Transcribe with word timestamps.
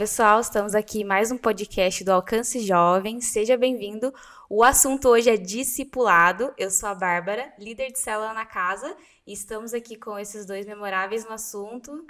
pessoal, 0.00 0.40
estamos 0.40 0.74
aqui 0.74 1.04
mais 1.04 1.30
um 1.30 1.36
podcast 1.36 2.02
do 2.02 2.10
Alcance 2.10 2.58
Jovem. 2.60 3.20
Seja 3.20 3.54
bem-vindo. 3.54 4.10
O 4.48 4.64
assunto 4.64 5.10
hoje 5.10 5.28
é 5.28 5.36
discipulado. 5.36 6.54
Eu 6.56 6.70
sou 6.70 6.88
a 6.88 6.94
Bárbara, 6.94 7.52
líder 7.58 7.92
de 7.92 7.98
célula 7.98 8.32
na 8.32 8.46
casa, 8.46 8.96
e 9.26 9.34
estamos 9.34 9.74
aqui 9.74 9.96
com 9.96 10.18
esses 10.18 10.46
dois 10.46 10.64
memoráveis 10.64 11.26
no 11.26 11.32
assunto. 11.32 12.06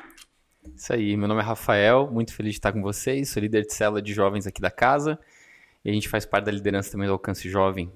Isso 0.73 0.93
aí, 0.93 1.17
meu 1.17 1.27
nome 1.27 1.41
é 1.41 1.45
Rafael, 1.45 2.09
muito 2.09 2.33
feliz 2.33 2.53
de 2.53 2.59
estar 2.61 2.73
com 2.73 2.81
vocês, 2.81 3.29
sou 3.29 3.43
líder 3.43 3.67
de 3.67 3.75
célula 3.75 4.01
de 4.01 4.15
jovens 4.15 4.47
aqui 4.47 4.61
da 4.61 4.71
casa, 4.71 5.19
e 5.85 5.91
a 5.91 5.93
gente 5.93 6.09
faz 6.09 6.25
parte 6.25 6.45
da 6.45 6.53
liderança 6.53 6.93
também 6.93 7.09
do 7.09 7.13
Alcance 7.15 7.51
Jovem. 7.51 7.93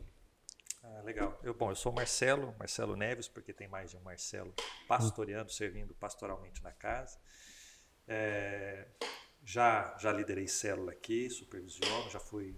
Ah, 0.82 1.02
legal. 1.04 1.38
Eu, 1.44 1.54
bom, 1.54 1.70
eu 1.70 1.76
sou 1.76 1.92
o 1.92 1.94
Marcelo, 1.94 2.52
Marcelo 2.58 2.96
Neves, 2.96 3.28
porque 3.28 3.52
tem 3.52 3.68
mais 3.68 3.92
de 3.92 3.96
um 3.96 4.00
Marcelo 4.00 4.52
pastoreando, 4.88 5.52
servindo 5.52 5.94
pastoralmente 5.94 6.64
na 6.64 6.72
casa. 6.72 7.16
É, 8.08 8.88
já, 9.44 9.94
já 9.98 10.10
liderei 10.12 10.48
célula 10.48 10.92
aqui, 10.92 11.28
supervisiono, 11.28 12.10
já 12.10 12.18
fui 12.18 12.56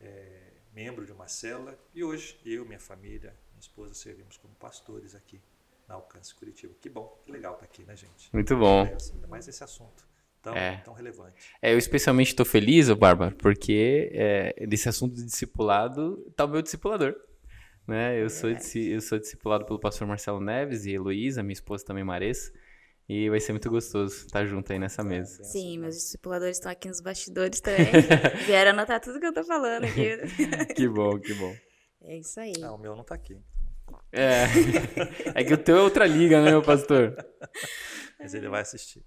é, 0.00 0.52
membro 0.72 1.06
de 1.06 1.12
uma 1.12 1.26
célula 1.26 1.78
e 1.94 2.04
hoje 2.04 2.38
eu, 2.44 2.64
minha 2.64 2.78
família, 2.78 3.34
minha 3.50 3.60
esposa 3.60 3.94
servimos 3.94 4.36
como 4.36 4.54
pastores 4.54 5.14
aqui 5.14 5.40
na 5.88 5.94
Alcance 5.94 6.34
Curitiba. 6.34 6.74
Que 6.80 6.88
bom, 6.88 7.20
que 7.24 7.32
legal 7.32 7.54
estar 7.54 7.66
tá 7.66 7.72
aqui, 7.72 7.84
né, 7.84 7.96
gente? 7.96 8.28
Muito 8.32 8.56
bom. 8.56 8.84
É, 8.84 8.96
ainda 9.14 9.26
mais 9.26 9.48
esse 9.48 9.64
assunto 9.64 10.06
tão, 10.42 10.54
é. 10.54 10.76
tão 10.84 10.94
relevante. 10.94 11.50
É, 11.60 11.72
eu 11.72 11.78
especialmente 11.78 12.28
estou 12.28 12.46
feliz, 12.46 12.90
Bárbara, 12.90 13.34
porque 13.36 14.10
é, 14.12 14.66
desse 14.66 14.88
assunto 14.88 15.14
de 15.14 15.24
discipulado 15.24 16.24
está 16.28 16.44
o 16.44 16.48
meu 16.48 16.62
discipulador. 16.62 17.14
Né? 17.86 18.22
Eu, 18.22 18.30
sou, 18.30 18.50
eu 18.50 19.00
sou 19.00 19.18
discipulado 19.18 19.64
pelo 19.64 19.80
pastor 19.80 20.06
Marcelo 20.06 20.40
Neves 20.40 20.84
e 20.84 20.92
Heloísa, 20.92 21.42
minha 21.42 21.54
esposa 21.54 21.84
também 21.84 22.04
Maressa. 22.04 22.52
E 23.12 23.28
vai 23.28 23.40
ser 23.40 23.50
muito 23.50 23.68
gostoso 23.68 24.14
estar 24.24 24.46
junto 24.46 24.72
aí 24.72 24.78
nessa 24.78 25.02
mesa. 25.02 25.42
Sim, 25.42 25.78
meus 25.78 25.96
discipuladores 25.96 26.58
estão 26.58 26.70
aqui 26.70 26.86
nos 26.86 27.00
bastidores 27.00 27.60
também. 27.60 27.90
Vieram 28.46 28.70
anotar 28.70 29.00
tudo 29.00 29.18
que 29.18 29.26
eu 29.26 29.34
tô 29.34 29.42
falando 29.42 29.82
aqui. 29.82 30.16
que 30.76 30.88
bom, 30.88 31.18
que 31.18 31.34
bom. 31.34 31.52
É 32.02 32.18
isso 32.18 32.38
aí. 32.38 32.52
Ah, 32.62 32.70
o 32.70 32.78
meu 32.78 32.94
não 32.94 33.02
tá 33.02 33.16
aqui. 33.16 33.36
É. 34.12 34.44
É 35.34 35.42
que 35.42 35.52
o 35.52 35.58
teu 35.58 35.78
é 35.78 35.82
outra 35.82 36.06
liga, 36.06 36.40
né, 36.40 36.52
meu 36.52 36.62
pastor? 36.62 37.16
Mas 38.16 38.32
ele 38.32 38.48
vai 38.48 38.60
assistir. 38.60 39.04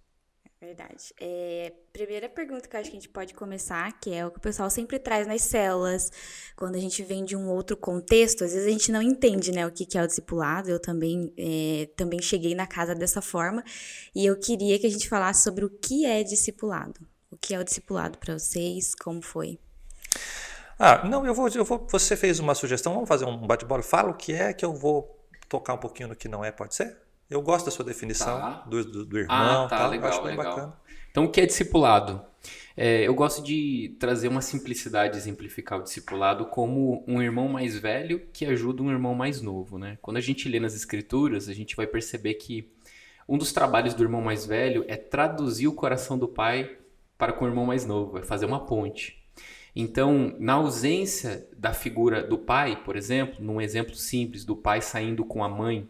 Verdade. 0.64 1.14
É, 1.20 1.74
primeira 1.92 2.30
pergunta 2.30 2.70
que 2.70 2.74
eu 2.74 2.80
acho 2.80 2.90
que 2.90 2.96
a 2.96 3.00
gente 3.00 3.10
pode 3.10 3.34
começar, 3.34 3.92
que 4.00 4.14
é 4.14 4.26
o 4.26 4.32
que 4.32 4.38
o 4.38 4.42
pessoal 4.42 4.70
sempre 4.70 4.98
traz 4.98 5.28
nas 5.28 5.42
células, 5.42 6.10
quando 6.56 6.76
a 6.76 6.80
gente 6.80 7.04
vem 7.04 7.26
de 7.26 7.36
um 7.36 7.50
outro 7.50 7.76
contexto, 7.76 8.46
às 8.46 8.54
vezes 8.54 8.66
a 8.66 8.72
gente 8.72 8.90
não 8.90 9.02
entende 9.02 9.52
né, 9.52 9.68
o 9.68 9.72
que, 9.72 9.86
que 9.86 9.98
é 9.98 10.04
o 10.04 10.08
discipulado. 10.08 10.70
Eu 10.70 10.80
também, 10.80 11.34
é, 11.38 11.90
também 11.98 12.22
cheguei 12.22 12.56
na 12.56 12.66
casa 12.66 12.96
dessa 12.96 13.22
forma, 13.22 13.62
e 14.16 14.26
eu 14.26 14.40
queria 14.40 14.80
que 14.80 14.88
a 14.88 14.90
gente 14.90 15.10
falasse 15.10 15.44
sobre 15.44 15.66
o 15.66 15.70
que 15.70 16.06
é 16.06 16.24
discipulado. 16.24 17.06
O 17.30 17.36
que 17.36 17.54
é 17.54 17.60
o 17.60 17.64
discipulado 17.64 18.18
para 18.18 18.40
vocês? 18.40 18.96
Como 18.96 19.22
foi? 19.22 19.60
Ah, 20.80 21.06
não, 21.06 21.26
eu 21.26 21.34
vou, 21.34 21.50
eu 21.50 21.66
vou. 21.66 21.86
Você 21.92 22.16
fez 22.16 22.40
uma 22.40 22.56
sugestão, 22.56 22.94
vamos 22.94 23.10
fazer 23.10 23.26
um 23.26 23.46
bate-bola. 23.46 23.84
Fala 23.84 24.12
o 24.12 24.14
que 24.14 24.32
é 24.32 24.54
que 24.54 24.64
eu 24.64 24.74
vou 24.74 25.28
tocar 25.50 25.74
um 25.74 25.78
pouquinho 25.78 26.08
no 26.08 26.16
que 26.16 26.30
não 26.30 26.44
é, 26.44 26.54
pode 26.54 26.74
ser? 26.74 27.03
Eu 27.30 27.42
gosto 27.42 27.66
da 27.66 27.72
sua 27.72 27.86
definição 27.86 28.40
tá. 28.40 28.66
do, 28.68 28.84
do, 28.84 29.06
do, 29.06 29.18
irmão. 29.18 29.66
Ah, 29.66 29.68
tá, 29.68 29.78
tal, 29.78 29.90
legal, 29.90 30.10
acho 30.10 30.22
legal. 30.24 30.46
bacana. 30.46 30.74
Então, 31.10 31.26
o 31.26 31.32
que 31.32 31.42
é 31.42 31.46
discipulado? 31.46 32.22
É, 32.76 33.08
eu 33.08 33.14
gosto 33.14 33.42
de 33.44 33.96
trazer 34.00 34.28
uma 34.28 34.42
simplicidade, 34.42 35.18
exemplificar 35.18 35.80
o 35.80 35.84
discipulado 35.84 36.48
como 36.48 37.04
um 37.08 37.22
irmão 37.22 37.48
mais 37.48 37.78
velho 37.78 38.22
que 38.34 38.46
ajuda 38.46 38.82
um 38.82 38.90
irmão 38.90 39.14
mais 39.14 39.42
novo. 39.42 39.78
Né? 39.78 39.98
Quando 40.02 40.18
a 40.18 40.22
gente 40.22 40.50
lê 40.50 40.60
nas 40.60 40.76
escrituras, 40.76 41.48
a 41.48 41.54
gente 41.54 41.76
vai 41.76 41.88
perceber 41.88 42.34
que 42.36 42.72
um 43.28 43.38
dos 43.38 43.54
trabalhos 43.54 43.94
do 43.94 44.04
irmão 44.04 44.22
mais 44.22 44.46
velho 44.46 44.84
é 44.88 44.98
traduzir 44.98 45.68
o 45.68 45.74
coração 45.74 46.18
do 46.18 46.28
pai 46.28 46.78
para 47.18 47.32
com 47.32 47.46
o 47.46 47.48
irmão 47.48 47.66
mais 47.66 47.86
novo, 47.86 48.18
é 48.18 48.24
fazer 48.24 48.46
uma 48.46 48.66
ponte. 48.66 49.24
Então, 49.76 50.36
na 50.40 50.54
ausência 50.54 51.48
da 51.58 51.74
figura 51.74 52.22
do 52.22 52.38
pai, 52.38 52.84
por 52.84 52.96
exemplo, 52.96 53.44
num 53.44 53.62
exemplo 53.62 53.96
simples 53.96 54.44
do 54.46 54.56
pai 54.56 54.82
saindo 54.82 55.24
com 55.24 55.44
a 55.44 55.50
mãe 55.50 55.90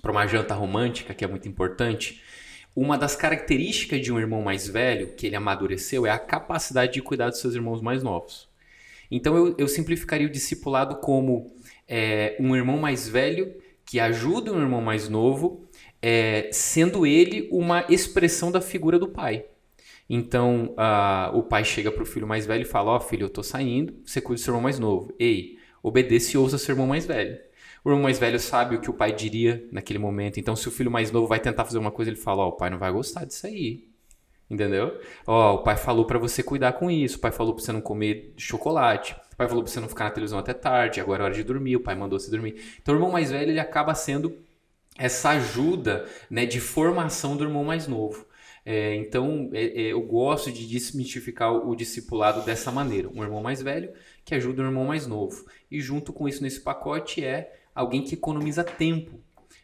para 0.00 0.12
uma 0.12 0.26
janta 0.26 0.54
romântica, 0.54 1.14
que 1.14 1.24
é 1.24 1.28
muito 1.28 1.48
importante, 1.48 2.22
uma 2.74 2.98
das 2.98 3.16
características 3.16 4.00
de 4.02 4.12
um 4.12 4.18
irmão 4.18 4.42
mais 4.42 4.68
velho, 4.68 5.14
que 5.16 5.26
ele 5.26 5.36
amadureceu, 5.36 6.06
é 6.06 6.10
a 6.10 6.18
capacidade 6.18 6.92
de 6.92 7.02
cuidar 7.02 7.30
dos 7.30 7.40
seus 7.40 7.54
irmãos 7.54 7.80
mais 7.80 8.02
novos. 8.02 8.48
Então 9.10 9.36
eu, 9.36 9.54
eu 9.56 9.68
simplificaria 9.68 10.26
o 10.26 10.30
discipulado 10.30 10.96
como 10.96 11.54
é, 11.88 12.36
um 12.38 12.54
irmão 12.54 12.76
mais 12.76 13.08
velho 13.08 13.54
que 13.84 14.00
ajuda 14.00 14.52
um 14.52 14.60
irmão 14.60 14.80
mais 14.80 15.08
novo, 15.08 15.68
é, 16.02 16.50
sendo 16.52 17.06
ele 17.06 17.48
uma 17.50 17.86
expressão 17.88 18.50
da 18.50 18.60
figura 18.60 18.98
do 18.98 19.08
pai. 19.08 19.46
Então 20.08 20.74
uh, 20.76 21.36
o 21.36 21.42
pai 21.42 21.64
chega 21.64 21.90
para 21.90 22.02
o 22.02 22.06
filho 22.06 22.26
mais 22.26 22.46
velho 22.46 22.62
e 22.62 22.66
fala: 22.66 22.92
Ó, 22.92 22.96
oh, 22.96 23.00
filho, 23.00 23.24
eu 23.24 23.30
tô 23.30 23.42
saindo, 23.42 23.94
você 24.04 24.20
cuida 24.20 24.40
do 24.40 24.44
seu 24.44 24.52
irmão 24.52 24.62
mais 24.62 24.78
novo. 24.78 25.12
Ei, 25.18 25.56
obedeça 25.82 26.36
e 26.36 26.38
ouça 26.38 26.58
seu 26.58 26.74
irmão 26.74 26.86
mais 26.86 27.06
velho. 27.06 27.38
O 27.86 27.90
irmão 27.90 28.02
mais 28.02 28.18
velho 28.18 28.40
sabe 28.40 28.74
o 28.74 28.80
que 28.80 28.90
o 28.90 28.92
pai 28.92 29.12
diria 29.12 29.64
naquele 29.70 30.00
momento. 30.00 30.40
Então, 30.40 30.56
se 30.56 30.66
o 30.66 30.72
filho 30.72 30.90
mais 30.90 31.12
novo 31.12 31.28
vai 31.28 31.38
tentar 31.38 31.64
fazer 31.64 31.78
uma 31.78 31.92
coisa, 31.92 32.10
ele 32.10 32.18
fala: 32.18 32.42
Ó, 32.42 32.46
oh, 32.46 32.48
o 32.48 32.56
pai 32.56 32.68
não 32.68 32.80
vai 32.80 32.90
gostar 32.90 33.24
disso 33.24 33.46
aí. 33.46 33.84
Entendeu? 34.50 34.98
Ó, 35.24 35.52
oh, 35.52 35.54
o 35.54 35.62
pai 35.62 35.76
falou 35.76 36.04
para 36.04 36.18
você 36.18 36.42
cuidar 36.42 36.72
com 36.72 36.90
isso. 36.90 37.18
O 37.18 37.20
pai 37.20 37.30
falou 37.30 37.54
pra 37.54 37.62
você 37.62 37.70
não 37.70 37.80
comer 37.80 38.34
chocolate. 38.36 39.14
O 39.32 39.36
pai 39.36 39.46
falou 39.46 39.62
pra 39.62 39.72
você 39.72 39.78
não 39.78 39.88
ficar 39.88 40.02
na 40.06 40.10
televisão 40.10 40.36
até 40.36 40.52
tarde. 40.52 41.00
Agora 41.00 41.22
é 41.22 41.26
hora 41.26 41.34
de 41.34 41.44
dormir. 41.44 41.76
O 41.76 41.80
pai 41.80 41.94
mandou 41.94 42.18
você 42.18 42.28
dormir. 42.28 42.60
Então, 42.82 42.92
o 42.92 42.96
irmão 42.96 43.12
mais 43.12 43.30
velho 43.30 43.52
ele 43.52 43.60
acaba 43.60 43.94
sendo 43.94 44.36
essa 44.98 45.30
ajuda 45.30 46.08
né, 46.28 46.44
de 46.44 46.58
formação 46.58 47.36
do 47.36 47.44
irmão 47.44 47.62
mais 47.62 47.86
novo. 47.86 48.26
É, 48.64 48.96
então, 48.96 49.48
é, 49.52 49.64
é, 49.64 49.92
eu 49.92 50.02
gosto 50.02 50.50
de 50.50 50.66
desmistificar 50.66 51.52
o, 51.52 51.70
o 51.70 51.76
discipulado 51.76 52.44
dessa 52.44 52.72
maneira. 52.72 53.08
Um 53.08 53.22
irmão 53.22 53.44
mais 53.44 53.62
velho 53.62 53.92
que 54.24 54.34
ajuda 54.34 54.62
um 54.62 54.66
irmão 54.66 54.86
mais 54.86 55.06
novo. 55.06 55.44
E 55.70 55.80
junto 55.80 56.12
com 56.12 56.26
isso, 56.26 56.42
nesse 56.42 56.60
pacote, 56.60 57.24
é 57.24 57.52
alguém 57.76 58.02
que 58.02 58.14
economiza 58.14 58.64
tempo. 58.64 59.20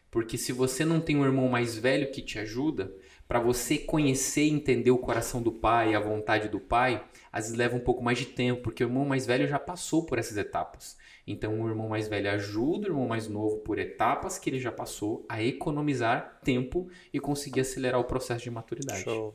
Porque 0.09 0.37
se 0.37 0.53
você 0.53 0.85
não 0.85 1.01
tem 1.01 1.17
um 1.17 1.25
irmão 1.25 1.49
mais 1.49 1.75
velho 1.75 2.11
que 2.11 2.21
te 2.21 2.37
ajuda, 2.37 2.93
para 3.27 3.39
você 3.39 3.79
conhecer 3.79 4.43
e 4.43 4.51
entender 4.51 4.91
o 4.91 4.97
coração 4.97 5.41
do 5.41 5.51
pai, 5.51 5.95
a 5.95 5.99
vontade 5.99 6.47
do 6.47 6.59
pai, 6.59 7.03
às 7.31 7.45
vezes 7.45 7.57
leva 7.57 7.75
um 7.75 7.79
pouco 7.79 8.03
mais 8.03 8.19
de 8.19 8.27
tempo, 8.27 8.61
porque 8.61 8.83
o 8.83 8.87
irmão 8.87 9.05
mais 9.05 9.25
velho 9.25 9.47
já 9.47 9.57
passou 9.57 10.05
por 10.05 10.19
essas 10.19 10.37
etapas. 10.37 10.95
Então, 11.25 11.61
o 11.61 11.67
irmão 11.67 11.87
mais 11.87 12.07
velho 12.07 12.29
ajuda 12.29 12.89
o 12.89 12.91
irmão 12.91 13.07
mais 13.07 13.27
novo 13.27 13.57
por 13.59 13.79
etapas 13.79 14.37
que 14.37 14.49
ele 14.49 14.59
já 14.59 14.71
passou 14.71 15.25
a 15.29 15.41
economizar 15.41 16.39
tempo 16.43 16.89
e 17.13 17.19
conseguir 17.19 17.61
acelerar 17.61 17.99
o 17.99 18.03
processo 18.03 18.43
de 18.43 18.51
maturidade. 18.51 19.03
Show. 19.03 19.33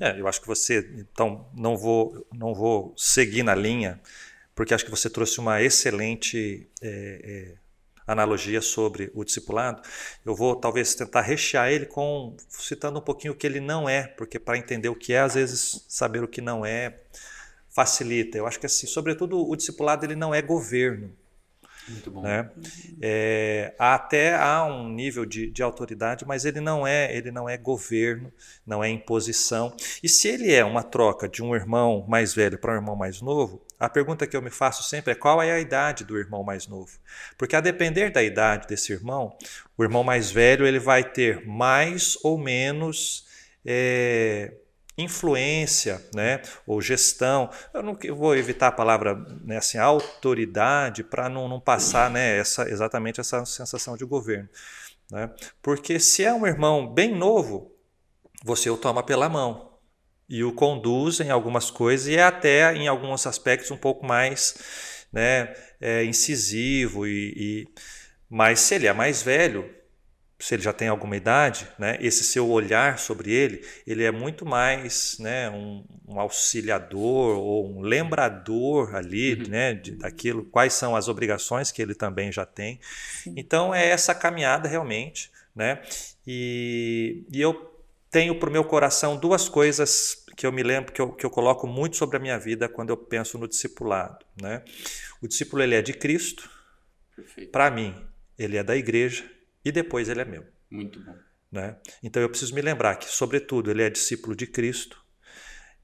É, 0.00 0.18
eu 0.18 0.26
acho 0.26 0.40
que 0.40 0.46
você, 0.46 0.78
então, 0.96 1.46
não 1.54 1.76
vou, 1.76 2.26
não 2.32 2.54
vou 2.54 2.94
seguir 2.96 3.42
na 3.42 3.54
linha, 3.54 4.00
porque 4.54 4.72
acho 4.72 4.84
que 4.84 4.90
você 4.90 5.10
trouxe 5.10 5.38
uma 5.38 5.62
excelente 5.62 6.68
é, 6.82 7.20
é, 7.22 7.65
analogia 8.06 8.60
sobre 8.60 9.10
o 9.14 9.24
discipulado, 9.24 9.82
eu 10.24 10.34
vou 10.34 10.54
talvez 10.54 10.94
tentar 10.94 11.22
rechear 11.22 11.70
ele 11.70 11.86
com 11.86 12.36
citando 12.48 12.98
um 12.98 13.02
pouquinho 13.02 13.32
o 13.32 13.36
que 13.36 13.46
ele 13.46 13.60
não 13.60 13.88
é, 13.88 14.06
porque 14.06 14.38
para 14.38 14.56
entender 14.56 14.88
o 14.88 14.94
que 14.94 15.12
é, 15.12 15.20
às 15.20 15.34
vezes 15.34 15.84
saber 15.88 16.22
o 16.22 16.28
que 16.28 16.40
não 16.40 16.64
é 16.64 17.00
facilita. 17.68 18.38
Eu 18.38 18.46
acho 18.46 18.58
que 18.58 18.66
assim, 18.66 18.86
sobretudo 18.86 19.38
o 19.38 19.56
discipulado 19.56 20.04
ele 20.04 20.16
não 20.16 20.34
é 20.34 20.40
governo. 20.40 21.12
Muito 21.88 22.10
bom. 22.10 22.22
Né? 22.22 22.50
É, 23.00 23.74
até 23.78 24.34
há 24.34 24.64
um 24.64 24.88
nível 24.88 25.24
de, 25.24 25.48
de 25.50 25.62
autoridade, 25.62 26.24
mas 26.26 26.44
ele 26.44 26.60
não 26.60 26.86
é 26.86 27.14
ele 27.16 27.30
não 27.30 27.48
é 27.48 27.56
governo, 27.56 28.32
não 28.66 28.82
é 28.82 28.88
imposição. 28.88 29.74
E 30.02 30.08
se 30.08 30.28
ele 30.28 30.52
é 30.52 30.64
uma 30.64 30.82
troca 30.82 31.28
de 31.28 31.42
um 31.42 31.54
irmão 31.54 32.04
mais 32.08 32.34
velho 32.34 32.58
para 32.58 32.72
um 32.72 32.76
irmão 32.76 32.96
mais 32.96 33.20
novo, 33.20 33.62
a 33.78 33.88
pergunta 33.88 34.26
que 34.26 34.36
eu 34.36 34.42
me 34.42 34.50
faço 34.50 34.82
sempre 34.82 35.12
é 35.12 35.14
qual 35.14 35.42
é 35.42 35.52
a 35.52 35.60
idade 35.60 36.04
do 36.04 36.18
irmão 36.18 36.42
mais 36.42 36.66
novo? 36.66 36.98
Porque 37.36 37.54
a 37.54 37.60
depender 37.60 38.10
da 38.10 38.22
idade 38.22 38.66
desse 38.66 38.92
irmão, 38.92 39.36
o 39.76 39.84
irmão 39.84 40.02
mais 40.02 40.30
velho 40.30 40.66
ele 40.66 40.78
vai 40.78 41.04
ter 41.04 41.46
mais 41.46 42.16
ou 42.22 42.38
menos 42.38 43.26
é, 43.64 44.52
influência, 44.96 46.02
né, 46.14 46.40
ou 46.66 46.80
gestão. 46.80 47.50
Eu 47.74 47.82
não 47.82 47.98
eu 48.02 48.16
vou 48.16 48.34
evitar 48.34 48.68
a 48.68 48.72
palavra 48.72 49.14
né, 49.44 49.58
assim, 49.58 49.76
autoridade 49.76 51.04
para 51.04 51.28
não, 51.28 51.46
não 51.48 51.60
passar 51.60 52.10
né, 52.10 52.38
essa, 52.38 52.68
exatamente 52.68 53.20
essa 53.20 53.44
sensação 53.44 53.96
de 53.96 54.04
governo. 54.04 54.48
Né? 55.10 55.30
Porque 55.60 56.00
se 56.00 56.24
é 56.24 56.32
um 56.32 56.46
irmão 56.46 56.92
bem 56.92 57.14
novo, 57.14 57.72
você 58.42 58.70
o 58.70 58.76
toma 58.76 59.02
pela 59.02 59.28
mão 59.28 59.75
e 60.28 60.42
o 60.42 60.52
conduz 60.52 61.20
em 61.20 61.30
algumas 61.30 61.70
coisas 61.70 62.08
e 62.08 62.16
é 62.16 62.22
até 62.22 62.74
em 62.74 62.88
alguns 62.88 63.26
aspectos 63.26 63.70
um 63.70 63.76
pouco 63.76 64.04
mais 64.04 65.06
né, 65.12 65.54
é, 65.80 66.04
incisivo 66.04 67.06
e, 67.06 67.32
e 67.36 67.68
mas 68.28 68.60
se 68.60 68.74
ele 68.74 68.86
é 68.86 68.92
mais 68.92 69.22
velho 69.22 69.76
se 70.38 70.54
ele 70.54 70.62
já 70.62 70.72
tem 70.72 70.88
alguma 70.88 71.16
idade, 71.16 71.66
né, 71.78 71.96
esse 72.00 72.22
seu 72.22 72.48
olhar 72.50 72.98
sobre 72.98 73.32
ele, 73.32 73.64
ele 73.86 74.04
é 74.04 74.10
muito 74.10 74.44
mais 74.44 75.16
né, 75.18 75.48
um, 75.48 75.82
um 76.06 76.20
auxiliador 76.20 77.38
ou 77.38 77.66
um 77.70 77.80
lembrador 77.80 78.94
ali 78.94 79.34
uhum. 79.34 79.48
né, 79.48 79.74
de, 79.74 79.92
daquilo, 79.92 80.44
quais 80.44 80.74
são 80.74 80.94
as 80.94 81.08
obrigações 81.08 81.72
que 81.72 81.80
ele 81.80 81.94
também 81.94 82.30
já 82.30 82.44
tem. 82.44 82.78
Sim. 83.22 83.32
Então 83.36 83.74
é 83.74 83.88
essa 83.88 84.14
caminhada 84.14 84.68
realmente. 84.68 85.30
Né, 85.54 85.80
e, 86.26 87.24
e 87.32 87.40
eu 87.40 87.75
tenho 88.10 88.38
para 88.38 88.48
o 88.48 88.52
meu 88.52 88.64
coração 88.64 89.16
duas 89.16 89.48
coisas 89.48 90.24
que 90.36 90.46
eu 90.46 90.52
me 90.52 90.62
lembro, 90.62 90.92
que 90.92 91.00
eu, 91.00 91.12
que 91.12 91.24
eu 91.24 91.30
coloco 91.30 91.66
muito 91.66 91.96
sobre 91.96 92.16
a 92.18 92.20
minha 92.20 92.38
vida 92.38 92.68
quando 92.68 92.90
eu 92.90 92.96
penso 92.96 93.38
no 93.38 93.48
discipulado. 93.48 94.24
Né? 94.40 94.62
O 95.22 95.26
discípulo 95.26 95.62
ele 95.62 95.74
é 95.74 95.82
de 95.82 95.94
Cristo, 95.94 96.48
para 97.50 97.70
mim, 97.70 97.94
ele 98.38 98.56
é 98.56 98.62
da 98.62 98.76
igreja 98.76 99.24
e 99.64 99.72
depois 99.72 100.08
ele 100.08 100.20
é 100.20 100.24
meu. 100.24 100.44
Muito 100.70 101.00
bom. 101.00 101.14
Né? 101.50 101.76
Então 102.02 102.20
eu 102.20 102.28
preciso 102.28 102.54
me 102.54 102.60
lembrar 102.60 102.96
que, 102.96 103.06
sobretudo, 103.06 103.70
ele 103.70 103.82
é 103.82 103.88
discípulo 103.88 104.36
de 104.36 104.46
Cristo, 104.46 105.00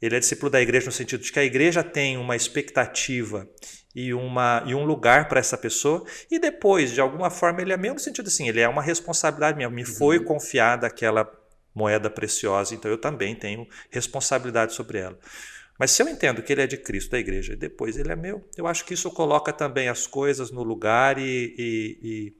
ele 0.00 0.16
é 0.16 0.20
discípulo 0.20 0.50
da 0.50 0.60
igreja 0.60 0.86
no 0.86 0.92
sentido 0.92 1.22
de 1.22 1.32
que 1.32 1.38
a 1.38 1.44
igreja 1.44 1.82
tem 1.82 2.18
uma 2.18 2.36
expectativa 2.36 3.48
e, 3.94 4.12
uma, 4.12 4.64
e 4.66 4.74
um 4.74 4.84
lugar 4.84 5.28
para 5.28 5.40
essa 5.40 5.56
pessoa, 5.56 6.04
e 6.30 6.38
depois, 6.38 6.92
de 6.92 7.00
alguma 7.00 7.30
forma, 7.30 7.62
ele 7.62 7.72
é 7.72 7.76
meu 7.76 7.94
no 7.94 8.00
sentido 8.00 8.26
assim, 8.26 8.48
ele 8.48 8.60
é 8.60 8.68
uma 8.68 8.82
responsabilidade 8.82 9.56
minha, 9.56 9.70
me 9.70 9.84
foi 9.84 10.18
uhum. 10.18 10.24
confiada 10.24 10.86
aquela 10.86 11.24
moeda 11.74 12.10
preciosa, 12.10 12.74
então 12.74 12.90
eu 12.90 12.98
também 12.98 13.34
tenho 13.34 13.66
responsabilidade 13.90 14.74
sobre 14.74 14.98
ela. 14.98 15.18
Mas 15.78 15.90
se 15.90 16.02
eu 16.02 16.08
entendo 16.08 16.42
que 16.42 16.52
ele 16.52 16.62
é 16.62 16.66
de 16.66 16.76
Cristo, 16.76 17.10
da 17.10 17.18
igreja, 17.18 17.54
e 17.54 17.56
depois 17.56 17.96
ele 17.96 18.12
é 18.12 18.16
meu, 18.16 18.46
eu 18.56 18.66
acho 18.66 18.84
que 18.84 18.94
isso 18.94 19.10
coloca 19.10 19.52
também 19.52 19.88
as 19.88 20.06
coisas 20.06 20.50
no 20.50 20.62
lugar 20.62 21.18
e, 21.18 21.54
e, 21.58 22.34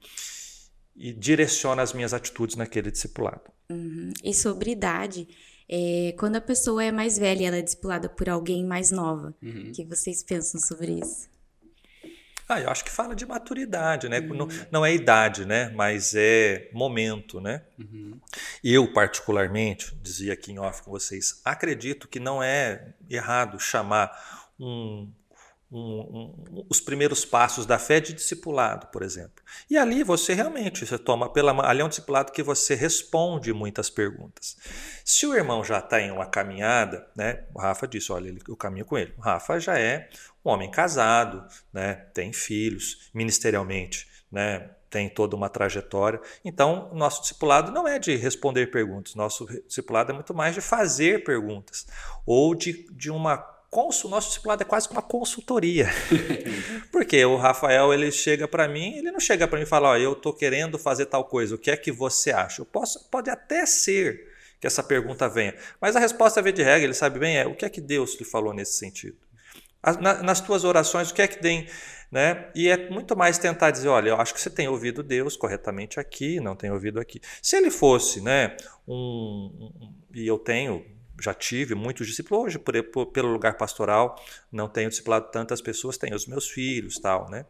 e, 0.95 1.09
e 1.09 1.13
direciona 1.13 1.81
as 1.81 1.93
minhas 1.93 2.13
atitudes 2.13 2.55
naquele 2.55 2.91
discipulado. 2.91 3.51
Uhum. 3.69 4.13
E 4.23 4.33
sobre 4.33 4.71
idade, 4.71 5.27
é, 5.67 6.13
quando 6.17 6.35
a 6.35 6.41
pessoa 6.41 6.83
é 6.83 6.91
mais 6.91 7.17
velha, 7.17 7.47
ela 7.47 7.57
é 7.57 7.61
discipulada 7.61 8.07
por 8.07 8.29
alguém 8.29 8.63
mais 8.63 8.91
nova. 8.91 9.35
O 9.41 9.45
uhum. 9.45 9.71
que 9.73 9.83
vocês 9.83 10.23
pensam 10.23 10.61
sobre 10.61 10.99
isso? 10.99 11.32
Ah, 12.53 12.61
eu 12.61 12.69
acho 12.69 12.85
que 12.85 12.91
fala 12.91 13.15
de 13.15 13.25
maturidade, 13.25 14.07
né? 14.07 14.19
Uhum. 14.19 14.35
Não, 14.35 14.47
não, 14.71 14.85
é 14.85 14.93
idade, 14.93 15.43
né? 15.43 15.71
Mas 15.73 16.13
é 16.15 16.69
momento, 16.71 17.41
né? 17.41 17.63
Uhum. 17.79 18.19
Eu, 18.63 18.93
particularmente, 18.93 19.95
dizia 20.01 20.33
aqui 20.33 20.51
em 20.51 20.59
off 20.59 20.83
com 20.83 20.91
vocês, 20.91 21.41
acredito 21.43 22.07
que 22.07 22.19
não 22.19 22.43
é 22.43 22.93
errado 23.09 23.59
chamar 23.59 24.11
um, 24.59 25.09
um, 25.73 26.33
um, 26.51 26.65
os 26.69 26.79
primeiros 26.79 27.25
passos 27.25 27.65
da 27.65 27.79
fé 27.79 27.99
de 27.99 28.13
discipulado, 28.13 28.87
por 28.87 29.01
exemplo. 29.01 29.43
E 29.69 29.77
ali 29.77 30.03
você 30.03 30.33
realmente 30.33 30.85
você 30.85 30.97
toma 30.99 31.31
pela 31.31 31.53
ali 31.67 31.81
é 31.81 31.85
um 31.85 31.89
discipulado 31.89 32.31
que 32.31 32.43
você 32.43 32.75
responde 32.75 33.51
muitas 33.51 33.89
perguntas. 33.89 34.55
Se 35.03 35.25
o 35.25 35.33
irmão 35.33 35.63
já 35.63 35.79
está 35.79 35.99
em 35.99 36.11
uma 36.11 36.27
caminhada, 36.27 37.07
né? 37.15 37.45
O 37.53 37.59
Rafa 37.59 37.87
disse, 37.87 38.11
olha, 38.11 38.29
ele, 38.29 38.41
eu 38.47 38.55
caminho 38.55 38.85
com 38.85 38.97
ele. 38.97 39.13
O 39.17 39.21
Rafa 39.21 39.59
já 39.59 39.77
é 39.79 40.09
um 40.45 40.51
homem 40.51 40.69
casado, 40.69 41.43
né? 41.71 41.95
Tem 42.13 42.31
filhos, 42.31 43.09
ministerialmente, 43.13 44.07
né? 44.31 44.69
Tem 44.91 45.09
toda 45.09 45.35
uma 45.35 45.49
trajetória. 45.49 46.21
Então, 46.45 46.91
nosso 46.93 47.21
discipulado 47.21 47.71
não 47.71 47.87
é 47.87 47.97
de 47.97 48.15
responder 48.15 48.67
perguntas. 48.67 49.15
Nosso 49.15 49.47
discipulado 49.65 50.11
é 50.11 50.13
muito 50.13 50.35
mais 50.35 50.53
de 50.53 50.61
fazer 50.61 51.23
perguntas 51.23 51.87
ou 52.27 52.53
de, 52.53 52.85
de 52.91 53.09
uma 53.09 53.52
o 53.81 54.09
nosso 54.09 54.27
discipulado 54.27 54.61
é 54.61 54.65
quase 54.65 54.89
uma 54.89 55.01
consultoria. 55.01 55.89
Porque 56.91 57.23
o 57.25 57.35
Rafael, 57.35 57.93
ele 57.93 58.11
chega 58.11 58.47
para 58.47 58.67
mim, 58.67 58.97
ele 58.97 59.11
não 59.11 59.19
chega 59.19 59.47
para 59.47 59.57
mim 59.57 59.63
e 59.63 59.67
fala, 59.67 59.89
ó, 59.89 59.97
eu 59.97 60.13
estou 60.13 60.33
querendo 60.33 60.77
fazer 60.77 61.07
tal 61.07 61.25
coisa, 61.25 61.55
o 61.55 61.57
que 61.57 61.71
é 61.71 61.77
que 61.77 61.91
você 61.91 62.31
acha? 62.31 62.61
Eu 62.61 62.65
posso, 62.65 63.09
pode 63.09 63.29
até 63.29 63.65
ser 63.65 64.31
que 64.59 64.67
essa 64.67 64.81
pergunta 64.81 65.27
venha, 65.27 65.55
mas 65.81 65.95
a 65.95 65.99
resposta 65.99 66.41
vem 66.41 66.53
de 66.53 66.63
regra, 66.63 66.85
ele 66.85 66.93
sabe 66.93 67.19
bem, 67.19 67.37
é 67.37 67.45
o 67.45 67.55
que 67.55 67.65
é 67.65 67.69
que 67.69 67.81
Deus 67.81 68.17
lhe 68.17 68.25
falou 68.25 68.53
nesse 68.53 68.77
sentido? 68.77 69.17
Nas 70.23 70.39
tuas 70.39 70.63
orações, 70.63 71.09
o 71.09 71.13
que 71.13 71.21
é 71.21 71.27
que 71.27 71.41
tem, 71.41 71.67
né? 72.09 72.49
E 72.55 72.69
é 72.69 72.89
muito 72.89 73.17
mais 73.17 73.37
tentar 73.37 73.71
dizer, 73.71 73.89
olha, 73.89 74.11
eu 74.11 74.15
acho 74.15 74.33
que 74.33 74.39
você 74.39 74.49
tem 74.49 74.69
ouvido 74.69 75.03
Deus 75.03 75.35
corretamente 75.35 75.99
aqui, 75.99 76.39
não 76.39 76.55
tem 76.55 76.71
ouvido 76.71 76.99
aqui. 77.01 77.19
Se 77.41 77.57
ele 77.57 77.69
fosse, 77.69 78.21
né, 78.21 78.55
um, 78.87 79.51
um 79.81 79.93
e 80.13 80.25
eu 80.25 80.37
tenho 80.37 80.85
já 81.23 81.33
tive 81.33 81.75
muitos 81.75 82.07
discípulos, 82.07 82.45
hoje 82.45 82.59
por, 82.59 82.83
por, 82.83 83.05
pelo 83.07 83.31
lugar 83.31 83.57
pastoral 83.57 84.21
não 84.51 84.67
tenho 84.67 84.89
discipulado 84.89 85.31
tantas 85.31 85.61
pessoas, 85.61 85.97
tenho 85.97 86.15
os 86.15 86.27
meus 86.27 86.49
filhos 86.49 86.99
tal, 86.99 87.29
né? 87.29 87.45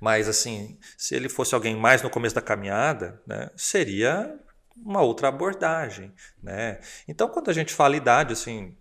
Mas 0.00 0.28
assim, 0.28 0.78
se 0.96 1.14
ele 1.14 1.28
fosse 1.28 1.54
alguém 1.54 1.76
mais 1.76 2.02
no 2.02 2.10
começo 2.10 2.34
da 2.34 2.42
caminhada, 2.42 3.20
né, 3.26 3.50
seria 3.56 4.38
uma 4.76 5.02
outra 5.02 5.28
abordagem, 5.28 6.12
né? 6.42 6.80
Então 7.08 7.28
quando 7.28 7.50
a 7.50 7.54
gente 7.54 7.72
fala 7.72 7.96
idade, 7.96 8.32
assim, 8.32 8.76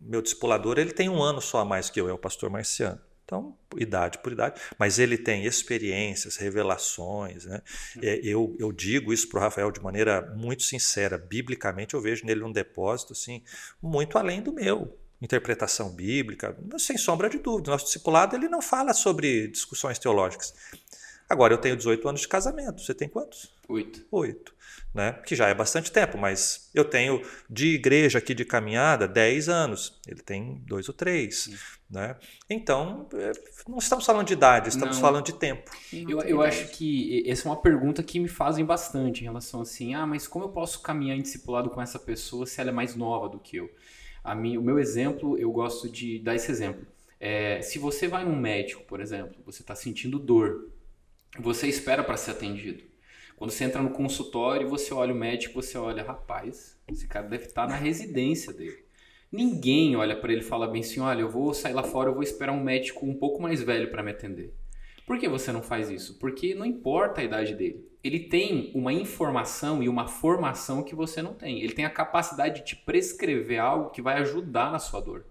meu 0.00 0.22
discipulador 0.22 0.78
ele 0.78 0.92
tem 0.92 1.08
um 1.08 1.22
ano 1.22 1.40
só 1.40 1.60
a 1.60 1.64
mais 1.64 1.90
que 1.90 2.00
eu, 2.00 2.08
é 2.08 2.12
o 2.12 2.18
pastor 2.18 2.50
Marciano. 2.50 3.00
Então, 3.32 3.56
idade 3.78 4.18
por 4.18 4.30
idade, 4.30 4.60
mas 4.78 4.98
ele 4.98 5.16
tem 5.16 5.46
experiências, 5.46 6.36
revelações. 6.36 7.46
Né? 7.46 7.62
É, 8.02 8.20
eu, 8.22 8.54
eu 8.58 8.70
digo 8.70 9.10
isso 9.10 9.26
para 9.30 9.38
o 9.38 9.40
Rafael 9.40 9.70
de 9.70 9.80
maneira 9.80 10.20
muito 10.36 10.62
sincera. 10.62 11.16
Biblicamente, 11.16 11.94
eu 11.94 12.00
vejo 12.02 12.26
nele 12.26 12.44
um 12.44 12.52
depósito 12.52 13.14
assim, 13.14 13.42
muito 13.80 14.18
além 14.18 14.42
do 14.42 14.52
meu. 14.52 14.98
Interpretação 15.20 15.88
bíblica, 15.88 16.54
sem 16.78 16.98
sombra 16.98 17.30
de 17.30 17.38
dúvida. 17.38 17.70
Nosso 17.70 17.86
discipulado 17.86 18.36
ele 18.36 18.48
não 18.48 18.60
fala 18.60 18.92
sobre 18.92 19.48
discussões 19.48 19.98
teológicas. 19.98 20.52
Agora, 21.28 21.54
eu 21.54 21.58
tenho 21.58 21.76
18 21.76 22.08
anos 22.08 22.20
de 22.22 22.28
casamento. 22.28 22.82
Você 22.82 22.94
tem 22.94 23.08
quantos? 23.08 23.54
Oito. 23.68 24.04
Oito 24.10 24.52
né? 24.94 25.12
que 25.24 25.34
já 25.34 25.48
é 25.48 25.54
bastante 25.54 25.90
tempo, 25.90 26.18
mas 26.18 26.70
eu 26.74 26.84
tenho 26.84 27.22
de 27.48 27.74
igreja 27.74 28.18
aqui 28.18 28.34
de 28.34 28.44
caminhada 28.44 29.08
10 29.08 29.48
anos, 29.48 29.98
ele 30.06 30.20
tem 30.20 30.62
dois 30.66 30.88
ou 30.88 30.94
três. 30.94 31.50
Né? 31.90 32.16
Então, 32.48 33.08
é, 33.14 33.32
não 33.68 33.78
estamos 33.78 34.04
falando 34.04 34.26
de 34.26 34.32
idade, 34.34 34.68
estamos 34.68 34.96
não. 34.96 35.00
falando 35.00 35.24
de 35.24 35.34
tempo. 35.34 35.70
Eu, 35.92 36.20
eu 36.22 36.42
acho 36.42 36.68
que 36.68 37.22
essa 37.26 37.48
é 37.48 37.50
uma 37.50 37.60
pergunta 37.60 38.02
que 38.02 38.18
me 38.20 38.28
fazem 38.28 38.64
bastante 38.64 39.20
em 39.20 39.24
relação 39.24 39.60
assim, 39.60 39.94
ah, 39.94 40.06
mas 40.06 40.26
como 40.26 40.44
eu 40.44 40.50
posso 40.50 40.80
caminhar 40.80 41.16
em 41.16 41.22
discipulado 41.22 41.70
com 41.70 41.80
essa 41.80 41.98
pessoa 41.98 42.46
se 42.46 42.60
ela 42.60 42.70
é 42.70 42.72
mais 42.72 42.94
nova 42.94 43.28
do 43.28 43.38
que 43.38 43.56
eu? 43.56 43.70
A 44.24 44.34
mim, 44.34 44.56
o 44.56 44.62
meu 44.62 44.78
exemplo, 44.78 45.36
eu 45.38 45.50
gosto 45.50 45.88
de 45.88 46.18
dar 46.18 46.34
esse 46.34 46.50
exemplo. 46.50 46.86
É, 47.18 47.60
se 47.60 47.78
você 47.78 48.08
vai 48.08 48.24
num 48.24 48.36
médico, 48.36 48.82
por 48.84 49.00
exemplo, 49.00 49.36
você 49.44 49.62
está 49.62 49.74
sentindo 49.74 50.18
dor, 50.18 50.71
você 51.38 51.66
espera 51.66 52.04
para 52.04 52.16
ser 52.16 52.32
atendido. 52.32 52.84
Quando 53.36 53.50
você 53.50 53.64
entra 53.64 53.82
no 53.82 53.90
consultório, 53.90 54.68
você 54.68 54.92
olha 54.94 55.12
o 55.12 55.16
médico, 55.16 55.60
você 55.60 55.76
olha, 55.76 56.02
rapaz, 56.02 56.78
esse 56.86 57.08
cara 57.08 57.26
deve 57.26 57.46
estar 57.46 57.66
na 57.66 57.74
residência 57.74 58.52
dele. 58.52 58.84
Ninguém 59.32 59.96
olha 59.96 60.14
para 60.14 60.30
ele 60.30 60.42
e 60.42 60.44
fala 60.44 60.68
bem 60.68 60.82
assim, 60.82 61.00
olha, 61.00 61.22
eu 61.22 61.28
vou 61.28 61.54
sair 61.54 61.72
lá 61.72 61.82
fora, 61.82 62.10
eu 62.10 62.14
vou 62.14 62.22
esperar 62.22 62.52
um 62.52 62.62
médico 62.62 63.06
um 63.06 63.14
pouco 63.14 63.40
mais 63.40 63.62
velho 63.62 63.90
para 63.90 64.02
me 64.02 64.10
atender. 64.10 64.54
Por 65.06 65.18
que 65.18 65.28
você 65.28 65.50
não 65.50 65.62
faz 65.62 65.90
isso? 65.90 66.18
Porque 66.18 66.54
não 66.54 66.66
importa 66.66 67.20
a 67.20 67.24
idade 67.24 67.54
dele. 67.54 67.84
Ele 68.04 68.20
tem 68.20 68.70
uma 68.74 68.92
informação 68.92 69.82
e 69.82 69.88
uma 69.88 70.06
formação 70.06 70.82
que 70.82 70.94
você 70.94 71.22
não 71.22 71.34
tem. 71.34 71.60
Ele 71.62 71.72
tem 71.72 71.84
a 71.84 71.90
capacidade 71.90 72.60
de 72.60 72.66
te 72.66 72.76
prescrever 72.76 73.58
algo 73.58 73.90
que 73.90 74.02
vai 74.02 74.18
ajudar 74.18 74.70
na 74.70 74.78
sua 74.78 75.00
dor, 75.00 75.24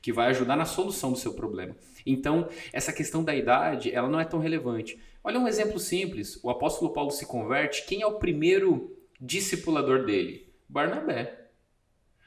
que 0.00 0.12
vai 0.12 0.28
ajudar 0.28 0.56
na 0.56 0.64
solução 0.64 1.12
do 1.12 1.18
seu 1.18 1.34
problema. 1.34 1.76
Então, 2.04 2.48
essa 2.72 2.92
questão 2.92 3.22
da 3.22 3.34
idade, 3.34 3.92
ela 3.92 4.08
não 4.08 4.20
é 4.20 4.24
tão 4.24 4.40
relevante. 4.40 4.98
Olha 5.22 5.38
um 5.38 5.46
exemplo 5.46 5.78
simples. 5.78 6.38
O 6.42 6.50
apóstolo 6.50 6.92
Paulo 6.92 7.10
se 7.10 7.26
converte. 7.26 7.86
Quem 7.86 8.02
é 8.02 8.06
o 8.06 8.18
primeiro 8.18 8.96
discipulador 9.20 10.04
dele? 10.04 10.52
Barnabé. 10.68 11.42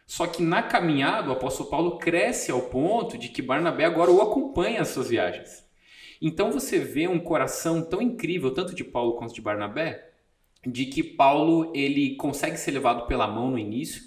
Só 0.07 0.27
que 0.27 0.43
na 0.43 0.61
caminhada, 0.61 1.29
o 1.29 1.33
apóstolo 1.33 1.69
Paulo 1.69 1.97
cresce 1.97 2.51
ao 2.51 2.61
ponto 2.61 3.17
de 3.17 3.29
que 3.29 3.41
Barnabé 3.41 3.85
agora 3.85 4.11
o 4.11 4.21
acompanha 4.21 4.79
nas 4.79 4.89
suas 4.89 5.09
viagens. 5.09 5.65
Então 6.21 6.51
você 6.51 6.79
vê 6.79 7.07
um 7.07 7.19
coração 7.19 7.81
tão 7.81 8.01
incrível, 8.01 8.53
tanto 8.53 8.73
de 8.73 8.83
Paulo 8.83 9.15
quanto 9.15 9.33
de 9.33 9.41
Barnabé, 9.41 10.11
de 10.65 10.85
que 10.85 11.03
Paulo 11.03 11.71
ele 11.75 12.15
consegue 12.15 12.57
ser 12.57 12.71
levado 12.71 13.07
pela 13.07 13.27
mão 13.27 13.51
no 13.51 13.59
início, 13.59 14.03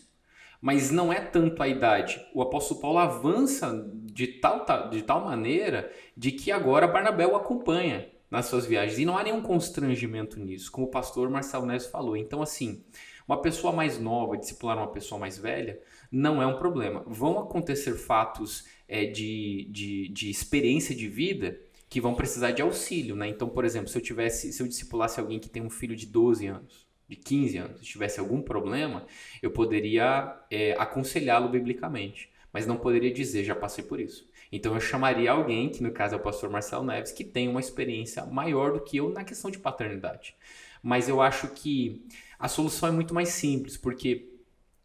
mas 0.60 0.90
não 0.90 1.12
é 1.12 1.20
tanto 1.20 1.62
a 1.62 1.68
idade. 1.68 2.20
O 2.34 2.42
apóstolo 2.42 2.80
Paulo 2.80 2.98
avança 2.98 3.88
de 3.94 4.26
tal, 4.26 4.64
de 4.90 5.02
tal 5.02 5.24
maneira 5.24 5.92
de 6.16 6.32
que 6.32 6.50
agora 6.50 6.88
Barnabé 6.88 7.26
o 7.26 7.36
acompanha 7.36 8.08
nas 8.30 8.46
suas 8.46 8.66
viagens. 8.66 8.98
E 8.98 9.04
não 9.04 9.16
há 9.16 9.22
nenhum 9.22 9.40
constrangimento 9.40 10.38
nisso, 10.38 10.70
como 10.70 10.86
o 10.86 10.90
pastor 10.90 11.30
Marcelo 11.30 11.66
Neves 11.66 11.86
falou. 11.86 12.16
Então, 12.16 12.42
assim, 12.42 12.84
uma 13.26 13.40
pessoa 13.40 13.72
mais 13.72 13.98
nova 13.98 14.36
discipular 14.36 14.76
uma 14.76 14.90
pessoa 14.90 15.18
mais 15.18 15.38
velha 15.38 15.80
não 16.10 16.42
é 16.42 16.46
um 16.46 16.58
problema. 16.58 17.04
Vão 17.06 17.38
acontecer 17.38 17.94
fatos 17.94 18.64
é, 18.88 19.04
de, 19.04 19.68
de, 19.70 20.08
de 20.08 20.30
experiência 20.30 20.94
de 20.94 21.08
vida 21.08 21.60
que 21.88 22.00
vão 22.00 22.14
precisar 22.14 22.50
de 22.50 22.60
auxílio, 22.60 23.16
né? 23.16 23.28
Então, 23.28 23.48
por 23.48 23.64
exemplo, 23.64 23.88
se 23.88 23.96
eu 23.96 24.02
tivesse, 24.02 24.52
se 24.52 24.62
eu 24.62 24.66
discipulasse 24.66 25.20
alguém 25.20 25.38
que 25.38 25.48
tem 25.48 25.62
um 25.62 25.70
filho 25.70 25.96
de 25.96 26.06
12 26.06 26.46
anos, 26.46 26.88
de 27.08 27.16
15 27.16 27.58
anos, 27.58 27.80
se 27.80 27.86
tivesse 27.86 28.20
algum 28.20 28.42
problema, 28.42 29.06
eu 29.42 29.50
poderia 29.50 30.38
é, 30.50 30.72
aconselhá-lo 30.78 31.48
biblicamente, 31.48 32.30
mas 32.52 32.66
não 32.66 32.76
poderia 32.76 33.12
dizer, 33.12 33.44
já 33.44 33.54
passei 33.54 33.82
por 33.84 33.98
isso. 33.98 34.28
Então 34.50 34.74
eu 34.74 34.80
chamaria 34.80 35.30
alguém, 35.30 35.68
que 35.68 35.82
no 35.82 35.92
caso 35.92 36.14
é 36.14 36.18
o 36.18 36.22
pastor 36.22 36.50
Marcelo 36.50 36.84
Neves, 36.84 37.12
que 37.12 37.24
tem 37.24 37.48
uma 37.48 37.60
experiência 37.60 38.24
maior 38.26 38.72
do 38.72 38.80
que 38.80 38.96
eu 38.96 39.10
na 39.10 39.24
questão 39.24 39.50
de 39.50 39.58
paternidade. 39.58 40.34
Mas 40.82 41.08
eu 41.08 41.20
acho 41.20 41.48
que 41.48 42.06
a 42.38 42.48
solução 42.48 42.88
é 42.88 42.92
muito 42.92 43.14
mais 43.14 43.30
simples, 43.30 43.76
porque 43.76 44.38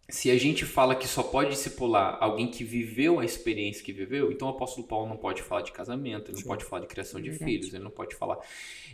se 0.09 0.29
a 0.29 0.37
gente 0.37 0.65
fala 0.65 0.95
que 0.95 1.07
só 1.07 1.23
pode 1.23 1.51
discipular 1.51 2.17
alguém 2.19 2.47
que 2.47 2.63
viveu 2.63 3.19
a 3.19 3.25
experiência 3.25 3.83
que 3.83 3.93
viveu, 3.93 4.31
então 4.31 4.47
o 4.47 4.51
apóstolo 4.51 4.85
Paulo 4.85 5.07
não 5.07 5.15
pode 5.15 5.41
falar 5.41 5.61
de 5.61 5.71
casamento, 5.71 6.29
ele 6.29 6.37
Sim. 6.37 6.43
não 6.43 6.49
pode 6.49 6.65
falar 6.65 6.81
de 6.81 6.87
criação 6.87 7.21
de 7.21 7.29
Verdade. 7.29 7.51
filhos, 7.51 7.73
ele 7.73 7.83
não 7.83 7.91
pode 7.91 8.15
falar. 8.15 8.37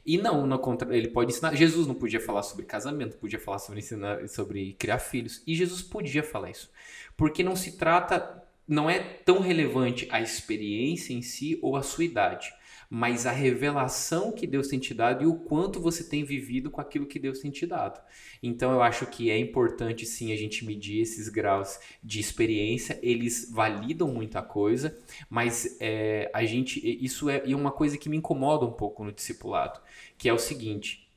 E 0.06 0.18
não, 0.18 0.46
na 0.46 0.58
contra, 0.58 0.96
ele 0.96 1.08
pode 1.08 1.32
ensinar. 1.32 1.56
Jesus 1.56 1.88
não 1.88 1.96
podia 1.96 2.20
falar 2.20 2.44
sobre 2.44 2.66
casamento, 2.66 3.18
podia 3.18 3.40
falar 3.40 3.60
sobre 3.60 3.80
ensinar, 3.80 4.28
sobre 4.30 4.74
criar 4.74 5.00
filhos, 5.00 5.42
e 5.48 5.56
Jesus 5.56 5.82
podia 5.82 6.22
falar 6.22 6.52
isso, 6.52 6.70
porque 7.18 7.44
não 7.44 7.56
se 7.56 7.78
trata, 7.78 8.44
não 8.68 8.90
é 8.90 9.00
tão 9.00 9.40
relevante 9.40 10.08
a 10.12 10.22
experiência 10.22 11.14
em 11.14 11.24
si 11.24 11.58
ou 11.62 11.76
a 11.76 11.82
sua 11.82 12.04
idade 12.04 12.54
mas 12.90 13.28
a 13.28 13.32
revelação 13.32 14.32
que 14.32 14.48
Deus 14.48 14.68
tem 14.68 14.80
te 14.80 14.94
dado 14.94 15.24
e 15.24 15.28
o 15.28 15.36
quanto 15.36 15.80
você 15.80 16.04
tem 16.04 16.24
vivido 16.24 16.72
com 16.72 16.82
aquilo 16.82 17.06
que 17.06 17.20
Deus 17.20 17.40
tem 17.40 17.52
te 17.52 17.68
dado. 17.68 18.02
Então 18.42 18.72
eu 18.72 18.82
acho 18.82 19.06
que 19.06 19.30
é 19.30 19.38
importante 19.38 20.06
sim 20.06 20.34
a 20.34 20.36
gente 20.36 20.66
medir 20.66 21.02
esses 21.02 21.30
graus 21.30 21.80
de 22.04 22.20
experiência, 22.20 23.00
eles 23.04 23.52
validam 23.52 24.08
muita 24.08 24.42
coisa, 24.42 24.98
mas 25.30 25.78
é, 25.80 26.32
a 26.34 26.44
gente 26.44 26.80
isso 27.04 27.30
é, 27.30 27.44
é 27.46 27.56
uma 27.56 27.72
coisa 27.72 27.98
que 27.98 28.10
me 28.10 28.18
incomoda 28.18 28.66
um 28.66 28.74
pouco 28.74 29.04
no 29.04 29.12
discipulado, 29.12 29.80
que 30.18 30.28
é 30.28 30.34
o 30.34 30.40
seguinte. 30.40 31.08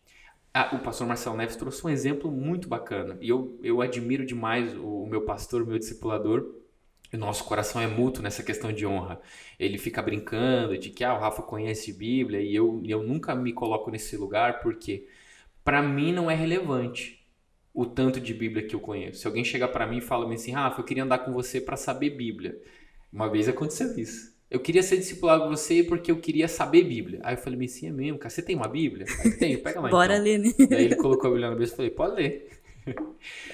Ah, 0.54 0.76
o 0.76 0.80
pastor 0.80 1.06
Marcelo 1.06 1.34
Neves 1.34 1.56
trouxe 1.56 1.86
um 1.86 1.88
exemplo 1.88 2.30
muito 2.30 2.68
bacana. 2.68 3.16
E 3.22 3.30
eu, 3.30 3.58
eu 3.62 3.80
admiro 3.80 4.26
demais 4.26 4.74
o, 4.76 5.04
o 5.04 5.06
meu 5.06 5.22
pastor, 5.22 5.62
o 5.62 5.66
meu 5.66 5.78
discipulador, 5.78 6.61
nosso 7.18 7.44
coração 7.44 7.80
é 7.80 7.86
mútuo 7.86 8.22
nessa 8.22 8.42
questão 8.42 8.72
de 8.72 8.86
honra. 8.86 9.20
Ele 9.58 9.78
fica 9.78 10.00
brincando 10.00 10.78
de 10.78 10.90
que 10.90 11.04
ah, 11.04 11.14
o 11.14 11.20
Rafa 11.20 11.42
conhece 11.42 11.92
Bíblia 11.92 12.40
e 12.40 12.54
eu, 12.54 12.82
eu 12.84 13.02
nunca 13.02 13.34
me 13.34 13.52
coloco 13.52 13.90
nesse 13.90 14.16
lugar 14.16 14.60
porque 14.60 15.06
para 15.64 15.82
mim 15.82 16.12
não 16.12 16.30
é 16.30 16.34
relevante 16.34 17.22
o 17.74 17.86
tanto 17.86 18.20
de 18.20 18.34
Bíblia 18.34 18.66
que 18.66 18.74
eu 18.74 18.80
conheço. 18.80 19.20
Se 19.20 19.26
alguém 19.26 19.44
chegar 19.44 19.68
para 19.68 19.86
mim 19.86 19.98
e 19.98 20.02
fala 20.02 20.32
assim, 20.32 20.52
Rafa, 20.52 20.80
eu 20.80 20.84
queria 20.84 21.04
andar 21.04 21.18
com 21.18 21.32
você 21.32 21.60
para 21.60 21.76
saber 21.76 22.10
Bíblia. 22.10 22.60
Uma 23.12 23.28
vez 23.30 23.48
aconteceu 23.48 23.96
isso. 23.98 24.32
Eu 24.50 24.60
queria 24.60 24.82
ser 24.82 24.98
discipulado 24.98 25.44
com 25.44 25.50
você 25.50 25.82
porque 25.82 26.10
eu 26.10 26.18
queria 26.18 26.46
saber 26.46 26.84
Bíblia. 26.84 27.20
Aí 27.22 27.34
eu 27.34 27.38
falei 27.38 27.64
assim, 27.64 27.88
é 27.88 27.90
mesmo, 27.90 28.18
cara, 28.18 28.28
você 28.28 28.42
tem 28.42 28.54
uma 28.54 28.68
Bíblia? 28.68 29.06
Aí 29.24 29.30
tem, 29.38 29.56
pega 29.56 29.80
lá 29.80 29.88
Bora 29.88 30.14
então. 30.14 30.24
ler, 30.24 30.38
né? 30.38 30.52
Daí 30.68 30.84
ele 30.84 30.96
colocou 30.96 31.28
a 31.28 31.32
Bíblia 31.32 31.50
na 31.50 31.56
mesa 31.56 31.72
e 31.72 31.76
falei, 31.76 31.90
pode 31.90 32.16
ler. 32.16 32.48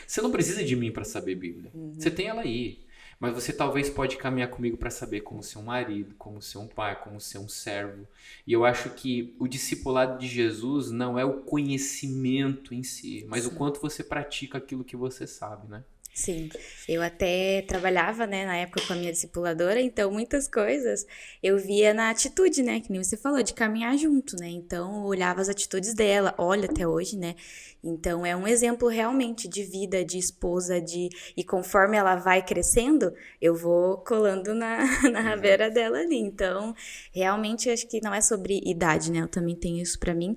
você 0.06 0.20
não 0.20 0.32
precisa 0.32 0.64
de 0.64 0.74
mim 0.74 0.90
para 0.90 1.04
saber 1.04 1.36
Bíblia. 1.36 1.70
Uhum. 1.72 1.94
Você 1.94 2.10
tem 2.10 2.26
ela 2.26 2.42
aí. 2.42 2.80
Mas 3.20 3.34
você 3.34 3.52
talvez 3.52 3.90
pode 3.90 4.16
caminhar 4.16 4.48
comigo 4.48 4.76
para 4.76 4.90
saber 4.90 5.22
como 5.22 5.42
ser 5.42 5.58
um 5.58 5.64
marido, 5.64 6.14
como 6.16 6.40
ser 6.40 6.58
um 6.58 6.68
pai, 6.68 7.00
como 7.02 7.20
ser 7.20 7.38
um 7.38 7.48
servo. 7.48 8.06
E 8.46 8.52
eu 8.52 8.64
acho 8.64 8.90
que 8.90 9.34
o 9.40 9.48
discipulado 9.48 10.18
de 10.18 10.28
Jesus 10.28 10.90
não 10.90 11.18
é 11.18 11.24
o 11.24 11.42
conhecimento 11.42 12.72
em 12.72 12.82
si, 12.84 13.26
mas 13.28 13.42
Sim. 13.42 13.50
o 13.50 13.54
quanto 13.54 13.80
você 13.80 14.04
pratica 14.04 14.58
aquilo 14.58 14.84
que 14.84 14.96
você 14.96 15.26
sabe, 15.26 15.66
né? 15.68 15.82
Sim, 16.18 16.48
eu 16.88 17.00
até 17.00 17.62
trabalhava, 17.62 18.26
né, 18.26 18.44
na 18.44 18.56
época 18.56 18.84
com 18.84 18.92
a 18.92 18.96
minha 18.96 19.12
discipuladora, 19.12 19.80
então 19.80 20.10
muitas 20.10 20.48
coisas 20.48 21.06
eu 21.40 21.56
via 21.56 21.94
na 21.94 22.10
atitude, 22.10 22.60
né, 22.60 22.80
que 22.80 22.90
nem 22.90 23.00
você 23.00 23.16
falou, 23.16 23.40
de 23.40 23.54
caminhar 23.54 23.96
junto, 23.96 24.34
né, 24.36 24.48
então 24.48 24.96
eu 24.96 25.04
olhava 25.04 25.40
as 25.40 25.48
atitudes 25.48 25.94
dela, 25.94 26.34
olha 26.36 26.64
até 26.68 26.88
hoje, 26.88 27.16
né, 27.16 27.36
então 27.84 28.26
é 28.26 28.34
um 28.34 28.48
exemplo 28.48 28.88
realmente 28.88 29.46
de 29.46 29.62
vida, 29.62 30.04
de 30.04 30.18
esposa, 30.18 30.80
de 30.80 31.08
e 31.36 31.44
conforme 31.44 31.96
ela 31.96 32.16
vai 32.16 32.44
crescendo, 32.44 33.14
eu 33.40 33.54
vou 33.54 33.98
colando 33.98 34.52
na, 34.52 34.78
na 35.12 35.20
uhum. 35.20 35.24
rabeira 35.24 35.70
dela 35.70 35.98
ali, 35.98 36.16
então 36.16 36.74
realmente 37.12 37.70
acho 37.70 37.86
que 37.86 38.00
não 38.02 38.12
é 38.12 38.20
sobre 38.20 38.60
idade, 38.66 39.12
né, 39.12 39.20
eu 39.20 39.28
também 39.28 39.54
tenho 39.54 39.80
isso 39.80 40.00
para 40.00 40.12
mim, 40.12 40.36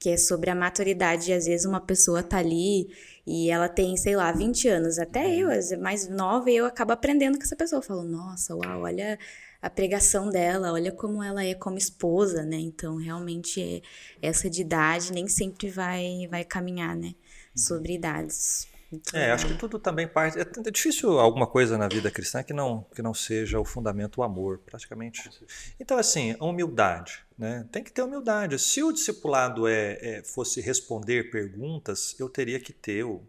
que 0.00 0.08
é 0.08 0.16
sobre 0.16 0.48
a 0.48 0.54
maturidade, 0.54 1.30
às 1.30 1.44
vezes 1.44 1.66
uma 1.66 1.80
pessoa 1.80 2.22
tá 2.22 2.38
ali 2.38 2.88
e 3.26 3.50
ela 3.50 3.68
tem, 3.68 3.98
sei 3.98 4.16
lá, 4.16 4.32
20 4.32 4.66
anos. 4.66 4.98
Até 4.98 5.20
uhum. 5.20 5.52
eu, 5.52 5.80
mais 5.80 6.08
nova, 6.08 6.50
e 6.50 6.56
eu 6.56 6.64
acabo 6.64 6.92
aprendendo 6.92 7.36
com 7.36 7.44
essa 7.44 7.54
pessoa. 7.54 7.80
Eu 7.80 7.82
falo, 7.82 8.02
nossa, 8.02 8.56
uau, 8.56 8.82
olha 8.84 9.18
a 9.60 9.68
pregação 9.68 10.30
dela, 10.30 10.72
olha 10.72 10.90
como 10.90 11.22
ela 11.22 11.44
é 11.44 11.54
como 11.54 11.76
esposa, 11.76 12.42
né? 12.44 12.56
Então, 12.56 12.96
realmente, 12.96 13.60
é, 13.62 13.82
essa 14.26 14.48
de 14.48 14.62
idade 14.62 15.12
nem 15.12 15.28
sempre 15.28 15.68
vai, 15.68 16.26
vai 16.30 16.44
caminhar, 16.44 16.96
né? 16.96 17.08
Uhum. 17.08 17.14
Sobre 17.54 17.92
idades. 17.92 18.66
É, 19.12 19.30
acho 19.30 19.46
que 19.46 19.54
tudo 19.54 19.78
também 19.78 20.08
parte. 20.08 20.38
É, 20.38 20.42
é 20.42 20.70
difícil 20.70 21.18
alguma 21.20 21.46
coisa 21.46 21.78
na 21.78 21.86
vida 21.86 22.10
cristã 22.10 22.42
que 22.42 22.52
não, 22.52 22.84
que 22.94 23.02
não 23.02 23.14
seja 23.14 23.60
o 23.60 23.64
fundamento 23.64 24.18
o 24.18 24.22
amor, 24.22 24.58
praticamente. 24.58 25.30
Então, 25.78 25.96
assim, 25.96 26.34
a 26.38 26.44
humildade. 26.44 27.24
Né? 27.38 27.66
Tem 27.70 27.82
que 27.82 27.92
ter 27.92 28.02
humildade. 28.02 28.58
Se 28.58 28.82
o 28.82 28.92
discipulado 28.92 29.66
é, 29.66 29.98
é, 30.00 30.22
fosse 30.22 30.60
responder 30.60 31.30
perguntas, 31.30 32.14
eu 32.18 32.28
teria 32.28 32.58
que 32.58 32.72
ter 32.72 33.04
o, 33.04 33.22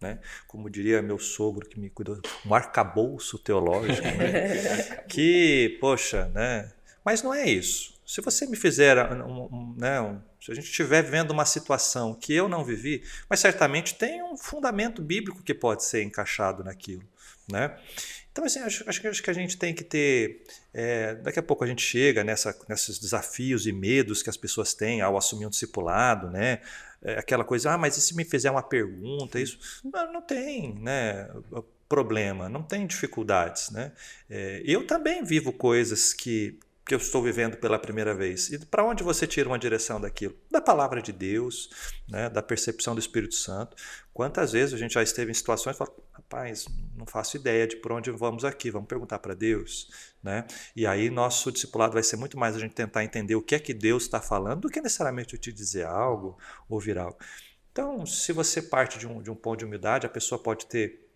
né? 0.00 0.18
Como 0.48 0.68
diria 0.68 1.00
meu 1.00 1.18
sogro 1.18 1.68
que 1.68 1.78
me 1.78 1.88
cuidou, 1.88 2.20
um 2.44 2.54
arcabouço 2.54 3.38
teológico, 3.38 4.02
né? 4.02 5.04
que, 5.08 5.78
poxa, 5.80 6.26
né? 6.34 6.72
Mas 7.04 7.22
não 7.22 7.32
é 7.32 7.48
isso. 7.48 8.00
Se 8.04 8.20
você 8.20 8.46
me 8.46 8.56
fizer 8.56 8.98
um, 9.12 9.44
um, 9.44 9.76
né, 9.78 10.00
um, 10.00 10.20
se 10.42 10.50
a 10.50 10.54
gente 10.54 10.64
estiver 10.64 11.02
vivendo 11.02 11.30
uma 11.30 11.44
situação 11.44 12.14
que 12.14 12.34
eu 12.34 12.48
não 12.48 12.64
vivi, 12.64 13.04
mas 13.30 13.38
certamente 13.38 13.94
tem 13.94 14.22
um 14.22 14.36
fundamento 14.36 15.00
bíblico 15.00 15.42
que 15.42 15.54
pode 15.54 15.84
ser 15.84 16.02
encaixado 16.02 16.64
naquilo, 16.64 17.04
né? 17.50 17.76
Então, 18.32 18.44
assim, 18.44 18.60
acho, 18.60 18.88
acho, 18.88 19.22
que 19.22 19.30
a 19.30 19.34
gente 19.34 19.58
tem 19.58 19.74
que 19.74 19.84
ter. 19.84 20.42
É, 20.72 21.14
daqui 21.16 21.38
a 21.38 21.42
pouco 21.42 21.62
a 21.62 21.66
gente 21.66 21.82
chega 21.82 22.24
nessa, 22.24 22.58
nesses 22.66 22.98
desafios 22.98 23.66
e 23.66 23.72
medos 23.72 24.22
que 24.22 24.30
as 24.30 24.38
pessoas 24.38 24.72
têm 24.72 25.02
ao 25.02 25.18
assumir 25.18 25.46
um 25.46 25.50
discipulado, 25.50 26.30
né? 26.30 26.60
É, 27.02 27.18
aquela 27.18 27.44
coisa, 27.44 27.72
ah, 27.72 27.78
mas 27.78 27.96
e 27.96 28.00
se 28.00 28.16
me 28.16 28.24
fizer 28.24 28.50
uma 28.50 28.62
pergunta? 28.62 29.38
Isso 29.38 29.58
não, 29.84 30.12
não 30.14 30.22
tem, 30.22 30.74
né? 30.80 31.28
Problema, 31.86 32.48
não 32.48 32.62
tem 32.62 32.86
dificuldades, 32.86 33.70
né? 33.70 33.92
É, 34.30 34.62
eu 34.64 34.86
também 34.86 35.22
vivo 35.22 35.52
coisas 35.52 36.14
que 36.14 36.58
que 36.84 36.94
eu 36.94 36.98
estou 36.98 37.22
vivendo 37.22 37.56
pela 37.56 37.78
primeira 37.78 38.12
vez. 38.12 38.50
E 38.50 38.58
para 38.66 38.84
onde 38.84 39.02
você 39.02 39.26
tira 39.26 39.48
uma 39.48 39.58
direção 39.58 40.00
daquilo? 40.00 40.36
Da 40.50 40.60
palavra 40.60 41.00
de 41.00 41.12
Deus, 41.12 41.70
né, 42.08 42.28
da 42.28 42.42
percepção 42.42 42.94
do 42.94 42.98
Espírito 42.98 43.36
Santo. 43.36 43.76
Quantas 44.12 44.52
vezes 44.52 44.74
a 44.74 44.78
gente 44.78 44.94
já 44.94 45.02
esteve 45.02 45.30
em 45.30 45.34
situações 45.34 45.76
e 45.76 45.78
fala, 45.78 45.92
rapaz, 46.12 46.66
não 46.96 47.06
faço 47.06 47.36
ideia 47.36 47.66
de 47.66 47.76
por 47.76 47.92
onde 47.92 48.10
vamos 48.10 48.44
aqui, 48.44 48.70
vamos 48.70 48.88
perguntar 48.88 49.20
para 49.20 49.34
Deus. 49.34 49.90
Né? 50.22 50.44
E 50.74 50.86
aí 50.86 51.08
nosso 51.08 51.52
discipulado 51.52 51.92
vai 51.92 52.02
ser 52.02 52.16
muito 52.16 52.36
mais 52.36 52.56
a 52.56 52.58
gente 52.58 52.74
tentar 52.74 53.04
entender 53.04 53.36
o 53.36 53.42
que 53.42 53.54
é 53.54 53.58
que 53.60 53.72
Deus 53.72 54.02
está 54.02 54.20
falando 54.20 54.62
do 54.62 54.68
que 54.68 54.80
necessariamente 54.80 55.34
eu 55.34 55.40
te 55.40 55.52
dizer 55.52 55.86
algo, 55.86 56.36
ouvir 56.68 56.98
algo. 56.98 57.16
Então, 57.70 58.04
se 58.04 58.32
você 58.32 58.60
parte 58.60 58.98
de 58.98 59.06
um, 59.06 59.22
de 59.22 59.30
um 59.30 59.34
ponto 59.34 59.60
de 59.60 59.64
humildade, 59.64 60.04
a 60.04 60.10
pessoa 60.10 60.38
pode 60.38 60.66
ter 60.66 61.08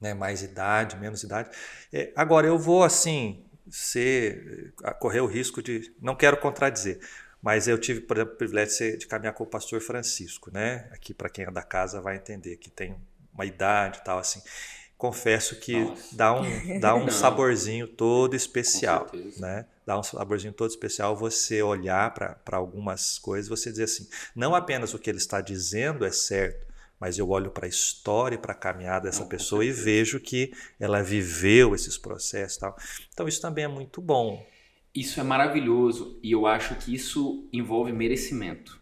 né, 0.00 0.14
mais 0.14 0.42
idade, 0.42 0.96
menos 0.96 1.22
idade. 1.22 1.50
É, 1.92 2.12
agora, 2.14 2.46
eu 2.46 2.58
vou 2.58 2.84
assim, 2.84 3.44
ser, 3.70 4.72
correr 4.98 5.20
o 5.20 5.26
risco 5.26 5.62
de. 5.62 5.94
Não 6.00 6.14
quero 6.14 6.36
contradizer, 6.36 7.00
mas 7.42 7.68
eu 7.68 7.78
tive, 7.78 8.00
por 8.00 8.16
exemplo, 8.16 8.34
o 8.34 8.36
privilégio 8.36 8.98
de, 8.98 9.06
caminhar 9.06 9.34
com 9.34 9.44
o 9.44 9.46
pastor 9.46 9.80
Francisco, 9.80 10.50
né? 10.52 10.88
Aqui, 10.92 11.14
para 11.14 11.28
quem 11.28 11.44
é 11.44 11.50
da 11.50 11.62
casa, 11.62 12.00
vai 12.00 12.16
entender 12.16 12.56
que 12.56 12.70
tem 12.70 12.96
uma 13.32 13.44
idade 13.44 13.98
e 13.98 14.04
tal, 14.04 14.18
assim. 14.18 14.42
Confesso 14.96 15.60
que 15.60 15.94
dá 16.12 16.34
um, 16.34 16.80
dá 16.80 16.94
um 16.94 17.08
saborzinho 17.12 17.86
todo 17.86 18.34
especial, 18.34 19.06
né? 19.36 19.64
Dá 19.86 19.98
um 19.98 20.02
saborzinho 20.02 20.52
todo 20.52 20.70
especial 20.70 21.16
você 21.16 21.62
olhar 21.62 22.12
para 22.12 22.56
algumas 22.56 23.18
coisas, 23.18 23.48
você 23.48 23.70
dizer 23.70 23.84
assim, 23.84 24.08
não 24.34 24.54
apenas 24.54 24.92
o 24.92 24.98
que 24.98 25.08
ele 25.08 25.18
está 25.18 25.40
dizendo 25.40 26.04
é 26.04 26.10
certo, 26.10 26.66
mas 27.00 27.18
eu 27.18 27.28
olho 27.28 27.50
para 27.50 27.66
a 27.66 27.68
história 27.68 28.36
e 28.36 28.38
para 28.38 28.52
a 28.52 28.56
caminhada 28.56 29.06
dessa 29.06 29.24
pessoa 29.24 29.64
e 29.64 29.70
vejo 29.70 30.18
que 30.20 30.52
ela 30.78 31.02
viveu 31.02 31.74
esses 31.74 31.96
processos 31.96 32.58
tal. 32.58 32.76
Então 33.12 33.28
isso 33.28 33.40
também 33.40 33.64
é 33.64 33.68
muito 33.68 34.00
bom. 34.00 34.44
Isso 34.94 35.20
é 35.20 35.22
maravilhoso 35.22 36.18
e 36.22 36.32
eu 36.32 36.46
acho 36.46 36.74
que 36.76 36.94
isso 36.94 37.48
envolve 37.52 37.92
merecimento. 37.92 38.80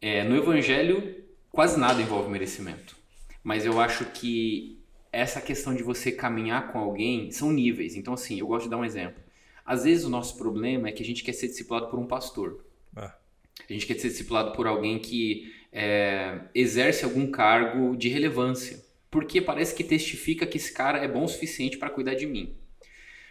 É, 0.00 0.24
no 0.24 0.36
Evangelho, 0.36 1.24
quase 1.50 1.78
nada 1.78 2.00
envolve 2.00 2.30
merecimento. 2.30 2.96
Mas 3.42 3.64
eu 3.64 3.80
acho 3.80 4.04
que 4.06 4.82
essa 5.12 5.40
questão 5.40 5.74
de 5.74 5.82
você 5.82 6.12
caminhar 6.12 6.72
com 6.72 6.78
alguém 6.78 7.30
são 7.30 7.50
níveis. 7.50 7.96
Então, 7.96 8.14
assim, 8.14 8.38
eu 8.38 8.46
gosto 8.46 8.64
de 8.64 8.70
dar 8.70 8.76
um 8.76 8.84
exemplo. 8.84 9.22
Às 9.64 9.84
vezes 9.84 10.04
o 10.04 10.08
nosso 10.08 10.36
problema 10.36 10.88
é 10.88 10.92
que 10.92 11.02
a 11.02 11.06
gente 11.06 11.22
quer 11.22 11.32
ser 11.32 11.48
discipulado 11.48 11.88
por 11.88 11.98
um 11.98 12.06
pastor. 12.06 12.64
Ah. 12.96 13.14
A 13.68 13.72
gente 13.72 13.86
quer 13.86 13.98
ser 13.98 14.08
discipulado 14.08 14.52
por 14.52 14.66
alguém 14.66 14.98
que 14.98 15.54
é, 15.72 16.40
exerce 16.54 17.04
algum 17.04 17.30
cargo 17.30 17.96
de 17.96 18.08
relevância, 18.08 18.82
porque 19.10 19.40
parece 19.40 19.74
que 19.74 19.84
testifica 19.84 20.46
que 20.46 20.56
esse 20.56 20.72
cara 20.72 20.98
é 20.98 21.08
bom 21.08 21.24
o 21.24 21.28
suficiente 21.28 21.78
para 21.78 21.90
cuidar 21.90 22.14
de 22.14 22.26
mim. 22.26 22.56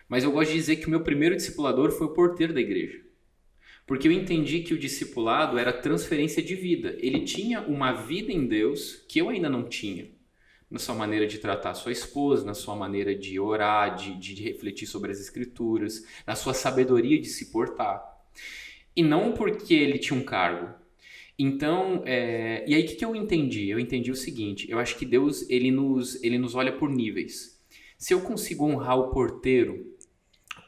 Mas 0.08 0.24
eu 0.24 0.32
gosto 0.32 0.50
de 0.50 0.58
dizer 0.58 0.78
que 0.78 0.88
o 0.88 0.90
meu 0.90 1.02
primeiro 1.02 1.36
discipulador 1.36 1.92
foi 1.92 2.08
o 2.08 2.14
porteiro 2.14 2.54
da 2.54 2.60
igreja. 2.60 3.00
Porque 3.86 4.08
eu 4.08 4.12
entendi 4.12 4.62
que 4.62 4.74
o 4.74 4.78
discipulado 4.78 5.58
era 5.58 5.74
transferência 5.74 6.44
de 6.44 6.56
vida. 6.56 6.96
Ele 7.00 7.22
tinha 7.22 7.62
uma 7.62 7.92
vida 7.92 8.32
em 8.32 8.48
Deus 8.48 9.04
que 9.08 9.20
eu 9.20 9.30
ainda 9.30 9.50
não 9.50 9.68
tinha. 9.68 10.10
Na 10.70 10.78
sua 10.78 10.94
maneira 10.94 11.26
de 11.26 11.40
tratar 11.40 11.74
sua 11.74 11.92
esposa, 11.92 12.46
na 12.46 12.54
sua 12.54 12.76
maneira 12.76 13.16
de 13.16 13.40
orar, 13.40 13.96
de, 13.96 14.14
de 14.16 14.44
refletir 14.44 14.86
sobre 14.86 15.12
as 15.12 15.20
escrituras, 15.20 16.06
na 16.26 16.36
sua 16.36 16.54
sabedoria 16.54 17.20
de 17.20 17.28
se 17.28 17.52
portar. 17.52 18.00
E 18.96 19.02
não 19.02 19.32
porque 19.32 19.74
ele 19.74 19.98
tinha 19.98 20.20
um 20.20 20.24
cargo, 20.24 20.79
Então, 21.42 22.04
é, 22.06 22.66
e 22.68 22.76
aí 22.76 22.84
o 22.84 22.86
que, 22.86 22.96
que 22.96 23.06
eu 23.06 23.16
entendi? 23.16 23.70
Eu 23.70 23.80
entendi 23.80 24.12
o 24.12 24.16
seguinte, 24.16 24.70
eu 24.70 24.78
acho 24.78 24.98
que 24.98 25.06
Deus, 25.06 25.50
ele 25.50 25.72
nos, 25.72 26.22
ele 26.22 26.38
nos 26.38 26.54
olha 26.54 26.74
por 26.74 26.90
níveis. 26.90 27.58
Se 27.98 28.14
eu 28.14 28.20
consigo 28.20 28.66
honrar 28.66 29.00
o 29.00 29.10
porteiro, 29.10 29.96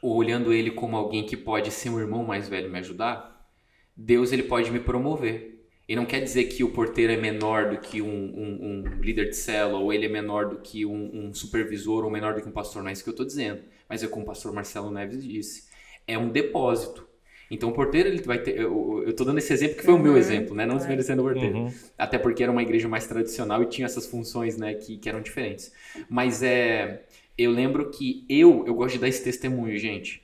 olhando 0.02 0.50
ele 0.50 0.70
como 0.70 0.96
alguém 0.96 1.26
que 1.26 1.36
pode 1.36 1.70
ser 1.70 1.90
um 1.90 2.00
irmão 2.00 2.24
mais 2.24 2.48
velho 2.48 2.70
me 2.70 2.78
ajudar, 2.78 3.46
Deus 3.94 4.32
ele 4.32 4.44
pode 4.44 4.70
me 4.70 4.80
promover. 4.80 5.52
E 5.86 5.94
não 5.94 6.06
quer 6.06 6.20
dizer 6.20 6.44
que 6.44 6.64
o 6.64 6.70
porteiro 6.70 7.12
é 7.12 7.18
menor 7.18 7.68
do 7.68 7.78
que 7.78 8.00
um, 8.00 8.08
um, 8.08 8.58
um 8.62 9.00
líder 9.02 9.28
de 9.28 9.36
célula, 9.36 9.78
ou 9.78 9.92
ele 9.92 10.06
é 10.06 10.08
menor 10.08 10.48
do 10.48 10.60
que 10.60 10.86
um, 10.86 11.26
um, 11.28 11.34
supervisor, 11.34 12.02
ou 12.02 12.10
menor 12.10 12.34
do 12.34 12.40
que 12.40 12.48
um 12.48 12.52
pastor. 12.52 12.82
Não 12.82 12.88
é 12.88 12.92
isso 12.94 13.04
que 13.04 13.10
eu 13.10 13.12
estou 13.12 13.26
dizendo. 13.26 13.62
Mas 13.86 14.02
é 14.02 14.06
como 14.06 14.22
o 14.22 14.26
pastor 14.26 14.54
Marcelo 14.54 14.90
Neves 14.90 15.22
disse. 15.22 15.68
É 16.06 16.16
um 16.16 16.30
depósito. 16.30 17.06
Então 17.52 17.68
o 17.68 17.72
porteiro 17.72 18.08
ele 18.08 18.22
vai 18.22 18.38
ter. 18.38 18.58
Eu, 18.58 19.04
estou 19.06 19.26
dando 19.26 19.36
esse 19.36 19.52
exemplo 19.52 19.76
que 19.76 19.84
foi 19.84 19.92
uhum, 19.92 20.00
o 20.00 20.02
meu 20.02 20.12
uhum. 20.12 20.18
exemplo, 20.18 20.54
né? 20.54 20.64
Não 20.64 20.78
desmerecendo 20.78 21.20
o 21.20 21.26
porteiro. 21.26 21.54
Uhum. 21.54 21.74
Até 21.98 22.16
porque 22.16 22.42
era 22.42 22.50
uma 22.50 22.62
igreja 22.62 22.88
mais 22.88 23.06
tradicional 23.06 23.62
e 23.62 23.66
tinha 23.66 23.84
essas 23.84 24.06
funções, 24.06 24.56
né, 24.56 24.72
que, 24.72 24.96
que 24.96 25.06
eram 25.06 25.20
diferentes. 25.20 25.70
Mas 26.08 26.42
é. 26.42 27.04
Eu 27.36 27.50
lembro 27.50 27.90
que 27.90 28.24
eu, 28.28 28.64
eu 28.66 28.74
gosto 28.74 28.94
de 28.94 29.00
dar 29.00 29.08
esse 29.08 29.22
testemunho, 29.22 29.76
gente. 29.78 30.22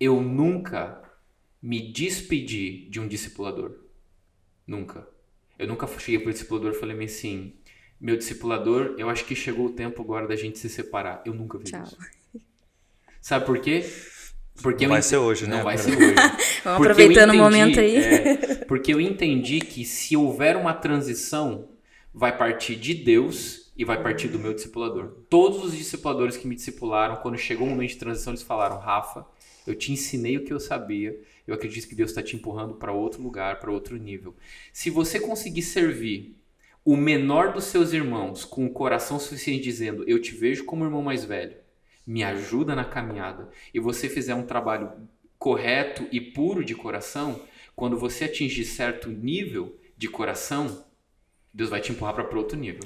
Eu 0.00 0.20
nunca 0.20 1.02
me 1.62 1.92
despedi 1.92 2.88
de 2.88 2.98
um 2.98 3.06
discipulador. 3.06 3.76
Nunca. 4.66 5.06
Eu 5.56 5.68
nunca 5.68 5.86
cheguei 5.98 6.18
pro 6.18 6.32
discipulador 6.32 6.72
e 6.72 6.74
falei 6.74 7.04
assim, 7.04 7.54
meu 8.00 8.16
discipulador, 8.16 8.94
eu 8.98 9.08
acho 9.08 9.24
que 9.24 9.34
chegou 9.34 9.66
o 9.66 9.72
tempo 9.72 10.02
agora 10.02 10.26
da 10.26 10.36
gente 10.36 10.58
se 10.58 10.68
separar. 10.68 11.22
Eu 11.24 11.34
nunca 11.34 11.58
vi 11.58 11.64
Tchau. 11.64 11.82
isso. 11.82 11.98
Sabe 13.20 13.44
por 13.44 13.58
quê? 13.60 13.84
Porque 14.62 14.86
não 14.86 14.92
vai 14.92 15.02
ser 15.02 15.16
hoje, 15.16 15.46
né? 15.46 15.56
Não 15.56 15.64
vai 15.64 15.78
ser 15.78 15.96
hoje. 15.96 16.14
Vamos 16.64 16.80
aproveitando 16.86 17.30
o 17.30 17.36
momento 17.36 17.80
aí. 17.80 17.96
É, 17.96 18.36
porque 18.66 18.92
eu 18.92 19.00
entendi 19.00 19.60
que 19.60 19.84
se 19.84 20.16
houver 20.16 20.56
uma 20.56 20.72
transição, 20.72 21.68
vai 22.12 22.36
partir 22.36 22.76
de 22.76 22.94
Deus 22.94 23.72
e 23.76 23.84
vai 23.84 24.02
partir 24.02 24.28
do 24.28 24.38
meu 24.38 24.54
discipulador. 24.54 25.24
Todos 25.28 25.64
os 25.64 25.76
discipuladores 25.76 26.36
que 26.36 26.46
me 26.46 26.54
discipularam, 26.54 27.16
quando 27.16 27.36
chegou 27.36 27.66
o 27.66 27.70
momento 27.70 27.90
de 27.90 27.96
transição, 27.96 28.32
eles 28.32 28.42
falaram: 28.42 28.78
Rafa, 28.78 29.26
eu 29.66 29.74
te 29.74 29.92
ensinei 29.92 30.36
o 30.36 30.44
que 30.44 30.52
eu 30.52 30.60
sabia. 30.60 31.18
Eu 31.46 31.54
acredito 31.54 31.88
que 31.88 31.94
Deus 31.94 32.10
está 32.10 32.22
te 32.22 32.34
empurrando 32.34 32.74
para 32.74 32.92
outro 32.92 33.22
lugar, 33.22 33.60
para 33.60 33.70
outro 33.70 33.96
nível. 33.96 34.34
Se 34.72 34.90
você 34.90 35.20
conseguir 35.20 35.62
servir 35.62 36.36
o 36.84 36.96
menor 36.96 37.52
dos 37.52 37.64
seus 37.64 37.92
irmãos 37.92 38.44
com 38.44 38.64
o 38.64 38.70
coração 38.70 39.18
suficiente 39.18 39.64
dizendo: 39.64 40.04
Eu 40.06 40.20
te 40.20 40.34
vejo 40.34 40.64
como 40.64 40.84
irmão 40.84 41.02
mais 41.02 41.24
velho 41.24 41.65
me 42.06 42.22
ajuda 42.22 42.74
na 42.74 42.84
caminhada, 42.84 43.48
e 43.74 43.80
você 43.80 44.08
fizer 44.08 44.34
um 44.34 44.44
trabalho 44.44 44.92
correto 45.38 46.06
e 46.12 46.20
puro 46.20 46.64
de 46.64 46.74
coração, 46.74 47.42
quando 47.74 47.98
você 47.98 48.24
atingir 48.24 48.64
certo 48.64 49.08
nível 49.08 49.76
de 49.96 50.08
coração, 50.08 50.84
Deus 51.52 51.70
vai 51.70 51.80
te 51.80 51.92
empurrar 51.92 52.14
para 52.14 52.38
outro 52.38 52.56
nível. 52.56 52.82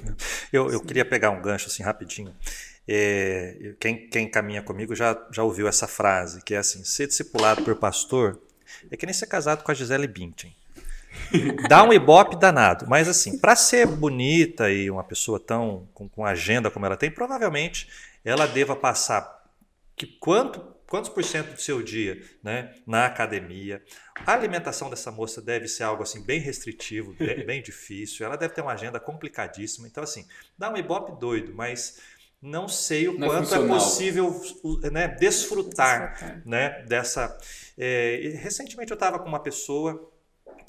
Eu, 0.53 0.71
eu 0.71 0.81
queria 0.81 1.05
pegar 1.05 1.31
um 1.31 1.43
gancho 1.43 1.67
assim 1.67 1.83
rapidinho. 1.83 2.35
É, 2.89 3.75
quem, 3.79 4.09
quem 4.09 4.29
caminha 4.29 4.63
comigo 4.63 4.95
já, 4.95 5.17
já 5.31 5.43
ouviu 5.43 5.69
essa 5.69 5.87
frase, 5.87 6.43
que 6.43 6.55
é 6.55 6.59
assim: 6.59 6.83
ser 6.83 7.07
discipulado 7.07 7.63
por 7.63 7.77
pastor 7.77 8.41
é 8.91 8.97
que 8.97 9.07
nem 9.07 9.13
ser 9.13 9.27
casado 9.27 9.63
com 9.63 9.71
a 9.71 9.75
Gisele 9.75 10.07
Bündchen. 10.07 10.55
Dá 11.69 11.83
um 11.83 11.93
ibope 11.93 12.37
danado, 12.37 12.87
mas 12.89 13.09
assim, 13.09 13.39
para 13.39 13.57
ser 13.57 13.87
bonita 13.87 14.71
e 14.71 14.91
uma 14.91 15.05
pessoa 15.05 15.39
tão 15.41 15.89
com, 15.93 16.09
com 16.09 16.25
agenda 16.25 16.71
como 16.71 16.87
ela 16.87 16.97
tem, 16.97 17.11
provavelmente 17.11 17.89
ela 18.25 18.47
deva 18.47 18.77
passar 18.77 19.41
que 19.97 20.07
quanto, 20.07 20.61
quantos 20.87 21.11
por 21.11 21.23
cento 21.23 21.53
do 21.53 21.61
seu 21.61 21.83
dia 21.83 22.23
né, 22.43 22.75
na 22.87 23.07
academia. 23.07 23.83
A 24.27 24.33
alimentação 24.33 24.89
dessa 24.89 25.11
moça 25.11 25.43
deve 25.43 25.69
ser 25.69 25.83
algo 25.83 26.03
assim 26.03 26.25
bem 26.25 26.41
restritivo, 26.41 27.13
bem, 27.15 27.45
bem 27.45 27.63
difícil. 27.63 28.25
Ela 28.25 28.37
deve 28.37 28.55
ter 28.55 28.63
uma 28.63 28.73
agenda 28.73 28.99
complicadíssima. 28.99 29.87
Então, 29.87 30.03
assim, 30.03 30.27
dá 30.57 30.71
um 30.71 30.77
ibope 30.77 31.21
doido, 31.21 31.53
mas 31.55 32.01
não 32.41 32.67
sei 32.67 33.09
o 33.09 33.19
não 33.19 33.29
é 33.29 33.31
quanto 33.31 33.55
é, 33.55 33.59
é 33.59 33.67
possível 33.67 34.29
né, 34.91 35.09
desfrutar, 35.09 36.13
desfrutar. 36.13 36.43
Né, 36.47 36.83
dessa. 36.85 37.37
É, 37.77 38.39
recentemente 38.41 38.91
eu 38.91 38.95
estava 38.95 39.19
com 39.19 39.29
uma 39.29 39.43
pessoa 39.43 40.11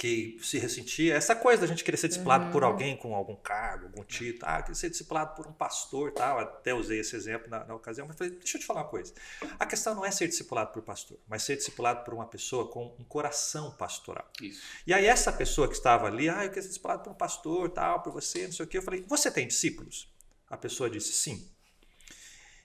que 0.02 0.40
se 0.42 0.58
ressentia. 0.58 1.14
Essa 1.14 1.36
coisa 1.36 1.62
da 1.62 1.68
gente 1.68 1.84
querer 1.84 1.96
ser 1.96 2.08
discipulado 2.08 2.46
uhum. 2.46 2.52
por 2.52 2.64
alguém 2.64 2.98
com 2.98 3.14
algum 3.14 3.36
cargo, 3.36 3.86
algum 3.86 4.04
título, 4.04 4.52
ah, 4.52 4.60
querer 4.60 4.74
ser 4.74 4.90
discipulado 4.90 5.36
por 5.36 5.46
um 5.46 5.54
pastor, 5.54 6.12
tal. 6.12 6.40
Até 6.40 6.74
usei 6.74 7.02
esse 7.02 7.16
exemplo 7.16 7.48
na, 7.48 7.64
na, 7.66 7.76
ocasião, 7.76 8.08
mas 8.08 8.18
falei, 8.18 8.34
deixa 8.34 8.58
eu 8.58 8.62
te 8.62 8.66
falar 8.66 8.82
uma 8.82 8.88
coisa. 8.88 9.14
A 9.60 9.66
questão 9.68 9.94
não 9.94 10.04
é 10.04 10.10
ser 10.10 10.28
discipulado 10.28 10.72
por 10.72 10.82
pastor, 10.82 11.20
mas 11.28 11.44
ser 11.44 11.56
discipulado 11.56 12.04
por 12.04 12.16
uma 12.16 12.26
pessoa 12.26 12.68
com 12.68 12.96
um 12.98 13.04
coração 13.04 13.70
pastoral. 13.78 14.28
Isso. 14.42 14.64
E 14.88 14.92
aí 14.92 15.06
essa 15.06 15.32
pessoa 15.32 15.68
que 15.68 15.76
estava 15.76 16.08
ali, 16.08 16.28
ah, 16.28 16.46
eu 16.46 16.50
quero 16.50 16.64
ser 16.64 16.70
discipulado 16.70 17.04
por 17.04 17.12
um 17.12 17.16
pastor, 17.16 17.70
tal, 17.70 18.02
por 18.02 18.12
você, 18.12 18.46
não 18.46 18.54
sei 18.54 18.66
o 18.66 18.68
quê. 18.68 18.80
Eu 18.80 18.82
falei, 18.82 19.06
você 19.08 19.30
tem 19.30 19.46
discípulos? 19.46 20.12
A 20.50 20.58
pessoa 20.58 20.90
disse, 20.90 21.14
sim. 21.14 21.48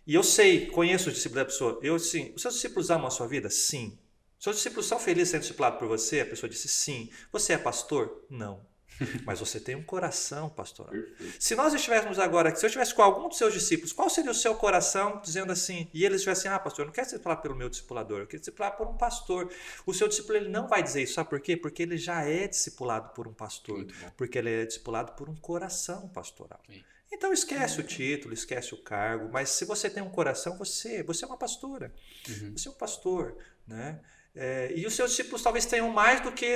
E 0.07 0.15
eu 0.15 0.23
sei, 0.23 0.69
conheço 0.69 1.11
os 1.11 1.15
discípulos 1.17 1.45
da 1.45 1.45
pessoa. 1.45 1.79
Eu, 1.83 1.99
sim, 1.99 2.33
os 2.35 2.41
seus 2.41 2.55
discípulos 2.55 2.91
amam 2.91 3.09
a 3.09 3.11
sua 3.11 3.29
vida? 3.29 3.51
Sim. 3.51 3.99
Seus 4.39 4.57
discípulos 4.57 4.87
são 4.87 4.99
felizes 4.99 5.31
sendo 5.31 5.41
discipulados 5.41 5.79
por 5.79 5.89
você? 5.89 6.21
A 6.21 6.27
pessoa 6.27 6.49
disse 6.49 6.69
sim. 6.69 7.11
Você 7.33 7.55
é 7.55 7.59
pastor? 7.59 8.25
Não. 8.31 8.65
Mas 9.25 9.41
você 9.41 9.61
tem 9.61 9.75
um 9.75 9.83
coração 9.83 10.49
pastoral. 10.49 10.93
Se 11.39 11.55
nós 11.55 11.75
estivéssemos 11.75 12.19
agora, 12.19 12.55
se 12.55 12.65
eu 12.65 12.69
estivesse 12.69 12.95
com 12.95 13.03
algum 13.03 13.29
dos 13.29 13.39
seus 13.39 13.53
discípulos, 13.53 13.93
qual 13.93 14.09
seria 14.09 14.31
o 14.31 14.35
seu 14.35 14.55
coração 14.55 15.21
dizendo 15.23 15.53
assim? 15.53 15.91
E 15.93 16.05
eles 16.05 16.19
estivessem, 16.19 16.51
ah, 16.51 16.59
pastor, 16.59 16.85
eu 16.85 16.87
não 16.87 16.93
quero 16.93 17.07
ser 17.07 17.17
discipulado 17.17 17.43
pelo 17.43 17.55
meu 17.55 17.69
discipulador, 17.69 18.21
eu 18.21 18.27
quero 18.27 18.43
ser 18.43 18.51
discipulado 18.51 18.77
por 18.77 18.87
um 18.87 18.97
pastor. 18.97 19.53
O 19.85 19.93
seu 19.93 20.09
discípulo 20.09 20.39
ele 20.39 20.49
não 20.49 20.69
vai 20.69 20.83
dizer 20.83 21.03
isso, 21.03 21.15
sabe 21.15 21.31
por 21.31 21.41
quê? 21.41 21.57
Porque 21.57 21.83
ele 21.83 21.99
já 21.99 22.23
é 22.23 22.47
discipulado 22.49 23.11
por 23.11 23.29
um 23.29 23.35
pastor, 23.35 23.87
porque 24.17 24.39
ele 24.39 24.51
é 24.51 24.65
discipulado 24.65 25.13
por 25.13 25.29
um 25.29 25.37
coração 25.37 26.09
pastoral. 26.09 26.61
Sim. 26.71 26.83
Então 27.13 27.33
esquece 27.33 27.81
o 27.81 27.85
título, 27.85 28.35
esquece 28.35 28.75
o 28.75 28.79
cargo, 28.79 29.31
mas 29.33 29.51
se 29.51 29.65
você 29.65 29.89
tem 29.89 30.03
um 30.03 30.11
coração, 30.11 30.59
você, 30.59 31.03
você 31.03 31.25
é 31.25 31.29
uma 31.29 31.37
pastora, 31.37 31.95
uhum. 32.29 32.53
você 32.53 32.69
é 32.69 32.71
um 32.71 32.75
pastor, 32.75 33.37
né? 33.67 34.01
É, 34.37 34.71
e 34.77 34.87
os 34.87 34.95
seus 34.95 35.11
discípulos 35.11 35.43
talvez 35.43 35.65
tenham 35.65 35.91
mais 35.91 36.21
do 36.21 36.31
que. 36.31 36.47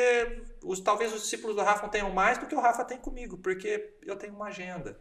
Os, 0.63 0.81
talvez 0.81 1.13
os 1.15 1.23
discípulos 1.23 1.57
do 1.57 1.63
Rafa 1.63 1.89
tenham 1.89 2.11
mais 2.11 2.37
do 2.37 2.47
que 2.47 2.55
o 2.55 2.61
Rafa 2.61 2.85
tem 2.85 2.99
comigo, 2.99 3.39
porque 3.39 3.95
eu 4.03 4.17
tenho 4.17 4.35
uma 4.35 4.49
agenda. 4.49 5.01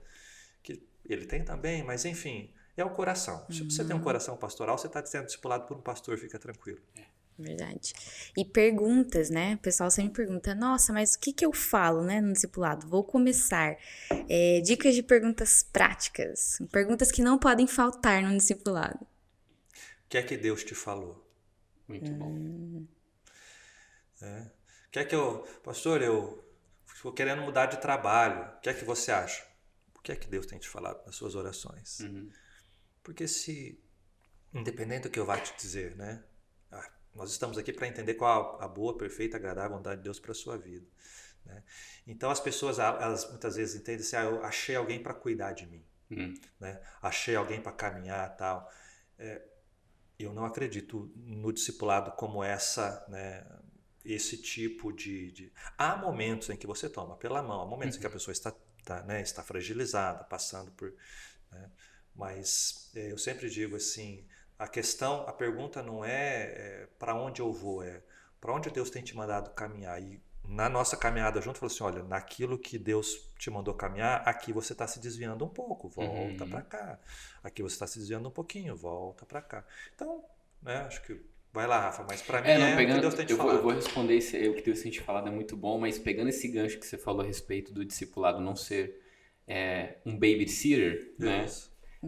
Que 0.63 0.82
ele 1.06 1.26
tem 1.26 1.44
também, 1.44 1.84
mas 1.84 2.06
enfim, 2.06 2.54
é 2.78 2.86
o 2.86 2.89
coração. 2.89 3.46
Se 3.50 3.63
você 3.63 3.84
tem 3.84 3.94
um 3.94 4.00
uhum. 4.00 4.04
coração 4.04 4.38
pastoral, 4.38 4.78
você 4.78 4.88
está 4.88 5.06
sendo 5.06 5.26
discipulado 5.26 5.68
por 5.68 5.76
um 5.76 5.82
pastor, 5.82 6.18
fica 6.18 6.39
tranquilo. 6.39 6.80
É. 6.98 7.04
Verdade. 7.38 7.94
E 8.38 8.44
perguntas, 8.44 9.30
né? 9.30 9.56
O 9.56 9.58
pessoal 9.60 9.89
sempre 9.89 10.26
pergunta: 10.26 10.54
nossa, 10.56 10.92
mas 10.92 11.15
o 11.15 11.20
que, 11.20 11.34
que 11.34 11.46
eu 11.46 11.54
falo, 11.54 12.04
né, 12.04 12.20
no 12.20 12.34
discipulado? 12.34 12.88
Vou 12.88 13.04
começar. 13.04 13.78
É, 14.30 14.62
dicas 14.62 14.94
de 14.94 15.04
perguntas 15.04 15.63
práticas. 15.63 16.60
Perguntas 16.72 17.12
que 17.12 17.22
não 17.22 17.38
podem 17.38 17.65
faltar 17.65 18.22
no 18.24 18.38
discipulado. 18.38 19.04
O 19.04 20.10
que 20.10 20.18
é 20.18 20.22
que 20.22 20.36
Deus 20.36 20.63
te 20.63 20.76
falou? 20.76 21.29
Muito 21.89 22.12
bom. 22.13 22.30
Hum. 22.30 22.88
É. 24.21 24.52
Quer 24.91 25.06
que 25.06 25.15
eu, 25.15 25.39
pastor, 25.63 26.02
eu 26.02 26.43
estou 26.86 27.12
querendo 27.12 27.41
mudar 27.41 27.65
de 27.65 27.82
trabalho. 27.82 28.58
O 28.58 28.62
que 28.62 28.69
é 28.69 28.73
que 28.73 28.86
você 28.86 29.12
acha? 29.12 29.45
O 29.95 29.99
que 29.99 30.12
é 30.12 30.15
que 30.15 30.28
Deus 30.28 30.45
tem 30.45 30.60
te 30.60 30.69
falado 30.69 31.04
nas 31.06 31.15
suas 31.15 31.36
orações? 31.36 31.99
Uhum. 31.99 32.32
Porque 33.04 33.28
se, 33.28 33.84
independente 34.54 35.04
do 35.04 35.10
que 35.10 35.19
eu 35.19 35.25
vá 35.25 35.38
te 35.38 35.56
dizer, 35.58 35.95
né? 35.95 36.23
Ah, 36.71 36.91
nós 37.13 37.32
estamos 37.32 37.58
aqui 37.58 37.73
para 37.73 37.88
entender 37.88 38.13
qual 38.13 38.62
a 38.62 38.67
boa, 38.67 38.97
perfeita, 38.97 39.38
agradável 39.38 39.78
vontade 39.78 39.97
de 39.97 40.04
Deus 40.04 40.19
para 40.19 40.32
a 40.32 40.36
sua 40.36 40.58
vida. 40.58 40.88
Né? 41.45 41.63
Então 42.06 42.30
as 42.30 42.39
pessoas, 42.39 42.80
elas 42.80 43.30
muitas 43.30 43.56
vezes 43.56 43.80
entendem 43.82 44.02
assim, 44.02 44.15
ah, 44.15 44.23
eu 44.23 44.43
achei 44.43 44.75
alguém 44.75 45.02
para 45.02 45.13
cuidar 45.13 45.54
de 45.54 45.65
mim. 45.65 45.84
Uhum. 46.12 46.34
Né? 46.60 46.82
Achei 47.02 47.36
alguém 47.36 47.62
para 47.62 47.71
caminhar 47.71 48.36
tal. 48.36 48.71
É, 49.17 49.41
eu 50.20 50.34
não 50.34 50.46
acredito 50.46 51.12
no 51.16 51.52
discipulado 51.54 52.12
como 52.12 52.44
essa, 52.44 53.06
né, 53.08 53.46
esse 54.04 54.38
tipo 54.38 54.92
de, 54.92 55.32
de, 55.32 55.54
Há 55.78 55.96
momentos 55.96 56.50
em 56.50 56.58
que 56.58 56.68
você 56.68 56.90
toma 56.90 57.16
pela 57.16 57.42
mão, 57.42 57.62
há 57.62 57.66
momentos 57.66 57.96
uhum. 57.96 58.00
em 58.00 58.02
que 58.02 58.08
a 58.08 58.10
uhum. 58.10 58.14
pessoa 58.14 58.34
está, 58.34 58.54
está, 58.78 59.04
né, 59.04 59.22
está 59.22 59.44
fragilizada, 59.44 60.24
passando 60.24 60.72
por. 60.72 60.94
Né, 61.52 61.70
mas 62.16 62.92
é, 62.96 63.12
eu 63.12 63.18
sempre 63.18 63.50
digo 63.50 63.76
assim: 63.76 64.26
a 64.58 64.68
questão, 64.68 65.28
a 65.28 65.32
pergunta 65.32 65.82
não 65.82 66.04
é, 66.04 66.44
é 66.44 66.88
para 67.00 67.16
onde 67.16 67.42
eu 67.42 67.52
vou, 67.54 67.82
é 67.82 68.04
para 68.42 68.54
onde 68.54 68.70
Deus 68.70 68.90
tem 68.90 69.04
te 69.04 69.16
mandado 69.16 69.52
caminhar. 69.52 70.02
E 70.02 70.22
na 70.50 70.68
nossa 70.68 70.98
caminhada 70.98 71.40
junto, 71.40 71.60
falou 71.60 71.72
assim: 71.72 71.84
olha, 71.84 72.04
naquilo 72.04 72.58
que 72.58 72.78
Deus 72.78 73.32
te 73.38 73.52
mandou 73.52 73.74
caminhar, 73.76 74.24
aqui 74.26 74.52
você 74.52 74.74
está 74.74 74.88
se 74.88 75.00
desviando 75.00 75.46
um 75.46 75.48
pouco, 75.48 75.88
volta 75.88 76.44
uhum. 76.44 76.50
para 76.50 76.62
cá. 76.64 77.00
Aqui 77.44 77.62
você 77.62 77.76
está 77.76 77.86
se 77.86 78.00
desviando 78.00 78.28
um 78.28 78.32
pouquinho, 78.32 78.76
volta 78.76 79.26
para 79.26 79.42
cá. 79.42 79.64
Então, 79.94 80.24
né, 80.62 80.78
acho 80.78 81.04
que. 81.04 81.22
Vai 81.52 81.66
lá, 81.66 81.80
Rafa, 81.80 82.06
mas 82.08 82.22
para 82.22 82.42
mim 82.42 82.48
é, 82.48 82.60
não, 82.60 82.68
é 82.68 82.76
pegando, 82.76 82.92
o 82.92 82.96
que 82.96 83.02
Deus 83.02 83.14
tem 83.16 83.26
te 83.26 83.32
eu 83.32 83.38
vou, 83.38 83.52
eu 83.52 83.62
vou 83.64 83.72
responder 83.72 84.16
esse, 84.16 84.50
o 84.50 84.54
que 84.54 84.62
Deus 84.62 84.82
tem 84.82 84.92
te 84.92 85.02
falado 85.02 85.30
é 85.30 85.32
muito 85.32 85.58
bom, 85.58 85.80
mas 85.80 85.98
pegando 85.98 86.30
esse 86.30 86.48
gancho 86.48 86.78
que 86.78 86.86
você 86.86 86.96
falou 86.96 87.24
a 87.24 87.26
respeito 87.26 87.74
do 87.74 87.84
discipulado 87.84 88.40
não 88.40 88.56
ser 88.56 89.02
é, 89.48 89.96
um 90.06 90.14
babysitter, 90.14 91.12
né? 91.18 91.48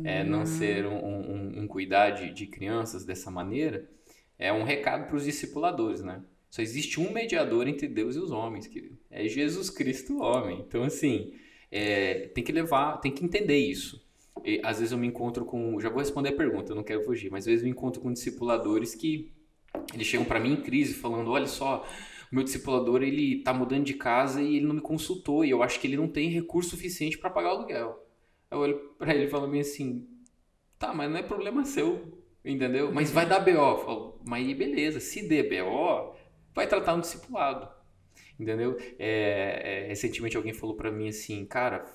É, 0.04 0.24
não 0.24 0.46
ser 0.46 0.86
um, 0.86 0.96
um, 0.96 1.62
um 1.64 1.68
cuidar 1.68 2.12
de, 2.12 2.32
de 2.32 2.46
crianças 2.46 3.04
dessa 3.04 3.32
maneira, 3.32 3.90
é 4.38 4.54
um 4.54 4.64
recado 4.64 5.08
para 5.08 5.16
os 5.16 5.26
discipuladores, 5.26 6.02
né? 6.02 6.22
Só 6.52 6.62
existe 6.62 7.00
um 7.00 7.14
mediador 7.14 7.66
entre 7.66 7.88
Deus 7.88 8.18
e 8.18 8.20
os 8.20 8.30
homens, 8.30 8.68
querido. 8.68 8.98
É 9.10 9.26
Jesus 9.26 9.70
Cristo, 9.70 10.22
homem. 10.22 10.60
Então, 10.68 10.84
assim, 10.84 11.34
é, 11.72 12.28
tem 12.36 12.44
que 12.44 12.52
levar, 12.52 12.98
tem 12.98 13.10
que 13.10 13.24
entender 13.24 13.58
isso. 13.58 14.06
E, 14.44 14.60
às 14.62 14.80
vezes 14.80 14.92
eu 14.92 14.98
me 14.98 15.08
encontro 15.08 15.46
com. 15.46 15.80
Já 15.80 15.90
vou 15.90 16.00
responder 16.00 16.30
a 16.30 16.36
pergunta, 16.36 16.74
eu 16.74 16.76
não 16.76 16.84
quero 16.84 17.04
fugir, 17.06 17.32
mas 17.32 17.44
às 17.44 17.46
vezes 17.46 17.62
eu 17.62 17.66
me 17.66 17.72
encontro 17.72 18.02
com 18.02 18.12
discipuladores 18.12 18.94
que 18.94 19.32
eles 19.94 20.06
chegam 20.06 20.26
para 20.26 20.42
mim 20.42 20.52
em 20.52 20.62
crise 20.62 20.94
falando: 20.94 21.32
olha 21.32 21.48
só, 21.48 21.88
o 22.30 22.36
meu 22.36 22.44
discipulador 22.44 23.02
ele 23.02 23.42
tá 23.44 23.54
mudando 23.54 23.86
de 23.86 23.94
casa 23.94 24.42
e 24.42 24.58
ele 24.58 24.66
não 24.66 24.76
me 24.76 24.82
consultou 24.82 25.46
e 25.46 25.50
eu 25.52 25.64
acho 25.64 25.80
que 25.80 25.88
ele 25.88 25.96
não 25.96 26.10
tem 26.10 26.28
recurso 26.30 26.72
suficiente 26.72 27.18
para 27.18 27.30
pagar 27.30 27.54
o 27.54 27.58
aluguel. 27.60 28.06
Eu 28.50 28.58
olho 28.58 28.78
para 28.98 29.16
ele 29.16 29.26
e 29.26 29.30
falo 29.30 29.58
assim: 29.58 30.06
tá, 30.78 30.94
mas 30.94 31.10
não 31.10 31.18
é 31.18 31.24
problema 31.24 31.64
seu, 31.64 32.20
entendeu? 32.44 32.92
Mas 32.92 33.10
vai 33.10 33.26
dar 33.26 33.40
BO. 33.40 33.52
Eu 33.52 33.78
falo, 33.86 34.20
mas 34.26 34.46
beleza, 34.58 35.00
se 35.00 35.26
der 35.30 35.44
BO, 35.44 36.14
vai 36.54 36.68
tratar 36.68 36.94
um 36.94 37.00
discipulado. 37.00 37.68
Entendeu? 38.40 38.78
É, 38.98 39.84
é, 39.84 39.88
recentemente 39.88 40.36
alguém 40.36 40.54
falou 40.54 40.76
para 40.76 40.92
mim 40.92 41.10
assim, 41.10 41.46
cara, 41.46 41.86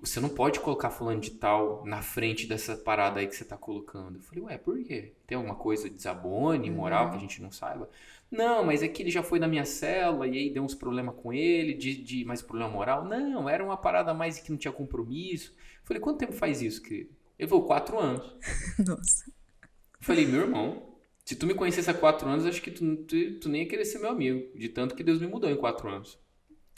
você 0.00 0.18
não 0.18 0.28
pode 0.28 0.58
colocar 0.58 0.90
fulano 0.90 1.20
de 1.20 1.30
tal 1.32 1.84
na 1.84 2.02
frente 2.02 2.46
dessa 2.46 2.76
parada 2.76 3.20
aí 3.20 3.26
que 3.26 3.36
você 3.36 3.44
tá 3.44 3.56
colocando. 3.56 4.16
Eu 4.16 4.22
falei, 4.22 4.44
ué, 4.44 4.58
por 4.58 4.82
quê? 4.82 5.12
Tem 5.26 5.36
alguma 5.36 5.54
coisa 5.54 5.88
de 5.88 5.94
desabone, 5.94 6.70
moral, 6.70 7.04
uhum. 7.04 7.10
que 7.10 7.16
a 7.18 7.20
gente 7.20 7.42
não 7.42 7.52
saiba? 7.52 7.88
Não, 8.30 8.64
mas 8.64 8.82
é 8.82 8.88
que 8.88 9.02
ele 9.02 9.10
já 9.10 9.22
foi 9.22 9.38
na 9.38 9.46
minha 9.46 9.64
célula 9.64 10.26
e 10.26 10.38
aí 10.38 10.50
deu 10.50 10.64
uns 10.64 10.74
problemas 10.74 11.14
com 11.16 11.32
ele, 11.32 11.74
de, 11.74 11.94
de 12.02 12.24
mais 12.24 12.40
problema 12.40 12.70
moral. 12.70 13.04
Não, 13.04 13.48
era 13.48 13.62
uma 13.62 13.76
parada 13.76 14.14
mais 14.14 14.38
que 14.40 14.50
não 14.50 14.58
tinha 14.58 14.72
compromisso. 14.72 15.52
Eu 15.52 15.86
falei, 15.86 16.00
quanto 16.00 16.18
tempo 16.18 16.32
faz 16.32 16.62
isso, 16.62 16.82
querido? 16.82 17.10
Ele 17.38 17.48
falou, 17.48 17.66
quatro 17.66 17.98
anos. 17.98 18.24
Nossa. 18.84 19.26
Eu 19.28 20.00
falei, 20.00 20.26
meu 20.26 20.40
irmão, 20.40 20.91
se 21.24 21.36
tu 21.36 21.46
me 21.46 21.54
conhecesse 21.54 21.90
há 21.90 21.94
quatro 21.94 22.28
anos, 22.28 22.46
acho 22.46 22.60
que 22.60 22.70
tu, 22.70 22.96
tu, 23.04 23.40
tu, 23.40 23.48
nem 23.48 23.62
ia 23.62 23.68
querer 23.68 23.84
ser 23.84 23.98
meu 23.98 24.10
amigo, 24.10 24.56
de 24.58 24.68
tanto 24.68 24.94
que 24.94 25.04
Deus 25.04 25.20
me 25.20 25.26
mudou 25.26 25.48
em 25.48 25.56
quatro 25.56 25.88
anos. 25.88 26.18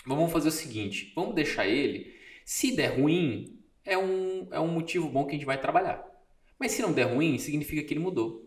Mas 0.05 0.17
vamos 0.17 0.33
fazer 0.33 0.49
o 0.49 0.53
seguinte: 0.53 1.13
vamos 1.15 1.35
deixar 1.35 1.67
ele. 1.67 2.13
Se 2.45 2.77
der 2.77 2.99
ruim, 2.99 3.59
é 3.85 3.97
um, 3.97 4.49
é 4.53 4.61
um 4.61 4.69
motivo 4.69 5.09
bom 5.09 5.25
que 5.25 5.31
a 5.31 5.35
gente 5.35 5.47
vai 5.47 5.59
trabalhar. 5.59 6.05
Mas 6.59 6.73
se 6.73 6.83
não 6.83 6.93
der 6.93 7.05
ruim, 7.05 7.39
significa 7.39 7.83
que 7.83 7.95
ele 7.95 8.01
mudou. 8.01 8.45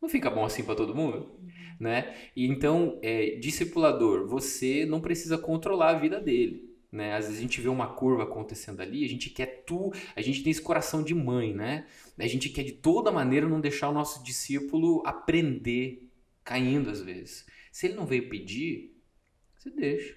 Não 0.00 0.08
fica 0.08 0.30
bom 0.30 0.44
assim 0.44 0.62
para 0.62 0.74
todo 0.74 0.94
mundo? 0.94 1.40
Né? 1.80 2.14
E 2.34 2.46
então, 2.46 2.98
é, 3.02 3.36
discipulador, 3.36 4.26
você 4.28 4.84
não 4.86 5.00
precisa 5.00 5.38
controlar 5.38 5.90
a 5.90 5.98
vida 5.98 6.20
dele. 6.20 6.75
Né? 6.90 7.14
Às 7.14 7.26
vezes 7.26 7.38
a 7.38 7.42
gente 7.42 7.60
vê 7.60 7.68
uma 7.68 7.94
curva 7.94 8.22
acontecendo 8.22 8.80
ali, 8.80 9.04
a 9.04 9.08
gente 9.08 9.30
quer 9.30 9.64
tu, 9.66 9.92
a 10.14 10.22
gente 10.22 10.42
tem 10.42 10.50
esse 10.50 10.62
coração 10.62 11.02
de 11.02 11.14
mãe, 11.14 11.52
né? 11.52 11.86
A 12.18 12.26
gente 12.26 12.48
quer 12.48 12.62
de 12.62 12.72
toda 12.72 13.12
maneira 13.12 13.48
não 13.48 13.60
deixar 13.60 13.88
o 13.88 13.92
nosso 13.92 14.22
discípulo 14.24 15.02
aprender 15.04 16.08
caindo 16.44 16.90
às 16.90 17.00
vezes. 17.00 17.44
Se 17.72 17.86
ele 17.86 17.94
não 17.94 18.06
veio 18.06 18.28
pedir, 18.28 18.96
você 19.58 19.70
deixa. 19.70 20.16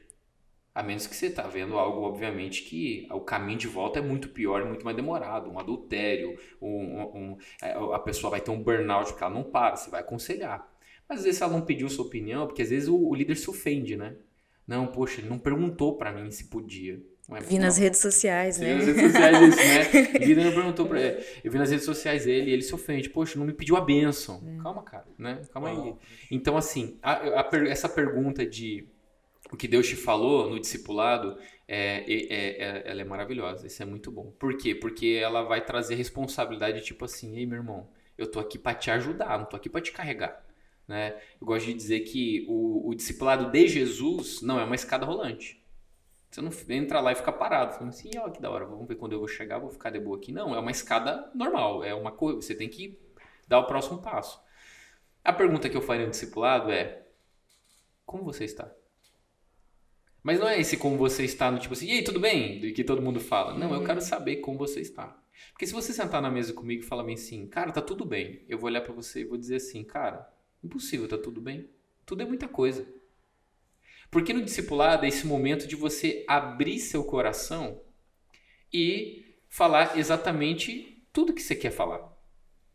A 0.74 0.84
menos 0.84 1.08
que 1.08 1.16
você 1.16 1.26
está 1.26 1.44
vendo 1.48 1.78
algo, 1.78 2.02
obviamente, 2.02 2.64
que 2.64 3.08
o 3.12 3.20
caminho 3.20 3.58
de 3.58 3.68
volta 3.68 4.00
é 4.00 4.02
muito 4.02 4.30
pior, 4.30 4.64
muito 4.66 4.86
mais 4.86 4.96
demorado. 4.96 5.50
Um 5.50 5.60
adultério, 5.60 6.40
um, 6.62 7.02
um, 7.02 7.38
é, 7.62 7.74
a 7.74 8.00
pessoa 8.00 8.32
vai 8.32 8.40
ter 8.40 8.52
um 8.52 8.64
burnout 8.64 9.10
porque 9.10 9.24
ela 9.24 9.34
não 9.34 9.44
para, 9.44 9.76
você 9.76 9.90
vai 9.90 10.02
aconselhar. 10.02 10.72
Mas 11.08 11.20
às 11.20 11.26
vezes 11.26 11.42
ela 11.42 11.52
não 11.52 11.66
pediu 11.66 11.90
sua 11.90 12.06
opinião, 12.06 12.46
porque 12.46 12.62
às 12.62 12.70
vezes 12.70 12.88
o, 12.88 12.96
o 12.96 13.16
líder 13.16 13.36
se 13.36 13.50
ofende, 13.50 13.98
né? 13.98 14.16
Não, 14.70 14.86
poxa, 14.86 15.20
ele 15.20 15.28
não 15.28 15.40
perguntou 15.40 15.98
para 15.98 16.12
mim 16.12 16.30
se 16.30 16.44
podia. 16.44 17.02
É, 17.32 17.40
vi 17.40 17.58
nas 17.58 17.80
redes 17.80 18.00
sociais, 18.00 18.60
né? 18.60 18.76
Vi 18.76 18.76
nas 18.76 18.86
redes 18.86 19.02
sociais 19.02 19.42
isso, 19.42 19.58
né? 19.58 20.04
Vida 20.24 20.44
não 20.44 20.52
perguntou 20.52 20.86
pra 20.86 21.02
ele. 21.02 21.26
Eu 21.44 21.52
vi 21.52 21.58
nas 21.58 21.72
redes 21.72 21.86
sociais 21.86 22.28
ele 22.28 22.52
e 22.52 22.54
ele 22.54 22.62
se 22.62 22.76
ofende. 22.76 23.10
Poxa, 23.10 23.40
não 23.40 23.48
me 23.48 23.54
pediu 23.54 23.76
a 23.76 23.82
bênção. 23.82 24.44
É. 24.46 24.62
Calma, 24.62 24.84
cara, 24.84 25.08
né? 25.18 25.42
Calma 25.52 25.70
aí. 25.70 25.96
Então, 26.30 26.56
assim, 26.56 27.00
a, 27.02 27.14
a, 27.14 27.50
essa 27.68 27.90
pergunta 27.90 28.46
de 28.46 28.88
o 29.52 29.58
que 29.58 29.68
Deus 29.68 29.88
te 29.88 29.96
falou 29.96 30.48
no 30.48 30.60
discipulado, 30.60 31.36
é, 31.68 32.06
é, 32.08 32.64
é, 32.64 32.92
ela 32.92 33.02
é 33.02 33.06
maravilhosa. 33.06 33.66
Isso 33.66 33.82
é 33.82 33.88
muito 33.88 34.12
bom. 34.12 34.32
Por 34.38 34.56
quê? 34.56 34.76
Porque 34.76 35.20
ela 35.20 35.42
vai 35.42 35.66
trazer 35.66 35.96
responsabilidade, 35.96 36.84
tipo 36.84 37.06
assim, 37.06 37.38
ei, 37.38 37.48
meu 37.48 37.58
irmão, 37.58 37.90
eu 38.16 38.30
tô 38.30 38.40
aqui 38.40 38.60
para 38.60 38.78
te 38.78 38.92
ajudar, 38.92 39.36
não 39.40 39.46
tô 39.46 39.56
aqui 39.56 39.68
para 39.68 39.82
te 39.82 39.92
carregar. 39.92 40.46
Né? 40.90 41.16
Eu 41.40 41.46
gosto 41.46 41.68
de 41.68 41.74
dizer 41.76 42.00
que 42.00 42.48
o, 42.50 42.90
o 42.90 42.96
discipulado 42.96 43.52
de 43.52 43.68
Jesus 43.68 44.42
não 44.42 44.60
é 44.60 44.64
uma 44.64 44.74
escada 44.74 45.06
rolante. 45.06 45.64
Você 46.32 46.42
não 46.42 46.52
entra 46.70 47.00
lá 47.00 47.12
e 47.12 47.16
fica 47.16 47.32
parado, 47.32 47.74
falando 47.74 47.90
assim, 47.90 48.10
ó, 48.18 48.26
oh, 48.26 48.32
que 48.32 48.42
da 48.42 48.50
hora, 48.50 48.66
vamos 48.66 48.88
ver 48.88 48.96
quando 48.96 49.14
eu 49.14 49.20
vou 49.20 49.28
chegar, 49.28 49.60
vou 49.60 49.70
ficar 49.70 49.92
de 49.92 50.00
boa 50.00 50.18
aqui. 50.18 50.32
Não, 50.32 50.56
é 50.56 50.60
uma 50.60 50.72
escada 50.72 51.32
normal, 51.36 51.84
é 51.84 51.94
uma 51.94 52.12
coisa, 52.12 52.42
você 52.42 52.56
tem 52.56 52.68
que 52.68 53.00
dar 53.48 53.60
o 53.60 53.68
próximo 53.68 54.02
passo. 54.02 54.42
A 55.24 55.32
pergunta 55.32 55.70
que 55.70 55.78
eu 55.78 55.82
faria 55.82 56.06
no 56.06 56.12
discipulado 56.12 56.72
é: 56.72 57.04
como 58.04 58.24
você 58.24 58.46
está? 58.46 58.72
Mas 60.24 60.40
não 60.40 60.48
é 60.50 60.60
esse 60.60 60.76
como 60.76 60.98
você 60.98 61.24
está 61.24 61.52
no 61.52 61.60
tipo 61.60 61.76
assim, 61.76 61.88
e 61.88 61.92
aí, 61.92 62.04
tudo 62.04 62.20
bem? 62.20 62.60
Do 62.60 62.74
que 62.74 62.84
todo 62.84 63.02
mundo 63.02 63.20
fala. 63.20 63.54
Não, 63.54 63.74
eu 63.74 63.84
quero 63.84 64.00
uhum. 64.00 64.06
saber 64.06 64.38
como 64.38 64.58
você 64.58 64.82
está. 64.82 65.16
Porque 65.52 65.68
se 65.68 65.74
você 65.74 65.94
sentar 65.94 66.22
na 66.22 66.32
mesa 66.32 66.52
comigo 66.52 66.84
e 66.84 66.86
falar 66.86 67.04
bem 67.04 67.14
assim, 67.14 67.48
cara, 67.48 67.72
tá 67.72 67.82
tudo 67.82 68.06
bem. 68.06 68.44
Eu 68.50 68.58
vou 68.58 68.68
olhar 68.68 68.82
para 68.82 68.94
você 68.94 69.22
e 69.22 69.26
vou 69.26 69.38
dizer 69.38 69.58
assim, 69.58 69.84
cara, 69.84 70.28
Impossível, 70.64 71.08
tá 71.08 71.18
tudo 71.18 71.42
bem. 71.42 71.70
Tudo 72.06 72.24
é 72.24 72.26
muita 72.26 72.48
coisa. 72.48 72.88
Porque 74.12 74.34
no 74.34 74.44
discipulado 74.44 75.06
é 75.06 75.08
esse 75.08 75.28
momento 75.28 75.68
de 75.68 75.76
você 75.76 76.26
abrir 76.28 76.80
seu 76.80 77.04
coração 77.04 77.82
e 78.74 79.36
falar 79.48 79.98
exatamente 79.98 81.04
tudo 81.14 81.34
que 81.34 81.42
você 81.42 81.56
quer 81.56 81.72
falar. 81.72 82.18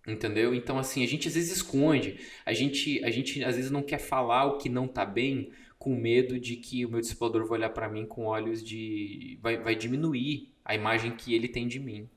Entendeu? 0.07 0.55
Então, 0.55 0.79
assim, 0.79 1.03
a 1.03 1.07
gente 1.07 1.29
às 1.29 1.35
vezes 1.35 1.57
esconde, 1.57 2.21
a 2.45 2.53
gente, 2.53 3.03
a 3.05 3.11
gente 3.11 3.43
às 3.43 3.57
vezes 3.57 3.71
não 3.71 3.83
quer 3.83 3.99
falar 3.99 4.45
o 4.45 4.59
que 4.59 4.69
não 4.69 4.87
tá 4.87 5.05
bem, 5.05 5.51
com 5.79 5.95
medo 5.95 6.39
de 6.39 6.57
que 6.57 6.85
o 6.85 6.89
meu 6.89 7.01
discipulador 7.01 7.47
vai 7.47 7.59
olhar 7.59 7.71
para 7.71 7.89
mim 7.89 8.07
com 8.07 8.25
olhos 8.25 8.63
de. 8.63 9.39
Vai, 9.43 9.59
vai 9.59 9.75
diminuir 9.75 10.53
a 10.65 10.75
imagem 10.75 11.17
que 11.17 11.35
ele 11.35 11.49
tem 11.49 11.67
de 11.67 11.79
mim. 11.79 12.09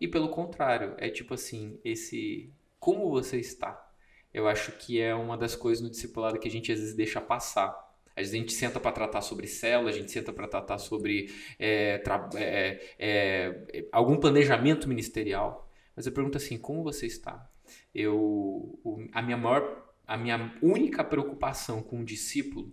E 0.00 0.06
pelo 0.06 0.28
contrário, 0.28 0.94
é 0.98 1.08
tipo 1.08 1.34
assim: 1.34 1.78
esse. 1.84 2.50
Como 2.78 3.10
você 3.10 3.38
está? 3.38 3.89
Eu 4.32 4.46
acho 4.46 4.72
que 4.72 5.00
é 5.00 5.14
uma 5.14 5.36
das 5.36 5.56
coisas 5.56 5.82
no 5.82 5.90
discipulado 5.90 6.38
que 6.38 6.48
a 6.48 6.50
gente 6.50 6.70
às 6.70 6.78
vezes 6.78 6.94
deixa 6.94 7.20
passar. 7.20 7.68
Às 8.16 8.26
vezes 8.26 8.34
a 8.34 8.38
gente 8.38 8.52
senta 8.52 8.78
para 8.78 8.92
tratar 8.92 9.22
sobre 9.22 9.46
célula, 9.46 9.90
a 9.90 9.92
gente 9.92 10.10
senta 10.10 10.32
para 10.32 10.46
tratar 10.46 10.78
sobre 10.78 11.32
é, 11.58 12.02
é, 12.36 12.94
é, 12.98 13.88
algum 13.90 14.16
planejamento 14.16 14.88
ministerial. 14.88 15.70
Mas 15.96 16.06
eu 16.06 16.12
pergunto 16.12 16.36
assim, 16.36 16.58
como 16.58 16.82
você 16.82 17.06
está? 17.06 17.50
Eu, 17.94 18.78
a 19.12 19.22
minha 19.22 19.36
maior, 19.36 19.94
a 20.06 20.16
minha 20.16 20.56
única 20.62 21.04
preocupação 21.04 21.82
com 21.82 22.00
o 22.00 22.04
discípulo 22.04 22.72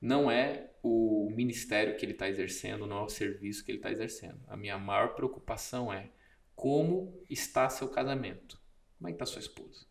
não 0.00 0.30
é 0.30 0.70
o 0.82 1.30
ministério 1.34 1.96
que 1.96 2.04
ele 2.04 2.12
está 2.12 2.28
exercendo, 2.28 2.86
não 2.86 2.98
é 2.98 3.02
o 3.02 3.08
serviço 3.08 3.64
que 3.64 3.70
ele 3.70 3.78
está 3.78 3.90
exercendo. 3.90 4.40
A 4.48 4.56
minha 4.56 4.78
maior 4.78 5.14
preocupação 5.14 5.92
é 5.92 6.10
como 6.54 7.22
está 7.28 7.68
seu 7.68 7.88
casamento, 7.88 8.58
como 8.98 9.08
é 9.08 9.12
está 9.12 9.26
sua 9.26 9.40
esposa, 9.40 9.86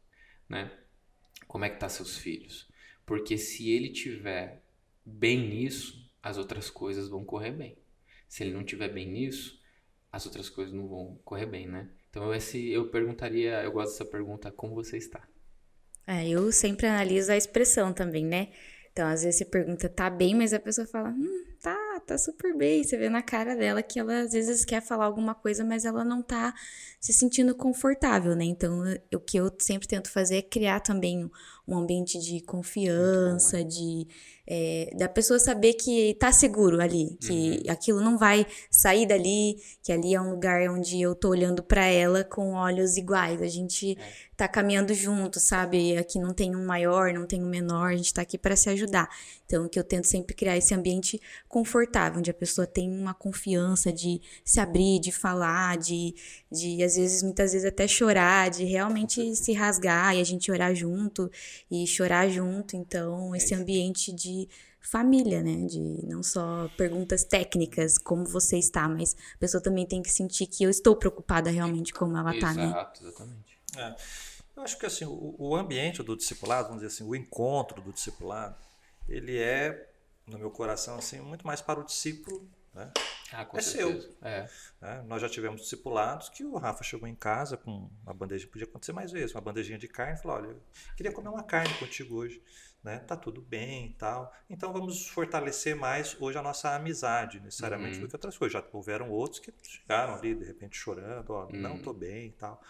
né? 0.48 0.72
Como 1.50 1.66
é 1.66 1.70
que 1.72 1.80
tá 1.80 1.90
seus 1.90 2.16
filhos? 2.16 2.70
Porque 3.08 3.36
se 3.36 3.72
ele 3.72 3.90
tiver 3.90 4.62
bem 5.04 5.50
nisso, 5.50 6.08
as 6.22 6.38
outras 6.38 6.70
coisas 6.70 7.10
vão 7.10 7.26
correr 7.26 7.52
bem. 7.52 7.76
Se 8.28 8.44
ele 8.44 8.54
não 8.54 8.64
tiver 8.64 8.90
bem 8.90 9.10
nisso, 9.10 9.60
as 10.12 10.28
outras 10.28 10.48
coisas 10.48 10.72
não 10.72 10.88
vão 10.88 11.20
correr 11.26 11.48
bem, 11.48 11.68
né? 11.68 11.90
Então 12.12 12.32
esse 12.36 12.70
eu 12.70 12.90
perguntaria, 12.92 13.64
eu 13.64 13.72
gosto 13.72 13.94
dessa 13.94 14.06
pergunta, 14.06 14.52
como 14.52 14.76
você 14.76 14.98
está? 14.98 15.28
É, 16.06 16.30
eu 16.30 16.52
sempre 16.52 16.86
analiso 16.86 17.32
a 17.32 17.38
expressão 17.38 17.92
também, 17.92 18.24
né? 18.24 18.50
Então, 18.92 19.08
às 19.08 19.24
vezes 19.24 19.40
você 19.40 19.46
pergunta, 19.46 19.90
tá 19.90 20.08
bem, 20.08 20.36
mas 20.36 20.54
a 20.54 20.60
pessoa 20.60 20.86
fala, 20.86 21.10
hum, 21.10 21.46
tá, 22.00 22.18
super 22.18 22.56
bem. 22.56 22.84
Você 22.84 22.98
vê 22.98 23.10
na 23.10 23.22
cara 23.22 23.56
dela 23.56 23.84
que 23.84 24.00
ela 24.00 24.22
às 24.22 24.32
vezes 24.32 24.66
quer 24.66 24.82
falar 24.82 25.06
alguma 25.06 25.36
coisa, 25.36 25.64
mas 25.64 25.86
ela 25.86 26.04
não 26.04 26.22
tá 26.22 26.54
se 27.00 27.14
sentindo 27.14 27.56
confortável, 27.56 28.36
né? 28.36 28.46
Então, 28.46 28.84
o 29.14 29.20
que 29.20 29.38
eu 29.38 29.52
sempre 29.60 29.88
tento 29.88 30.10
fazer 30.12 30.38
é 30.38 30.42
criar 30.42 30.80
também 30.80 31.30
um 31.70 31.78
ambiente 31.78 32.20
de 32.20 32.42
confiança, 32.42 33.64
de 33.64 34.08
é, 34.52 34.92
da 34.98 35.08
pessoa 35.08 35.38
saber 35.38 35.74
que 35.74 36.16
tá 36.16 36.32
seguro 36.32 36.82
ali, 36.82 37.16
que 37.22 37.62
uhum. 37.64 37.72
aquilo 37.72 38.02
não 38.02 38.18
vai 38.18 38.48
sair 38.72 39.06
dali, 39.06 39.58
que 39.84 39.92
ali 39.92 40.16
é 40.16 40.20
um 40.20 40.32
lugar 40.32 40.68
onde 40.72 41.00
eu 41.00 41.14
tô 41.14 41.30
olhando 41.30 41.62
para 41.62 41.86
ela 41.86 42.24
com 42.24 42.54
olhos 42.54 42.98
iguais. 42.98 43.44
A 43.44 43.48
gente 43.48 43.92
é. 43.92 43.98
tá 44.36 44.48
caminhando 44.48 44.92
junto, 44.92 45.40
sabe? 45.40 45.96
Aqui 45.98 46.18
não 46.18 46.34
tem 46.34 46.56
um 46.56 46.66
maior, 46.66 47.14
não 47.14 47.28
tem 47.28 47.44
um 47.44 47.48
menor, 47.48 47.92
a 47.92 47.96
gente 47.96 48.12
tá 48.12 48.24
aqui 48.24 48.40
para 48.40 48.56
se 48.56 48.72
ajudar. 48.72 49.08
Então, 49.46 49.70
que 49.70 49.78
eu 49.78 49.84
tento 49.84 50.08
sempre 50.08 50.34
criar 50.34 50.58
esse 50.58 50.74
ambiente 50.74 51.22
confortável, 51.48 52.18
onde 52.18 52.32
a 52.32 52.34
pessoa 52.34 52.66
tem 52.66 52.90
uma 52.90 53.14
confiança 53.14 53.94
de 53.94 54.20
se 54.44 54.60
abrir, 54.60 55.00
de 55.00 55.12
falar, 55.12 55.78
de, 55.78 56.16
de 56.52 56.84
às 56.84 56.96
vezes, 56.96 57.22
muitas 57.22 57.54
vezes 57.54 57.68
até 57.68 57.88
chorar, 57.88 58.50
de 58.50 58.66
realmente 58.66 59.36
se 59.36 59.54
rasgar 59.54 60.16
e 60.16 60.22
a 60.22 60.24
gente 60.24 60.52
orar 60.52 60.74
junto 60.74 61.30
e 61.70 61.86
chorar 61.88 62.30
junto. 62.30 62.76
Então, 62.76 63.36
esse 63.36 63.54
ambiente 63.54 64.12
de 64.12 64.48
família, 64.82 65.42
né? 65.42 65.66
De 65.66 66.06
não 66.06 66.24
só 66.24 66.70
perguntas 66.78 67.24
técnicas, 67.24 67.98
como 67.98 68.26
você 68.26 68.58
está, 68.58 68.88
mas 68.88 69.16
a 69.36 69.38
pessoa 69.38 69.62
também 69.62 69.86
tem 69.86 70.02
que 70.02 70.12
sentir 70.12 70.48
que 70.48 70.64
eu 70.64 70.70
estou 70.70 70.96
preocupada 70.96 71.50
realmente 71.50 71.94
como 71.94 72.18
ela 72.18 72.34
está, 72.34 72.54
né? 72.54 72.66
Exato, 72.66 73.04
exatamente. 73.04 73.60
É. 73.78 73.96
Eu 74.56 74.64
acho 74.64 74.78
que 74.78 74.86
assim, 74.86 75.06
o, 75.06 75.36
o 75.38 75.56
ambiente 75.56 76.04
do 76.04 76.18
discipulado, 76.18 76.68
vamos 76.68 76.82
dizer 76.82 76.94
assim, 76.94 77.10
o 77.10 77.16
encontro 77.16 77.82
do 77.82 77.94
discipulado, 77.94 78.56
ele 79.08 79.38
é, 79.38 79.90
no 80.28 80.38
meu 80.38 80.52
coração, 80.52 80.98
assim, 80.98 81.20
muito 81.20 81.46
mais 81.46 81.62
para 81.62 81.80
o 81.80 81.84
discípulo 81.84 82.48
né? 82.74 82.92
Ah, 83.32 83.48
é 83.54 83.62
certeza. 83.62 84.02
seu. 84.02 84.18
É. 84.22 84.50
Né? 84.82 85.04
Nós 85.08 85.22
já 85.22 85.30
tivemos 85.30 85.62
discipulados 85.62 86.30
que 86.30 86.44
o 86.44 86.58
Rafa 86.58 86.84
chegou 86.84 87.08
em 87.08 87.16
casa 87.16 87.56
com 87.58 87.90
uma 88.04 88.14
bandeja, 88.14 88.48
podia 88.48 88.66
acontecer 88.68 88.92
mais 88.92 89.12
vezes, 89.12 89.36
uma 89.36 89.42
bandejinha 89.42 89.78
de 89.78 89.88
carne 89.88 90.18
falou: 90.18 90.38
Olha, 90.38 90.56
queria 90.98 91.12
comer 91.12 91.30
uma 91.30 91.44
carne 91.44 91.74
contigo 91.76 92.16
hoje. 92.16 92.42
Né? 92.82 92.98
Tá 93.00 93.18
tudo 93.18 93.42
bem 93.42 93.88
e 93.88 93.94
tal. 93.96 94.34
Então 94.50 94.72
vamos 94.72 95.06
fortalecer 95.10 95.76
mais 95.76 96.16
hoje 96.20 96.38
a 96.38 96.42
nossa 96.42 96.74
amizade, 96.74 97.40
necessariamente, 97.42 97.98
Uhum. 97.98 98.04
do 98.04 98.08
que 98.08 98.16
outras 98.16 98.38
coisas. 98.38 98.54
Já 98.54 98.66
houveram 98.72 99.10
outros 99.12 99.40
que 99.40 99.54
chegaram 99.62 100.16
ali, 100.16 100.34
de 100.34 100.46
repente, 100.46 100.78
chorando: 100.78 101.30
Ó, 101.32 101.50
não 101.52 101.74
Uhum. 101.74 101.82
tô 101.82 101.94
bem 101.94 102.28
e 102.28 102.32
tal. 102.32 102.62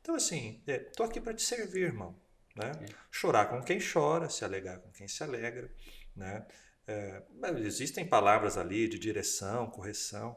Então, 0.00 0.14
assim, 0.14 0.62
é, 0.66 0.78
tô 0.78 1.02
aqui 1.02 1.20
para 1.20 1.34
te 1.34 1.42
servir, 1.42 1.82
irmão. 1.84 2.16
Né? 2.56 2.72
É. 2.82 2.86
Chorar 3.10 3.46
com 3.46 3.62
quem 3.62 3.78
chora, 3.80 4.28
se 4.30 4.44
alegar 4.44 4.78
com 4.78 4.90
quem 4.92 5.06
se 5.08 5.22
alegra. 5.22 5.70
Né? 6.16 6.46
É, 6.86 7.22
mas 7.40 7.56
existem 7.64 8.06
palavras 8.06 8.56
ali 8.58 8.86
de 8.88 8.98
direção, 8.98 9.70
correção, 9.70 10.36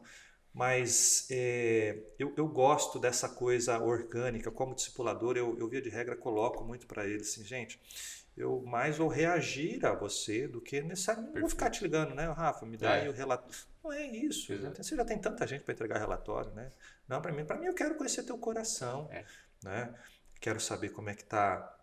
mas 0.54 1.28
é, 1.30 1.98
eu, 2.18 2.34
eu 2.38 2.48
gosto 2.48 2.98
dessa 3.00 3.28
coisa 3.30 3.78
orgânica. 3.80 4.50
Como 4.50 4.74
discipulador, 4.74 5.38
eu, 5.38 5.58
eu 5.60 5.68
via 5.68 5.82
de 5.82 5.90
regra, 5.90 6.16
coloco 6.16 6.64
muito 6.64 6.88
para 6.88 7.06
eles 7.06 7.30
assim, 7.30 7.44
gente. 7.44 7.80
Eu 8.36 8.62
mais 8.62 8.98
vou 8.98 9.08
reagir 9.08 9.84
a 9.86 9.94
você 9.94 10.48
do 10.48 10.62
que 10.62 10.80
necessariamente. 10.82 11.34
Não 11.34 11.42
vou 11.42 11.50
ficar 11.50 11.70
te 11.72 11.84
ligando, 11.84 12.14
né, 12.14 12.26
Rafa? 12.32 12.66
Me 12.66 12.78
dá 12.78 12.96
É. 12.96 13.02
aí 13.02 13.10
o 13.10 13.12
relatório. 13.12 13.56
Não 13.84 13.92
é 13.92 14.06
isso. 14.06 14.54
Exato. 14.54 14.84
Você 14.84 14.96
já 14.96 15.04
tem 15.04 15.18
tanta 15.18 15.46
gente 15.48 15.64
para 15.64 15.74
entregar 15.74 15.98
relatório, 15.98 16.52
né? 16.54 16.72
Não, 17.08 17.22
para 17.22 17.32
mim, 17.32 17.44
para 17.46 17.58
mim 17.58 17.66
eu 17.66 17.74
quero 17.74 17.96
conhecer 17.96 18.24
teu 18.24 18.38
coração, 18.38 19.10
É. 19.12 19.26
né? 19.64 19.94
Quero 20.40 20.60
saber 20.60 20.90
como 20.90 21.10
é 21.10 21.16
que 21.16 21.24
tá 21.24 21.77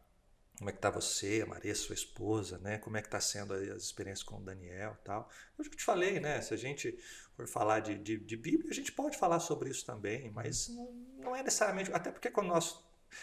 como 0.59 0.71
é 0.71 0.73
que 0.73 0.79
tá 0.79 0.89
você, 0.89 1.43
a 1.43 1.47
Maria, 1.47 1.75
sua 1.75 1.95
esposa, 1.95 2.59
né? 2.59 2.79
Como 2.79 2.97
é 2.97 3.03
que 3.03 3.09
tá 3.09 3.21
sendo 3.21 3.55
as 3.55 3.83
experiências 3.83 4.23
com 4.23 4.37
o 4.37 4.43
Daniel 4.43 4.97
tal. 5.05 5.29
Eu 5.59 5.65
já 5.65 5.71
te 5.71 5.83
falei, 5.83 6.21
né? 6.21 6.41
Se 6.41 6.55
a 6.55 6.57
gente 6.57 6.97
for 7.37 7.49
falar 7.49 7.81
de, 7.81 7.97
de, 7.99 8.17
de 8.17 8.37
Bíblia, 8.37 8.71
a 8.71 8.75
gente 8.75 8.93
pode 8.93 9.19
falar 9.19 9.41
sobre 9.41 9.71
isso 9.71 9.85
também, 9.85 10.31
mas 10.31 10.69
não, 10.69 10.93
não 11.19 11.37
é 11.37 11.43
necessariamente, 11.43 11.93
até 11.93 12.11
porque 12.13 12.31
quando 12.31 12.49
nós 12.49 12.79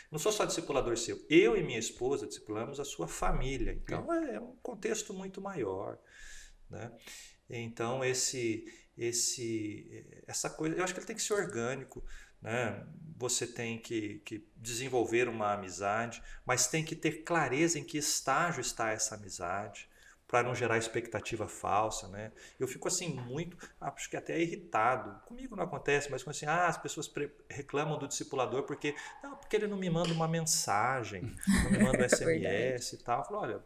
não 0.10 0.20
sou 0.20 0.32
só 0.32 0.46
discipulador 0.46 0.98
seu, 0.98 1.20
eu 1.30 1.58
e 1.58 1.64
minha 1.64 1.80
esposa 1.80 2.28
discipulamos 2.28 2.80
a 2.80 2.86
sua 2.86 3.08
família, 3.08 3.74
então 3.74 4.12
é, 4.14 4.36
é 4.36 4.40
um 4.40 4.56
contexto 4.62 5.14
muito 5.14 5.42
maior, 5.42 5.98
né? 6.70 6.92
Então 7.50 8.04
esse 8.04 8.66
esse 8.98 10.06
essa 10.28 10.50
coisa, 10.50 10.76
eu 10.76 10.84
acho 10.84 10.94
que 10.94 11.00
ele 11.00 11.08
tem 11.08 11.16
que 11.16 11.22
ser 11.22 11.34
orgânico, 11.34 12.04
né? 12.42 12.84
Você 13.18 13.46
tem 13.46 13.78
que, 13.78 14.20
que 14.26 14.48
desenvolver 14.58 15.28
uma 15.30 15.54
amizade, 15.54 16.22
mas 16.46 16.68
tem 16.68 16.84
que 16.84 16.96
ter 16.96 17.24
clareza 17.24 17.78
em 17.78 17.84
que 17.84 17.98
estágio 17.98 18.62
está 18.62 18.92
essa 18.92 19.16
amizade, 19.16 19.88
para 20.32 20.44
não 20.44 20.56
gerar 20.56 20.78
expectativa 20.78 21.46
falsa, 21.46 22.08
né? 22.08 22.32
Eu 22.58 22.66
fico 22.66 22.88
assim 22.88 23.14
muito, 23.14 23.58
acho 23.82 24.10
que 24.10 24.16
até 24.16 24.40
irritado. 24.40 25.20
Comigo 25.26 25.58
não 25.58 25.66
acontece, 25.66 26.10
mas 26.10 26.26
assim, 26.26 26.46
ah, 26.46 26.68
as 26.68 26.78
pessoas 26.78 27.12
reclamam 27.50 28.00
do 28.00 28.08
discipulador 28.08 28.64
porque 28.64 28.96
não, 29.22 29.36
porque 29.36 29.58
ele 29.58 29.68
não 29.68 29.76
me 29.76 29.90
manda 29.90 30.14
uma 30.14 30.30
mensagem, 30.30 31.36
não 31.64 31.72
me 31.72 31.80
manda 31.80 32.06
um 32.06 32.08
SMS 32.08 32.94
e 32.94 32.98
tal. 33.04 33.20
Eu 33.20 33.26
falo, 33.26 33.40
olha, 33.42 33.64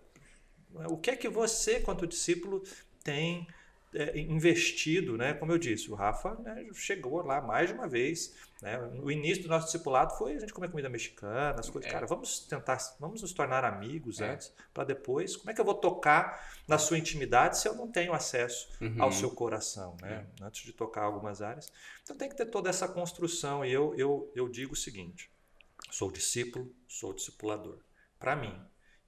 o 0.89 0.97
que 0.97 1.11
é 1.11 1.15
que 1.15 1.29
você, 1.29 1.79
quanto 1.79 2.07
discípulo, 2.07 2.63
tem 3.03 3.47
é, 3.95 4.19
investido, 4.19 5.17
né? 5.17 5.34
Como 5.34 5.51
eu 5.51 5.58
disse, 5.58 5.89
o 5.91 5.95
Rafa 5.95 6.36
né, 6.36 6.67
chegou 6.73 7.21
lá 7.25 7.41
mais 7.41 7.69
de 7.69 7.73
uma 7.75 7.88
vez. 7.88 8.36
Né? 8.62 8.77
O 9.01 9.12
início 9.12 9.43
do 9.43 9.49
nosso 9.49 9.65
discipulado 9.65 10.17
foi 10.17 10.36
a 10.36 10.39
gente 10.39 10.53
comer 10.53 10.69
comida 10.69 10.89
mexicana, 10.89 11.60
as 11.60 11.69
coisas. 11.69 11.89
É. 11.89 11.93
Cara, 11.93 12.05
vamos 12.05 12.39
tentar, 12.39 12.77
vamos 12.99 13.21
nos 13.21 13.34
tornar 13.34 13.63
amigos 13.65 14.21
É. 14.21 14.31
antes, 14.34 14.53
para 14.73 14.84
depois. 14.84 15.36
Como 15.36 15.49
é 15.49 15.53
que 15.53 15.62
eu 15.62 15.65
vou 15.65 15.75
tocar 15.75 16.47
na 16.67 16.77
sua 16.77 16.97
intimidade 16.97 17.58
se 17.58 17.67
eu 17.67 17.75
não 17.75 17.89
tenho 17.91 18.13
acesso 18.13 18.67
Uhum. 18.81 19.01
ao 19.01 19.12
seu 19.12 19.29
coração, 19.31 19.95
né? 20.01 20.25
Antes 20.41 20.63
de 20.63 20.73
tocar 20.73 21.03
algumas 21.03 21.41
áreas. 21.41 21.71
Então 22.03 22.15
tem 22.15 22.29
que 22.29 22.36
ter 22.36 22.45
toda 22.45 22.69
essa 22.69 22.88
construção. 22.88 23.63
E 23.65 23.71
eu, 23.71 23.93
eu, 23.97 24.31
eu 24.36 24.47
digo 24.49 24.73
o 24.73 24.77
seguinte: 24.77 25.29
sou 25.91 26.12
discípulo, 26.12 26.73
sou 26.88 27.13
discipulador. 27.13 27.79
Para 28.19 28.36
mim, 28.36 28.53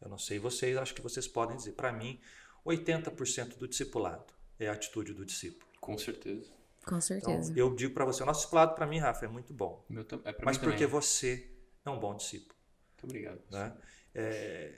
eu 0.02 0.10
não 0.10 0.18
sei 0.18 0.38
vocês, 0.40 0.78
acho 0.78 0.94
que 0.94 1.02
vocês 1.02 1.28
podem 1.28 1.58
dizer, 1.58 1.72
para 1.74 1.92
mim, 1.92 2.20
80% 2.66 3.58
do 3.58 3.68
discipulado 3.68 4.37
é 4.60 4.68
a 4.68 4.74
atitude 4.74 5.14
do 5.14 5.26
discípulo. 5.26 5.66
Com 5.80 5.98
certeza. 5.98 6.50
Com 6.86 6.96
Então, 6.96 7.02
certeza. 7.02 7.54
eu 7.56 7.76
digo 7.76 7.94
para 7.94 8.06
você, 8.06 8.24
o 8.24 8.26
nosso 8.26 8.40
discipulado 8.40 8.74
para 8.74 8.86
mim, 8.88 8.98
Rafa, 8.98 9.26
é 9.26 9.28
muito 9.28 9.54
bom. 9.54 9.84
Meu 9.90 10.04
é 10.26 10.34
Mas 10.46 10.58
mim 10.58 10.58
também. 10.58 10.72
porque 10.72 10.86
você 10.86 11.50
é 11.86 11.90
um 11.90 12.00
bom 12.00 12.16
discípulo. 12.16 12.56
Muito 12.94 13.04
obrigado. 13.06 13.42
Né? 13.52 13.76
É, 14.18 14.70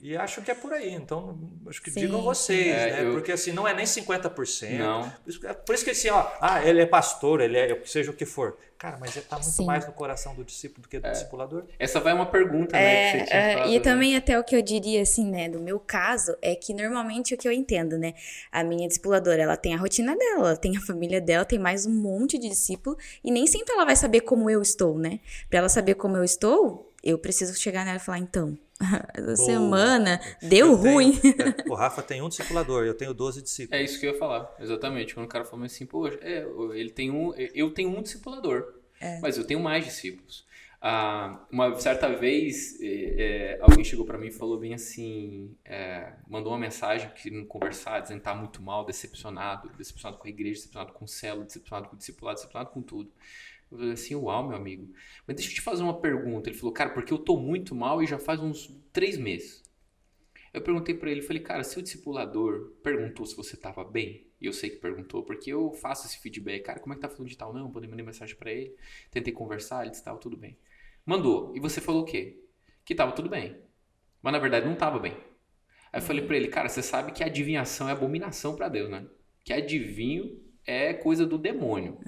e 0.00 0.16
acho 0.16 0.42
que 0.42 0.50
é 0.50 0.54
por 0.54 0.72
aí. 0.72 0.92
Então, 0.92 1.38
acho 1.68 1.80
que 1.80 1.90
Sim, 1.90 2.00
digam 2.00 2.20
vocês, 2.22 2.66
É, 2.66 2.90
né? 2.90 3.04
eu- 3.04 3.12
Porque 3.12 3.30
assim, 3.30 3.52
não 3.52 3.66
é 3.66 3.72
nem 3.72 3.86
50%. 3.86 4.76
Não. 4.78 5.08
Por 5.22 5.30
isso, 5.30 5.46
é 5.46 5.54
por 5.54 5.74
isso 5.74 5.84
que 5.84 5.90
assim, 5.92 6.10
ó, 6.10 6.26
ah, 6.40 6.64
ele 6.66 6.80
é 6.82 6.86
pastor, 6.86 7.40
ele 7.40 7.56
é, 7.56 7.80
seja 7.84 8.10
o 8.10 8.14
que 8.14 8.26
for. 8.26 8.58
Cara, 8.76 8.96
mas 8.98 9.14
está 9.16 9.36
muito 9.36 9.48
Sim. 9.52 9.64
mais 9.64 9.86
no 9.86 9.92
coração 9.92 10.34
do 10.34 10.44
discípulo 10.44 10.82
do 10.82 10.88
que 10.88 10.98
do 10.98 11.08
discipulador. 11.08 11.64
Essa 11.78 12.00
vai 12.00 12.12
uma 12.12 12.26
pergunta, 12.26 12.76
né? 12.76 13.12
Que 13.12 13.18
você 13.20 13.24
tinha 13.26 13.40
É, 13.40 13.50
é, 13.50 13.52
falado, 13.54 13.70
e 13.70 13.74
né? 13.74 13.80
também 13.80 14.16
até 14.16 14.36
o 14.36 14.42
que 14.42 14.56
eu 14.56 14.62
diria 14.62 15.02
assim, 15.02 15.30
né, 15.30 15.48
do 15.48 15.60
meu 15.60 15.78
caso, 15.78 16.36
é 16.42 16.56
que 16.56 16.74
normalmente 16.74 17.32
o 17.32 17.38
que 17.38 17.46
eu 17.46 17.52
entendo, 17.52 17.96
né, 17.96 18.14
a 18.50 18.64
minha 18.64 18.88
discipuladora, 18.88 19.40
ela 19.40 19.56
tem 19.56 19.72
a 19.72 19.78
rotina 19.78 20.16
dela, 20.16 20.48
ela 20.48 20.56
tem 20.56 20.76
a 20.76 20.80
família 20.80 21.20
dela, 21.20 21.44
tem 21.44 21.60
mais 21.60 21.86
um 21.86 21.94
monte 21.94 22.36
de 22.36 22.48
discípulo, 22.48 22.98
e 23.22 23.30
nem 23.30 23.46
sempre 23.46 23.72
ela 23.72 23.84
vai 23.84 23.94
saber 23.94 24.22
como 24.22 24.50
eu 24.50 24.60
estou, 24.60 24.98
né? 24.98 25.20
Pra 25.48 25.60
ela 25.60 25.68
saber 25.68 25.94
como 25.94 26.16
eu 26.16 26.24
estou, 26.24 26.91
eu 27.02 27.18
preciso 27.18 27.54
chegar 27.58 27.84
nela 27.84 27.96
e 27.96 28.00
falar, 28.00 28.18
então, 28.18 28.56
essa 29.14 29.36
semana 29.36 30.20
deu 30.40 30.72
Eu 30.72 30.78
tenho- 30.78 30.94
ruim. 30.94 31.20
é, 31.66 31.68
o 31.70 31.74
Rafa 31.74 32.02
tem 32.02 32.22
um 32.22 32.28
discipulador, 32.28 32.84
eu 32.84 32.94
tenho 32.94 33.12
12 33.14 33.42
discípulos. 33.42 33.80
É 33.80 33.84
isso 33.84 33.98
que 33.98 34.06
eu 34.06 34.12
ia 34.12 34.18
falar, 34.18 34.54
exatamente. 34.60 35.14
Quando 35.14 35.26
o 35.26 35.28
cara 35.28 35.44
falou 35.44 35.64
assim, 35.64 35.86
pô, 35.86 36.06
é, 36.08 36.46
ele 36.74 36.90
tem 36.90 37.10
um, 37.10 37.34
eu 37.34 37.70
tenho 37.72 37.90
um 37.96 38.02
discipulador, 38.02 38.74
É. 39.00 39.18
mas 39.20 39.36
eu 39.38 39.44
tenho 39.44 39.60
mais 39.60 39.84
discípulos. 39.84 40.44
Ah, 40.84 41.46
uma 41.48 41.78
certa 41.78 42.08
vez, 42.08 42.76
é, 42.80 42.86
é, 43.54 43.58
alguém 43.60 43.84
chegou 43.84 44.04
pra 44.04 44.18
mim 44.18 44.26
e 44.26 44.32
falou 44.32 44.58
bem 44.58 44.74
assim, 44.74 45.54
é, 45.64 46.12
mandou 46.28 46.52
uma 46.52 46.58
mensagem 46.58 47.08
querendo 47.14 47.46
conversar, 47.46 48.00
dizendo 48.00 48.18
que 48.18 48.24
tá 48.24 48.34
muito 48.34 48.60
mal, 48.60 48.84
decepcionado, 48.84 49.70
decepcionado 49.78 50.18
com 50.18 50.26
a 50.26 50.30
igreja, 50.30 50.56
decepcionado 50.56 50.92
com 50.92 51.04
o 51.04 51.08
celo, 51.08 51.44
decepcionado 51.44 51.88
com 51.88 51.94
o 51.94 51.98
discipulado, 51.98 52.34
decepcionado 52.38 52.70
com 52.70 52.82
tudo. 52.82 53.12
Eu 53.72 53.78
falei 53.78 53.92
assim, 53.94 54.14
uau, 54.14 54.46
meu 54.46 54.56
amigo. 54.56 54.92
Mas 55.26 55.36
deixa 55.36 55.50
eu 55.50 55.54
te 55.54 55.60
fazer 55.60 55.82
uma 55.82 56.00
pergunta. 56.00 56.48
Ele 56.48 56.58
falou, 56.58 56.72
cara, 56.72 56.90
porque 56.90 57.12
eu 57.12 57.18
tô 57.18 57.38
muito 57.38 57.74
mal 57.74 58.02
e 58.02 58.06
já 58.06 58.18
faz 58.18 58.40
uns 58.40 58.68
três 58.92 59.16
meses. 59.16 59.62
Eu 60.52 60.60
perguntei 60.60 60.94
pra 60.94 61.10
ele, 61.10 61.22
falei, 61.22 61.42
cara, 61.42 61.64
seu 61.64 61.80
discipulador 61.80 62.72
perguntou 62.82 63.24
se 63.24 63.34
você 63.34 63.56
tava 63.56 63.82
bem? 63.82 64.26
E 64.38 64.44
eu 64.44 64.52
sei 64.52 64.68
que 64.68 64.76
perguntou, 64.76 65.22
porque 65.22 65.50
eu 65.50 65.72
faço 65.72 66.06
esse 66.06 66.18
feedback. 66.18 66.62
Cara, 66.62 66.80
como 66.80 66.92
é 66.92 66.96
que 66.96 67.02
tá 67.02 67.08
falando 67.08 67.28
de 67.28 67.38
tal? 67.38 67.54
Não, 67.54 67.72
eu 67.72 67.88
mandei 67.88 68.04
mensagem 68.04 68.36
pra 68.36 68.52
ele, 68.52 68.76
tentei 69.10 69.32
conversar, 69.32 69.82
ele 69.82 69.92
disse, 69.92 70.04
tal, 70.04 70.18
tudo 70.18 70.36
bem. 70.36 70.58
Mandou. 71.06 71.56
E 71.56 71.60
você 71.60 71.80
falou 71.80 72.02
o 72.02 72.04
quê? 72.04 72.44
Que 72.84 72.94
tava 72.94 73.12
tudo 73.12 73.30
bem. 73.30 73.56
Mas 74.20 74.32
na 74.32 74.38
verdade 74.38 74.66
não 74.66 74.76
tava 74.76 74.98
bem. 74.98 75.16
Aí 75.92 76.00
eu 76.00 76.02
falei 76.02 76.26
pra 76.26 76.36
ele, 76.36 76.48
cara, 76.48 76.68
você 76.68 76.82
sabe 76.82 77.12
que 77.12 77.24
adivinhação 77.24 77.88
é 77.88 77.92
abominação 77.92 78.54
pra 78.54 78.68
Deus, 78.68 78.90
né? 78.90 79.06
Que 79.44 79.52
adivinho 79.52 80.38
é 80.66 80.92
coisa 80.92 81.24
do 81.24 81.38
demônio. 81.38 81.98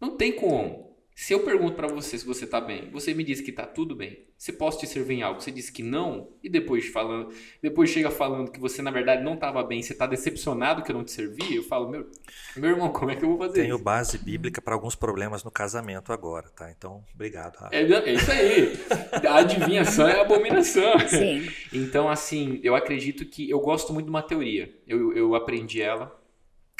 Não 0.00 0.16
tem 0.16 0.32
como. 0.32 0.84
Se 1.14 1.32
eu 1.32 1.44
pergunto 1.44 1.76
pra 1.76 1.86
você 1.86 2.18
se 2.18 2.26
você 2.26 2.44
tá 2.44 2.60
bem, 2.60 2.90
você 2.90 3.14
me 3.14 3.22
diz 3.22 3.40
que 3.40 3.52
tá 3.52 3.64
tudo 3.64 3.94
bem. 3.94 4.26
Se 4.36 4.52
posso 4.52 4.80
te 4.80 4.86
servir 4.86 5.14
em 5.14 5.22
algo, 5.22 5.40
você 5.40 5.52
diz 5.52 5.70
que 5.70 5.80
não, 5.82 6.28
e 6.42 6.50
depois 6.50 6.88
falando, 6.88 7.32
depois 7.62 7.88
chega 7.88 8.10
falando 8.10 8.50
que 8.50 8.58
você 8.58 8.82
na 8.82 8.90
verdade 8.90 9.22
não 9.22 9.36
tava 9.36 9.62
bem, 9.62 9.80
você 9.80 9.94
tá 9.94 10.08
decepcionado 10.08 10.82
que 10.82 10.90
eu 10.90 10.96
não 10.96 11.04
te 11.04 11.12
servi, 11.12 11.54
eu 11.54 11.62
falo, 11.62 11.88
meu, 11.88 12.10
meu 12.56 12.70
irmão, 12.70 12.92
como 12.92 13.12
é 13.12 13.16
que 13.16 13.24
eu 13.24 13.28
vou 13.28 13.38
fazer 13.38 13.62
Tenho 13.62 13.76
isso? 13.76 13.84
base 13.84 14.18
bíblica 14.18 14.60
para 14.60 14.74
alguns 14.74 14.96
problemas 14.96 15.44
no 15.44 15.52
casamento 15.52 16.12
agora, 16.12 16.50
tá? 16.50 16.68
Então, 16.76 17.04
obrigado, 17.14 17.56
Rafa. 17.58 17.74
É, 17.74 17.82
é 17.82 18.12
isso 18.12 18.32
aí. 18.32 18.72
A 19.26 19.36
adivinhação 19.36 20.08
é 20.08 20.20
abominação. 20.20 20.98
Sim. 21.08 21.48
Então, 21.72 22.08
assim, 22.08 22.60
eu 22.64 22.74
acredito 22.74 23.24
que 23.24 23.48
eu 23.48 23.60
gosto 23.60 23.92
muito 23.92 24.06
de 24.06 24.10
uma 24.10 24.22
teoria. 24.22 24.74
Eu, 24.86 25.16
eu 25.16 25.34
aprendi 25.36 25.80
ela, 25.80 26.12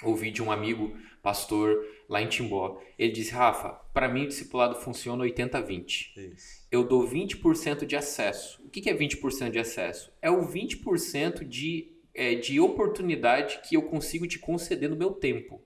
ouvi 0.04 0.30
de 0.30 0.42
um 0.42 0.50
amigo 0.50 0.96
pastor 1.22 1.84
lá 2.08 2.20
em 2.20 2.28
Timbó. 2.28 2.80
Ele 2.98 3.12
disse: 3.12 3.32
Rafa, 3.32 3.70
para 3.92 4.08
mim 4.08 4.24
o 4.24 4.28
discipulado 4.28 4.76
funciona 4.76 5.24
80-20. 5.24 6.16
Isso. 6.16 6.66
Eu 6.70 6.84
dou 6.84 7.08
20% 7.08 7.86
de 7.86 7.96
acesso. 7.96 8.62
O 8.64 8.68
que 8.68 8.80
que 8.80 8.90
é 8.90 8.94
20% 8.94 9.50
de 9.50 9.58
acesso? 9.58 10.12
É 10.20 10.30
o 10.30 10.46
20% 10.46 11.44
de, 11.44 11.92
é, 12.14 12.34
de 12.34 12.60
oportunidade 12.60 13.60
que 13.66 13.76
eu 13.76 13.82
consigo 13.82 14.26
te 14.26 14.38
conceder 14.38 14.90
no 14.90 14.96
meu 14.96 15.12
tempo. 15.12 15.62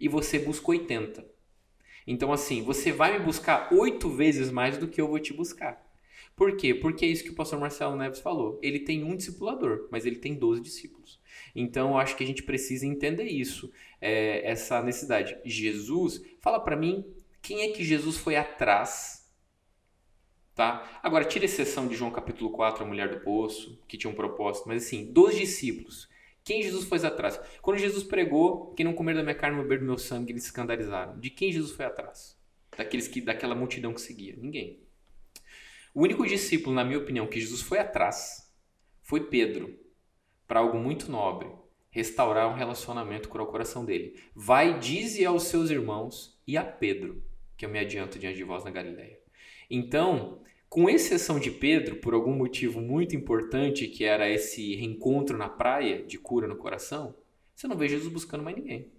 E 0.00 0.08
você 0.08 0.38
busca 0.38 0.66
80%. 0.66 1.24
Então, 2.06 2.32
assim, 2.32 2.62
você 2.62 2.92
vai 2.92 3.18
me 3.18 3.24
buscar 3.24 3.72
oito 3.72 4.10
vezes 4.10 4.50
mais 4.50 4.76
do 4.76 4.86
que 4.86 5.00
eu 5.00 5.08
vou 5.08 5.18
te 5.18 5.32
buscar. 5.32 5.82
Por 6.36 6.56
quê? 6.56 6.74
Porque 6.74 7.04
é 7.04 7.08
isso 7.08 7.22
que 7.22 7.30
o 7.30 7.34
pastor 7.34 7.58
Marcelo 7.58 7.96
Neves 7.96 8.20
falou. 8.20 8.58
Ele 8.62 8.80
tem 8.80 9.04
um 9.04 9.16
discipulador, 9.16 9.88
mas 9.90 10.04
ele 10.04 10.16
tem 10.16 10.34
12 10.34 10.60
discípulos. 10.60 11.03
Então, 11.54 11.90
eu 11.90 11.98
acho 11.98 12.16
que 12.16 12.24
a 12.24 12.26
gente 12.26 12.42
precisa 12.42 12.86
entender 12.86 13.24
isso, 13.24 13.72
é, 14.00 14.50
essa 14.50 14.82
necessidade. 14.82 15.38
Jesus, 15.44 16.22
fala 16.40 16.58
para 16.58 16.76
mim, 16.76 17.04
quem 17.40 17.62
é 17.62 17.68
que 17.68 17.84
Jesus 17.84 18.16
foi 18.16 18.36
atrás 18.36 19.24
Tá? 20.54 21.00
Agora, 21.02 21.24
tira 21.24 21.44
a 21.44 21.46
exceção 21.46 21.88
de 21.88 21.96
João 21.96 22.12
capítulo 22.12 22.50
4, 22.50 22.84
a 22.84 22.86
mulher 22.86 23.08
do 23.08 23.20
poço, 23.20 23.82
que 23.88 23.98
tinha 23.98 24.08
um 24.08 24.14
propósito, 24.14 24.68
mas 24.68 24.84
assim, 24.84 25.12
dos 25.12 25.34
discípulos, 25.34 26.08
quem 26.44 26.62
Jesus 26.62 26.84
foi 26.84 27.04
atrás? 27.04 27.40
Quando 27.60 27.78
Jesus 27.78 28.04
pregou, 28.04 28.72
quem 28.74 28.84
não 28.84 28.92
comer 28.92 29.14
da 29.14 29.22
minha 29.22 29.34
carne 29.34 29.58
e 29.58 29.62
beber 29.62 29.80
do 29.80 29.86
meu 29.86 29.98
sangue, 29.98 30.30
eles 30.30 30.44
escandalizaram. 30.44 31.18
De 31.18 31.28
quem 31.28 31.50
Jesus 31.50 31.72
foi 31.72 31.86
atrás? 31.86 32.38
Daqueles 32.76 33.08
que, 33.08 33.20
daquela 33.20 33.54
multidão 33.54 33.92
que 33.92 34.00
seguia? 34.00 34.36
Ninguém. 34.36 34.78
O 35.92 36.02
único 36.02 36.24
discípulo, 36.26 36.74
na 36.74 36.84
minha 36.84 36.98
opinião, 36.98 37.26
que 37.26 37.40
Jesus 37.40 37.62
foi 37.62 37.78
atrás 37.78 38.52
foi 39.02 39.24
Pedro, 39.24 39.76
para 40.46 40.60
algo 40.60 40.78
muito 40.78 41.10
nobre, 41.10 41.48
restaurar 41.90 42.48
um 42.48 42.56
relacionamento 42.56 43.28
com 43.28 43.38
o 43.38 43.46
coração 43.46 43.84
dele. 43.84 44.20
Vai, 44.34 44.78
dize 44.78 45.24
aos 45.24 45.44
seus 45.44 45.70
irmãos 45.70 46.40
e 46.46 46.56
a 46.56 46.64
Pedro, 46.64 47.22
que 47.56 47.64
eu 47.64 47.68
me 47.68 47.78
adianto 47.78 48.18
diante 48.18 48.36
de 48.36 48.44
vós 48.44 48.64
na 48.64 48.70
Galileia. 48.70 49.18
Então, 49.70 50.42
com 50.68 50.90
exceção 50.90 51.38
de 51.38 51.52
Pedro, 51.52 51.96
por 51.96 52.14
algum 52.14 52.34
motivo 52.34 52.80
muito 52.80 53.14
importante, 53.14 53.86
que 53.86 54.04
era 54.04 54.28
esse 54.28 54.74
reencontro 54.74 55.38
na 55.38 55.48
praia 55.48 56.02
de 56.02 56.18
cura 56.18 56.48
no 56.48 56.56
coração, 56.56 57.14
você 57.54 57.68
não 57.68 57.76
vê 57.76 57.88
Jesus 57.88 58.12
buscando 58.12 58.42
mais 58.42 58.56
ninguém. 58.56 58.92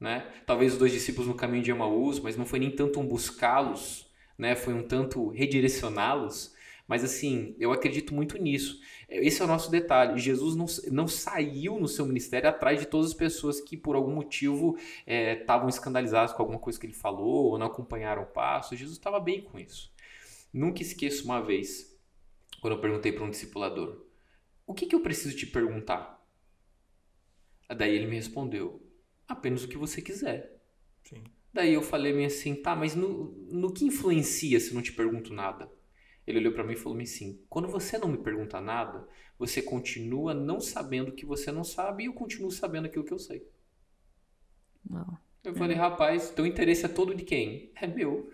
Né? 0.00 0.26
Talvez 0.46 0.72
os 0.72 0.78
dois 0.78 0.92
discípulos 0.92 1.28
no 1.28 1.34
caminho 1.34 1.62
de 1.62 1.70
Emaús, 1.70 2.18
mas 2.18 2.38
não 2.38 2.46
foi 2.46 2.58
nem 2.58 2.70
tanto 2.70 2.98
um 3.00 3.06
buscá-los, 3.06 4.10
né? 4.38 4.56
foi 4.56 4.72
um 4.72 4.82
tanto 4.82 5.28
redirecioná-los. 5.28 6.53
Mas 6.86 7.02
assim, 7.02 7.56
eu 7.58 7.72
acredito 7.72 8.14
muito 8.14 8.36
nisso. 8.36 8.78
Esse 9.08 9.40
é 9.40 9.44
o 9.44 9.48
nosso 9.48 9.70
detalhe. 9.70 10.20
Jesus 10.20 10.54
não, 10.54 10.66
não 10.92 11.08
saiu 11.08 11.78
no 11.78 11.88
seu 11.88 12.04
ministério 12.04 12.48
atrás 12.48 12.78
de 12.78 12.86
todas 12.86 13.08
as 13.08 13.14
pessoas 13.14 13.60
que, 13.60 13.76
por 13.76 13.96
algum 13.96 14.14
motivo, 14.14 14.76
estavam 15.06 15.66
é, 15.66 15.70
escandalizadas 15.70 16.32
com 16.34 16.42
alguma 16.42 16.58
coisa 16.58 16.78
que 16.78 16.86
ele 16.86 16.92
falou 16.92 17.52
ou 17.52 17.58
não 17.58 17.68
acompanharam 17.68 18.22
o 18.22 18.26
passo. 18.26 18.76
Jesus 18.76 18.98
estava 18.98 19.18
bem 19.18 19.40
com 19.40 19.58
isso. 19.58 19.92
Nunca 20.52 20.82
esqueço 20.82 21.24
uma 21.24 21.40
vez, 21.40 21.98
quando 22.60 22.74
eu 22.74 22.80
perguntei 22.80 23.12
para 23.12 23.24
um 23.24 23.30
discipulador: 23.30 24.04
O 24.66 24.74
que, 24.74 24.86
que 24.86 24.94
eu 24.94 25.00
preciso 25.00 25.36
te 25.36 25.46
perguntar? 25.46 26.22
Daí 27.74 27.94
ele 27.94 28.06
me 28.06 28.16
respondeu: 28.16 28.86
Apenas 29.26 29.64
o 29.64 29.68
que 29.68 29.78
você 29.78 30.02
quiser. 30.02 30.60
Sim. 31.02 31.24
Daí 31.52 31.72
eu 31.72 31.82
falei 31.82 32.24
assim: 32.26 32.54
Tá, 32.54 32.76
mas 32.76 32.94
no, 32.94 33.32
no 33.50 33.72
que 33.72 33.86
influencia 33.86 34.60
se 34.60 34.68
eu 34.68 34.74
não 34.74 34.82
te 34.82 34.92
pergunto 34.92 35.32
nada? 35.32 35.70
Ele 36.26 36.38
olhou 36.38 36.52
para 36.52 36.64
mim 36.64 36.72
e 36.72 36.76
falou 36.76 36.98
assim: 37.00 37.40
Quando 37.48 37.68
você 37.68 37.98
não 37.98 38.08
me 38.08 38.18
pergunta 38.18 38.60
nada, 38.60 39.06
você 39.38 39.60
continua 39.60 40.32
não 40.32 40.60
sabendo 40.60 41.10
o 41.10 41.14
que 41.14 41.26
você 41.26 41.50
não 41.50 41.64
sabe 41.64 42.04
e 42.04 42.06
eu 42.06 42.14
continuo 42.14 42.50
sabendo 42.50 42.86
aquilo 42.86 43.04
que 43.04 43.12
eu 43.12 43.18
sei. 43.18 43.46
Não. 44.88 45.18
Eu 45.42 45.54
falei, 45.54 45.76
rapaz, 45.76 46.30
teu 46.30 46.46
interesse 46.46 46.86
é 46.86 46.88
todo 46.88 47.14
de 47.14 47.22
quem? 47.22 47.70
É 47.74 47.86
meu. 47.86 48.30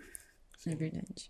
É 0.65 0.73
verdade. 0.73 1.29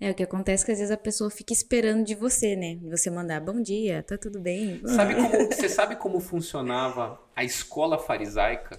É, 0.00 0.10
o 0.10 0.14
que 0.14 0.22
acontece 0.22 0.64
é 0.64 0.66
que 0.66 0.72
às 0.72 0.78
vezes 0.78 0.90
a 0.90 0.96
pessoa 0.96 1.30
fica 1.30 1.52
esperando 1.52 2.04
de 2.04 2.14
você, 2.14 2.56
né? 2.56 2.78
Você 2.84 3.10
mandar 3.10 3.38
bom 3.38 3.60
dia, 3.60 4.02
tá 4.02 4.16
tudo 4.16 4.40
bem. 4.40 4.80
Sabe 4.86 5.14
como, 5.14 5.28
você 5.52 5.68
sabe 5.68 5.96
como 5.96 6.20
funcionava 6.20 7.20
a 7.36 7.44
escola 7.44 7.98
farisaica? 7.98 8.78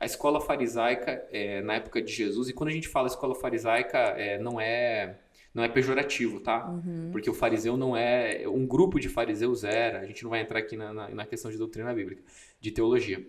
A 0.00 0.06
escola 0.06 0.40
farisaica, 0.40 1.24
é, 1.30 1.60
na 1.62 1.74
época 1.74 2.02
de 2.02 2.12
Jesus, 2.12 2.48
e 2.48 2.52
quando 2.52 2.70
a 2.70 2.72
gente 2.72 2.88
fala 2.88 3.06
escola 3.06 3.34
farisaica, 3.36 3.98
é, 3.98 4.38
não 4.38 4.60
é 4.60 5.20
não 5.52 5.64
é 5.64 5.68
pejorativo, 5.68 6.40
tá? 6.40 6.68
Uhum. 6.68 7.10
Porque 7.10 7.28
o 7.28 7.34
fariseu 7.34 7.76
não 7.76 7.96
é. 7.96 8.44
Um 8.46 8.66
grupo 8.66 9.00
de 9.00 9.08
fariseus 9.08 9.64
era. 9.64 10.00
A 10.00 10.06
gente 10.06 10.22
não 10.22 10.30
vai 10.30 10.40
entrar 10.40 10.58
aqui 10.58 10.76
na, 10.76 10.92
na, 10.92 11.08
na 11.08 11.26
questão 11.26 11.50
de 11.50 11.58
doutrina 11.58 11.92
bíblica, 11.92 12.22
de 12.60 12.70
teologia. 12.70 13.26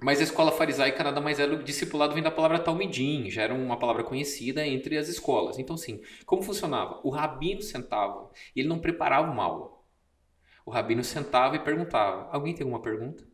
Mas 0.00 0.20
a 0.20 0.24
escola 0.24 0.52
farisaica 0.52 1.04
nada 1.04 1.20
mais 1.20 1.38
é 1.38 1.46
do 1.46 1.58
que 1.58 1.64
discipulado 1.64 2.14
vem 2.14 2.22
da 2.22 2.30
palavra 2.30 2.58
talmidim, 2.58 3.30
já 3.30 3.42
era 3.42 3.54
uma 3.54 3.78
palavra 3.78 4.02
conhecida 4.02 4.66
entre 4.66 4.98
as 4.98 5.08
escolas. 5.08 5.58
Então, 5.58 5.76
sim, 5.76 6.00
como 6.26 6.42
funcionava? 6.42 7.00
O 7.04 7.10
rabino 7.10 7.62
sentava 7.62 8.28
e 8.54 8.60
ele 8.60 8.68
não 8.68 8.78
preparava 8.78 9.30
uma 9.30 9.44
aula. 9.44 9.70
O 10.66 10.70
rabino 10.70 11.04
sentava 11.04 11.56
e 11.56 11.60
perguntava: 11.60 12.28
Alguém 12.32 12.54
tem 12.54 12.64
alguma 12.64 12.82
pergunta? 12.82 13.24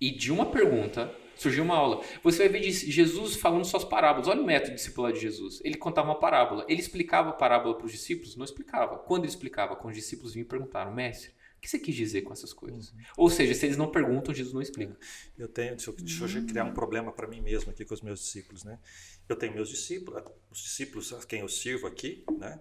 E 0.00 0.10
de 0.10 0.32
uma 0.32 0.46
pergunta 0.46 1.14
surgiu 1.36 1.64
uma 1.64 1.76
aula. 1.76 2.04
Você 2.22 2.38
vai 2.38 2.60
ver 2.60 2.70
Jesus 2.70 3.36
falando 3.36 3.64
suas 3.64 3.84
parábolas. 3.84 4.28
Olha 4.28 4.42
o 4.42 4.46
método 4.46 4.74
discipular 4.74 5.12
de 5.12 5.20
Jesus. 5.20 5.60
Ele 5.64 5.76
contava 5.76 6.08
uma 6.08 6.18
parábola. 6.18 6.64
Ele 6.68 6.80
explicava 6.80 7.30
a 7.30 7.32
parábola 7.32 7.76
para 7.76 7.86
os 7.86 7.92
discípulos? 7.92 8.36
Não 8.36 8.44
explicava. 8.44 8.98
Quando 8.98 9.24
ele 9.24 9.30
explicava, 9.30 9.76
quando 9.76 9.92
os 9.92 9.98
discípulos 9.98 10.34
vinham 10.34 10.44
e 10.44 10.48
perguntaram: 10.48 10.92
Mestre, 10.92 11.32
que 11.62 11.70
você 11.70 11.78
quis 11.78 11.94
dizer 11.94 12.22
com 12.22 12.32
essas 12.32 12.52
coisas? 12.52 12.90
Uhum. 12.90 12.98
Ou 13.16 13.30
seja, 13.30 13.54
se 13.54 13.64
eles 13.64 13.76
não 13.76 13.88
perguntam, 13.88 14.34
Jesus 14.34 14.52
não 14.52 14.60
explica. 14.60 14.96
Eu 15.38 15.46
tenho, 15.46 15.76
deixa 15.76 15.90
eu, 15.90 15.94
deixa 15.96 16.38
eu 16.38 16.44
criar 16.44 16.64
um 16.64 16.74
problema 16.74 17.12
para 17.12 17.28
mim 17.28 17.40
mesmo 17.40 17.70
aqui 17.70 17.84
com 17.84 17.94
os 17.94 18.02
meus 18.02 18.18
discípulos, 18.18 18.64
né? 18.64 18.80
Eu 19.28 19.36
tenho 19.36 19.54
meus 19.54 19.68
discípulos, 19.68 20.24
os 20.50 20.60
discípulos 20.60 21.12
a 21.12 21.24
quem 21.24 21.38
eu 21.38 21.48
sirvo 21.48 21.86
aqui, 21.86 22.24
né? 22.36 22.58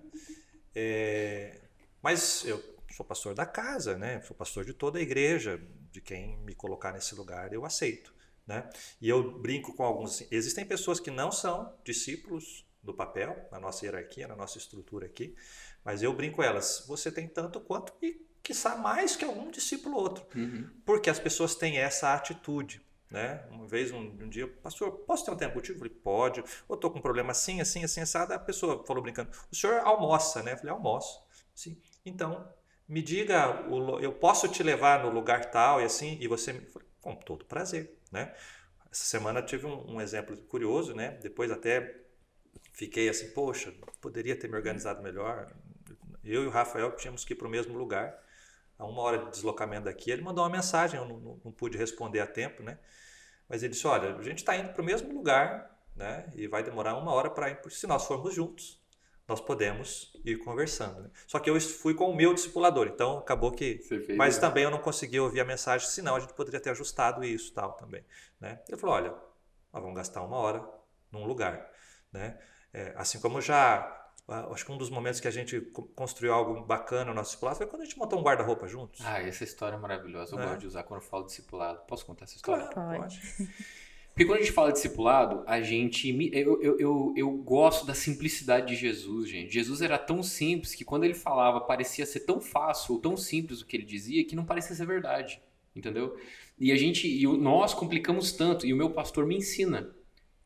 É, 0.76 1.62
mas 2.02 2.46
eu 2.46 2.64
sou 2.92 3.04
pastor 3.04 3.34
da 3.34 3.46
casa, 3.46 3.98
né? 3.98 4.22
Sou 4.22 4.36
pastor 4.36 4.64
de 4.64 4.74
toda 4.74 5.00
a 5.00 5.02
igreja, 5.02 5.60
de 5.92 6.00
quem 6.00 6.38
me 6.38 6.54
colocar 6.54 6.94
nesse 6.94 7.16
lugar 7.16 7.52
eu 7.52 7.66
aceito, 7.66 8.14
né? 8.52 8.70
E 9.00 9.08
eu 9.08 9.40
brinco 9.40 9.74
com 9.74 9.84
alguns. 9.84 10.16
Assim, 10.16 10.28
existem 10.30 10.66
pessoas 10.66 11.00
que 11.00 11.10
não 11.10 11.32
são 11.32 11.74
discípulos 11.86 12.66
do 12.84 12.94
papel, 12.94 13.48
na 13.52 13.60
nossa 13.60 13.86
hierarquia, 13.86 14.28
na 14.28 14.36
nossa 14.36 14.58
estrutura 14.58 15.06
aqui, 15.06 15.36
mas 15.86 16.04
eu 16.04 16.14
brinco 16.14 16.38
com 16.38 16.44
elas. 16.44 16.84
Você 16.88 17.12
tem 17.12 17.28
tanto 17.28 17.62
quanto 17.62 17.94
e 18.02 18.26
quiçá 18.44 18.76
mais 18.76 19.16
que 19.16 19.24
algum 19.24 19.50
discípulo 19.50 19.96
outro. 19.96 20.26
Uhum. 20.36 20.70
Porque 20.86 21.10
as 21.10 21.20
pessoas 21.20 21.56
têm 21.56 21.78
essa 21.78 22.14
atitude. 22.14 22.82
Né? 23.10 23.44
Uma 23.52 23.68
vez, 23.68 23.92
um, 23.92 24.00
um, 24.00 24.30
dia, 24.30 24.48
pastor, 24.48 24.92
posso 25.00 25.26
ter 25.26 25.32
um 25.32 25.36
tempo 25.36 25.56
contigo? 25.56 25.76
Eu 25.76 25.80
falei, 25.80 25.94
pode. 25.94 26.44
Ou 26.68 26.76
estou 26.76 26.90
com 26.90 27.00
um 27.00 27.02
problema 27.02 27.32
assim, 27.32 27.60
assim, 27.60 27.84
assim, 27.84 28.02
assado. 28.02 28.34
A 28.34 28.40
pessoa 28.40 28.86
falou 28.86 29.04
brincando, 29.04 29.30
o 29.52 29.56
senhor 29.56 29.80
almoça, 29.80 30.42
né? 30.42 30.54
Eu 30.54 30.58
falei, 30.58 30.72
almoço. 30.72 31.22
Sim. 31.54 31.78
Então, 32.06 32.48
me 32.88 33.02
diga, 33.02 33.66
eu 34.02 34.14
posso 34.14 34.48
te 34.48 34.64
levar 34.64 35.04
no 35.04 35.10
lugar 35.10 35.52
tal 35.52 35.82
e 35.82 35.84
assim, 35.84 36.18
e 36.22 36.28
você 36.28 36.54
me 36.54 36.62
falei, 36.62 36.88
com 37.02 37.16
todo 37.16 37.46
prazer, 37.46 38.01
né? 38.12 38.36
Essa 38.92 39.06
semana 39.06 39.42
tive 39.42 39.66
um, 39.66 39.96
um 39.96 40.02
exemplo 40.02 40.36
curioso, 40.38 40.94
né? 40.94 41.18
Depois 41.22 41.50
até 41.50 42.02
fiquei 42.74 43.08
assim, 43.10 43.32
poxa, 43.32 43.74
poderia 44.02 44.38
ter 44.38 44.48
me 44.50 44.56
organizado 44.56 45.02
melhor. 45.02 45.52
Eu 46.24 46.44
e 46.44 46.48
o 46.48 46.50
Rafael 46.50 46.92
tínhamos 46.96 47.24
que 47.24 47.34
ir 47.34 47.36
para 47.36 47.48
o 47.48 47.52
mesmo 47.52 47.78
lugar 47.78 48.18
a 48.78 48.86
uma 48.86 49.02
hora 49.04 49.20
de 49.20 49.30
deslocamento 49.30 49.86
daqui, 49.86 50.10
ele 50.10 50.24
mandou 50.24 50.44
uma 50.44 50.50
mensagem, 50.50 51.00
eu 51.00 51.08
não, 51.08 51.20
não, 51.20 51.42
não 51.46 51.52
pude 51.52 51.78
responder 51.78 52.20
a 52.20 52.26
tempo, 52.26 52.64
né? 52.64 52.80
Mas 53.48 53.62
ele 53.62 53.74
disse, 53.74 53.86
olha, 53.86 54.16
a 54.16 54.24
gente 54.24 54.40
está 54.40 54.58
indo 54.58 54.74
para 54.74 54.82
o 54.82 54.86
mesmo 54.86 55.14
lugar, 55.14 55.80
né? 55.96 56.28
E 56.34 56.48
vai 56.48 56.64
demorar 56.64 56.98
uma 56.98 57.14
hora 57.14 57.30
para 57.30 57.52
ir, 57.52 57.60
se 57.70 57.86
nós 57.86 58.08
formos 58.08 58.34
juntos, 58.34 58.81
nós 59.28 59.40
podemos 59.40 60.14
ir 60.26 60.38
conversando. 60.38 61.04
Né? 61.04 61.10
Só 61.28 61.40
que 61.40 61.50
eu 61.50 61.60
fui 61.62 61.94
com 61.94 62.10
o 62.10 62.16
meu 62.16 62.34
discipulador, 62.34 62.88
então 62.88 63.20
acabou 63.20 63.52
que... 63.52 63.80
Mas 64.18 64.36
né? 64.36 64.42
também 64.42 64.64
eu 64.64 64.72
não 64.72 64.80
consegui 64.80 65.20
ouvir 65.20 65.40
a 65.40 65.46
mensagem, 65.46 65.88
senão 65.88 66.16
a 66.16 66.20
gente 66.20 66.34
poderia 66.34 66.60
ter 66.60 66.70
ajustado 66.72 67.24
isso 67.24 67.54
tal 67.54 67.74
também, 67.74 68.04
né? 68.40 68.62
Ele 68.68 68.78
falou, 68.78 68.96
olha, 68.96 69.12
nós 69.72 69.82
vamos 69.82 69.96
gastar 69.96 70.22
uma 70.24 70.38
hora 70.38 70.68
num 71.12 71.26
lugar, 71.26 71.70
né? 72.12 72.40
É, 72.74 72.94
assim 72.96 73.20
como 73.20 73.42
já 73.42 73.98
Acho 74.28 74.66
que 74.66 74.72
um 74.72 74.78
dos 74.78 74.90
momentos 74.90 75.20
que 75.20 75.28
a 75.28 75.32
gente 75.32 75.60
construiu 75.94 76.34
algo 76.34 76.62
bacana 76.62 77.06
no 77.06 77.14
nosso 77.14 77.32
discipulado 77.32 77.58
foi 77.58 77.68
quando 77.68 77.82
a 77.82 77.86
gente 77.86 77.98
montou 77.98 78.18
um 78.18 78.24
guarda-roupa 78.24 78.66
juntos. 78.66 79.02
Ah, 79.04 79.22
essa 79.22 79.44
história 79.44 79.76
é 79.76 79.80
maravilhosa. 79.80 80.36
Eu 80.36 80.40
é. 80.40 80.46
gosto 80.46 80.60
de 80.60 80.68
usar 80.68 80.84
quando 80.84 81.02
eu 81.02 81.08
falo 81.08 81.26
discipulado. 81.26 81.82
Posso 81.86 82.06
contar 82.06 82.26
essa 82.26 82.36
história? 82.36 82.68
Claro, 82.68 83.02
pode. 83.02 83.20
Porque 84.14 84.26
quando 84.26 84.40
a 84.40 84.42
gente 84.42 84.52
fala 84.52 84.72
discipulado, 84.72 85.44
a 85.48 85.62
gente. 85.62 86.10
Eu, 86.34 86.62
eu, 86.62 86.80
eu, 86.80 87.14
eu 87.16 87.32
gosto 87.32 87.86
da 87.86 87.94
simplicidade 87.94 88.68
de 88.68 88.76
Jesus, 88.76 89.30
gente. 89.30 89.54
Jesus 89.54 89.82
era 89.82 89.98
tão 89.98 90.22
simples 90.22 90.76
que 90.76 90.84
quando 90.84 91.06
ele 91.06 91.14
falava 91.14 91.62
parecia 91.62 92.06
ser 92.06 92.22
tão 92.22 92.42
fácil 92.42 92.96
ou 92.96 93.02
tão 93.02 93.16
simples 93.16 93.62
o 93.62 93.66
que 93.66 93.78
ele 93.78 93.86
dizia 93.86 94.24
que 94.26 94.36
não 94.36 94.46
parecia 94.46 94.76
ser 94.76 94.86
verdade. 94.86 95.42
Entendeu? 95.76 96.18
E 96.60 96.72
a 96.72 96.76
gente. 96.76 97.08
E 97.08 97.26
nós 97.26 97.74
complicamos 97.74 98.34
tanto. 98.34 98.66
E 98.66 98.74
o 98.74 98.78
meu 98.78 98.90
pastor 98.90 99.26
me 99.26 99.38
ensina 99.38 99.96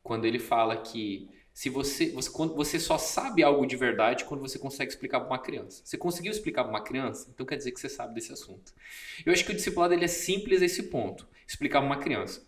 quando 0.03 0.25
ele 0.25 0.37
fala 0.37 0.77
que 0.77 1.27
se 1.55 1.69
você, 1.69 2.11
você, 2.11 2.29
quando 2.29 2.53
você 2.53 2.77
só 2.77 2.97
sabe 2.97 3.41
algo 3.41 3.65
de 3.65 3.77
verdade 3.77 4.25
quando 4.25 4.41
você 4.41 4.59
consegue 4.59 4.91
explicar 4.91 5.21
para 5.21 5.29
uma 5.29 5.39
criança. 5.39 5.81
Você 5.85 5.97
conseguiu 5.97 6.31
explicar 6.31 6.63
para 6.65 6.69
uma 6.69 6.83
criança, 6.83 7.31
então 7.33 7.45
quer 7.45 7.55
dizer 7.55 7.71
que 7.71 7.79
você 7.79 7.87
sabe 7.87 8.13
desse 8.13 8.31
assunto. 8.33 8.73
Eu 9.25 9.31
acho 9.31 9.45
que 9.45 9.53
o 9.53 9.55
discipulado 9.55 9.93
ele 9.93 10.03
é 10.03 10.09
simples 10.09 10.61
a 10.61 10.65
esse 10.65 10.83
ponto, 10.83 11.25
explicar 11.47 11.79
para 11.79 11.87
uma 11.87 11.97
criança. 11.97 12.45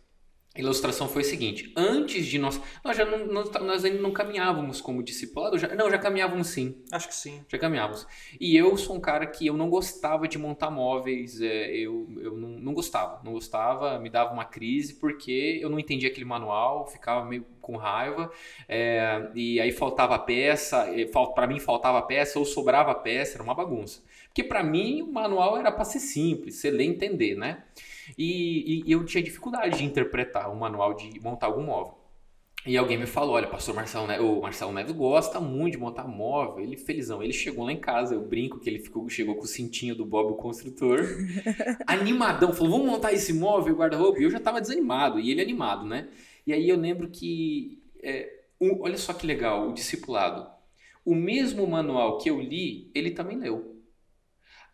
Ilustração 0.57 1.07
foi 1.07 1.21
o 1.21 1.25
seguinte: 1.25 1.71
antes 1.75 2.25
de 2.25 2.37
nós. 2.37 2.59
Nós 2.83 2.97
já 2.97 3.05
não, 3.05 3.27
nós, 3.27 3.51
nós 3.51 3.85
ainda 3.85 4.01
não 4.01 4.11
caminhávamos 4.11 4.81
como 4.81 5.03
discipulado. 5.03 5.57
Já, 5.57 5.75
não, 5.75 5.89
já 5.89 5.97
caminhávamos 5.97 6.47
sim. 6.47 6.75
Acho 6.91 7.07
que 7.07 7.15
sim. 7.15 7.43
Já 7.47 7.57
caminhávamos. 7.57 8.07
E 8.39 8.55
eu 8.55 8.75
sou 8.77 8.95
um 8.95 8.99
cara 8.99 9.25
que 9.25 9.47
eu 9.47 9.55
não 9.55 9.69
gostava 9.69 10.27
de 10.27 10.37
montar 10.37 10.71
móveis. 10.71 11.41
É, 11.41 11.75
eu 11.75 12.07
eu 12.17 12.37
não, 12.37 12.49
não 12.49 12.73
gostava. 12.73 13.21
Não 13.23 13.33
gostava, 13.33 13.99
me 13.99 14.09
dava 14.09 14.33
uma 14.33 14.45
crise 14.45 14.95
porque 14.95 15.59
eu 15.61 15.69
não 15.69 15.79
entendia 15.79 16.09
aquele 16.09 16.25
manual, 16.25 16.87
ficava 16.87 17.25
meio 17.25 17.45
com 17.61 17.75
raiva. 17.75 18.31
É, 18.67 19.29
e 19.35 19.59
aí 19.59 19.71
faltava 19.71 20.17
peça, 20.19 20.87
para 21.35 21.47
mim 21.47 21.59
faltava 21.59 22.01
peça 22.01 22.39
ou 22.39 22.45
sobrava 22.45 22.93
peça, 22.95 23.35
era 23.35 23.43
uma 23.43 23.55
bagunça. 23.55 24.01
Porque 24.27 24.43
para 24.43 24.63
mim 24.63 25.01
o 25.01 25.11
manual 25.11 25.57
era 25.57 25.71
para 25.71 25.85
ser 25.85 25.99
simples, 25.99 26.55
você 26.55 26.69
ler 26.69 26.85
e 26.85 26.87
entender, 26.87 27.35
né? 27.35 27.63
E, 28.17 28.83
e, 28.85 28.91
eu 28.91 29.05
tinha 29.05 29.23
dificuldade 29.23 29.77
de 29.77 29.83
interpretar 29.83 30.51
um 30.51 30.55
manual 30.55 30.93
de 30.93 31.19
montar 31.19 31.47
algum 31.47 31.63
móvel. 31.63 31.97
E 32.65 32.75
alguém 32.75 32.97
me 32.97 33.05
falou, 33.05 33.35
olha, 33.35 33.47
pastor 33.47 33.73
Marcelo 33.73 34.07
Neves, 34.07 34.25
o 34.25 34.41
Marcelo 34.41 34.73
Neves 34.73 34.91
gosta 34.91 35.39
muito 35.39 35.73
de 35.73 35.79
montar 35.79 36.05
móvel, 36.05 36.61
ele 36.61 36.75
felizão. 36.75 37.23
Ele 37.23 37.31
chegou 37.31 37.63
lá 37.63 37.71
em 37.71 37.79
casa, 37.79 38.13
eu 38.13 38.21
brinco 38.21 38.59
que 38.59 38.69
ele 38.69 38.79
ficou, 38.79 39.07
chegou 39.09 39.35
com 39.35 39.43
o 39.43 39.47
cintinho 39.47 39.95
do 39.95 40.05
Bob 40.05 40.33
o 40.33 40.35
construtor, 40.35 40.99
animadão, 41.87 42.51
falou, 42.51 42.73
vamos 42.73 42.91
montar 42.91 43.13
esse 43.13 43.31
móvel, 43.31 43.75
guarda-roupa. 43.75 44.19
E 44.19 44.23
eu 44.23 44.29
já 44.29 44.39
tava 44.39 44.59
desanimado, 44.59 45.17
e 45.17 45.31
ele 45.31 45.41
animado, 45.41 45.85
né? 45.85 46.09
E 46.45 46.51
aí 46.51 46.67
eu 46.67 46.77
lembro 46.77 47.09
que, 47.09 47.81
é, 48.03 48.29
um, 48.59 48.81
olha 48.81 48.97
só 48.97 49.13
que 49.13 49.25
legal, 49.25 49.69
o 49.69 49.73
discipulado. 49.73 50.45
O 51.05 51.15
mesmo 51.15 51.65
manual 51.65 52.17
que 52.17 52.29
eu 52.29 52.41
li, 52.41 52.91
ele 52.93 53.11
também 53.11 53.37
leu. 53.37 53.76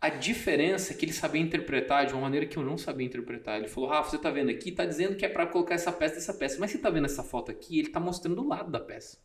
A 0.03 0.09
diferença 0.09 0.91
é 0.91 0.95
que 0.97 1.05
ele 1.05 1.13
sabia 1.13 1.41
interpretar 1.41 2.05
de 2.05 2.11
uma 2.11 2.23
maneira 2.23 2.45
que 2.45 2.57
eu 2.57 2.63
não 2.63 2.77
sabia 2.77 3.07
interpretar. 3.07 3.57
Ele 3.57 3.69
falou: 3.69 3.89
Rafa, 3.89 4.09
você 4.09 4.17
tá 4.17 4.29
vendo 4.29 4.51
aqui? 4.51 4.69
Tá 4.69 4.83
dizendo 4.83 5.15
que 5.15 5.23
é 5.23 5.29
para 5.29 5.47
colocar 5.47 5.75
essa 5.75 5.93
peça 5.93 6.15
dessa 6.15 6.33
peça. 6.33 6.57
Mas 6.59 6.71
você 6.71 6.77
tá 6.77 6.89
vendo 6.89 7.05
essa 7.05 7.23
foto 7.23 7.49
aqui? 7.49 7.79
Ele 7.79 7.87
tá 7.87 8.01
mostrando 8.01 8.41
o 8.41 8.45
lado 8.45 8.69
da 8.69 8.81
peça. 8.81 9.17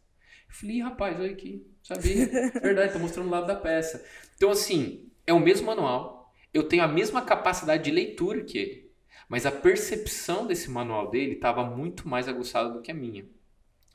Eu 0.49 0.55
falei: 0.55 0.81
rapaz, 0.81 1.19
olha 1.19 1.33
aqui. 1.33 1.67
Sabia? 1.83 2.29
Verdade, 2.63 2.93
tá 2.93 2.99
mostrando 3.01 3.27
o 3.27 3.31
lado 3.31 3.49
da 3.49 3.57
peça. 3.57 4.07
Então, 4.37 4.51
assim, 4.53 5.11
é 5.27 5.33
o 5.33 5.41
mesmo 5.41 5.67
manual. 5.67 6.33
Eu 6.55 6.63
tenho 6.63 6.85
a 6.85 6.89
mesma 6.89 7.23
capacidade 7.23 7.83
de 7.83 7.91
leitura 7.91 8.45
que 8.45 8.57
ele. 8.57 8.93
Mas 9.29 9.47
a 9.47 9.51
percepção 9.51 10.47
desse 10.47 10.71
manual 10.71 11.11
dele 11.11 11.33
estava 11.33 11.65
muito 11.65 12.09
mais 12.09 12.29
aguçada 12.29 12.69
do 12.69 12.81
que 12.81 12.93
a 12.93 12.95
minha. 12.95 13.27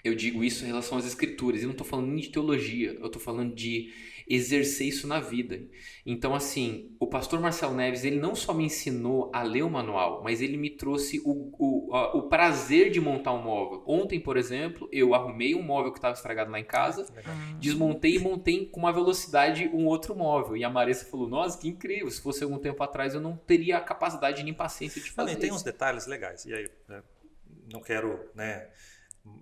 Eu 0.04 0.14
digo 0.16 0.44
isso 0.44 0.66
em 0.66 0.68
relação 0.68 0.98
às 0.98 1.06
escrituras. 1.06 1.62
Eu 1.62 1.68
não 1.68 1.72
estou 1.72 1.88
falando 1.88 2.08
nem 2.08 2.18
de 2.18 2.30
teologia. 2.30 2.92
Eu 3.00 3.06
estou 3.06 3.22
falando 3.22 3.56
de 3.56 3.94
exercer 4.28 4.88
isso 4.88 5.08
na 5.08 5.20
vida. 5.20 5.60
Então, 6.06 6.36
assim, 6.36 6.96
o 7.00 7.08
pastor 7.08 7.40
Marcelo 7.40 7.74
Neves, 7.74 8.04
ele 8.04 8.20
não 8.20 8.36
só 8.36 8.54
me 8.54 8.66
ensinou 8.66 9.32
a 9.34 9.44
ler 9.44 9.64
o 9.64 9.70
manual, 9.70 10.22
mas 10.24 10.42
ele 10.42 10.58
me 10.58 10.70
trouxe 10.70 11.22
o, 11.26 11.52
o, 11.58 11.96
a, 11.96 12.18
o 12.18 12.24
prazer 12.30 12.90
de 12.90 13.00
montar 13.00 13.34
um 13.34 13.42
móvel. 13.42 13.84
Ontem, 13.88 14.20
por 14.20 14.38
exemplo, 14.38 14.88
eu 14.92 15.14
arrumei 15.14 15.56
um 15.56 15.62
móvel 15.62 15.92
que 15.92 15.98
estava 15.98 16.14
estragado 16.14 16.52
lá 16.52 16.60
em 16.60 16.66
casa, 16.66 17.06
ah, 17.26 17.58
desmontei 17.60 18.16
e 18.16 18.20
montei 18.20 18.66
com 18.66 18.80
uma 18.80 18.92
velocidade 18.92 19.70
um 19.74 19.86
outro 19.86 20.16
móvel. 20.16 20.58
E 20.58 20.64
a 20.64 20.70
Marissa 20.70 21.06
falou: 21.06 21.28
Nossa, 21.28 21.58
que 21.58 21.68
incrível! 21.68 22.10
Se 22.10 22.22
fosse 22.22 22.44
algum 22.44 22.60
tempo 22.60 22.82
atrás, 22.84 23.14
eu 23.14 23.22
não 23.22 23.38
teria 23.38 23.78
a 23.78 23.82
capacidade 23.82 24.44
nem 24.44 24.54
paciência 24.54 25.02
de 25.02 25.12
fazer. 25.12 25.32
Também 25.32 25.50
tem 25.50 25.56
uns 25.56 25.64
detalhes 25.64 26.08
legais. 26.08 26.46
E 26.46 26.54
aí, 26.54 26.70
né, 26.88 27.04
não 27.72 27.82
quero, 27.82 28.20
né? 28.36 28.70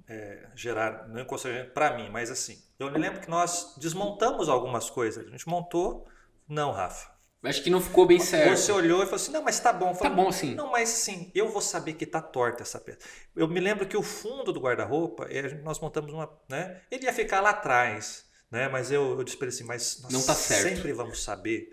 É, 0.07 0.49
gerar 0.55 1.07
não 1.07 1.25
constrangimento 1.25 1.71
para 1.71 1.95
mim, 1.95 2.09
mas 2.09 2.29
assim, 2.29 2.61
eu 2.77 2.91
me 2.91 2.97
lembro 2.97 3.21
que 3.21 3.29
nós 3.29 3.75
desmontamos 3.77 4.49
algumas 4.49 4.89
coisas. 4.89 5.25
A 5.25 5.29
gente 5.29 5.47
montou, 5.47 6.07
não, 6.47 6.71
Rafa. 6.71 7.11
Acho 7.43 7.63
que 7.63 7.71
não 7.71 7.81
ficou 7.81 8.05
bem 8.05 8.19
certo. 8.19 8.55
Você 8.55 8.71
olhou 8.71 8.99
e 9.01 9.05
falou 9.05 9.15
assim: 9.15 9.31
não, 9.31 9.41
mas 9.41 9.59
tá 9.59 9.73
bom. 9.73 9.95
Falei, 9.95 10.11
tá 10.11 10.15
bom, 10.15 10.31
sim. 10.31 10.53
Não, 10.53 10.69
mas 10.71 10.89
sim, 10.89 11.31
eu 11.33 11.49
vou 11.49 11.61
saber 11.61 11.93
que 11.93 12.05
tá 12.05 12.21
torta 12.21 12.61
essa 12.61 12.79
peça. 12.79 12.99
Eu 13.35 13.47
me 13.47 13.59
lembro 13.59 13.87
que 13.87 13.97
o 13.97 14.03
fundo 14.03 14.53
do 14.53 14.59
guarda-roupa, 14.59 15.27
nós 15.63 15.79
montamos 15.79 16.13
uma. 16.13 16.31
Né, 16.47 16.81
ele 16.91 17.05
ia 17.05 17.13
ficar 17.13 17.41
lá 17.41 17.49
atrás, 17.49 18.25
né, 18.51 18.67
mas 18.67 18.91
eu, 18.91 19.17
eu 19.17 19.23
disse 19.23 19.43
assim: 19.43 19.63
mas 19.63 20.01
nós 20.03 20.13
não 20.13 20.21
tá 20.23 20.35
certo. 20.35 20.75
sempre 20.75 20.93
vamos 20.93 21.23
saber. 21.23 21.67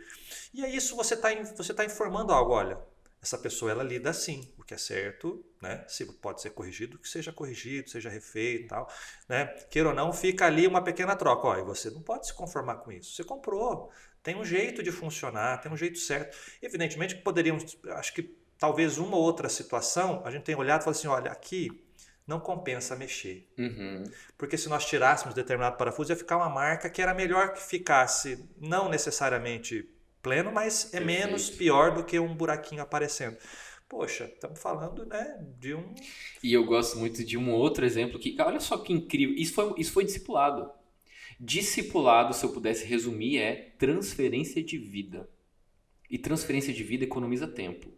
E 0.54 0.64
é 0.64 0.70
isso, 0.70 0.96
você 0.96 1.12
está 1.12 1.28
você 1.54 1.74
tá 1.74 1.84
informando 1.84 2.32
algo. 2.32 2.52
Olha, 2.52 2.78
essa 3.22 3.36
pessoa 3.36 3.70
ela 3.70 3.82
lida 3.82 4.08
assim, 4.08 4.50
que 4.68 4.74
é 4.74 4.76
certo, 4.76 5.42
né? 5.62 5.82
Se 5.88 6.04
pode 6.04 6.42
ser 6.42 6.50
corrigido, 6.50 6.98
que 6.98 7.08
seja 7.08 7.32
corrigido, 7.32 7.88
seja 7.88 8.10
refeito 8.10 8.64
e 8.64 8.68
tal, 8.68 8.92
né? 9.26 9.46
Queira 9.70 9.88
ou 9.88 9.94
não, 9.94 10.12
fica 10.12 10.44
ali 10.44 10.66
uma 10.66 10.84
pequena 10.84 11.16
troca. 11.16 11.48
Ó, 11.48 11.56
e 11.56 11.62
você 11.62 11.88
não 11.88 12.02
pode 12.02 12.26
se 12.26 12.34
conformar 12.34 12.76
com 12.76 12.92
isso. 12.92 13.14
Você 13.14 13.24
comprou, 13.24 13.90
tem 14.22 14.36
um 14.36 14.44
jeito 14.44 14.82
de 14.82 14.92
funcionar, 14.92 15.62
tem 15.62 15.72
um 15.72 15.76
jeito 15.76 15.98
certo. 15.98 16.36
Evidentemente 16.60 17.16
que 17.16 17.22
poderíamos, 17.22 17.78
acho 17.92 18.12
que 18.12 18.36
talvez 18.58 18.98
uma 18.98 19.16
ou 19.16 19.22
outra 19.22 19.48
situação, 19.48 20.20
a 20.22 20.30
gente 20.30 20.42
tem 20.42 20.54
olhado 20.54 20.82
e 20.82 20.84
falado 20.84 20.98
assim, 20.98 21.08
olha, 21.08 21.32
aqui 21.32 21.82
não 22.26 22.38
compensa 22.38 22.94
mexer. 22.94 23.50
Uhum. 23.58 24.04
Porque 24.36 24.58
se 24.58 24.68
nós 24.68 24.84
tirássemos 24.84 25.34
determinado 25.34 25.78
parafuso, 25.78 26.12
ia 26.12 26.16
ficar 26.16 26.36
uma 26.36 26.50
marca 26.50 26.90
que 26.90 27.00
era 27.00 27.14
melhor 27.14 27.54
que 27.54 27.62
ficasse 27.62 28.46
não 28.60 28.90
necessariamente 28.90 29.88
pleno, 30.22 30.52
mas 30.52 30.92
é 30.92 30.98
Perfeito. 30.98 31.06
menos 31.06 31.48
pior 31.48 31.94
do 31.94 32.04
que 32.04 32.18
um 32.18 32.34
buraquinho 32.34 32.82
aparecendo. 32.82 33.38
Poxa, 33.88 34.24
estamos 34.24 34.60
falando 34.60 35.06
né, 35.06 35.46
de 35.58 35.74
um. 35.74 35.94
E 36.42 36.52
eu 36.52 36.64
gosto 36.64 36.98
muito 36.98 37.24
de 37.24 37.38
um 37.38 37.50
outro 37.52 37.86
exemplo 37.86 38.18
que, 38.18 38.36
olha 38.40 38.60
só 38.60 38.76
que 38.78 38.92
incrível, 38.92 39.34
isso 39.36 39.54
foi, 39.54 39.74
isso 39.78 39.92
foi 39.92 40.04
discipulado. 40.04 40.70
Discipulado, 41.40 42.34
se 42.34 42.44
eu 42.44 42.52
pudesse 42.52 42.84
resumir, 42.84 43.38
é 43.38 43.72
transferência 43.78 44.62
de 44.62 44.76
vida. 44.76 45.28
E 46.10 46.18
transferência 46.18 46.72
de 46.72 46.82
vida 46.82 47.04
economiza 47.04 47.46
tempo. 47.46 47.92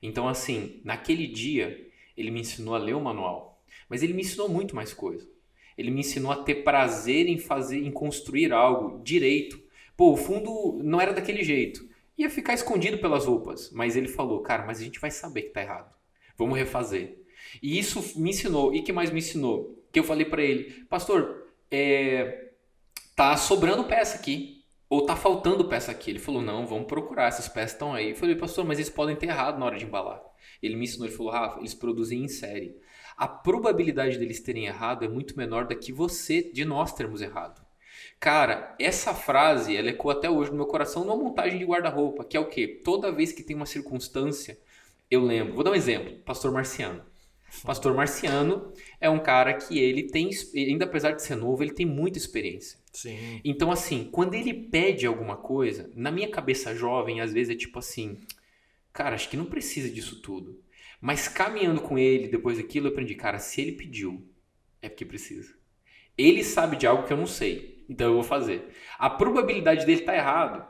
Então, 0.00 0.28
assim, 0.28 0.80
naquele 0.84 1.26
dia, 1.26 1.90
ele 2.16 2.30
me 2.30 2.40
ensinou 2.40 2.74
a 2.74 2.78
ler 2.78 2.94
o 2.94 3.00
manual. 3.00 3.64
Mas 3.88 4.02
ele 4.02 4.12
me 4.12 4.22
ensinou 4.22 4.48
muito 4.48 4.76
mais 4.76 4.92
coisa. 4.92 5.28
Ele 5.76 5.90
me 5.90 6.00
ensinou 6.00 6.30
a 6.30 6.42
ter 6.42 6.56
prazer 6.56 7.26
em 7.26 7.38
fazer, 7.38 7.78
em 7.78 7.90
construir 7.90 8.52
algo 8.52 9.02
direito, 9.02 9.62
Pô, 9.96 10.12
o 10.12 10.16
fundo 10.16 10.80
não 10.82 11.00
era 11.00 11.12
daquele 11.12 11.44
jeito. 11.44 11.88
Ia 12.16 12.30
ficar 12.30 12.54
escondido 12.54 12.98
pelas 12.98 13.26
roupas. 13.26 13.70
Mas 13.70 13.96
ele 13.96 14.08
falou, 14.08 14.40
cara, 14.42 14.64
mas 14.66 14.80
a 14.80 14.84
gente 14.84 15.00
vai 15.00 15.10
saber 15.10 15.42
que 15.42 15.50
tá 15.50 15.62
errado. 15.62 15.94
Vamos 16.36 16.58
refazer. 16.58 17.18
E 17.62 17.78
isso 17.78 18.18
me 18.20 18.30
ensinou. 18.30 18.74
E 18.74 18.82
que 18.82 18.92
mais 18.92 19.10
me 19.10 19.18
ensinou? 19.18 19.82
Que 19.92 19.98
eu 19.98 20.04
falei 20.04 20.24
para 20.24 20.42
ele, 20.42 20.84
pastor, 20.84 21.48
é, 21.70 22.50
tá 23.14 23.36
sobrando 23.36 23.84
peça 23.84 24.16
aqui. 24.16 24.64
Ou 24.88 25.06
tá 25.06 25.16
faltando 25.16 25.68
peça 25.68 25.90
aqui. 25.90 26.10
Ele 26.10 26.18
falou, 26.18 26.42
não, 26.42 26.66
vamos 26.66 26.86
procurar, 26.86 27.28
essas 27.28 27.48
peças 27.48 27.72
estão 27.72 27.94
aí. 27.94 28.10
Eu 28.10 28.16
falei, 28.16 28.36
pastor, 28.36 28.64
mas 28.64 28.78
eles 28.78 28.90
podem 28.90 29.16
ter 29.16 29.26
errado 29.26 29.58
na 29.58 29.66
hora 29.66 29.78
de 29.78 29.86
embalar. 29.86 30.22
Ele 30.62 30.76
me 30.76 30.84
ensinou, 30.84 31.06
ele 31.06 31.16
falou, 31.16 31.32
Rafa, 31.32 31.58
eles 31.60 31.74
produzem 31.74 32.22
em 32.22 32.28
série. 32.28 32.76
A 33.16 33.26
probabilidade 33.26 34.18
deles 34.18 34.40
terem 34.40 34.66
errado 34.66 35.04
é 35.04 35.08
muito 35.08 35.36
menor 35.36 35.66
da 35.66 35.74
que 35.74 35.92
você, 35.92 36.42
de 36.42 36.64
nós, 36.64 36.92
termos 36.92 37.22
errado. 37.22 37.61
Cara, 38.22 38.76
essa 38.78 39.12
frase, 39.12 39.76
ela 39.76 39.90
ecoa 39.90 40.12
até 40.12 40.30
hoje 40.30 40.52
no 40.52 40.56
meu 40.58 40.66
coração 40.66 41.04
numa 41.04 41.16
montagem 41.16 41.58
de 41.58 41.64
guarda-roupa, 41.64 42.24
que 42.24 42.36
é 42.36 42.40
o 42.40 42.46
quê? 42.46 42.68
Toda 42.68 43.10
vez 43.10 43.32
que 43.32 43.42
tem 43.42 43.56
uma 43.56 43.66
circunstância, 43.66 44.56
eu 45.10 45.24
lembro. 45.24 45.54
Vou 45.54 45.64
dar 45.64 45.72
um 45.72 45.74
exemplo. 45.74 46.18
Pastor 46.24 46.52
Marciano. 46.52 47.02
Pastor 47.64 47.92
Marciano 47.96 48.72
é 49.00 49.10
um 49.10 49.18
cara 49.18 49.54
que 49.54 49.76
ele 49.76 50.04
tem, 50.04 50.30
ainda 50.54 50.84
apesar 50.84 51.10
de 51.10 51.22
ser 51.24 51.34
novo, 51.34 51.64
ele 51.64 51.72
tem 51.72 51.84
muita 51.84 52.16
experiência. 52.16 52.78
Sim. 52.92 53.40
Então, 53.44 53.72
assim, 53.72 54.08
quando 54.12 54.34
ele 54.34 54.54
pede 54.54 55.04
alguma 55.04 55.36
coisa, 55.36 55.90
na 55.92 56.12
minha 56.12 56.30
cabeça 56.30 56.72
jovem, 56.76 57.20
às 57.20 57.32
vezes 57.32 57.56
é 57.56 57.58
tipo 57.58 57.80
assim, 57.80 58.20
cara, 58.92 59.16
acho 59.16 59.28
que 59.28 59.36
não 59.36 59.46
precisa 59.46 59.90
disso 59.90 60.22
tudo. 60.22 60.62
Mas 61.00 61.26
caminhando 61.26 61.80
com 61.80 61.98
ele, 61.98 62.28
depois 62.28 62.56
daquilo, 62.56 62.86
eu 62.86 62.92
aprendi, 62.92 63.16
cara, 63.16 63.40
se 63.40 63.60
ele 63.60 63.72
pediu, 63.72 64.24
é 64.80 64.88
porque 64.88 65.04
precisa. 65.04 65.52
Ele 66.16 66.44
sabe 66.44 66.76
de 66.76 66.86
algo 66.86 67.04
que 67.04 67.12
eu 67.12 67.16
não 67.16 67.26
sei. 67.26 67.71
Então 67.92 68.06
eu 68.06 68.14
vou 68.14 68.22
fazer. 68.22 68.68
A 68.98 69.10
probabilidade 69.10 69.84
dele 69.84 70.00
estar 70.00 70.12
tá 70.12 70.18
errado 70.18 70.66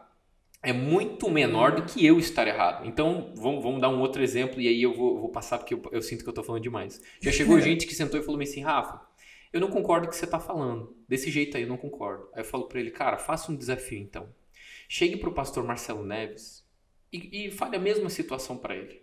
é 0.61 0.73
muito 0.73 1.31
menor 1.31 1.73
do 1.73 1.85
que 1.85 2.05
eu 2.05 2.19
estar 2.19 2.49
errado. 2.49 2.85
Então, 2.85 3.33
vamos, 3.37 3.63
vamos 3.63 3.81
dar 3.81 3.89
um 3.89 4.01
outro 4.01 4.23
exemplo 4.23 4.61
e 4.61 4.67
aí 4.67 4.83
eu 4.83 4.93
vou, 4.93 5.21
vou 5.21 5.29
passar 5.29 5.59
porque 5.59 5.75
eu, 5.75 5.83
eu, 5.93 6.03
sinto 6.03 6.23
que 6.23 6.29
eu 6.29 6.33
estou 6.33 6.43
falando 6.43 6.63
demais. 6.63 7.01
Já 7.21 7.31
chegou 7.31 7.59
gente 7.63 7.87
que 7.87 7.95
sentou 7.95 8.19
e 8.19 8.25
falou 8.25 8.41
assim, 8.41 8.61
Rafa, 8.61 9.01
eu 9.53 9.61
não 9.61 9.71
concordo 9.71 10.07
com 10.07 10.11
o 10.11 10.13
que 10.13 10.19
você 10.19 10.25
está 10.25 10.41
falando. 10.41 10.97
Desse 11.09 11.31
jeito 11.31 11.57
aí 11.57 11.63
eu 11.63 11.69
não 11.69 11.77
concordo. 11.77 12.29
Aí 12.35 12.41
eu 12.41 12.45
falo 12.45 12.67
para 12.67 12.81
ele, 12.81 12.91
cara, 12.91 13.19
faça 13.19 13.53
um 13.53 13.57
desafio 13.57 13.99
então. 13.99 14.29
Chegue 14.89 15.17
para 15.17 15.29
o 15.29 15.35
pastor 15.35 15.65
Marcelo 15.65 16.05
Neves 16.05 16.65
e, 17.13 17.47
e 17.47 17.51
fale 17.53 17.77
a 17.77 17.81
mesma 17.81 18.11
situação 18.11 18.57
para 18.57 18.75
ele. 18.77 19.01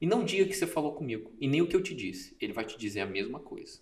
E 0.00 0.06
não 0.06 0.24
diga 0.24 0.44
que 0.44 0.54
você 0.54 0.66
falou 0.66 0.94
comigo 0.94 1.34
e 1.40 1.48
nem 1.48 1.62
o 1.62 1.66
que 1.66 1.74
eu 1.74 1.82
te 1.82 1.96
disse. 1.96 2.36
Ele 2.40 2.52
vai 2.52 2.64
te 2.64 2.78
dizer 2.78 3.00
a 3.00 3.06
mesma 3.06 3.40
coisa. 3.40 3.80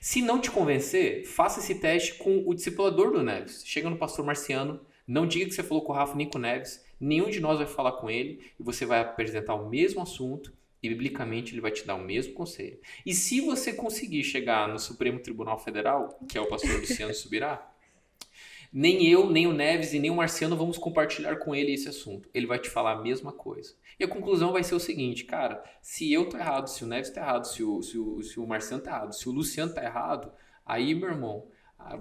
Se 0.00 0.22
não 0.22 0.40
te 0.40 0.50
convencer, 0.50 1.24
faça 1.26 1.60
esse 1.60 1.74
teste 1.74 2.14
com 2.14 2.44
o 2.46 2.54
discipulador 2.54 3.12
do 3.12 3.22
Neves. 3.22 3.62
Chega 3.64 3.90
no 3.90 3.96
pastor 3.96 4.24
Marciano, 4.24 4.80
não 5.06 5.26
diga 5.26 5.46
que 5.46 5.54
você 5.54 5.62
falou 5.62 5.82
com 5.82 5.92
o 5.92 5.96
Rafa 5.96 6.14
nem 6.14 6.28
com 6.28 6.38
o 6.38 6.40
Neves, 6.40 6.84
nenhum 7.00 7.30
de 7.30 7.40
nós 7.40 7.58
vai 7.58 7.66
falar 7.66 7.92
com 7.92 8.10
ele 8.10 8.52
e 8.58 8.62
você 8.62 8.84
vai 8.84 9.00
apresentar 9.00 9.54
o 9.54 9.68
mesmo 9.68 10.02
assunto 10.02 10.52
e 10.82 10.88
biblicamente 10.88 11.52
ele 11.54 11.60
vai 11.60 11.70
te 11.70 11.86
dar 11.86 11.94
o 11.94 12.04
mesmo 12.04 12.34
conselho. 12.34 12.78
E 13.04 13.14
se 13.14 13.40
você 13.40 13.72
conseguir 13.72 14.22
chegar 14.22 14.68
no 14.68 14.78
Supremo 14.78 15.18
Tribunal 15.18 15.58
Federal, 15.58 16.18
que 16.28 16.38
é 16.38 16.40
o 16.40 16.46
pastor 16.46 16.78
Luciano 16.78 17.14
Subirá, 17.14 17.68
nem 18.72 19.06
eu, 19.06 19.30
nem 19.30 19.46
o 19.46 19.52
Neves 19.52 19.92
e 19.92 19.98
nem 19.98 20.10
o 20.10 20.16
Marciano 20.16 20.56
vamos 20.56 20.78
compartilhar 20.78 21.36
com 21.36 21.54
ele 21.54 21.72
esse 21.72 21.88
assunto. 21.88 22.28
Ele 22.34 22.46
vai 22.46 22.58
te 22.58 22.68
falar 22.68 22.92
a 22.92 23.02
mesma 23.02 23.32
coisa. 23.32 23.74
E 23.98 24.04
a 24.04 24.08
conclusão 24.08 24.52
vai 24.52 24.62
ser 24.62 24.74
o 24.74 24.80
seguinte, 24.80 25.24
cara, 25.24 25.62
se 25.82 26.12
eu 26.12 26.28
tô 26.28 26.36
errado, 26.36 26.68
se 26.68 26.84
o 26.84 26.86
Neves 26.86 27.10
tá 27.10 27.20
errado, 27.20 27.44
se 27.46 27.64
o, 27.64 27.82
se 27.82 27.98
o, 27.98 28.22
se 28.22 28.38
o 28.38 28.46
Marciano 28.46 28.82
tá 28.82 28.90
errado, 28.90 29.12
se 29.12 29.28
o 29.28 29.32
Luciano 29.32 29.74
tá 29.74 29.82
errado, 29.82 30.32
aí, 30.64 30.94
meu 30.94 31.08
irmão, 31.08 31.48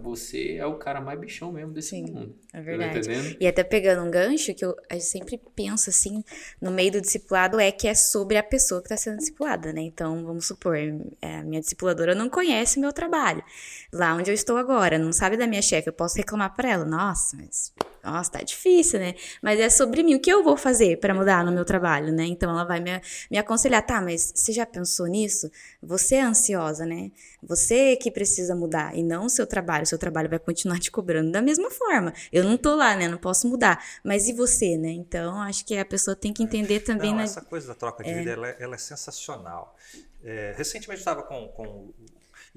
você 0.02 0.56
é 0.56 0.66
o 0.66 0.76
cara 0.76 1.00
mais 1.00 1.20
bichão 1.20 1.52
mesmo 1.52 1.72
desse 1.72 1.90
Sim, 1.90 2.04
mundo. 2.04 2.36
É 2.52 2.58
tá 2.58 2.64
verdade. 2.64 3.08
Tá 3.08 3.38
e 3.40 3.48
até 3.48 3.64
pegando 3.64 4.06
um 4.06 4.12
gancho 4.12 4.54
que 4.54 4.66
eu, 4.66 4.76
eu 4.90 5.00
sempre 5.00 5.40
penso 5.56 5.90
assim, 5.90 6.24
no 6.62 6.72
meio 6.72 6.92
do 6.92 7.02
discipulado, 7.02 7.60
é 7.60 7.72
que 7.72 7.88
é 7.88 7.96
sobre 7.96 8.38
a 8.38 8.44
pessoa 8.44 8.82
que 8.82 8.88
está 8.88 8.98
sendo 8.98 9.18
discipulada, 9.18 9.72
né? 9.72 9.82
Então, 9.82 10.26
vamos 10.26 10.48
supor, 10.48 10.76
é, 10.78 11.38
a 11.38 11.44
minha 11.44 11.62
discipuladora 11.62 12.14
não 12.14 12.30
conhece 12.30 12.80
meu 12.80 12.92
trabalho. 12.92 13.44
Lá 13.92 14.14
onde 14.16 14.30
eu 14.30 14.36
estou 14.36 14.58
agora, 14.58 14.98
não 14.98 15.14
sabe 15.14 15.38
da 15.38 15.48
minha 15.48 15.62
chefe, 15.62 15.90
eu 15.90 15.94
posso 15.94 16.18
reclamar 16.18 16.56
para 16.56 16.70
ela. 16.70 16.86
Nossa, 16.86 17.38
mas 17.38 17.74
nossa, 18.04 18.32
tá 18.32 18.42
difícil, 18.42 19.00
né? 19.00 19.16
Mas 19.42 19.60
é 19.60 19.70
sobre 19.70 20.04
mim. 20.04 20.16
O 20.16 20.20
que 20.20 20.32
eu 20.32 20.44
vou 20.44 20.58
fazer 20.58 21.00
para 21.00 21.14
mudar 21.14 21.44
no 21.44 21.52
meu 21.52 21.66
trabalho, 21.66 22.12
né? 22.12 22.26
Então 22.26 22.50
ela 22.50 22.64
vai 22.64 22.80
me, 22.80 23.02
me 23.30 23.38
aconselhar, 23.38 23.86
tá, 23.86 24.02
mas 24.02 24.34
você 24.36 24.52
já 24.52 24.66
pensou 24.66 25.08
nisso? 25.08 25.52
Você 25.82 26.16
é 26.16 26.22
ansiosa, 26.22 26.86
né? 26.86 27.12
Você 27.44 27.96
que 27.96 28.10
precisa 28.10 28.56
mudar 28.56 28.96
e 28.96 29.04
não 29.04 29.26
o 29.26 29.30
seu 29.30 29.46
trabalho. 29.46 29.84
O 29.84 29.88
seu 29.88 29.98
trabalho 29.98 30.30
vai 30.30 30.40
continuar 30.40 30.80
te 30.80 30.92
cobrando 30.92 31.32
da 31.32 31.42
mesma 31.42 31.70
forma. 31.70 32.14
Eu 32.32 32.44
não 32.44 32.58
tô 32.58 32.76
lá, 32.76 32.96
né? 32.96 33.08
Não 33.08 33.18
posso 33.18 33.48
mudar. 33.48 33.84
Mas 34.04 34.28
e 34.28 34.34
você, 34.34 34.78
né? 34.78 34.90
Então 34.90 35.40
acho 35.42 35.66
que 35.66 35.78
a 35.78 35.86
pessoa 35.86 36.16
tem 36.16 36.34
que 36.34 36.44
entender 36.44 36.82
também. 36.82 37.12
Não, 37.12 37.18
na... 37.18 37.24
essa 37.24 37.42
coisa 37.42 37.68
da 37.68 37.76
troca 37.76 38.04
de 38.04 38.10
é... 38.10 38.20
vida, 38.20 38.32
ela, 38.32 38.48
é, 38.50 38.58
ela 38.60 38.76
é 38.76 38.78
sensacional. 38.80 39.76
É, 40.24 40.54
recentemente 40.58 41.00
eu 41.00 41.12
estava 41.12 41.24
com, 41.24 41.48
com 41.50 41.94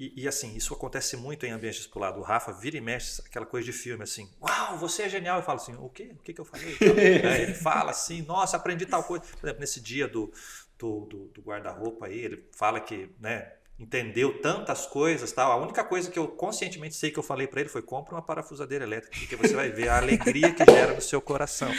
e, 0.01 0.23
e, 0.23 0.27
assim, 0.27 0.55
isso 0.55 0.73
acontece 0.73 1.15
muito 1.15 1.45
em 1.45 1.51
ambiente 1.51 1.75
discipulado. 1.75 2.19
O 2.19 2.23
Rafa 2.23 2.51
vira 2.51 2.75
e 2.75 2.81
mexe 2.81 3.21
aquela 3.23 3.45
coisa 3.45 3.63
de 3.63 3.71
filme, 3.71 4.01
assim, 4.01 4.27
uau, 4.41 4.75
você 4.79 5.03
é 5.03 5.09
genial. 5.09 5.37
Eu 5.37 5.43
falo 5.43 5.59
assim, 5.61 5.75
o 5.75 5.89
quê? 5.89 6.09
O 6.15 6.23
que, 6.23 6.33
que 6.33 6.41
eu 6.41 6.45
falei? 6.45 6.75
Aí 7.23 7.43
ele 7.43 7.53
fala 7.53 7.91
assim, 7.91 8.23
nossa, 8.23 8.57
aprendi 8.57 8.87
tal 8.87 9.03
coisa. 9.03 9.23
Por 9.23 9.45
exemplo, 9.45 9.59
nesse 9.59 9.79
dia 9.79 10.07
do, 10.07 10.33
do, 10.79 11.01
do, 11.01 11.27
do 11.27 11.41
guarda-roupa 11.43 12.07
aí, 12.07 12.17
ele 12.17 12.49
fala 12.51 12.79
que, 12.79 13.11
né, 13.19 13.53
entendeu 13.77 14.41
tantas 14.41 14.87
coisas 14.87 15.31
tal. 15.31 15.51
A 15.51 15.55
única 15.57 15.83
coisa 15.83 16.09
que 16.09 16.17
eu 16.17 16.27
conscientemente 16.29 16.95
sei 16.95 17.11
que 17.11 17.19
eu 17.19 17.23
falei 17.23 17.45
para 17.45 17.61
ele 17.61 17.69
foi 17.69 17.83
compra 17.83 18.15
uma 18.15 18.23
parafusadeira 18.23 18.83
elétrica, 18.83 19.15
porque 19.19 19.35
você 19.35 19.53
vai 19.53 19.69
ver 19.69 19.87
a 19.87 19.97
alegria 19.97 20.51
que 20.51 20.65
gera 20.65 20.95
no 20.95 21.01
seu 21.01 21.21
coração. 21.21 21.69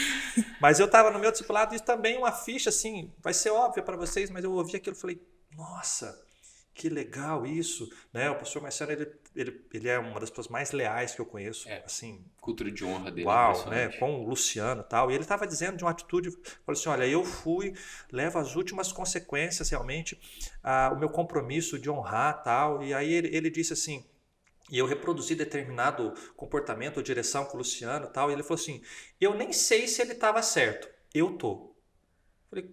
Mas 0.61 0.79
eu 0.79 0.87
estava 0.87 1.11
no 1.11 1.19
meu 1.19 1.33
discipulado 1.33 1.75
e 1.75 1.81
também 1.81 2.17
uma 2.17 2.31
ficha 2.31 2.69
assim, 2.69 3.13
vai 3.21 3.35
ser 3.35 3.51
óbvia 3.51 3.83
para 3.83 3.97
vocês, 3.97 4.31
mas 4.31 4.45
eu 4.45 4.53
ouvi 4.53 4.77
aquilo 4.77 4.95
e 4.95 5.01
falei, 5.01 5.21
nossa, 5.57 6.25
que 6.75 6.89
legal 6.89 7.45
isso, 7.45 7.91
né? 8.13 8.31
O 8.31 8.37
pastor 8.37 8.63
Marcelo, 8.63 8.93
ele, 8.93 9.13
ele, 9.37 9.65
ele 9.73 9.89
é 9.89 9.99
uma 9.99 10.19
das 10.19 10.31
pessoas 10.31 10.49
mais 10.49 10.73
leais 10.73 11.15
que 11.15 11.21
eu 11.21 11.27
conheço, 11.27 11.69
é, 11.69 11.83
assim. 11.85 12.25
Cultura 12.41 12.71
de 12.71 12.85
honra 12.85 13.11
dele. 13.11 13.27
Uau, 13.27 13.69
né? 13.69 13.89
Com 13.99 14.23
o 14.23 14.29
Luciano 14.29 14.81
e 14.81 14.85
tal. 14.85 15.11
E 15.11 15.15
ele 15.15 15.23
estava 15.23 15.47
dizendo 15.47 15.77
de 15.77 15.85
uma 15.85 15.91
atitude, 15.91 16.31
falou 16.31 16.79
assim, 16.79 16.89
olha, 16.89 17.07
eu 17.07 17.25
fui, 17.25 17.75
levo 18.11 18.39
as 18.39 18.57
últimas 18.57 18.91
consequências 18.91 19.69
realmente, 19.69 20.19
a, 20.63 20.93
o 20.95 20.99
meu 20.99 21.11
compromisso 21.11 21.79
de 21.79 21.91
honrar 21.91 22.43
tal. 22.43 22.83
E 22.83 22.95
aí 22.95 23.13
ele, 23.13 23.37
ele 23.37 23.51
disse 23.51 23.75
assim, 23.75 24.05
e 24.71 24.79
eu 24.79 24.87
reproduzi 24.87 25.35
determinado 25.35 26.15
comportamento 26.35 26.97
ou 26.97 27.03
direção 27.03 27.45
com 27.45 27.55
o 27.55 27.59
Luciano 27.59 28.07
tal. 28.07 28.31
E 28.31 28.33
ele 28.33 28.43
falou 28.43 28.61
assim, 28.61 28.83
eu 29.21 29.35
nem 29.35 29.53
sei 29.53 29.87
se 29.87 30.01
ele 30.01 30.13
estava 30.13 30.43
certo, 30.43 30.89
eu 31.15 31.37
tô. 31.37 31.72
Falei, 32.53 32.71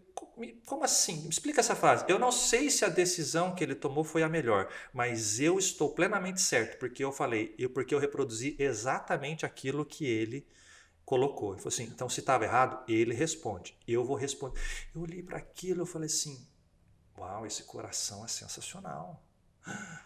como 0.65 0.83
assim? 0.83 1.21
Me 1.21 1.29
explica 1.29 1.61
essa 1.61 1.73
frase. 1.73 2.03
Eu 2.09 2.19
não 2.19 2.33
sei 2.33 2.69
se 2.69 2.83
a 2.83 2.89
decisão 2.89 3.55
que 3.55 3.63
ele 3.63 3.73
tomou 3.73 4.03
foi 4.03 4.23
a 4.23 4.27
melhor, 4.27 4.69
mas 4.91 5.39
eu 5.39 5.57
estou 5.57 5.93
plenamente 5.93 6.41
certo, 6.41 6.77
porque 6.77 7.01
eu 7.01 7.13
falei, 7.13 7.55
eu, 7.57 7.69
porque 7.69 7.95
eu 7.95 7.99
reproduzi 7.99 8.57
exatamente 8.59 9.45
aquilo 9.45 9.85
que 9.85 10.05
ele 10.05 10.45
colocou. 11.05 11.53
Ele 11.53 11.59
falou 11.59 11.69
assim: 11.69 11.85
então 11.85 12.09
se 12.09 12.19
estava 12.19 12.43
errado, 12.43 12.83
ele 12.89 13.13
responde, 13.13 13.77
eu 13.87 14.03
vou 14.03 14.17
responder. 14.17 14.59
Eu 14.93 14.99
olhei 14.99 15.23
para 15.23 15.37
aquilo 15.37 15.85
e 15.85 15.87
falei 15.87 16.07
assim: 16.07 16.45
uau, 17.17 17.45
esse 17.45 17.63
coração 17.63 18.25
é 18.25 18.27
sensacional. 18.27 19.23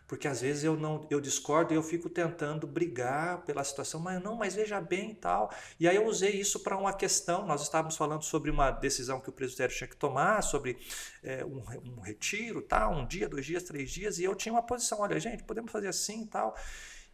Porque 0.07 0.27
às 0.27 0.41
vezes 0.41 0.63
eu 0.63 0.77
não 0.77 1.07
eu 1.09 1.19
discordo 1.19 1.73
e 1.73 1.75
eu 1.75 1.81
fico 1.81 2.09
tentando 2.09 2.67
brigar 2.67 3.43
pela 3.45 3.63
situação, 3.63 3.99
mas 3.99 4.21
não, 4.21 4.35
mas 4.35 4.53
veja 4.53 4.79
bem 4.79 5.11
e 5.11 5.15
tal. 5.15 5.51
E 5.79 5.87
aí 5.87 5.95
eu 5.95 6.05
usei 6.05 6.31
isso 6.31 6.59
para 6.59 6.77
uma 6.77 6.93
questão. 6.93 7.47
Nós 7.47 7.63
estávamos 7.63 7.95
falando 7.95 8.23
sobre 8.23 8.51
uma 8.51 8.69
decisão 8.69 9.19
que 9.19 9.29
o 9.29 9.33
presbitério 9.33 9.75
tinha 9.75 9.87
que 9.87 9.95
tomar, 9.95 10.43
sobre 10.43 10.77
é, 11.23 11.43
um, 11.43 11.63
um, 11.85 11.99
retiro, 12.01 12.61
tal, 12.61 12.93
um 12.93 13.07
dia, 13.07 13.27
dois 13.27 13.45
dias, 13.45 13.63
três 13.63 13.89
dias, 13.89 14.19
e 14.19 14.23
eu 14.23 14.35
tinha 14.35 14.53
uma 14.53 14.61
posição, 14.61 14.99
olha, 14.99 15.19
gente, 15.19 15.43
podemos 15.43 15.71
fazer 15.71 15.87
assim 15.87 16.23
e 16.23 16.27
tal. 16.27 16.55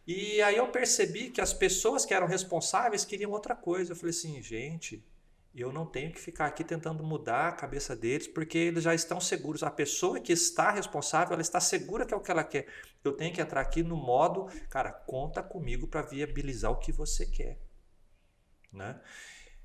E 0.06 0.42
aí 0.42 0.56
eu 0.56 0.68
percebi 0.68 1.30
que 1.30 1.40
as 1.40 1.52
pessoas 1.52 2.04
que 2.04 2.12
eram 2.12 2.26
responsáveis 2.26 3.04
queriam 3.04 3.30
outra 3.30 3.54
coisa. 3.54 3.92
Eu 3.92 3.96
falei 3.96 4.10
assim, 4.10 4.42
gente, 4.42 5.02
e 5.52 5.60
eu 5.60 5.72
não 5.72 5.84
tenho 5.84 6.12
que 6.12 6.20
ficar 6.20 6.46
aqui 6.46 6.62
tentando 6.62 7.02
mudar 7.02 7.48
a 7.48 7.52
cabeça 7.52 7.96
deles, 7.96 8.28
porque 8.28 8.56
eles 8.56 8.84
já 8.84 8.94
estão 8.94 9.20
seguros. 9.20 9.62
A 9.64 9.70
pessoa 9.70 10.20
que 10.20 10.32
está 10.32 10.70
responsável, 10.70 11.32
ela 11.32 11.42
está 11.42 11.60
segura 11.60 12.06
que 12.06 12.14
é 12.14 12.16
o 12.16 12.20
que 12.20 12.30
ela 12.30 12.44
quer. 12.44 12.68
Eu 13.02 13.12
tenho 13.12 13.34
que 13.34 13.40
entrar 13.40 13.60
aqui 13.60 13.82
no 13.82 13.96
modo, 13.96 14.46
cara, 14.68 14.92
conta 14.92 15.42
comigo 15.42 15.88
para 15.88 16.02
viabilizar 16.02 16.70
o 16.70 16.78
que 16.78 16.92
você 16.92 17.26
quer. 17.26 17.58
Né? 18.72 19.00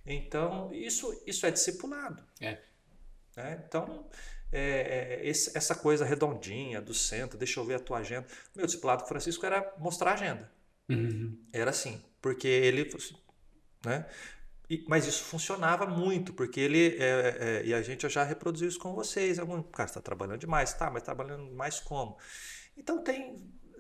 Então, 0.04 0.74
isso, 0.74 1.22
isso 1.26 1.46
é 1.46 1.52
discipulado. 1.52 2.24
É. 2.42 2.58
Né? 3.38 3.64
Então, 3.68 4.10
é, 4.52 5.20
é, 5.22 5.28
esse, 5.28 5.56
essa 5.56 5.76
coisa 5.76 6.04
redondinha 6.04 6.82
do 6.82 6.96
centro, 6.96 7.38
deixa 7.38 7.60
eu 7.60 7.66
ver 7.66 7.76
a 7.76 7.80
tua 7.80 8.00
agenda. 8.00 8.26
Meu 8.56 8.66
discipulado 8.66 9.04
com 9.04 9.10
Francisco 9.10 9.46
era 9.46 9.72
mostrar 9.78 10.12
a 10.12 10.14
agenda. 10.16 10.52
Uhum. 10.90 11.38
Era 11.54 11.70
assim, 11.70 12.04
porque 12.22 12.48
ele. 12.48 12.90
Né? 13.86 14.06
E, 14.70 14.84
mas 14.88 15.06
isso 15.06 15.24
funcionava 15.24 15.86
muito, 15.86 16.34
porque 16.34 16.60
ele. 16.60 16.98
É, 16.98 17.38
é, 17.40 17.66
e 17.66 17.74
a 17.74 17.82
gente 17.82 18.08
já 18.10 18.24
reproduziu 18.24 18.68
isso 18.68 18.80
com 18.80 18.94
vocês. 18.94 19.38
Algum, 19.38 19.62
cara, 19.62 19.90
está 19.90 20.02
trabalhando 20.02 20.40
demais, 20.40 20.74
tá, 20.74 20.90
mas 20.90 21.04
trabalhando 21.04 21.54
mais 21.54 21.80
como? 21.80 22.18
Então 22.76 23.04
tem. 23.04 23.38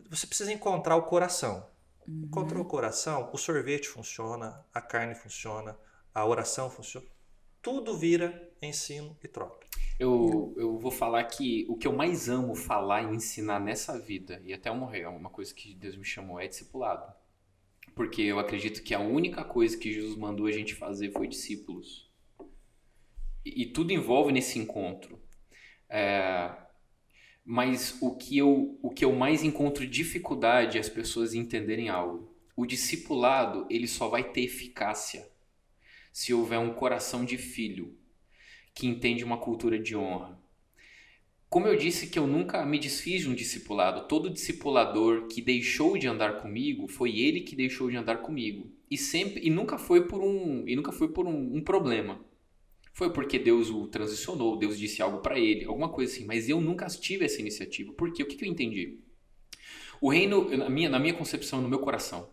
Você 0.09 0.27
precisa 0.27 0.51
encontrar 0.51 0.95
o 0.95 1.03
coração. 1.03 1.67
Uhum. 2.07 2.25
Encontrou 2.25 2.63
o 2.63 2.67
coração, 2.67 3.29
o 3.33 3.37
sorvete 3.37 3.87
funciona, 3.87 4.63
a 4.73 4.79
carne 4.79 5.15
funciona, 5.15 5.77
a 6.13 6.25
oração 6.25 6.69
funciona. 6.69 7.07
Tudo 7.61 7.97
vira 7.97 8.51
ensino 8.61 9.17
e 9.23 9.27
troca. 9.27 9.65
Eu, 9.99 10.53
eu 10.57 10.77
vou 10.77 10.91
falar 10.91 11.23
que 11.23 11.65
o 11.67 11.75
que 11.75 11.87
eu 11.87 11.93
mais 11.93 12.29
amo 12.29 12.53
falar 12.53 13.01
e 13.03 13.15
ensinar 13.15 13.59
nessa 13.59 13.97
vida, 13.97 14.41
e 14.43 14.53
até 14.53 14.69
eu 14.69 14.75
morrer, 14.75 15.01
é 15.01 15.07
uma 15.07 15.29
coisa 15.29 15.53
que 15.53 15.73
Deus 15.73 15.95
me 15.95 16.05
chamou, 16.05 16.39
é 16.39 16.47
discipulado 16.47 17.11
porque 17.95 18.21
eu 18.21 18.37
acredito 18.37 18.83
que 18.83 18.93
a 18.93 18.99
única 18.99 19.43
coisa 19.43 19.77
que 19.77 19.91
Jesus 19.91 20.17
mandou 20.17 20.45
a 20.47 20.51
gente 20.51 20.75
fazer 20.75 21.11
foi 21.11 21.27
discípulos. 21.27 22.11
E, 23.43 23.63
e 23.63 23.65
tudo 23.67 23.93
envolve 23.93 24.33
nesse 24.33 24.59
encontro. 24.59 25.19
É, 25.89 26.53
mas 27.43 27.97
o 28.01 28.15
que, 28.15 28.37
eu, 28.37 28.77
o 28.81 28.89
que 28.89 29.05
eu 29.05 29.13
mais 29.13 29.43
encontro 29.43 29.87
dificuldade 29.87 30.77
é 30.77 30.81
as 30.81 30.89
pessoas 30.89 31.33
entenderem 31.33 31.87
algo. 31.87 32.35
O 32.55 32.65
discipulado 32.65 33.65
ele 33.69 33.87
só 33.87 34.09
vai 34.09 34.23
ter 34.23 34.41
eficácia 34.41 35.29
se 36.11 36.33
houver 36.33 36.59
um 36.59 36.73
coração 36.73 37.23
de 37.23 37.37
filho 37.37 37.97
que 38.73 38.87
entende 38.87 39.23
uma 39.23 39.37
cultura 39.37 39.79
de 39.79 39.95
honra 39.95 40.44
como 41.55 41.69
eu 41.69 41.77
disse 41.77 42.07
que 42.07 42.19
eu 42.19 42.27
nunca 42.27 42.65
me 42.65 42.77
desfiz 42.77 43.21
de 43.21 43.29
um 43.29 43.33
discipulado, 43.33 44.09
todo 44.09 44.29
discipulador 44.29 45.27
que 45.27 45.41
deixou 45.41 45.97
de 45.97 46.05
andar 46.05 46.41
comigo 46.41 46.85
foi 46.85 47.17
ele 47.17 47.39
que 47.39 47.55
deixou 47.55 47.89
de 47.89 47.95
andar 47.95 48.17
comigo. 48.17 48.69
E 48.91 48.97
sempre 48.97 49.39
e 49.41 49.49
nunca 49.49 49.77
foi 49.77 50.05
por 50.05 50.21
um 50.21 50.67
e 50.67 50.75
nunca 50.75 50.91
foi 50.91 51.07
por 51.07 51.25
um, 51.25 51.55
um 51.55 51.61
problema. 51.61 52.19
Foi 52.91 53.09
porque 53.09 53.39
Deus 53.39 53.69
o 53.69 53.87
transicionou, 53.87 54.57
Deus 54.57 54.77
disse 54.77 55.01
algo 55.01 55.19
para 55.19 55.39
ele, 55.39 55.63
alguma 55.63 55.87
coisa 55.87 56.11
assim. 56.11 56.25
Mas 56.25 56.49
eu 56.49 56.59
nunca 56.59 56.87
tive 56.87 57.23
essa 57.23 57.39
iniciativa. 57.39 57.93
Por 57.93 58.11
quê? 58.11 58.23
O 58.23 58.25
que, 58.25 58.35
que 58.35 58.43
eu 58.43 58.49
entendi? 58.49 58.99
O 60.01 60.09
reino, 60.09 60.49
na 60.57 60.69
minha, 60.69 60.89
na 60.89 60.99
minha 60.99 61.13
concepção, 61.13 61.61
no 61.61 61.69
meu 61.69 61.79
coração, 61.79 62.29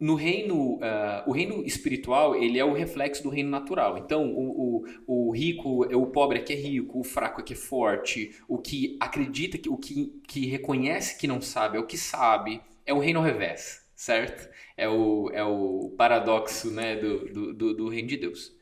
no 0.00 0.14
reino, 0.14 0.76
uh, 0.76 1.22
o 1.26 1.32
reino 1.32 1.62
espiritual, 1.66 2.34
ele 2.34 2.58
é 2.58 2.64
o 2.64 2.72
reflexo 2.72 3.22
do 3.22 3.28
reino 3.28 3.50
natural. 3.50 3.98
Então, 3.98 4.32
o, 4.32 4.82
o, 5.06 5.28
o 5.28 5.30
rico, 5.30 5.84
o 5.94 6.06
pobre 6.06 6.38
é 6.38 6.42
que 6.42 6.54
é 6.54 6.56
rico, 6.56 6.98
o 6.98 7.04
fraco 7.04 7.42
é 7.42 7.44
que 7.44 7.52
é 7.52 7.56
forte, 7.56 8.34
o 8.48 8.56
que 8.56 8.96
acredita, 8.98 9.58
que, 9.58 9.68
o 9.68 9.76
que, 9.76 10.20
que 10.26 10.46
reconhece 10.46 11.18
que 11.18 11.28
não 11.28 11.42
sabe 11.42 11.76
é 11.76 11.80
o 11.80 11.86
que 11.86 11.98
sabe. 11.98 12.62
É 12.86 12.94
o 12.94 12.98
reino 12.98 13.20
ao 13.20 13.24
revés, 13.24 13.86
certo? 13.94 14.48
É 14.74 14.88
o, 14.88 15.30
é 15.34 15.44
o 15.44 15.94
paradoxo 15.98 16.70
né, 16.70 16.96
do, 16.96 17.52
do, 17.52 17.74
do 17.74 17.88
reino 17.90 18.08
de 18.08 18.16
Deus. 18.16 18.58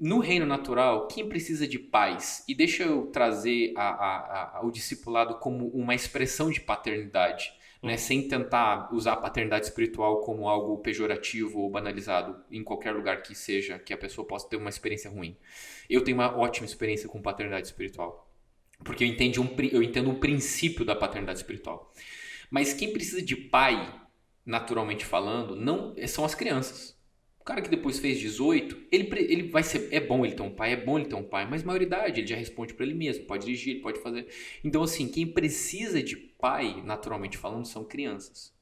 No 0.00 0.18
reino 0.18 0.46
natural, 0.46 1.08
quem 1.08 1.28
precisa 1.28 1.68
de 1.68 1.78
paz? 1.78 2.42
E 2.48 2.54
deixa 2.54 2.84
eu 2.84 3.06
trazer 3.08 3.74
a, 3.76 3.88
a, 3.88 4.58
a, 4.58 4.60
o 4.64 4.70
discipulado 4.70 5.34
como 5.38 5.68
uma 5.68 5.94
expressão 5.94 6.50
de 6.50 6.60
paternidade 6.60 7.52
né, 7.82 7.96
sem 7.96 8.28
tentar 8.28 8.92
usar 8.94 9.14
a 9.14 9.16
paternidade 9.16 9.66
espiritual 9.66 10.20
como 10.20 10.48
algo 10.48 10.78
pejorativo 10.78 11.60
ou 11.60 11.70
banalizado 11.70 12.42
em 12.50 12.62
qualquer 12.62 12.92
lugar 12.92 13.22
que 13.22 13.34
seja, 13.34 13.78
que 13.78 13.92
a 13.92 13.96
pessoa 13.96 14.26
possa 14.26 14.48
ter 14.48 14.56
uma 14.56 14.68
experiência 14.68 15.10
ruim. 15.10 15.36
Eu 15.88 16.04
tenho 16.04 16.18
uma 16.18 16.36
ótima 16.36 16.66
experiência 16.66 17.08
com 17.08 17.22
paternidade 17.22 17.66
espiritual, 17.66 18.30
porque 18.84 19.04
eu 19.04 19.08
entendo 19.08 19.40
um, 19.40 19.56
eu 19.72 19.82
entendo 19.82 20.10
um 20.10 20.20
princípio 20.20 20.84
da 20.84 20.94
paternidade 20.94 21.38
espiritual. 21.38 21.90
Mas 22.50 22.74
quem 22.74 22.92
precisa 22.92 23.22
de 23.22 23.36
pai, 23.36 23.94
naturalmente 24.44 25.04
falando, 25.04 25.56
não 25.56 25.94
são 26.06 26.24
as 26.24 26.34
crianças. 26.34 26.99
O 27.40 27.44
cara 27.44 27.62
que 27.62 27.70
depois 27.70 27.98
fez 27.98 28.18
18, 28.18 28.88
ele, 28.92 29.08
ele 29.18 29.48
vai 29.48 29.62
ser. 29.62 29.88
É 29.92 29.98
bom 29.98 30.24
ele 30.24 30.34
ter 30.34 30.42
um 30.42 30.54
pai, 30.54 30.72
é 30.72 30.76
bom 30.76 30.98
ele 30.98 31.08
ter 31.08 31.14
um 31.14 31.24
pai, 31.24 31.48
mas 31.48 31.62
maioridade, 31.62 32.20
ele 32.20 32.26
já 32.26 32.36
responde 32.36 32.74
para 32.74 32.84
ele 32.84 32.94
mesmo, 32.94 33.24
pode 33.24 33.46
dirigir, 33.46 33.74
ele 33.74 33.82
pode 33.82 34.00
fazer. 34.00 34.28
Então, 34.62 34.82
assim, 34.82 35.08
quem 35.08 35.26
precisa 35.26 36.02
de 36.02 36.16
pai, 36.16 36.82
naturalmente 36.84 37.38
falando, 37.38 37.66
são 37.66 37.84
crianças. 37.84 38.54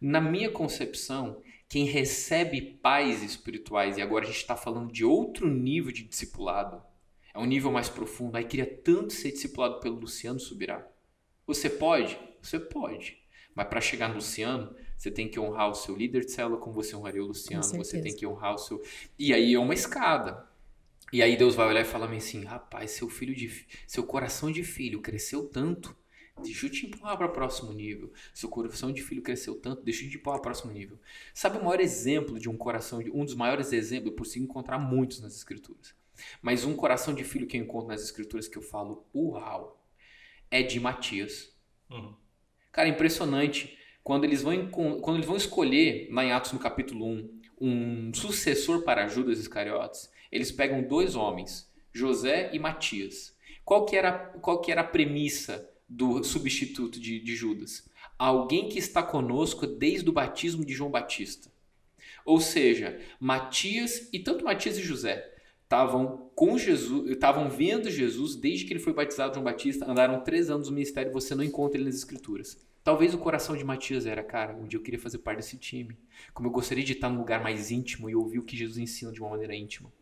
Na 0.00 0.20
minha 0.20 0.50
concepção, 0.50 1.42
quem 1.68 1.84
recebe 1.84 2.60
pais 2.60 3.22
espirituais, 3.22 3.96
e 3.96 4.02
agora 4.02 4.24
a 4.24 4.28
gente 4.28 4.36
está 4.40 4.56
falando 4.56 4.92
de 4.92 5.04
outro 5.04 5.48
nível 5.48 5.90
de 5.90 6.04
discipulado, 6.04 6.82
é 7.34 7.38
um 7.38 7.46
nível 7.46 7.72
mais 7.72 7.88
profundo. 7.88 8.36
Aí 8.36 8.44
queria 8.44 8.66
tanto 8.66 9.12
ser 9.12 9.32
discipulado 9.32 9.80
pelo 9.80 9.98
Luciano 9.98 10.38
Subirá. 10.38 10.86
Você 11.46 11.70
pode? 11.70 12.18
Você 12.42 12.58
pode. 12.58 13.18
Mas 13.54 13.68
para 13.68 13.80
chegar 13.80 14.08
no 14.08 14.16
Luciano, 14.16 14.74
você 14.98 15.12
tem 15.12 15.28
que 15.28 15.38
honrar 15.38 15.70
o 15.70 15.74
seu 15.74 15.96
líder 15.96 16.24
de 16.24 16.32
célula 16.32 16.60
como 16.60 16.74
você 16.74 16.96
honraria 16.96 17.22
o 17.22 17.26
Luciano. 17.28 17.62
Você 17.62 18.02
tem 18.02 18.14
que 18.14 18.26
honrar 18.26 18.56
o 18.56 18.58
seu. 18.58 18.82
E 19.16 19.32
aí 19.32 19.54
é 19.54 19.58
uma 19.58 19.72
escada. 19.72 20.44
E 21.12 21.22
aí 21.22 21.36
Deus 21.36 21.54
vai 21.54 21.68
olhar 21.68 21.82
e 21.82 21.84
falar 21.84 22.12
assim: 22.12 22.44
rapaz, 22.44 22.90
seu 22.90 23.08
filho 23.08 23.32
de. 23.32 23.64
Seu 23.86 24.02
coração 24.02 24.50
de 24.50 24.64
filho 24.64 25.00
cresceu 25.00 25.46
tanto. 25.46 25.96
Deixa 26.42 26.66
eu 26.66 26.70
te 26.70 26.86
empurrar 26.86 27.16
para 27.16 27.26
o 27.26 27.32
próximo 27.32 27.72
nível. 27.72 28.12
Seu 28.34 28.48
coração 28.48 28.92
de 28.92 29.02
filho 29.02 29.22
cresceu 29.22 29.54
tanto, 29.56 29.82
deixa 29.82 30.04
eu 30.04 30.10
te 30.10 30.16
empurrar 30.16 30.40
para 30.40 30.50
o 30.50 30.52
próximo 30.52 30.72
nível. 30.72 30.98
Sabe 31.34 31.58
o 31.58 31.64
maior 31.64 31.80
exemplo 31.80 32.38
de 32.38 32.48
um 32.48 32.56
coração, 32.56 33.02
de, 33.02 33.10
um 33.10 33.24
dos 33.24 33.34
maiores 33.34 33.72
exemplos, 33.72 34.12
eu 34.12 34.16
consigo 34.16 34.44
encontrar 34.44 34.78
muitos 34.78 35.20
nas 35.20 35.34
escrituras. 35.34 35.94
Mas 36.40 36.64
um 36.64 36.76
coração 36.76 37.12
de 37.12 37.24
filho 37.24 37.46
que 37.46 37.56
eu 37.56 37.62
encontro 37.62 37.88
nas 37.88 38.02
escrituras 38.02 38.46
que 38.46 38.56
eu 38.56 38.62
falo, 38.62 39.04
uau, 39.12 39.84
é 40.48 40.62
de 40.62 40.78
Matias. 40.78 41.52
Uhum. 41.90 42.14
Cara, 42.70 42.88
impressionante. 42.88 43.77
Quando 44.08 44.24
eles, 44.24 44.40
vão, 44.40 44.70
quando 44.70 45.16
eles 45.16 45.26
vão 45.26 45.36
escolher, 45.36 46.08
lá 46.10 46.24
em 46.24 46.32
Atos 46.32 46.54
no 46.54 46.58
capítulo 46.58 47.04
1, 47.04 47.30
um 47.60 48.14
sucessor 48.14 48.82
para 48.82 49.06
Judas 49.06 49.38
Iscariotes, 49.38 50.10
eles 50.32 50.50
pegam 50.50 50.82
dois 50.82 51.14
homens, 51.14 51.70
José 51.92 52.48
e 52.54 52.58
Matias. 52.58 53.36
Qual 53.66 53.84
que 53.84 53.94
era, 53.94 54.12
qual 54.40 54.62
que 54.62 54.72
era 54.72 54.80
a 54.80 54.84
premissa 54.84 55.68
do 55.86 56.24
substituto 56.24 56.98
de, 56.98 57.20
de 57.20 57.36
Judas? 57.36 57.86
Alguém 58.18 58.70
que 58.70 58.78
está 58.78 59.02
conosco 59.02 59.66
desde 59.66 60.08
o 60.08 60.12
batismo 60.14 60.64
de 60.64 60.72
João 60.72 60.90
Batista. 60.90 61.52
Ou 62.24 62.40
seja, 62.40 62.98
Matias 63.20 64.08
e 64.10 64.20
tanto 64.20 64.42
Matias 64.42 64.78
e 64.78 64.82
José 64.82 65.34
estavam 65.64 66.30
com 66.34 66.56
Jesus, 66.56 67.10
estavam 67.10 67.50
vendo 67.50 67.90
Jesus 67.90 68.36
desde 68.36 68.64
que 68.64 68.72
ele 68.72 68.80
foi 68.80 68.94
batizado 68.94 69.34
João 69.34 69.44
Batista, 69.44 69.84
andaram 69.84 70.24
três 70.24 70.48
anos 70.48 70.68
no 70.68 70.74
ministério, 70.74 71.12
você 71.12 71.34
não 71.34 71.44
encontra 71.44 71.76
ele 71.76 71.84
nas 71.84 71.96
escrituras. 71.96 72.56
Talvez 72.88 73.12
o 73.12 73.18
coração 73.18 73.54
de 73.54 73.62
Matias 73.62 74.06
era, 74.06 74.22
cara, 74.22 74.56
um 74.56 74.66
dia 74.66 74.78
eu 74.78 74.82
queria 74.82 74.98
fazer 74.98 75.18
parte 75.18 75.36
desse 75.36 75.58
time. 75.58 75.94
Como 76.32 76.48
eu 76.48 76.50
gostaria 76.50 76.82
de 76.82 76.94
estar 76.94 77.10
num 77.10 77.18
lugar 77.18 77.42
mais 77.42 77.70
íntimo 77.70 78.08
e 78.08 78.16
ouvir 78.16 78.38
o 78.38 78.42
que 78.42 78.56
Jesus 78.56 78.78
ensina 78.78 79.12
de 79.12 79.20
uma 79.20 79.28
maneira 79.28 79.54
íntima. 79.54 79.92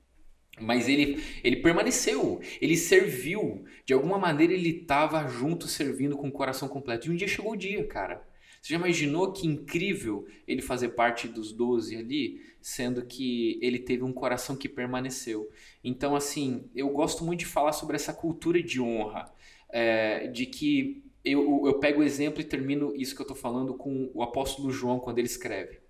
Mas 0.60 0.88
ele, 0.88 1.20
ele 1.42 1.56
permaneceu, 1.56 2.40
ele 2.60 2.76
serviu. 2.76 3.64
De 3.84 3.92
alguma 3.92 4.20
maneira 4.20 4.52
ele 4.52 4.68
estava 4.68 5.26
junto, 5.26 5.66
servindo 5.66 6.16
com 6.16 6.28
o 6.28 6.32
coração 6.32 6.68
completo. 6.68 7.08
E 7.08 7.10
um 7.10 7.16
dia 7.16 7.26
chegou 7.26 7.54
o 7.54 7.56
dia, 7.56 7.84
cara. 7.88 8.24
Você 8.62 8.74
já 8.74 8.78
imaginou 8.78 9.32
que 9.32 9.48
incrível 9.48 10.24
ele 10.46 10.62
fazer 10.62 10.90
parte 10.90 11.26
dos 11.26 11.52
doze 11.52 11.96
ali, 11.96 12.40
sendo 12.60 13.04
que 13.04 13.58
ele 13.60 13.80
teve 13.80 14.04
um 14.04 14.12
coração 14.12 14.54
que 14.54 14.68
permaneceu? 14.68 15.50
Então, 15.82 16.14
assim, 16.14 16.70
eu 16.72 16.88
gosto 16.90 17.24
muito 17.24 17.40
de 17.40 17.46
falar 17.46 17.72
sobre 17.72 17.96
essa 17.96 18.12
cultura 18.12 18.62
de 18.62 18.80
honra, 18.80 19.28
é, 19.72 20.28
de 20.28 20.46
que 20.46 21.04
eu, 21.32 21.62
eu 21.66 21.78
pego 21.80 22.00
o 22.00 22.04
exemplo 22.04 22.40
e 22.40 22.44
termino 22.44 22.94
isso 22.94 23.14
que 23.14 23.20
eu 23.20 23.24
estou 23.24 23.36
falando 23.36 23.74
com 23.74 24.10
o 24.14 24.22
apóstolo 24.22 24.70
João 24.70 25.00
quando 25.00 25.18
ele 25.18 25.26
escreve 25.26 25.80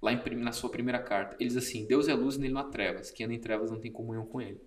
lá 0.00 0.12
em, 0.12 0.36
na 0.36 0.52
sua 0.52 0.70
primeira 0.70 0.98
carta. 0.98 1.36
Ele 1.38 1.48
diz 1.48 1.56
assim: 1.56 1.86
Deus 1.86 2.08
é 2.08 2.14
luz 2.14 2.36
e 2.36 2.40
nele 2.40 2.54
não 2.54 2.62
há 2.62 2.64
trevas. 2.64 3.10
Quem 3.10 3.26
anda 3.26 3.34
em 3.34 3.40
trevas 3.40 3.70
não 3.70 3.80
tem 3.80 3.92
comunhão 3.92 4.24
com 4.24 4.40
ele. 4.40 4.60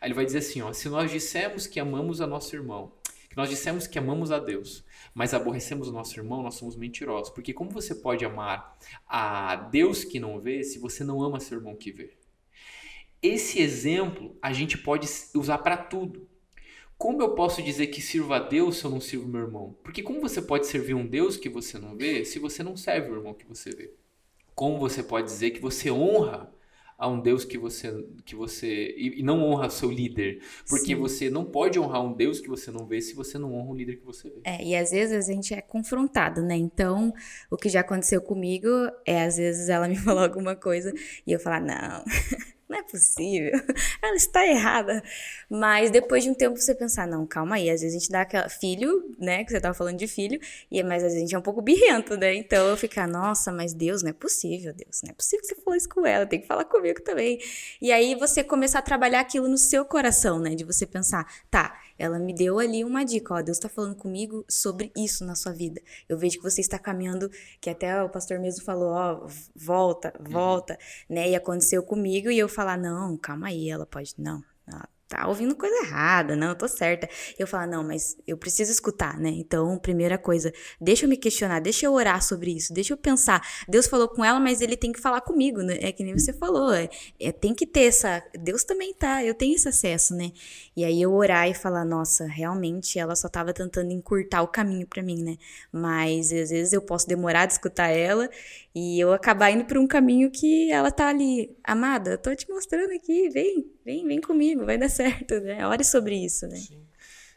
Aí 0.00 0.08
ele 0.08 0.14
vai 0.14 0.24
dizer 0.24 0.38
assim: 0.38 0.60
ó, 0.62 0.72
se 0.72 0.88
nós 0.88 1.10
dissemos 1.10 1.66
que 1.66 1.78
amamos 1.78 2.20
a 2.20 2.26
nosso 2.26 2.54
irmão, 2.54 2.92
que 3.28 3.36
nós 3.36 3.48
dissemos 3.48 3.86
que 3.86 3.98
amamos 3.98 4.30
a 4.32 4.38
Deus, 4.38 4.84
mas 5.14 5.34
aborrecemos 5.34 5.88
o 5.88 5.92
nosso 5.92 6.18
irmão, 6.18 6.42
nós 6.42 6.54
somos 6.54 6.76
mentirosos. 6.76 7.32
Porque 7.32 7.52
como 7.52 7.70
você 7.70 7.94
pode 7.94 8.24
amar 8.24 8.76
a 9.06 9.56
Deus 9.56 10.04
que 10.04 10.18
não 10.18 10.40
vê 10.40 10.62
se 10.62 10.78
você 10.78 11.04
não 11.04 11.22
ama 11.22 11.40
seu 11.40 11.58
irmão 11.58 11.76
que 11.76 11.92
vê? 11.92 12.16
Esse 13.22 13.60
exemplo 13.60 14.36
a 14.42 14.52
gente 14.52 14.78
pode 14.78 15.08
usar 15.34 15.58
para 15.58 15.76
tudo. 15.76 16.28
Como 16.98 17.20
eu 17.20 17.34
posso 17.34 17.62
dizer 17.62 17.88
que 17.88 18.00
sirvo 18.00 18.32
a 18.32 18.38
Deus 18.38 18.78
se 18.78 18.84
eu 18.84 18.90
não 18.90 19.00
sirvo 19.00 19.28
meu 19.28 19.42
irmão? 19.42 19.76
Porque 19.82 20.02
como 20.02 20.20
você 20.20 20.40
pode 20.40 20.66
servir 20.66 20.94
um 20.94 21.06
Deus 21.06 21.36
que 21.36 21.48
você 21.48 21.78
não 21.78 21.96
vê 21.96 22.24
se 22.24 22.38
você 22.38 22.62
não 22.62 22.76
serve 22.76 23.10
o 23.10 23.16
irmão 23.16 23.34
que 23.34 23.46
você 23.46 23.70
vê? 23.70 23.92
Como 24.54 24.78
você 24.78 25.02
pode 25.02 25.26
dizer 25.26 25.50
que 25.50 25.60
você 25.60 25.90
honra 25.90 26.50
a 26.98 27.06
um 27.06 27.20
Deus 27.20 27.44
que 27.44 27.58
você 27.58 28.06
que 28.24 28.34
você 28.34 28.94
e 28.96 29.22
não 29.22 29.42
honra 29.42 29.68
seu 29.68 29.90
líder, 29.90 30.40
porque 30.66 30.86
Sim. 30.86 30.94
você 30.94 31.28
não 31.28 31.44
pode 31.44 31.78
honrar 31.78 32.02
um 32.02 32.14
Deus 32.14 32.40
que 32.40 32.48
você 32.48 32.70
não 32.70 32.86
vê 32.86 33.00
se 33.00 33.14
você 33.14 33.38
não 33.38 33.54
honra 33.54 33.70
um 33.70 33.74
líder 33.74 33.96
que 33.96 34.04
você 34.04 34.30
vê. 34.30 34.40
É, 34.44 34.64
e 34.64 34.74
às 34.74 34.90
vezes 34.90 35.28
a 35.28 35.32
gente 35.32 35.52
é 35.52 35.60
confrontado, 35.60 36.42
né? 36.42 36.56
Então, 36.56 37.12
o 37.50 37.56
que 37.56 37.68
já 37.68 37.80
aconteceu 37.80 38.22
comigo 38.22 38.68
é 39.04 39.24
às 39.24 39.36
vezes 39.36 39.68
ela 39.68 39.86
me 39.88 39.96
falou 40.00 40.22
alguma 40.22 40.56
coisa 40.56 40.92
e 41.26 41.32
eu 41.32 41.38
falar: 41.38 41.60
"Não, 41.60 42.02
não 42.68 42.78
é 42.78 42.82
possível, 42.82 43.52
ela 44.02 44.16
está 44.16 44.46
errada. 44.46 45.02
Mas 45.48 45.90
depois 45.90 46.24
de 46.24 46.30
um 46.30 46.34
tempo 46.34 46.56
você 46.56 46.74
pensar, 46.74 47.06
não, 47.06 47.26
calma 47.26 47.56
aí, 47.56 47.70
às 47.70 47.80
vezes 47.80 47.96
a 47.96 47.98
gente 47.98 48.10
dá 48.10 48.22
aquela. 48.22 48.48
Filho, 48.48 49.14
né? 49.18 49.44
Que 49.44 49.50
você 49.50 49.60
tava 49.60 49.74
falando 49.74 49.98
de 49.98 50.06
filho, 50.06 50.40
e 50.70 50.82
mas 50.82 51.02
às 51.02 51.12
vezes 51.12 51.18
a 51.18 51.20
gente 51.20 51.34
é 51.34 51.38
um 51.38 51.42
pouco 51.42 51.60
birrento, 51.60 52.16
né? 52.16 52.34
Então 52.34 52.66
eu 52.68 52.76
ficar, 52.76 53.06
nossa, 53.06 53.52
mas 53.52 53.72
Deus, 53.72 54.02
não 54.02 54.10
é 54.10 54.12
possível, 54.12 54.72
Deus, 54.72 55.02
não 55.02 55.10
é 55.10 55.14
possível 55.14 55.40
que 55.40 55.48
você 55.48 55.54
falou 55.56 55.76
isso 55.76 55.88
com 55.88 56.06
ela, 56.06 56.26
tem 56.26 56.40
que 56.40 56.46
falar 56.46 56.64
comigo 56.64 57.00
também. 57.02 57.38
E 57.80 57.92
aí 57.92 58.14
você 58.14 58.42
começar 58.42 58.80
a 58.80 58.82
trabalhar 58.82 59.20
aquilo 59.20 59.48
no 59.48 59.58
seu 59.58 59.84
coração, 59.84 60.38
né? 60.38 60.54
De 60.54 60.64
você 60.64 60.86
pensar, 60.86 61.26
tá, 61.50 61.78
ela 61.98 62.18
me 62.18 62.34
deu 62.34 62.58
ali 62.58 62.84
uma 62.84 63.04
dica, 63.04 63.34
ó, 63.34 63.42
Deus 63.42 63.56
está 63.56 63.68
falando 63.68 63.94
comigo 63.94 64.44
sobre 64.48 64.92
isso 64.96 65.24
na 65.24 65.34
sua 65.34 65.52
vida. 65.52 65.80
Eu 66.08 66.18
vejo 66.18 66.36
que 66.38 66.42
você 66.42 66.60
está 66.60 66.78
caminhando, 66.78 67.30
que 67.60 67.70
até 67.70 68.02
o 68.02 68.08
pastor 68.08 68.38
mesmo 68.38 68.64
falou, 68.64 68.90
ó, 68.90 69.26
volta, 69.54 70.12
volta, 70.20 70.74
uhum. 70.74 71.16
né? 71.16 71.30
E 71.30 71.36
aconteceu 71.36 71.82
comigo 71.82 72.30
e 72.30 72.38
eu 72.38 72.48
falar, 72.56 72.78
não, 72.78 73.16
calma 73.18 73.48
aí, 73.48 73.68
ela 73.68 73.86
pode, 73.86 74.14
não, 74.18 74.42
tá 75.08 75.26
ouvindo 75.28 75.54
coisa 75.54 75.74
errada, 75.84 76.34
não, 76.34 76.48
eu 76.48 76.54
tô 76.54 76.66
certa. 76.66 77.08
Eu 77.38 77.46
falo, 77.46 77.70
não, 77.70 77.84
mas 77.84 78.16
eu 78.26 78.36
preciso 78.36 78.70
escutar, 78.72 79.18
né? 79.18 79.30
Então, 79.30 79.78
primeira 79.78 80.18
coisa, 80.18 80.52
deixa 80.80 81.04
eu 81.04 81.08
me 81.08 81.16
questionar, 81.16 81.60
deixa 81.60 81.86
eu 81.86 81.92
orar 81.92 82.22
sobre 82.22 82.56
isso, 82.56 82.72
deixa 82.72 82.92
eu 82.92 82.96
pensar. 82.96 83.40
Deus 83.68 83.86
falou 83.86 84.08
com 84.08 84.24
ela, 84.24 84.40
mas 84.40 84.60
ele 84.60 84.76
tem 84.76 84.92
que 84.92 85.00
falar 85.00 85.20
comigo, 85.20 85.62
né? 85.62 85.78
É 85.80 85.92
que 85.92 86.02
nem 86.02 86.18
você 86.18 86.32
falou, 86.32 86.72
é, 86.72 86.88
é, 87.20 87.30
tem 87.32 87.54
que 87.54 87.66
ter 87.66 87.84
essa. 87.84 88.22
Deus 88.38 88.64
também 88.64 88.92
tá, 88.94 89.24
eu 89.24 89.34
tenho 89.34 89.54
esse 89.54 89.68
acesso, 89.68 90.14
né? 90.14 90.32
E 90.76 90.84
aí 90.84 91.00
eu 91.00 91.12
orar 91.14 91.48
e 91.48 91.54
falar, 91.54 91.84
nossa, 91.84 92.26
realmente 92.26 92.98
ela 92.98 93.14
só 93.14 93.28
tava 93.28 93.52
tentando 93.52 93.92
encurtar 93.92 94.42
o 94.42 94.48
caminho 94.48 94.86
para 94.86 95.02
mim, 95.02 95.22
né? 95.22 95.36
Mas 95.72 96.32
às 96.32 96.50
vezes 96.50 96.72
eu 96.72 96.82
posso 96.82 97.06
demorar 97.06 97.46
de 97.46 97.52
escutar 97.52 97.88
ela 97.88 98.28
e 98.74 99.00
eu 99.00 99.12
acabar 99.12 99.50
indo 99.50 99.64
por 99.64 99.78
um 99.78 99.86
caminho 99.86 100.30
que 100.30 100.70
ela 100.70 100.90
tá 100.90 101.08
ali, 101.08 101.56
amada, 101.64 102.18
tô 102.18 102.34
te 102.34 102.48
mostrando 102.50 102.92
aqui, 102.92 103.28
vem, 103.30 103.75
vem, 103.86 104.04
vem 104.04 104.20
comigo, 104.20 104.66
vai 104.66 104.76
dar 104.76 104.88
certo, 104.88 105.38
né? 105.40 105.64
Ore 105.64 105.84
sobre 105.84 106.16
isso, 106.16 106.48
né? 106.48 106.56
Sim. 106.56 106.84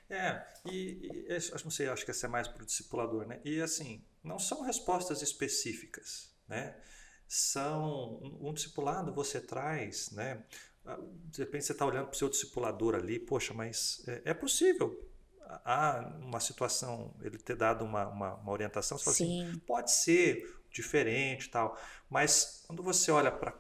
É, 0.09 0.43
e, 0.65 1.27
e 1.27 1.33
acho, 1.33 1.51
não 1.63 1.69
sei, 1.69 1.87
acho 1.87 2.03
que 2.03 2.09
essa 2.09 2.25
é 2.25 2.29
mais 2.29 2.47
para 2.47 2.63
o 2.63 2.65
discipulador, 2.65 3.27
né? 3.27 3.39
E 3.45 3.61
assim, 3.61 4.03
não 4.23 4.39
são 4.39 4.63
respostas 4.63 5.21
específicas, 5.21 6.33
né? 6.47 6.75
São 7.27 8.19
um, 8.23 8.49
um 8.49 8.53
discipulado 8.53 9.13
você 9.13 9.39
traz, 9.39 10.09
né? 10.09 10.43
Ah, 10.83 10.97
de 11.25 11.43
repente 11.43 11.65
você 11.65 11.73
está 11.73 11.85
olhando 11.85 12.07
para 12.07 12.15
o 12.15 12.17
seu 12.17 12.27
discipulador 12.27 12.95
ali, 12.95 13.19
poxa, 13.19 13.53
mas 13.53 14.03
é, 14.07 14.31
é 14.31 14.33
possível 14.33 15.07
há 15.63 16.11
uma 16.19 16.39
situação, 16.39 17.13
ele 17.21 17.37
ter 17.37 17.55
dado 17.55 17.85
uma, 17.85 18.07
uma, 18.07 18.33
uma 18.35 18.51
orientação, 18.51 18.97
você 18.97 19.03
fala 19.03 19.13
assim, 19.13 19.61
pode 19.67 19.91
ser 19.91 20.59
diferente 20.71 21.49
tal. 21.49 21.79
Mas 22.09 22.63
quando 22.65 22.81
você 22.81 23.11
olha 23.11 23.31
para 23.31 23.53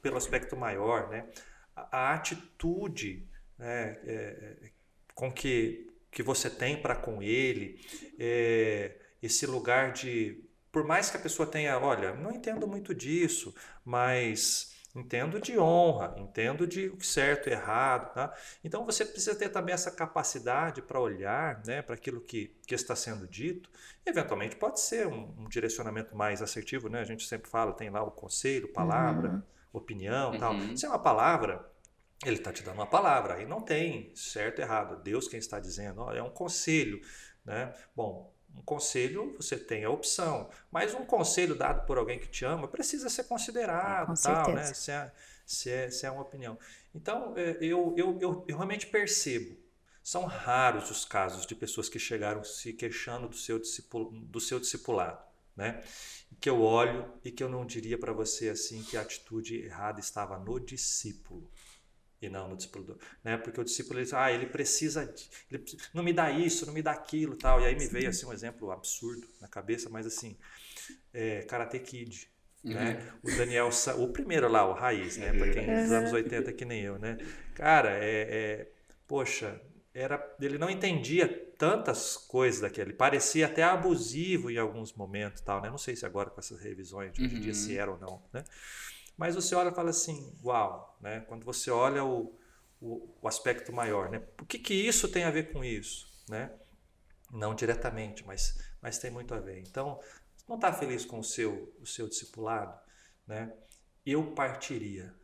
pelo 0.00 0.16
aspecto 0.16 0.56
maior, 0.56 1.08
né, 1.08 1.28
a, 1.76 2.14
atitude 2.14 3.26
né, 3.58 3.98
é, 4.04 4.58
é, 4.64 4.70
com 5.14 5.32
que, 5.32 5.90
que 6.10 6.22
você 6.22 6.50
tem 6.50 6.80
para 6.80 6.94
com 6.94 7.22
ele, 7.22 7.80
é, 8.18 8.96
esse 9.22 9.46
lugar 9.46 9.92
de, 9.92 10.42
por 10.70 10.84
mais 10.84 11.10
que 11.10 11.16
a 11.16 11.20
pessoa 11.20 11.46
tenha, 11.46 11.78
olha, 11.78 12.14
não 12.14 12.32
entendo 12.32 12.66
muito 12.66 12.94
disso, 12.94 13.54
mas 13.84 14.72
Entendo 14.94 15.40
de 15.40 15.58
honra, 15.58 16.14
entendo 16.18 16.66
de 16.66 16.92
certo 17.00 17.48
e 17.48 17.52
errado. 17.52 18.12
Tá? 18.12 18.34
Então 18.62 18.84
você 18.84 19.06
precisa 19.06 19.34
ter 19.34 19.48
também 19.48 19.72
essa 19.72 19.90
capacidade 19.90 20.82
para 20.82 21.00
olhar 21.00 21.62
né, 21.64 21.80
para 21.80 21.94
aquilo 21.94 22.20
que, 22.20 22.54
que 22.66 22.74
está 22.74 22.94
sendo 22.94 23.26
dito. 23.26 23.70
Eventualmente 24.04 24.54
pode 24.54 24.80
ser 24.80 25.06
um, 25.06 25.34
um, 25.38 25.48
direcionamento 25.48 26.14
mais 26.14 26.42
assertivo, 26.42 26.90
né? 26.90 27.00
A 27.00 27.04
gente 27.04 27.26
sempre 27.26 27.48
fala, 27.48 27.72
tem 27.72 27.88
lá 27.88 28.02
o 28.02 28.10
conselho, 28.10 28.68
palavra, 28.68 29.30
uhum. 29.30 29.42
Opinião 29.72 30.32
uhum. 30.32 30.38
tal. 30.38 30.54
Se 30.76 30.86
é 30.86 30.88
uma 30.88 30.98
palavra, 30.98 31.70
ele 32.24 32.36
está 32.36 32.52
te 32.52 32.62
dando 32.62 32.76
uma 32.76 32.86
palavra, 32.86 33.34
aí 33.34 33.46
não 33.46 33.60
tem 33.60 34.14
certo 34.14 34.60
e 34.60 34.62
errado. 34.62 35.02
Deus 35.02 35.28
quem 35.28 35.38
está 35.38 35.58
dizendo, 35.58 36.00
ó, 36.02 36.12
é 36.12 36.22
um 36.22 36.30
conselho. 36.30 37.00
Né? 37.44 37.74
Bom, 37.94 38.32
um 38.54 38.62
conselho, 38.62 39.34
você 39.36 39.56
tem 39.56 39.84
a 39.84 39.90
opção, 39.90 40.48
mas 40.70 40.94
um 40.94 41.04
conselho 41.04 41.54
dado 41.54 41.86
por 41.86 41.98
alguém 41.98 42.18
que 42.18 42.28
te 42.28 42.44
ama 42.44 42.68
precisa 42.68 43.08
ser 43.08 43.24
considerado, 43.24 44.12
é, 44.12 44.22
tal, 44.22 44.54
né? 44.54 44.64
Se 44.74 44.90
é, 44.90 45.12
se, 45.44 45.70
é, 45.70 45.90
se 45.90 46.06
é 46.06 46.10
uma 46.10 46.22
opinião. 46.22 46.58
Então, 46.94 47.34
é, 47.36 47.56
eu, 47.60 47.94
eu, 47.96 48.18
eu, 48.20 48.44
eu 48.46 48.56
realmente 48.56 48.86
percebo. 48.86 49.56
São 50.02 50.24
raros 50.24 50.90
os 50.90 51.04
casos 51.04 51.46
de 51.46 51.54
pessoas 51.54 51.88
que 51.88 51.98
chegaram 51.98 52.42
se 52.42 52.72
queixando 52.72 53.28
do 53.28 53.36
seu, 53.36 53.58
discipul, 53.58 54.10
do 54.10 54.40
seu 54.40 54.58
discipulado, 54.58 55.22
né? 55.56 55.82
Que 56.40 56.48
eu 56.48 56.60
olho 56.60 57.12
e 57.24 57.30
que 57.30 57.42
eu 57.42 57.48
não 57.48 57.64
diria 57.64 57.98
para 57.98 58.12
você 58.12 58.48
assim 58.48 58.82
que 58.82 58.96
a 58.96 59.02
atitude 59.02 59.56
errada 59.56 60.00
estava 60.00 60.38
no 60.38 60.58
discípulo. 60.58 61.50
e 62.20 62.28
não 62.28 62.48
no 62.48 62.56
discípulo, 62.56 62.98
né? 63.24 63.36
Porque 63.36 63.60
o 63.60 63.64
discípulo 63.64 63.98
ele 64.00 64.08
ah, 64.12 64.30
ele 64.32 64.46
precisa, 64.46 65.12
ele 65.50 65.64
não 65.92 66.02
me 66.02 66.12
dá 66.12 66.30
isso, 66.30 66.66
não 66.66 66.72
me 66.72 66.82
dá 66.82 66.92
aquilo, 66.92 67.36
tal. 67.36 67.60
E 67.60 67.66
aí 67.66 67.74
me 67.74 67.86
veio 67.86 68.08
assim 68.08 68.26
um 68.26 68.32
exemplo 68.32 68.70
absurdo 68.70 69.26
na 69.40 69.48
cabeça, 69.48 69.88
mas 69.90 70.06
assim, 70.06 70.36
é, 71.12 71.42
Karate 71.42 71.78
Kid, 71.80 72.28
uhum. 72.64 72.74
né? 72.74 73.12
O 73.22 73.30
Daniel, 73.36 73.70
o 73.98 74.08
primeiro 74.08 74.48
lá, 74.48 74.68
o 74.68 74.72
raiz, 74.72 75.16
né? 75.16 75.32
Para 75.32 75.50
quem 75.52 75.68
é 75.68 75.82
dos 75.82 75.92
anos 75.92 76.12
80 76.12 76.52
que 76.52 76.64
nem 76.64 76.82
eu, 76.82 76.98
né? 76.98 77.18
Cara, 77.54 77.90
é, 77.90 78.20
é 78.30 78.72
poxa, 79.06 79.60
era, 79.94 80.36
ele 80.40 80.58
não 80.58 80.70
entendia 80.70 81.28
tantas 81.58 82.16
coisas 82.16 82.60
daquele, 82.60 82.92
parecia 82.92 83.46
até 83.46 83.62
abusivo 83.62 84.50
em 84.50 84.56
alguns 84.56 84.92
momentos, 84.94 85.42
tal, 85.42 85.60
né? 85.60 85.68
Não 85.70 85.78
sei 85.78 85.94
se 85.94 86.06
agora 86.06 86.30
com 86.30 86.40
essas 86.40 86.58
revisões 86.60 87.12
de 87.12 87.22
hoje 87.22 87.36
em 87.36 87.40
dia 87.40 87.54
se 87.54 87.74
uhum. 87.74 87.80
era 87.80 87.90
ou 87.92 87.98
não, 87.98 88.22
né? 88.32 88.44
Mas 89.16 89.34
você 89.34 89.54
olha 89.54 89.68
e 89.68 89.74
fala 89.74 89.90
assim, 89.90 90.34
uau, 90.42 90.96
né? 91.00 91.20
Quando 91.20 91.44
você 91.44 91.70
olha 91.70 92.04
o, 92.04 92.34
o, 92.80 93.14
o 93.20 93.28
aspecto 93.28 93.72
maior, 93.72 94.10
né? 94.10 94.22
O 94.40 94.46
que, 94.46 94.58
que 94.58 94.74
isso 94.74 95.08
tem 95.08 95.24
a 95.24 95.30
ver 95.30 95.52
com 95.52 95.62
isso, 95.62 96.08
né? 96.28 96.50
Não 97.30 97.54
diretamente, 97.54 98.26
mas, 98.26 98.58
mas 98.80 98.98
tem 98.98 99.10
muito 99.10 99.34
a 99.34 99.40
ver. 99.40 99.58
Então, 99.58 100.00
não 100.48 100.56
está 100.56 100.72
feliz 100.72 101.04
com 101.04 101.18
o 101.18 101.24
seu, 101.24 101.74
o 101.80 101.86
seu 101.86 102.08
discipulado, 102.08 102.78
né? 103.26 103.52
Eu 104.04 104.32
partiria 104.32 105.14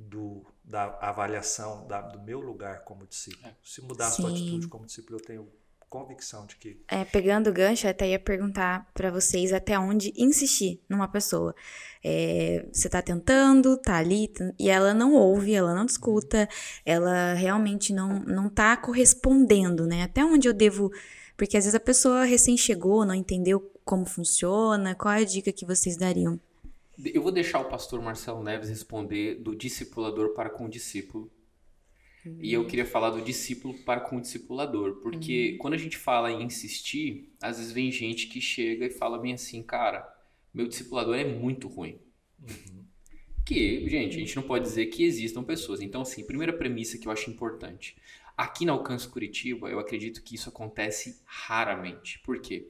do, 0.00 0.44
da 0.64 0.98
avaliação 1.00 1.86
da, 1.86 2.00
do 2.00 2.20
meu 2.20 2.40
lugar 2.40 2.84
como 2.84 3.06
discípulo. 3.06 3.46
É. 3.46 3.54
Se 3.62 3.80
mudar 3.80 4.10
Sim. 4.10 4.22
a 4.22 4.26
sua 4.26 4.30
atitude 4.30 4.68
como 4.68 4.86
discípulo, 4.86 5.18
eu 5.18 5.24
tenho 5.24 5.48
convicção 5.88 6.46
de 6.46 6.56
que. 6.56 6.80
É, 6.88 7.04
pegando 7.04 7.48
o 7.48 7.52
gancho, 7.52 7.88
até 7.88 8.08
ia 8.08 8.18
perguntar 8.18 8.90
para 8.92 9.10
vocês 9.10 9.52
até 9.52 9.78
onde 9.78 10.12
insistir 10.16 10.80
numa 10.88 11.08
pessoa. 11.08 11.54
É, 12.04 12.66
você 12.72 12.88
tá 12.88 13.00
tentando, 13.00 13.76
tá 13.76 13.96
ali, 13.96 14.30
e 14.58 14.68
ela 14.68 14.92
não 14.92 15.14
ouve, 15.14 15.54
ela 15.54 15.74
não 15.74 15.86
escuta, 15.86 16.48
ela 16.84 17.34
realmente 17.34 17.92
não, 17.92 18.20
não 18.20 18.48
tá 18.48 18.76
correspondendo, 18.76 19.86
né? 19.86 20.02
Até 20.02 20.24
onde 20.24 20.48
eu 20.48 20.52
devo. 20.52 20.92
Porque 21.36 21.56
às 21.56 21.64
vezes 21.64 21.74
a 21.74 21.80
pessoa 21.80 22.24
recém 22.24 22.56
chegou, 22.56 23.04
não 23.04 23.14
entendeu 23.14 23.70
como 23.84 24.06
funciona. 24.06 24.94
Qual 24.94 25.12
é 25.12 25.20
a 25.20 25.24
dica 25.24 25.52
que 25.52 25.66
vocês 25.66 25.96
dariam? 25.96 26.40
Eu 27.04 27.22
vou 27.22 27.32
deixar 27.32 27.60
o 27.60 27.66
pastor 27.66 28.00
Marcelo 28.00 28.42
Neves 28.42 28.68
responder 28.68 29.36
do 29.36 29.54
discipulador 29.54 30.34
para 30.34 30.50
com 30.50 30.66
o 30.66 30.68
discípulo 30.68 31.30
e 32.40 32.52
eu 32.52 32.66
queria 32.66 32.84
falar 32.84 33.10
do 33.10 33.22
discípulo 33.22 33.74
para 33.84 34.00
com 34.00 34.16
o 34.16 34.20
discipulador, 34.20 34.96
porque 34.96 35.52
uhum. 35.52 35.58
quando 35.58 35.74
a 35.74 35.78
gente 35.78 35.96
fala 35.96 36.30
em 36.30 36.42
insistir, 36.42 37.32
às 37.40 37.58
vezes 37.58 37.72
vem 37.72 37.90
gente 37.90 38.26
que 38.26 38.40
chega 38.40 38.86
e 38.86 38.90
fala 38.90 39.18
bem 39.18 39.34
assim, 39.34 39.62
cara, 39.62 40.06
meu 40.52 40.66
discipulador 40.66 41.16
é 41.16 41.24
muito 41.24 41.68
ruim. 41.68 41.98
Uhum. 42.40 42.84
Que, 43.44 43.88
gente, 43.88 44.16
a 44.16 44.18
gente 44.18 44.34
não 44.34 44.42
pode 44.42 44.64
dizer 44.64 44.86
que 44.86 45.04
existam 45.04 45.44
pessoas. 45.44 45.80
Então, 45.80 46.02
assim, 46.02 46.26
primeira 46.26 46.52
premissa 46.52 46.98
que 46.98 47.06
eu 47.06 47.12
acho 47.12 47.30
importante. 47.30 47.96
Aqui 48.36 48.64
na 48.64 48.72
Alcance 48.72 49.08
Curitiba, 49.08 49.70
eu 49.70 49.78
acredito 49.78 50.22
que 50.22 50.34
isso 50.34 50.48
acontece 50.48 51.20
raramente. 51.24 52.18
Por 52.20 52.40
quê? 52.40 52.68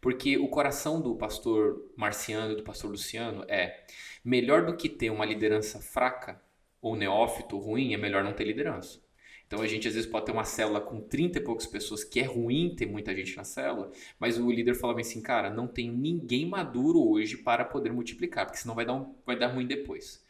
Porque 0.00 0.38
o 0.38 0.48
coração 0.48 1.00
do 1.00 1.16
pastor 1.16 1.90
Marciano 1.96 2.52
e 2.52 2.56
do 2.56 2.62
pastor 2.62 2.90
Luciano 2.90 3.44
é 3.48 3.84
melhor 4.24 4.64
do 4.64 4.76
que 4.76 4.88
ter 4.88 5.10
uma 5.10 5.24
liderança 5.24 5.80
fraca, 5.80 6.40
ou 6.80 6.94
neófito 6.94 7.58
ruim, 7.58 7.94
é 7.94 7.96
melhor 7.96 8.22
não 8.22 8.32
ter 8.32 8.44
liderança. 8.44 9.00
Então 9.48 9.62
a 9.62 9.66
gente 9.66 9.88
às 9.88 9.94
vezes 9.94 10.08
pode 10.08 10.26
ter 10.26 10.32
uma 10.32 10.44
célula 10.44 10.78
com 10.78 11.00
30 11.00 11.38
e 11.38 11.42
poucas 11.42 11.66
pessoas 11.66 12.04
que 12.04 12.20
é 12.20 12.24
ruim 12.24 12.74
ter 12.76 12.84
muita 12.84 13.16
gente 13.16 13.34
na 13.34 13.44
célula, 13.44 13.90
mas 14.20 14.38
o 14.38 14.50
líder 14.50 14.74
fala 14.74 15.00
assim, 15.00 15.22
cara, 15.22 15.48
não 15.48 15.66
tem 15.66 15.90
ninguém 15.90 16.46
maduro 16.46 17.02
hoje 17.08 17.38
para 17.38 17.64
poder 17.64 17.90
multiplicar, 17.90 18.44
porque 18.44 18.58
senão 18.58 18.74
vai 18.74 18.84
dar, 18.84 18.92
um, 18.92 19.14
vai 19.24 19.38
dar 19.38 19.48
ruim 19.48 19.66
depois. 19.66 20.22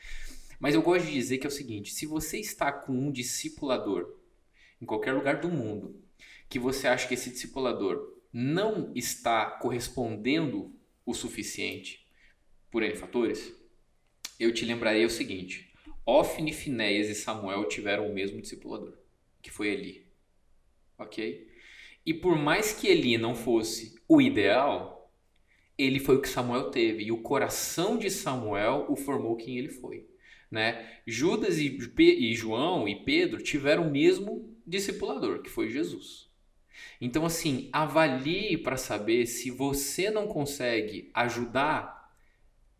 Mas 0.61 0.75
eu 0.75 0.83
gosto 0.83 1.07
de 1.07 1.13
dizer 1.13 1.39
que 1.39 1.47
é 1.47 1.49
o 1.49 1.53
seguinte, 1.53 1.93
se 1.93 2.07
você 2.07 2.39
está 2.39 2.71
com 2.71 2.93
um 2.93 3.11
discipulador 3.11 4.15
em 4.81 4.87
qualquer 4.87 5.13
lugar 5.13 5.41
do 5.41 5.49
mundo, 5.49 6.01
que 6.49 6.59
você 6.59 6.87
acha 6.87 7.07
que 7.09 7.15
esse 7.15 7.31
discipulador 7.31 8.18
não 8.33 8.93
está 8.95 9.47
correspondendo 9.47 10.75
o 11.05 11.15
suficiente 11.15 12.07
por 12.71 12.83
N 12.83 12.95
fatores, 12.95 13.55
eu 14.39 14.53
te 14.53 14.65
lembrarei 14.65 15.05
o 15.05 15.11
seguinte, 15.11 15.73
Ofne, 16.05 16.53
Finéias 16.53 17.09
e 17.09 17.15
Samuel 17.15 17.67
tiveram 17.67 18.09
o 18.09 18.15
mesmo 18.15 18.41
discipulador, 18.41 18.97
que 19.43 19.51
foi 19.51 19.69
Eli. 19.69 20.07
Ok? 20.99 21.49
E 22.05 22.15
por 22.15 22.37
mais 22.37 22.73
que 22.73 22.87
Eli 22.87 23.19
não 23.19 23.35
fosse 23.35 23.95
o 24.09 24.21
ideal, 24.21 25.13
ele 25.77 26.01
foi 26.01 26.17
o 26.17 26.23
que 26.23 26.29
Samuel 26.29 26.71
teve. 26.71 27.05
E 27.05 27.13
o 27.13 27.23
coração 27.23 27.99
de 27.99 28.11
Samuel 28.11 28.87
o 28.89 28.97
formou 28.97 29.37
quem 29.37 29.59
ele 29.59 29.69
foi. 29.69 30.09
Né? 30.51 31.01
Judas 31.07 31.59
e, 31.59 31.79
e 31.99 32.35
João 32.35 32.89
e 32.89 33.05
Pedro 33.05 33.43
tiveram 33.43 33.87
o 33.87 33.91
mesmo 33.91 34.57
discipulador, 34.67 35.43
que 35.43 35.51
foi 35.51 35.69
Jesus. 35.69 36.28
Então, 37.01 37.25
assim, 37.25 37.69
avalie 37.73 38.59
para 38.59 38.77
saber 38.77 39.27
se 39.27 39.51
você 39.51 40.11
não 40.11 40.27
consegue 40.27 41.11
ajudar 41.15 41.99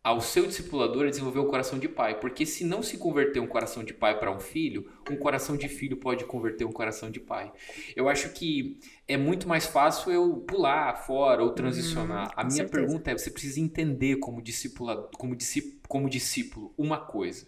ao 0.03 0.21
seu 0.21 0.45
discipulador 0.45 1.05
a 1.05 1.09
desenvolver 1.09 1.39
o 1.39 1.47
coração 1.47 1.77
de 1.77 1.87
pai. 1.87 2.19
Porque 2.19 2.45
se 2.45 2.63
não 2.63 2.81
se 2.81 2.97
converter 2.97 3.39
um 3.39 3.47
coração 3.47 3.83
de 3.83 3.93
pai 3.93 4.17
para 4.17 4.31
um 4.31 4.39
filho, 4.39 4.89
um 5.09 5.17
coração 5.17 5.57
de 5.57 5.67
filho 5.67 5.97
pode 5.97 6.25
converter 6.25 6.65
um 6.65 6.71
coração 6.71 7.11
de 7.11 7.19
pai. 7.19 7.51
Eu 7.95 8.07
acho 8.07 8.29
que 8.31 8.79
é 9.07 9.17
muito 9.17 9.47
mais 9.47 9.65
fácil 9.65 10.11
eu 10.11 10.37
pular 10.37 10.95
fora 10.95 11.43
ou 11.43 11.51
transicionar. 11.51 12.27
Hum, 12.29 12.33
a 12.35 12.43
minha 12.43 12.55
certeza. 12.55 12.71
pergunta 12.71 13.11
é: 13.11 13.17
você 13.17 13.29
precisa 13.29 13.59
entender 13.59 14.17
como 14.17 14.41
discípulo, 14.41 15.09
como, 15.17 15.35
discípulo, 15.35 15.79
como 15.87 16.09
discípulo 16.09 16.73
uma 16.77 16.97
coisa. 16.97 17.47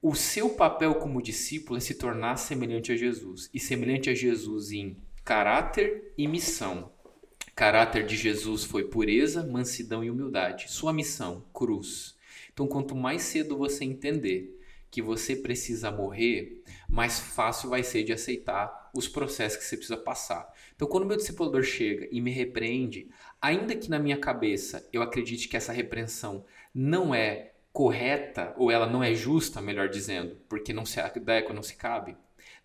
O 0.00 0.14
seu 0.14 0.50
papel 0.50 0.96
como 0.96 1.22
discípulo 1.22 1.78
é 1.78 1.80
se 1.80 1.94
tornar 1.94 2.36
semelhante 2.36 2.92
a 2.92 2.96
Jesus. 2.96 3.50
E 3.52 3.58
semelhante 3.58 4.08
a 4.08 4.14
Jesus 4.14 4.70
em 4.70 4.96
caráter 5.26 6.12
e 6.16 6.28
missão. 6.28 6.92
Caráter 7.52 8.06
de 8.06 8.16
Jesus 8.16 8.62
foi 8.62 8.84
pureza, 8.84 9.44
mansidão 9.44 10.04
e 10.04 10.08
humildade. 10.08 10.70
Sua 10.70 10.92
missão, 10.92 11.44
cruz. 11.52 12.16
Então, 12.52 12.68
quanto 12.68 12.94
mais 12.94 13.22
cedo 13.22 13.58
você 13.58 13.84
entender 13.84 14.56
que 14.88 15.02
você 15.02 15.34
precisa 15.34 15.90
morrer, 15.90 16.62
mais 16.88 17.18
fácil 17.18 17.68
vai 17.68 17.82
ser 17.82 18.04
de 18.04 18.12
aceitar 18.12 18.88
os 18.94 19.08
processos 19.08 19.58
que 19.58 19.64
você 19.64 19.76
precisa 19.76 19.96
passar. 19.96 20.48
Então, 20.76 20.86
quando 20.86 21.04
meu 21.06 21.16
discipulador 21.16 21.64
chega 21.64 22.06
e 22.12 22.20
me 22.20 22.30
repreende, 22.30 23.08
ainda 23.42 23.74
que 23.74 23.90
na 23.90 23.98
minha 23.98 24.18
cabeça 24.18 24.88
eu 24.92 25.02
acredite 25.02 25.48
que 25.48 25.56
essa 25.56 25.72
repreensão 25.72 26.44
não 26.72 27.12
é 27.12 27.50
correta 27.72 28.54
ou 28.56 28.70
ela 28.70 28.86
não 28.86 29.02
é 29.02 29.12
justa, 29.12 29.60
melhor 29.60 29.88
dizendo, 29.88 30.36
porque 30.48 30.72
não 30.72 30.86
se 30.86 31.00
adequa, 31.00 31.52
não 31.52 31.64
se 31.64 31.74
cabe, 31.74 32.16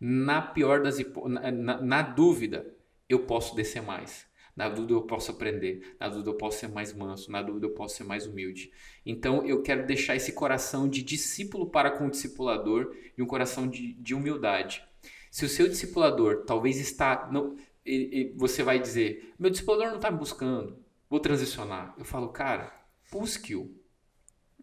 na 0.03 0.41
pior 0.41 0.81
das 0.81 0.97
na, 0.97 1.51
na, 1.51 1.81
na 1.81 2.01
dúvida, 2.01 2.75
eu 3.07 3.19
posso 3.19 3.55
descer 3.55 3.83
mais. 3.83 4.25
Na 4.55 4.67
dúvida 4.67 4.93
eu 4.93 5.03
posso 5.03 5.31
aprender, 5.31 5.95
na 5.99 6.09
dúvida 6.09 6.29
eu 6.29 6.35
posso 6.35 6.59
ser 6.59 6.67
mais 6.67 6.91
manso, 6.91 7.31
na 7.31 7.41
dúvida 7.41 7.67
eu 7.67 7.71
posso 7.71 7.95
ser 7.95 8.03
mais 8.03 8.25
humilde. 8.25 8.71
Então 9.05 9.45
eu 9.45 9.61
quero 9.61 9.85
deixar 9.85 10.15
esse 10.15 10.33
coração 10.33 10.89
de 10.89 11.03
discípulo 11.03 11.69
para 11.69 11.91
com 11.91 12.07
o 12.07 12.09
discipulador 12.09 12.93
e 13.17 13.21
um 13.21 13.27
coração 13.27 13.67
de, 13.67 13.93
de 13.93 14.13
humildade. 14.13 14.83
Se 15.29 15.45
o 15.45 15.49
seu 15.49 15.69
discipulador 15.69 16.43
talvez 16.45 16.79
está. 16.79 17.29
Não, 17.31 17.55
você 18.35 18.63
vai 18.63 18.79
dizer: 18.79 19.33
meu 19.39 19.49
discipulador 19.49 19.87
não 19.87 19.95
está 19.95 20.11
me 20.11 20.17
buscando, 20.17 20.77
vou 21.09 21.19
transicionar. 21.19 21.93
Eu 21.97 22.03
falo, 22.03 22.29
cara, 22.29 22.73
busque-o. 23.11 23.73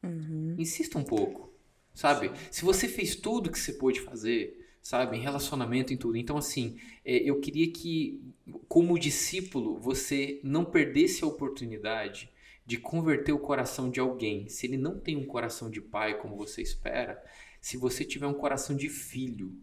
Uhum. 0.02 0.54
Insista 0.58 0.98
um 0.98 1.04
pouco, 1.04 1.52
sabe? 1.94 2.30
Se 2.50 2.64
você 2.64 2.86
fez 2.86 3.16
tudo 3.16 3.50
que 3.50 3.58
você 3.58 3.72
pôde 3.72 4.00
fazer, 4.00 4.57
sabe? 4.88 5.18
Em 5.18 5.20
relacionamento, 5.20 5.92
em 5.92 5.98
tudo. 5.98 6.16
Então, 6.16 6.38
assim, 6.38 6.80
é, 7.04 7.18
eu 7.18 7.38
queria 7.40 7.70
que, 7.70 8.24
como 8.66 8.98
discípulo, 8.98 9.78
você 9.78 10.40
não 10.42 10.64
perdesse 10.64 11.22
a 11.22 11.26
oportunidade 11.26 12.32
de 12.64 12.78
converter 12.78 13.32
o 13.32 13.38
coração 13.38 13.90
de 13.90 14.00
alguém. 14.00 14.48
Se 14.48 14.66
ele 14.66 14.78
não 14.78 14.98
tem 14.98 15.14
um 15.14 15.26
coração 15.26 15.70
de 15.70 15.82
pai 15.82 16.18
como 16.18 16.38
você 16.38 16.62
espera, 16.62 17.22
se 17.60 17.76
você 17.76 18.02
tiver 18.02 18.26
um 18.28 18.32
coração 18.32 18.74
de 18.74 18.88
filho, 18.88 19.60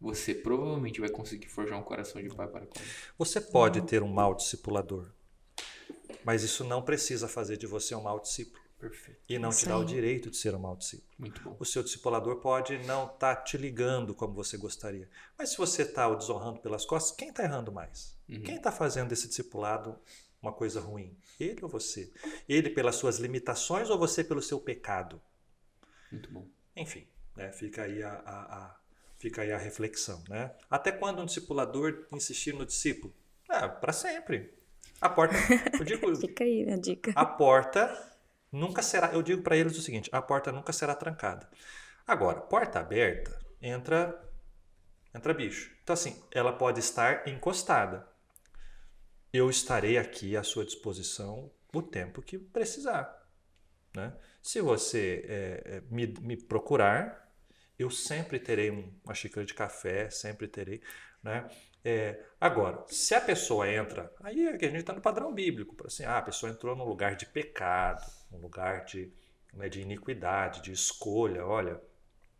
você 0.00 0.34
provavelmente 0.34 0.98
vai 0.98 1.08
conseguir 1.08 1.46
forjar 1.46 1.78
um 1.78 1.84
coração 1.84 2.20
de 2.20 2.28
pai 2.28 2.48
para 2.48 2.66
com 2.66 2.80
ele. 2.80 2.90
Você 3.16 3.40
pode 3.40 3.82
ter 3.82 4.02
um 4.02 4.12
mau 4.12 4.34
discipulador, 4.34 5.08
mas 6.24 6.42
isso 6.42 6.64
não 6.64 6.82
precisa 6.82 7.28
fazer 7.28 7.58
de 7.58 7.66
você 7.68 7.94
um 7.94 8.02
mau 8.02 8.18
discípulo. 8.18 8.67
Perfeito. 8.78 9.20
E 9.28 9.38
não 9.38 9.48
Isso 9.48 9.60
te 9.60 9.66
dá 9.66 9.74
aí. 9.74 9.82
o 9.82 9.84
direito 9.84 10.30
de 10.30 10.36
ser 10.36 10.54
um 10.54 10.58
mau 10.58 10.76
discípulo. 10.76 11.08
Muito 11.18 11.42
bom. 11.42 11.56
O 11.58 11.64
seu 11.64 11.82
discipulador 11.82 12.36
pode 12.36 12.78
não 12.86 13.06
estar 13.06 13.34
tá 13.34 13.42
te 13.42 13.56
ligando 13.56 14.14
como 14.14 14.32
você 14.32 14.56
gostaria. 14.56 15.08
Mas 15.36 15.50
se 15.50 15.58
você 15.58 15.82
está 15.82 16.06
o 16.06 16.14
desonrando 16.14 16.60
pelas 16.60 16.86
costas, 16.86 17.16
quem 17.16 17.30
está 17.30 17.42
errando 17.42 17.72
mais? 17.72 18.16
Uhum. 18.28 18.40
Quem 18.40 18.56
está 18.56 18.70
fazendo 18.70 19.08
desse 19.08 19.26
discipulado 19.26 19.98
uma 20.40 20.52
coisa 20.52 20.80
ruim? 20.80 21.16
Ele 21.40 21.58
ou 21.62 21.68
você? 21.68 22.12
Ele 22.48 22.70
pelas 22.70 22.94
suas 22.94 23.18
limitações 23.18 23.90
ou 23.90 23.98
você 23.98 24.22
pelo 24.22 24.40
seu 24.40 24.60
pecado? 24.60 25.20
Muito 26.12 26.30
bom. 26.30 26.46
Enfim, 26.76 27.04
né, 27.36 27.50
fica, 27.50 27.82
aí 27.82 28.00
a, 28.00 28.12
a, 28.12 28.56
a, 28.56 28.76
fica 29.16 29.42
aí 29.42 29.50
a 29.50 29.58
reflexão. 29.58 30.22
Né? 30.28 30.54
Até 30.70 30.92
quando 30.92 31.20
um 31.20 31.26
discipulador 31.26 32.06
insistir 32.12 32.54
no 32.54 32.64
discípulo? 32.64 33.12
Ah, 33.48 33.68
para 33.68 33.92
sempre. 33.92 34.54
A 35.00 35.08
porta. 35.08 35.34
Eu 35.78 35.84
digo, 35.84 36.14
fica 36.16 36.44
aí 36.44 36.70
a 36.70 36.76
dica. 36.76 37.12
A 37.16 37.24
porta 37.24 38.08
nunca 38.52 38.82
será. 38.82 39.12
Eu 39.12 39.22
digo 39.22 39.42
para 39.42 39.56
eles 39.56 39.76
o 39.76 39.82
seguinte: 39.82 40.08
a 40.12 40.22
porta 40.22 40.52
nunca 40.52 40.72
será 40.72 40.94
trancada. 40.94 41.48
Agora, 42.06 42.40
porta 42.40 42.80
aberta 42.80 43.38
entra 43.60 44.24
entra 45.14 45.34
bicho. 45.34 45.74
Então 45.82 45.94
assim, 45.94 46.22
ela 46.32 46.52
pode 46.52 46.80
estar 46.80 47.26
encostada. 47.28 48.06
Eu 49.32 49.50
estarei 49.50 49.98
aqui 49.98 50.36
à 50.36 50.42
sua 50.42 50.64
disposição 50.64 51.50
o 51.72 51.82
tempo 51.82 52.22
que 52.22 52.38
precisar. 52.38 53.18
Né? 53.94 54.12
Se 54.42 54.60
você 54.60 55.24
é, 55.28 55.82
me, 55.90 56.06
me, 56.20 56.36
procurar, 56.36 57.30
eu 57.78 57.90
sempre 57.90 58.38
terei 58.38 58.70
uma 58.70 59.14
xícara 59.14 59.44
de 59.44 59.54
café, 59.54 60.08
sempre 60.10 60.48
terei. 60.48 60.80
Né? 61.22 61.48
É, 61.84 62.22
agora, 62.40 62.84
se 62.88 63.14
a 63.14 63.20
pessoa 63.20 63.70
entra, 63.70 64.12
aí 64.22 64.46
é 64.46 64.50
a 64.50 64.58
gente 64.58 64.76
está 64.76 64.92
no 64.92 65.00
padrão 65.00 65.32
bíblico, 65.32 65.76
assim, 65.86 66.04
ah, 66.04 66.18
a 66.18 66.22
pessoa 66.22 66.50
entrou 66.50 66.76
num 66.76 66.84
lugar 66.84 67.16
de 67.16 67.26
pecado, 67.26 68.04
um 68.32 68.38
lugar 68.38 68.84
de, 68.84 69.12
né, 69.52 69.68
de 69.68 69.80
iniquidade, 69.80 70.62
de 70.62 70.72
escolha, 70.72 71.44
olha, 71.44 71.80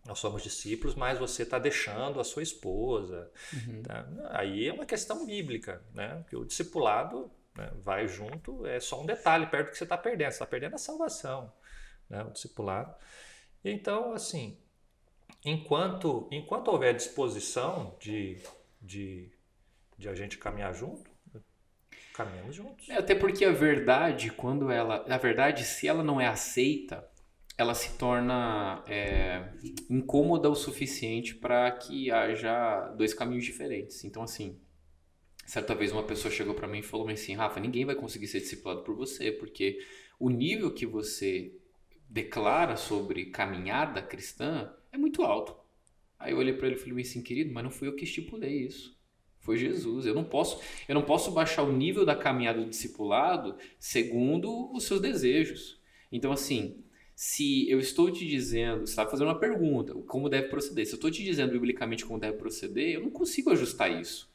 nós 0.06 0.18
somos 0.18 0.42
discípulos, 0.42 0.94
mas 0.94 1.18
você 1.18 1.42
está 1.42 1.58
deixando 1.58 2.18
a 2.18 2.24
sua 2.24 2.42
esposa. 2.42 3.30
Uhum. 3.52 3.82
Tá? 3.82 4.08
Aí 4.30 4.66
é 4.66 4.72
uma 4.72 4.86
questão 4.86 5.26
bíblica, 5.26 5.82
né? 5.92 6.24
que 6.28 6.36
o 6.36 6.44
discipulado 6.44 7.30
né, 7.54 7.70
vai 7.76 8.08
junto, 8.08 8.64
é 8.66 8.80
só 8.80 9.02
um 9.02 9.06
detalhe 9.06 9.46
perto 9.46 9.66
do 9.66 9.72
que 9.72 9.78
você 9.78 9.84
está 9.84 9.98
perdendo, 9.98 10.30
você 10.30 10.36
está 10.36 10.46
perdendo 10.46 10.74
a 10.74 10.78
salvação, 10.78 11.52
né? 12.08 12.22
o 12.22 12.30
discipulado. 12.30 12.94
Então, 13.62 14.14
assim, 14.14 14.56
enquanto, 15.44 16.26
enquanto 16.30 16.68
houver 16.68 16.94
disposição 16.94 17.96
de, 18.00 18.40
de, 18.80 19.30
de 19.98 20.08
a 20.08 20.14
gente 20.14 20.38
caminhar 20.38 20.72
junto, 20.72 21.10
caminhamos 22.18 22.56
juntos. 22.56 22.88
É, 22.88 22.96
até 22.96 23.14
porque 23.14 23.44
a 23.44 23.52
verdade, 23.52 24.30
quando 24.32 24.70
ela. 24.70 25.06
Na 25.06 25.16
verdade, 25.16 25.64
se 25.64 25.86
ela 25.86 26.02
não 26.02 26.20
é 26.20 26.26
aceita, 26.26 27.08
ela 27.56 27.74
se 27.74 27.96
torna 27.96 28.84
é, 28.88 29.52
incômoda 29.88 30.50
o 30.50 30.54
suficiente 30.56 31.36
para 31.36 31.70
que 31.70 32.10
haja 32.10 32.88
dois 32.96 33.14
caminhos 33.14 33.44
diferentes. 33.44 34.02
Então, 34.04 34.22
assim, 34.22 34.60
certa 35.46 35.76
vez 35.76 35.92
uma 35.92 36.02
pessoa 36.02 36.32
chegou 36.32 36.54
para 36.54 36.66
mim 36.66 36.80
e 36.80 36.82
falou 36.82 37.08
assim: 37.08 37.34
Rafa, 37.34 37.60
ninguém 37.60 37.84
vai 37.84 37.94
conseguir 37.94 38.26
ser 38.26 38.40
discipulado 38.40 38.82
por 38.82 38.96
você, 38.96 39.30
porque 39.30 39.78
o 40.18 40.28
nível 40.28 40.74
que 40.74 40.84
você 40.84 41.56
declara 42.10 42.76
sobre 42.76 43.26
caminhada 43.26 44.02
cristã 44.02 44.74
é 44.90 44.98
muito 44.98 45.22
alto. 45.22 45.56
Aí 46.18 46.32
eu 46.32 46.38
olhei 46.38 46.52
para 46.52 46.66
ele 46.66 46.74
e 46.74 46.78
falei 46.78 47.02
assim, 47.02 47.22
querido, 47.22 47.54
mas 47.54 47.62
não 47.62 47.70
fui 47.70 47.86
eu 47.86 47.94
que 47.94 48.02
estipulei 48.02 48.66
isso. 48.66 48.97
Foi 49.48 49.56
Jesus. 49.56 50.04
Eu 50.04 50.14
não 50.14 50.24
posso, 50.24 50.60
eu 50.86 50.94
não 50.94 51.00
posso 51.00 51.30
baixar 51.30 51.62
o 51.62 51.72
nível 51.72 52.04
da 52.04 52.14
caminhada 52.14 52.60
do 52.60 52.68
discipulado 52.68 53.56
segundo 53.78 54.70
os 54.74 54.84
seus 54.84 55.00
desejos. 55.00 55.80
Então, 56.12 56.30
assim, 56.30 56.84
se 57.16 57.66
eu 57.70 57.80
estou 57.80 58.12
te 58.12 58.26
dizendo, 58.26 58.80
você 58.80 58.92
está 58.92 59.06
fazendo 59.06 59.28
uma 59.28 59.38
pergunta, 59.38 59.94
como 60.06 60.28
deve 60.28 60.48
proceder. 60.48 60.84
Se 60.84 60.92
eu 60.92 60.96
estou 60.96 61.10
te 61.10 61.24
dizendo 61.24 61.52
biblicamente 61.52 62.04
como 62.04 62.20
deve 62.20 62.36
proceder, 62.36 62.90
eu 62.90 63.00
não 63.00 63.08
consigo 63.08 63.48
ajustar 63.48 63.90
isso. 63.90 64.30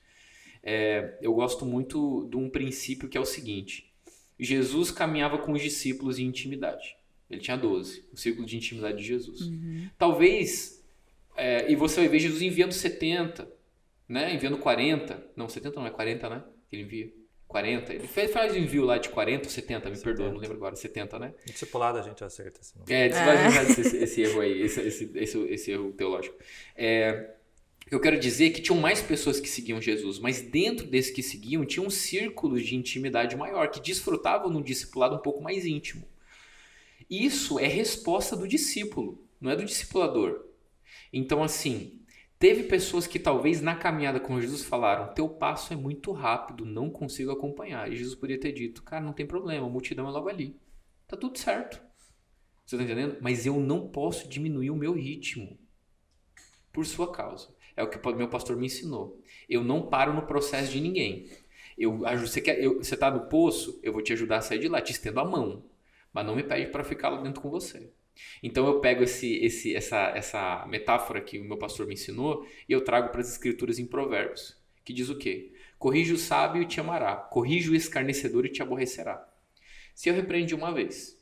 É, 0.63 1.15
eu 1.21 1.31
gosto 1.35 1.63
muito 1.63 2.27
de 2.31 2.35
um 2.35 2.49
princípio 2.49 3.07
que 3.07 3.15
é 3.15 3.21
o 3.21 3.25
seguinte: 3.25 3.93
Jesus 4.39 4.89
caminhava 4.89 5.37
com 5.37 5.51
os 5.51 5.61
discípulos 5.61 6.17
em 6.17 6.25
intimidade. 6.25 6.97
Ele 7.29 7.39
tinha 7.39 7.55
12, 7.55 8.03
o 8.11 8.17
círculo 8.17 8.47
de 8.47 8.57
intimidade 8.57 8.97
de 8.97 9.03
Jesus. 9.03 9.41
Uhum. 9.41 9.87
Talvez, 9.95 10.83
é, 11.37 11.71
e 11.71 11.75
você 11.75 11.99
vai 11.99 12.09
ver 12.09 12.17
Jesus 12.17 12.41
enviando 12.41 12.71
70, 12.71 13.52
né? 14.07 14.33
enviando 14.33 14.57
40, 14.57 15.31
não, 15.35 15.47
70 15.49 15.79
não 15.79 15.87
é 15.87 15.91
40, 15.91 16.29
né? 16.29 16.43
Que 16.69 16.75
ele 16.75 16.83
envia. 16.83 17.13
40. 17.47 17.93
Ele 17.93 18.07
fez, 18.07 18.31
faz 18.31 18.53
um 18.53 18.57
envio 18.57 18.83
lá 18.83 18.97
de 18.97 19.09
40 19.09 19.45
ou 19.45 19.49
70, 19.51 19.89
me 19.89 19.95
70. 19.95 20.03
perdoa, 20.03 20.33
não 20.33 20.39
lembro 20.39 20.57
agora, 20.57 20.75
70, 20.75 21.19
né? 21.19 21.33
Discipulado 21.45 21.99
a 21.99 22.01
gente 22.01 22.23
acerta. 22.23 22.59
Assim, 22.59 22.79
é, 22.89 23.09
discipulado 23.09 23.39
a 23.39 23.43
gente 23.43 23.57
acerta 23.59 23.81
esse, 23.81 23.97
esse, 23.97 24.21
erro 24.21 24.41
aí, 24.41 24.61
esse, 24.61 24.81
esse, 24.81 25.11
esse, 25.13 25.39
esse 25.39 25.71
erro 25.71 25.91
teológico. 25.91 26.35
É, 26.75 27.35
eu 27.91 27.99
quero 27.99 28.19
dizer 28.19 28.49
que 28.49 28.61
tinham 28.61 28.79
mais 28.79 29.01
pessoas 29.01 29.39
que 29.39 29.47
seguiam 29.47 29.79
Jesus, 29.79 30.17
mas 30.17 30.41
dentro 30.41 30.87
desses 30.87 31.11
que 31.11 31.21
seguiam, 31.21 31.63
tinham 31.63 31.85
um 31.85 31.91
círculos 31.91 32.63
de 32.63 32.75
intimidade 32.75 33.35
maior, 33.35 33.69
que 33.69 33.79
desfrutavam 33.79 34.49
num 34.49 34.61
discipulado 34.61 35.15
um 35.15 35.21
pouco 35.21 35.43
mais 35.43 35.63
íntimo. 35.63 36.03
Isso 37.07 37.59
é 37.59 37.67
resposta 37.67 38.35
do 38.35 38.47
discípulo, 38.47 39.23
não 39.39 39.51
é 39.51 39.55
do 39.55 39.63
discipulador. 39.63 40.43
Então, 41.11 41.43
assim, 41.43 41.99
Teve 42.43 42.63
pessoas 42.63 43.07
que 43.07 43.19
talvez 43.19 43.61
na 43.61 43.73
caminhada 43.73 44.19
com 44.19 44.41
Jesus 44.41 44.65
falaram: 44.65 45.13
Teu 45.13 45.29
passo 45.29 45.71
é 45.71 45.77
muito 45.77 46.11
rápido, 46.11 46.65
não 46.65 46.89
consigo 46.89 47.31
acompanhar. 47.31 47.89
E 47.89 47.95
Jesus 47.95 48.15
poderia 48.15 48.37
ter 48.37 48.51
dito: 48.51 48.83
Cara, 48.83 49.01
não 49.01 49.13
tem 49.13 49.25
problema, 49.25 49.65
a 49.65 49.69
multidão 49.69 50.09
é 50.09 50.11
logo 50.11 50.27
ali. 50.27 50.59
Tá 51.07 51.15
tudo 51.15 51.39
certo. 51.39 51.81
Você 52.65 52.75
tá 52.75 52.83
entendendo? 52.83 53.15
Mas 53.21 53.45
eu 53.45 53.61
não 53.61 53.87
posso 53.87 54.27
diminuir 54.27 54.71
o 54.71 54.75
meu 54.75 54.91
ritmo 54.91 55.57
por 56.73 56.85
sua 56.85 57.09
causa. 57.13 57.47
É 57.77 57.81
o 57.81 57.89
que 57.89 57.97
o 58.05 58.13
meu 58.13 58.27
pastor 58.27 58.57
me 58.57 58.65
ensinou. 58.65 59.21
Eu 59.47 59.63
não 59.63 59.87
paro 59.87 60.13
no 60.13 60.23
processo 60.23 60.69
de 60.69 60.81
ninguém. 60.81 61.29
Eu, 61.77 61.99
você 62.19 62.41
quer, 62.41 62.61
eu, 62.61 62.79
você 62.79 62.97
tá 62.97 63.09
no 63.09 63.29
poço, 63.29 63.79
eu 63.81 63.93
vou 63.93 64.01
te 64.01 64.11
ajudar 64.11 64.39
a 64.39 64.41
sair 64.41 64.59
de 64.59 64.67
lá, 64.67 64.81
te 64.81 64.91
estendo 64.91 65.21
a 65.21 65.25
mão. 65.25 65.63
Mas 66.11 66.25
não 66.25 66.35
me 66.35 66.43
pede 66.43 66.69
para 66.71 66.83
ficar 66.83 67.07
lá 67.07 67.21
dentro 67.21 67.41
com 67.41 67.49
você. 67.49 67.89
Então 68.41 68.67
eu 68.67 68.79
pego 68.79 69.03
esse, 69.03 69.35
esse, 69.43 69.75
essa, 69.75 70.11
essa 70.15 70.65
metáfora 70.67 71.21
que 71.21 71.39
o 71.39 71.43
meu 71.43 71.57
pastor 71.57 71.87
me 71.87 71.93
ensinou 71.93 72.45
e 72.67 72.73
eu 72.73 72.83
trago 72.83 73.09
para 73.09 73.21
as 73.21 73.31
escrituras 73.31 73.79
em 73.79 73.85
Provérbios, 73.85 74.57
que 74.83 74.93
diz 74.93 75.09
o 75.09 75.17
quê? 75.17 75.53
Corrige 75.77 76.13
o 76.13 76.17
sábio 76.17 76.61
e 76.61 76.65
te 76.65 76.79
amará, 76.79 77.15
corrige 77.15 77.69
o 77.69 77.75
escarnecedor 77.75 78.45
e 78.45 78.49
te 78.49 78.61
aborrecerá. 78.61 79.27
Se 79.93 80.09
eu 80.09 80.13
repreendi 80.13 80.55
uma 80.55 80.71
vez, 80.71 81.21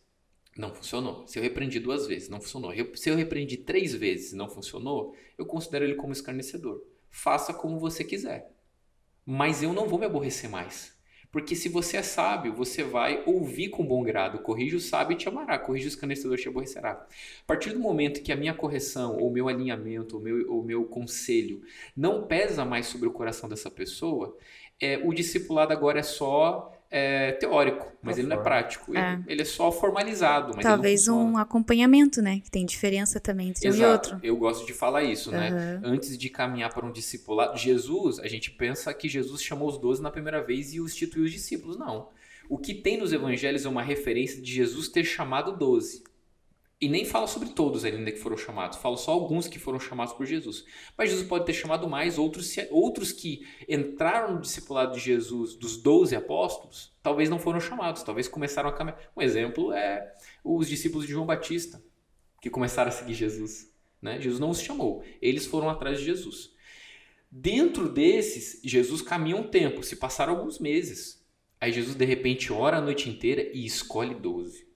não 0.57 0.73
funcionou. 0.73 1.25
Se 1.27 1.39
eu 1.39 1.43
repreendi 1.43 1.79
duas 1.79 2.07
vezes, 2.07 2.29
não 2.29 2.41
funcionou. 2.41 2.73
Se 2.95 3.09
eu 3.09 3.15
repreendi 3.15 3.57
três 3.57 3.93
vezes, 3.93 4.33
não 4.33 4.49
funcionou, 4.49 5.15
eu 5.37 5.45
considero 5.45 5.85
ele 5.85 5.95
como 5.95 6.13
escarnecedor. 6.13 6.83
Faça 7.09 7.53
como 7.53 7.79
você 7.79 8.03
quiser. 8.03 8.51
Mas 9.25 9.63
eu 9.63 9.73
não 9.73 9.87
vou 9.87 9.99
me 9.99 10.05
aborrecer 10.05 10.49
mais. 10.49 10.95
Porque 11.31 11.55
se 11.55 11.69
você 11.69 11.97
é 11.97 12.03
sábio, 12.03 12.53
você 12.53 12.83
vai 12.83 13.23
ouvir 13.25 13.69
com 13.69 13.85
bom 13.85 14.03
grado. 14.03 14.39
Corrige 14.39 14.75
o 14.75 14.81
sábio 14.81 15.13
e 15.13 15.17
te 15.17 15.29
amará, 15.29 15.57
corrige 15.57 15.85
o 15.85 15.87
escarnecedor 15.87 16.37
e 16.37 16.41
te 16.41 16.49
aborrecerá. 16.49 16.91
A 16.91 17.45
partir 17.47 17.71
do 17.71 17.79
momento 17.79 18.21
que 18.21 18.31
a 18.31 18.35
minha 18.35 18.53
correção, 18.53 19.17
ou 19.17 19.31
meu 19.31 19.47
alinhamento, 19.47 20.17
ou 20.17 20.21
meu, 20.21 20.51
ou 20.51 20.63
meu 20.63 20.83
conselho 20.85 21.61
não 21.95 22.27
pesa 22.27 22.65
mais 22.65 22.87
sobre 22.87 23.07
o 23.07 23.11
coração 23.11 23.47
dessa 23.47 23.71
pessoa, 23.71 24.37
é, 24.79 24.97
o 24.97 25.13
discipulado 25.13 25.71
agora 25.71 25.99
é 25.99 26.03
só 26.03 26.73
é, 26.93 27.31
teórico, 27.31 27.87
mas 28.01 28.17
ele 28.17 28.27
não 28.27 28.35
é 28.35 28.43
prático. 28.43 28.95
É. 28.95 29.13
Ele, 29.13 29.23
ele, 29.27 29.41
é 29.43 29.45
só 29.45 29.71
formalizado. 29.71 30.57
Talvez 30.59 31.07
um 31.07 31.37
acompanhamento, 31.37 32.21
né? 32.21 32.41
Que 32.43 32.51
tem 32.51 32.65
diferença 32.65 33.17
também 33.17 33.49
entre 33.49 33.65
Exato. 33.65 33.81
um 33.81 33.87
e 33.87 33.93
outro. 33.93 34.19
Eu 34.21 34.35
gosto 34.35 34.65
de 34.67 34.73
falar 34.73 35.03
isso, 35.03 35.31
uhum. 35.31 35.37
né? 35.37 35.79
Antes 35.83 36.17
de 36.17 36.29
caminhar 36.29 36.73
para 36.73 36.85
um 36.85 36.91
discipulado, 36.91 37.57
Jesus, 37.57 38.19
a 38.19 38.27
gente 38.27 38.51
pensa 38.51 38.93
que 38.93 39.07
Jesus 39.07 39.41
chamou 39.41 39.69
os 39.69 39.77
doze 39.77 40.01
na 40.01 40.11
primeira 40.11 40.43
vez 40.43 40.73
e 40.73 40.81
os 40.81 40.91
instituiu 40.91 41.23
os 41.23 41.31
discípulos. 41.31 41.77
Não. 41.77 42.09
O 42.49 42.57
que 42.57 42.73
tem 42.73 42.97
nos 42.97 43.13
evangelhos 43.13 43.65
é 43.65 43.69
uma 43.69 43.81
referência 43.81 44.41
de 44.41 44.51
Jesus 44.51 44.89
ter 44.89 45.05
chamado 45.05 45.55
doze. 45.55 46.03
E 46.81 46.89
nem 46.89 47.05
fala 47.05 47.27
sobre 47.27 47.49
todos 47.49 47.85
ainda 47.85 48.11
que 48.11 48.17
foram 48.17 48.35
chamados, 48.35 48.79
fala 48.79 48.97
só 48.97 49.11
alguns 49.11 49.47
que 49.47 49.59
foram 49.59 49.79
chamados 49.79 50.13
por 50.15 50.25
Jesus. 50.25 50.65
Mas 50.97 51.11
Jesus 51.11 51.27
pode 51.27 51.45
ter 51.45 51.53
chamado 51.53 51.87
mais, 51.87 52.17
outros, 52.17 52.55
outros 52.71 53.11
que 53.11 53.47
entraram 53.69 54.33
no 54.33 54.41
discipulado 54.41 54.95
de 54.95 54.99
Jesus, 54.99 55.53
dos 55.53 55.77
12 55.77 56.15
apóstolos, 56.15 56.91
talvez 57.03 57.29
não 57.29 57.37
foram 57.37 57.59
chamados, 57.59 58.01
talvez 58.01 58.27
começaram 58.27 58.67
a 58.67 58.73
caminhar. 58.73 58.99
Um 59.15 59.21
exemplo 59.21 59.71
é 59.71 60.11
os 60.43 60.67
discípulos 60.67 61.05
de 61.05 61.11
João 61.11 61.27
Batista, 61.27 61.83
que 62.41 62.49
começaram 62.49 62.89
a 62.89 62.91
seguir 62.91 63.13
Jesus. 63.13 63.71
Né? 64.01 64.19
Jesus 64.19 64.39
não 64.39 64.49
os 64.49 64.59
chamou, 64.59 65.03
eles 65.21 65.45
foram 65.45 65.69
atrás 65.69 65.99
de 65.99 66.05
Jesus. 66.05 66.51
Dentro 67.29 67.87
desses, 67.87 68.59
Jesus 68.63 69.03
caminha 69.03 69.37
um 69.37 69.47
tempo, 69.47 69.83
se 69.83 69.97
passaram 69.97 70.35
alguns 70.35 70.57
meses. 70.57 71.23
Aí 71.59 71.71
Jesus 71.71 71.95
de 71.95 72.05
repente 72.05 72.51
ora 72.51 72.77
a 72.77 72.81
noite 72.81 73.07
inteira 73.07 73.51
e 73.53 73.67
escolhe 73.67 74.15
12. 74.15 74.70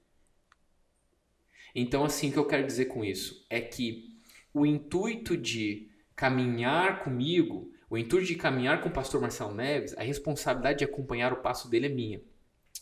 Então, 1.75 2.05
assim, 2.05 2.29
o 2.29 2.31
que 2.31 2.39
eu 2.39 2.47
quero 2.47 2.65
dizer 2.65 2.85
com 2.85 3.03
isso 3.03 3.45
é 3.49 3.59
que 3.59 4.15
o 4.53 4.65
intuito 4.65 5.35
de 5.35 5.89
caminhar 6.15 7.03
comigo, 7.03 7.69
o 7.89 7.97
intuito 7.97 8.25
de 8.25 8.35
caminhar 8.35 8.81
com 8.81 8.87
o 8.87 8.93
pastor 8.93 9.19
Marcelo 9.19 9.53
Neves, 9.53 9.93
a 9.97 10.01
responsabilidade 10.01 10.79
de 10.79 10.85
acompanhar 10.85 11.33
o 11.33 11.41
passo 11.41 11.69
dele 11.69 11.87
é 11.87 11.89
minha. 11.89 12.21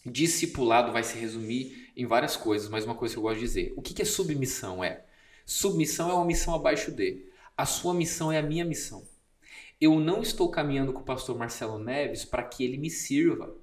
Discipulado 0.06 0.92
vai 0.92 1.04
se 1.04 1.18
resumir 1.18 1.92
em 1.98 2.06
várias 2.06 2.38
coisas, 2.38 2.70
mas 2.70 2.86
uma 2.86 2.94
coisa 2.94 3.16
que 3.16 3.18
eu 3.18 3.24
gosto 3.24 3.40
de 3.40 3.46
dizer. 3.46 3.74
O 3.76 3.82
que 3.82 4.00
é 4.00 4.06
submissão? 4.06 4.84
É 4.84 5.04
submissão 5.46 6.10
é 6.10 6.14
uma 6.14 6.26
missão 6.26 6.54
abaixo 6.54 6.92
de. 6.92 7.26
A 7.56 7.66
sua 7.66 7.94
missão 7.94 8.32
é 8.32 8.38
a 8.38 8.44
minha 8.44 8.66
missão. 8.66 9.08
Eu 9.80 10.00
não 10.00 10.22
estou 10.22 10.50
caminhando 10.50 10.94
com 10.94 11.02
o 11.02 11.06
pastor 11.06 11.38
Marcelo 11.38 11.78
Neves 11.78 12.26
para 12.26 12.44
que 12.44 12.64
ele 12.64 12.78
me 12.78 12.90
sirva 12.90 13.56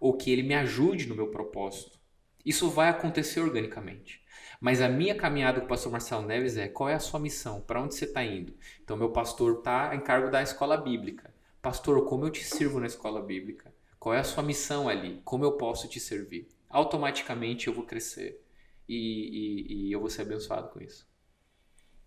ou 0.00 0.16
que 0.16 0.30
ele 0.30 0.42
me 0.42 0.54
ajude 0.54 1.06
no 1.06 1.14
meu 1.14 1.28
propósito. 1.28 1.98
Isso 2.44 2.70
vai 2.70 2.88
acontecer 2.88 3.40
organicamente. 3.40 4.19
Mas 4.60 4.82
a 4.82 4.88
minha 4.88 5.14
caminhada 5.14 5.58
com 5.58 5.66
o 5.66 5.68
pastor 5.68 5.90
Marcelo 5.90 6.26
Neves 6.26 6.56
é 6.58 6.68
qual 6.68 6.88
é 6.88 6.94
a 6.94 7.00
sua 7.00 7.18
missão? 7.18 7.62
Para 7.62 7.80
onde 7.80 7.94
você 7.94 8.04
está 8.04 8.22
indo? 8.22 8.54
Então, 8.84 8.96
meu 8.96 9.10
pastor 9.10 9.58
está 9.58 9.94
em 9.94 10.00
cargo 10.00 10.30
da 10.30 10.42
escola 10.42 10.76
bíblica. 10.76 11.32
Pastor, 11.62 12.04
como 12.06 12.26
eu 12.26 12.30
te 12.30 12.44
sirvo 12.44 12.78
na 12.78 12.86
escola 12.86 13.22
bíblica? 13.22 13.72
Qual 13.98 14.14
é 14.14 14.18
a 14.18 14.24
sua 14.24 14.42
missão 14.42 14.88
ali? 14.88 15.22
Como 15.24 15.44
eu 15.44 15.52
posso 15.52 15.88
te 15.88 15.98
servir? 15.98 16.46
Automaticamente 16.68 17.68
eu 17.68 17.74
vou 17.74 17.84
crescer 17.84 18.42
e, 18.86 18.96
e, 18.96 19.88
e 19.88 19.92
eu 19.92 20.00
vou 20.00 20.10
ser 20.10 20.22
abençoado 20.22 20.68
com 20.68 20.80
isso. 20.80 21.08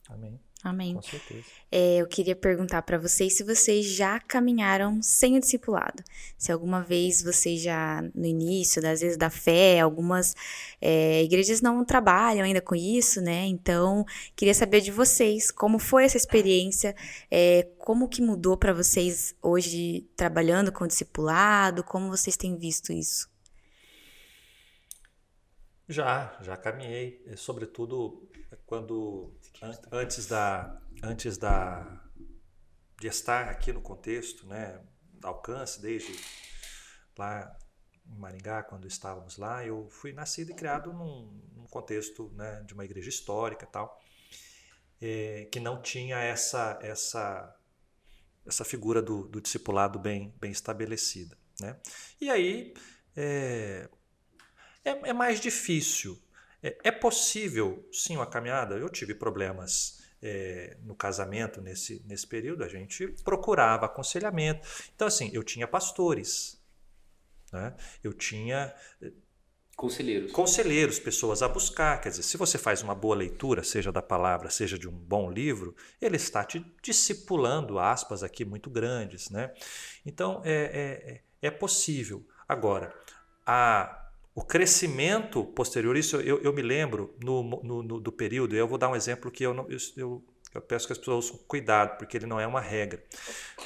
Amém. 0.08 0.40
Amém. 0.64 0.96
Com 0.96 1.02
certeza. 1.02 1.44
É, 1.70 1.98
eu 1.98 2.08
queria 2.08 2.38
perguntar 2.38 2.82
para 2.84 2.98
vocês 2.98 3.36
se 3.36 3.44
vocês 3.44 3.86
já 3.86 4.18
caminharam 4.18 5.02
sem 5.02 5.36
o 5.36 5.40
discipulado. 5.40 6.02
Se 6.38 6.54
alguma 6.54 6.82
vez 6.82 7.22
vocês 7.22 7.62
já, 7.62 8.02
no 8.16 8.26
início, 8.26 8.82
das 8.82 9.02
vezes 9.02 9.18
da 9.18 9.30
fé, 9.30 9.82
algumas 9.82 10.34
é, 10.80 11.22
igrejas 11.22 11.60
não 11.62 11.84
trabalham 11.84 12.46
ainda 12.46 12.62
com 12.62 12.76
isso, 12.76 13.20
né? 13.20 13.46
Então, 13.46 14.06
queria 14.38 14.54
saber 14.54 14.80
de 14.80 14.90
vocês 14.90 15.52
como 15.52 15.78
foi 15.80 16.06
essa 16.06 16.16
experiência, 16.16 16.96
é, 17.30 17.68
como 17.78 18.08
que 18.08 18.22
mudou 18.22 18.56
para 18.56 18.72
vocês 18.72 19.36
hoje 19.42 20.08
trabalhando 20.16 20.72
com 20.72 20.86
o 20.86 20.88
discipulado, 20.88 21.84
como 21.84 22.08
vocês 22.08 22.38
têm 22.38 22.58
visto 22.58 22.94
isso? 22.94 23.28
Já, 25.90 26.38
já 26.42 26.56
caminhei, 26.56 27.22
sobretudo 27.36 28.30
quando 28.66 29.34
antes 29.92 30.28
da 30.28 30.82
antes 31.02 31.38
da 31.38 32.02
de 33.00 33.08
estar 33.08 33.50
aqui 33.50 33.74
no 33.74 33.82
contexto, 33.82 34.48
né, 34.48 34.82
alcance 35.22 35.82
desde 35.82 36.18
lá 37.18 37.56
em 38.06 38.18
Maringá 38.18 38.64
quando 38.64 38.88
estávamos 38.88 39.38
lá, 39.38 39.66
eu 39.66 39.90
fui 39.90 40.14
nascido 40.14 40.52
e 40.52 40.54
criado 40.54 40.94
num, 40.94 41.42
num 41.56 41.68
contexto 41.68 42.32
né, 42.36 42.62
de 42.66 42.74
uma 42.74 42.86
igreja 42.86 43.10
histórica 43.10 43.66
tal, 43.66 44.02
é, 45.02 45.48
que 45.52 45.60
não 45.60 45.82
tinha 45.82 46.18
essa 46.18 46.80
essa 46.82 47.58
essa 48.46 48.66
figura 48.66 49.02
do, 49.02 49.28
do 49.28 49.42
discipulado 49.42 49.98
bem 50.00 50.34
bem 50.40 50.52
estabelecida, 50.52 51.38
né? 51.60 51.80
E 52.20 52.30
aí 52.30 52.74
é, 53.16 53.90
é, 54.84 55.10
é 55.10 55.14
mais 55.14 55.40
difícil 55.40 56.22
é, 56.64 56.78
é 56.86 56.92
possível, 56.92 57.86
sim, 57.92 58.16
uma 58.16 58.26
caminhada. 58.26 58.76
Eu 58.76 58.90
tive 58.90 59.14
problemas 59.14 60.02
é, 60.22 60.78
no 60.84 60.96
casamento 60.96 61.62
nesse, 61.62 62.02
nesse 62.08 62.26
período, 62.26 62.64
a 62.64 62.70
gente 62.70 63.08
procurava 63.26 63.86
aconselhamento. 63.86 64.66
Então, 64.96 65.06
assim, 65.06 65.30
eu 65.34 65.44
tinha 65.44 65.68
pastores, 65.68 66.58
né? 67.52 67.76
eu 68.02 68.14
tinha. 68.14 68.74
Eh, 69.02 69.12
conselheiros. 69.76 70.32
Conselheiros, 70.32 71.00
pessoas 71.00 71.44
a 71.44 71.50
buscar. 71.50 72.00
Quer 72.00 72.10
dizer, 72.10 72.24
se 72.24 72.38
você 72.38 72.58
faz 72.58 72.82
uma 72.82 72.96
boa 72.96 73.18
leitura, 73.18 73.64
seja 73.64 73.92
da 73.92 74.02
palavra, 74.02 74.50
seja 74.50 74.80
de 74.80 74.88
um 74.88 74.94
bom 74.94 75.30
livro, 75.30 75.76
ele 76.02 76.16
está 76.16 76.46
te 76.46 76.66
discipulando, 76.82 77.78
aspas 77.78 78.24
aqui 78.24 78.46
muito 78.46 78.70
grandes. 78.70 79.30
Né? 79.30 79.54
Então, 80.06 80.42
é, 80.46 81.22
é, 81.42 81.48
é 81.48 81.52
possível. 81.52 82.26
Agora, 82.48 82.96
a 83.46 84.03
o 84.36 84.44
crescimento 84.44 85.44
posterior, 85.44 85.96
isso 85.96 86.18
eu, 86.18 86.42
eu 86.42 86.52
me 86.52 86.62
lembro 86.62 87.16
no, 87.24 87.44
no, 87.44 87.84
no, 87.84 88.00
do 88.00 88.12
período, 88.12 88.56
eu 88.56 88.68
vou 88.68 88.80
dar 88.80 88.90
um 88.90 88.96
exemplo 88.96 89.30
que 89.30 89.44
eu, 89.44 89.54
não, 89.54 89.70
eu, 89.70 89.78
eu, 89.96 90.26
eu 90.56 90.62
peço 90.62 90.88
que 90.88 90.94
as 90.94 90.98
pessoas 90.98 91.30
cuidado, 91.48 91.98
porque 91.98 92.18
ele 92.18 92.26
não 92.26 92.40
é 92.40 92.48
uma 92.48 92.62
regra. 92.62 93.04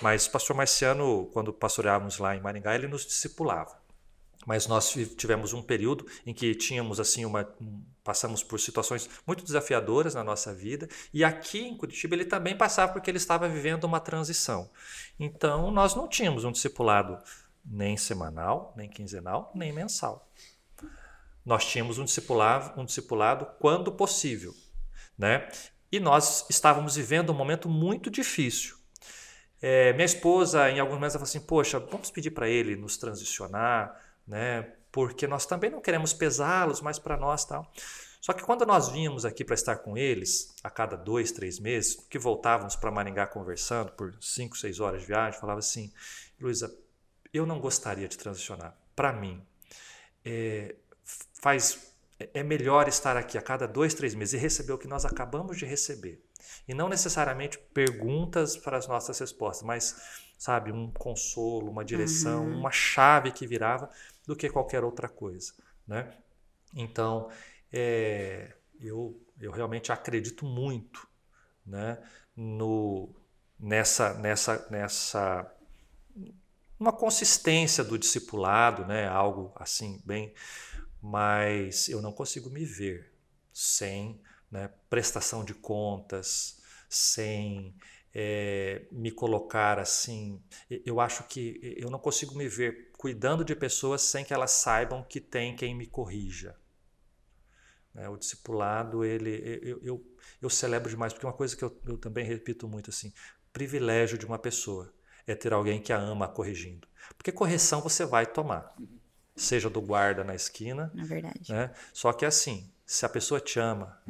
Mas 0.02 0.28
o 0.28 0.32
pastor 0.32 0.56
Marciano, 0.56 1.28
quando 1.32 1.54
pastoreávamos 1.54 2.18
lá 2.18 2.36
em 2.36 2.42
Maringá, 2.42 2.76
ele 2.76 2.88
nos 2.88 3.06
discipulava. 3.06 3.78
Mas 4.46 4.68
nós 4.68 4.94
tivemos 5.18 5.54
um 5.54 5.62
período 5.62 6.06
em 6.26 6.34
que 6.34 6.54
tínhamos 6.56 7.00
assim 7.00 7.26
uma 7.26 7.48
passamos 8.04 8.42
por 8.42 8.58
situações 8.58 9.10
muito 9.28 9.44
desafiadoras 9.44 10.16
na 10.16 10.24
nossa 10.24 10.54
vida 10.54 10.88
e 11.14 11.26
aqui 11.26 11.60
em 11.60 11.76
Curitiba 11.76 12.16
ele 12.16 12.24
também 12.24 12.56
passava 12.56 12.94
porque 12.94 13.12
ele 13.12 13.18
estava 13.18 13.50
vivendo 13.50 13.84
uma 13.84 14.00
transição. 14.00 14.70
Então 15.20 15.70
nós 15.72 15.94
não 15.94 16.08
tínhamos 16.08 16.46
um 16.46 16.52
discipulado 16.54 17.22
nem 17.66 17.98
semanal, 17.98 18.74
nem 18.78 18.88
quinzenal, 18.88 19.52
nem 19.54 19.74
mensal 19.74 20.26
nós 21.48 21.66
tínhamos 21.66 21.98
um 21.98 22.04
discipulado, 22.04 22.78
um 22.80 22.84
discipulado 22.84 23.48
quando 23.58 23.90
possível, 23.90 24.54
né? 25.18 25.50
E 25.90 25.98
nós 25.98 26.46
estávamos 26.50 26.98
vivendo 26.98 27.30
um 27.30 27.34
momento 27.34 27.70
muito 27.70 28.12
difícil. 28.12 28.76
É, 29.62 29.94
minha 29.94 30.06
esposa, 30.06 30.70
em 30.70 30.82
alguns 30.82 30.96
momentos, 30.96 31.16
ela 31.16 31.26
falou 31.26 31.30
assim: 31.30 31.48
Poxa, 31.48 31.80
vamos 31.80 32.12
pedir 32.12 32.32
para 32.32 32.50
ele 32.50 32.76
nos 32.76 32.98
transicionar, 32.98 33.98
né? 34.28 34.74
Porque 34.92 35.26
nós 35.26 35.46
também 35.46 35.70
não 35.70 35.80
queremos 35.80 36.12
pesá-los, 36.12 36.82
mas 36.82 37.00
para 37.00 37.16
nós 37.16 37.46
tal. 37.46 37.72
Só 38.20 38.34
que 38.34 38.44
quando 38.44 38.66
nós 38.66 38.90
vínhamos 38.90 39.24
aqui 39.24 39.46
para 39.46 39.56
estar 39.56 39.78
com 39.78 39.98
eles, 39.98 40.54
a 40.62 40.70
cada 40.70 40.98
dois, 40.98 41.32
três 41.32 41.60
meses, 41.60 41.96
que 42.10 42.20
voltávamos 42.20 42.76
para 42.76 42.92
Maringá 42.92 43.26
conversando 43.26 43.94
por 43.94 44.14
cinco, 44.20 44.58
seis 44.58 44.82
horas 44.82 45.00
de 45.00 45.08
viagem, 45.08 45.40
falava 45.40 45.60
assim: 45.60 45.94
Luísa, 46.42 46.78
eu 47.34 47.46
não 47.46 47.58
gostaria 47.58 48.10
de 48.10 48.18
transicionar. 48.18 48.78
Para 48.94 49.14
mim, 49.14 49.42
é, 50.26 50.76
faz 51.42 51.88
é 52.20 52.42
melhor 52.42 52.88
estar 52.88 53.16
aqui 53.16 53.38
a 53.38 53.42
cada 53.42 53.68
dois, 53.68 53.94
três 53.94 54.16
meses 54.16 54.34
e 54.34 54.38
receber 54.38 54.74
o 54.74 54.78
que 54.78 54.88
nós 54.88 55.06
acabamos 55.06 55.58
de 55.58 55.66
receber. 55.66 56.24
E 56.68 56.74
não 56.74 56.90
necessariamente 56.90 57.58
perguntas 57.74 58.58
para 58.58 58.78
as 58.78 58.88
nossas 58.88 59.20
respostas, 59.20 59.64
mas, 59.64 59.96
sabe, 60.38 60.72
um 60.72 60.92
consolo, 60.92 61.70
uma 61.70 61.86
direção, 61.86 62.46
uhum. 62.46 62.60
uma 62.60 62.72
chave 62.72 63.32
que 63.32 63.46
virava 63.46 63.90
do 64.26 64.36
que 64.36 64.50
qualquer 64.50 64.84
outra 64.84 65.08
coisa. 65.08 65.54
Né? 65.88 66.12
Então, 66.76 67.30
é, 67.72 68.54
eu, 68.82 69.20
eu 69.40 69.52
realmente 69.52 69.92
acredito 69.92 70.44
muito 70.44 71.08
né, 71.66 72.00
no, 72.36 73.10
nessa, 73.60 74.14
nessa, 74.16 74.68
nessa 74.72 75.54
uma 76.80 76.92
consistência 76.92 77.84
do 77.84 77.98
discipulado, 77.98 78.86
né, 78.86 79.08
algo 79.08 79.52
assim 79.56 80.00
bem 80.06 80.34
mas 81.08 81.88
eu 81.88 82.02
não 82.02 82.12
consigo 82.12 82.50
me 82.50 82.66
ver 82.66 83.14
sem 83.54 84.22
né, 84.52 84.70
prestação 84.90 85.42
de 85.42 85.54
contas, 85.54 86.62
sem 86.90 87.74
é, 88.14 88.86
me 88.92 89.10
colocar 89.10 89.80
assim. 89.80 90.44
Eu 90.86 91.00
acho 91.00 91.24
que 91.24 91.76
eu 91.78 91.90
não 91.90 91.98
consigo 91.98 92.36
me 92.36 92.50
ver 92.50 92.92
cuidando 92.98 93.46
de 93.46 93.56
pessoas 93.56 94.02
sem 94.02 94.26
que 94.26 94.34
elas 94.34 94.52
saibam 94.52 95.02
que 95.02 95.22
tem 95.22 95.56
quem 95.56 95.74
me 95.74 95.88
corrija. 95.88 96.58
Né, 97.94 98.10
o 98.10 98.18
discipulado, 98.18 99.06
ele, 99.06 99.62
eu, 99.64 99.80
eu, 99.82 100.18
eu, 100.42 100.50
celebro 100.50 100.90
demais, 100.90 101.14
porque 101.14 101.26
uma 101.26 101.32
coisa 101.32 101.56
que 101.56 101.64
eu, 101.64 101.82
eu 101.86 101.98
também 101.98 102.26
repito 102.26 102.68
muito 102.68 102.90
assim, 102.90 103.14
privilégio 103.54 104.18
de 104.18 104.26
uma 104.26 104.38
pessoa 104.38 104.94
é 105.26 105.34
ter 105.34 105.54
alguém 105.54 105.82
que 105.82 105.94
a 105.94 105.98
ama 105.98 106.28
corrigindo. 106.28 106.86
Porque 107.18 107.32
correção 107.32 107.80
você 107.80 108.06
vai 108.06 108.26
tomar 108.26 108.76
seja 109.38 109.70
do 109.70 109.82
guarda 109.82 110.24
na 110.24 110.36
esquina. 110.36 110.92
É 110.98 111.04
verdade. 111.04 111.52
Né? 111.52 111.74
Só 111.94 112.12
que 112.12 112.26
assim, 112.26 112.70
se 112.86 113.06
a 113.06 113.10
pessoa 113.10 113.40
te 113.40 113.60
ama, 113.60 114.02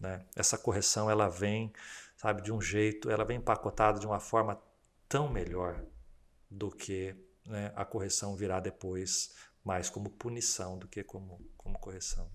né? 0.00 0.26
essa 0.34 0.58
correção 0.58 1.08
ela 1.08 1.28
vem, 1.28 1.72
sabe, 2.16 2.42
de 2.42 2.52
um 2.52 2.60
jeito, 2.60 3.08
ela 3.08 3.24
vem 3.24 3.38
empacotada 3.38 4.00
de 4.00 4.06
uma 4.06 4.20
forma 4.20 4.60
tão 5.08 5.30
melhor 5.30 5.82
do 6.50 6.70
que 6.70 7.14
né, 7.46 7.72
a 7.76 7.84
correção 7.84 8.34
virá 8.34 8.60
depois 8.60 9.34
mais 9.64 9.88
como 9.88 10.10
punição 10.10 10.78
do 10.78 10.88
que 10.88 11.04
como, 11.04 11.40
como 11.56 11.78
correção. 11.78 12.30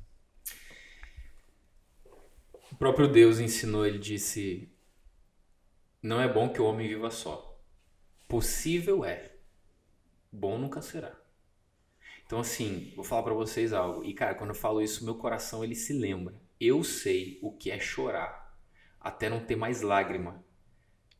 O 2.71 2.75
próprio 2.75 3.07
Deus 3.07 3.39
ensinou, 3.39 3.85
ele 3.85 3.97
disse: 3.97 4.71
Não 6.01 6.21
é 6.21 6.31
bom 6.31 6.49
que 6.51 6.61
o 6.61 6.65
homem 6.65 6.87
viva 6.87 7.09
só. 7.09 7.59
Possível 8.27 9.05
é, 9.05 9.31
bom 10.31 10.57
nunca 10.57 10.81
será. 10.81 11.16
Então, 12.27 12.41
assim, 12.41 12.91
vou 12.93 13.05
falar 13.05 13.23
para 13.23 13.33
vocês 13.33 13.71
algo. 13.71 14.03
E, 14.03 14.13
cara, 14.13 14.35
quando 14.35 14.49
eu 14.49 14.55
falo 14.55 14.81
isso, 14.81 15.05
meu 15.05 15.15
coração 15.15 15.63
ele 15.63 15.73
se 15.73 15.93
lembra. 15.93 16.35
Eu 16.59 16.83
sei 16.83 17.39
o 17.41 17.51
que 17.53 17.71
é 17.71 17.79
chorar 17.79 18.53
até 18.99 19.29
não 19.29 19.39
ter 19.39 19.55
mais 19.55 19.81
lágrima 19.81 20.45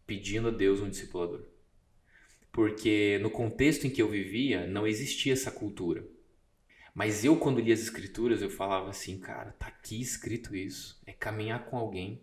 pedindo 0.06 0.50
a 0.50 0.52
Deus 0.52 0.82
um 0.82 0.90
discipulador. 0.90 1.46
Porque 2.52 3.20
no 3.22 3.30
contexto 3.30 3.88
em 3.88 3.90
que 3.90 4.02
eu 4.02 4.10
vivia, 4.10 4.68
não 4.68 4.86
existia 4.86 5.32
essa 5.32 5.50
cultura. 5.50 6.06
Mas 6.94 7.24
eu, 7.24 7.38
quando 7.38 7.62
lia 7.62 7.74
as 7.74 7.80
escrituras, 7.80 8.42
eu 8.42 8.50
falava 8.50 8.90
assim, 8.90 9.18
cara, 9.18 9.52
tá 9.54 9.68
aqui 9.68 10.02
escrito 10.02 10.56
isso. 10.56 11.00
É 11.06 11.14
caminhar 11.14 11.66
com 11.66 11.78
alguém. 11.78 12.22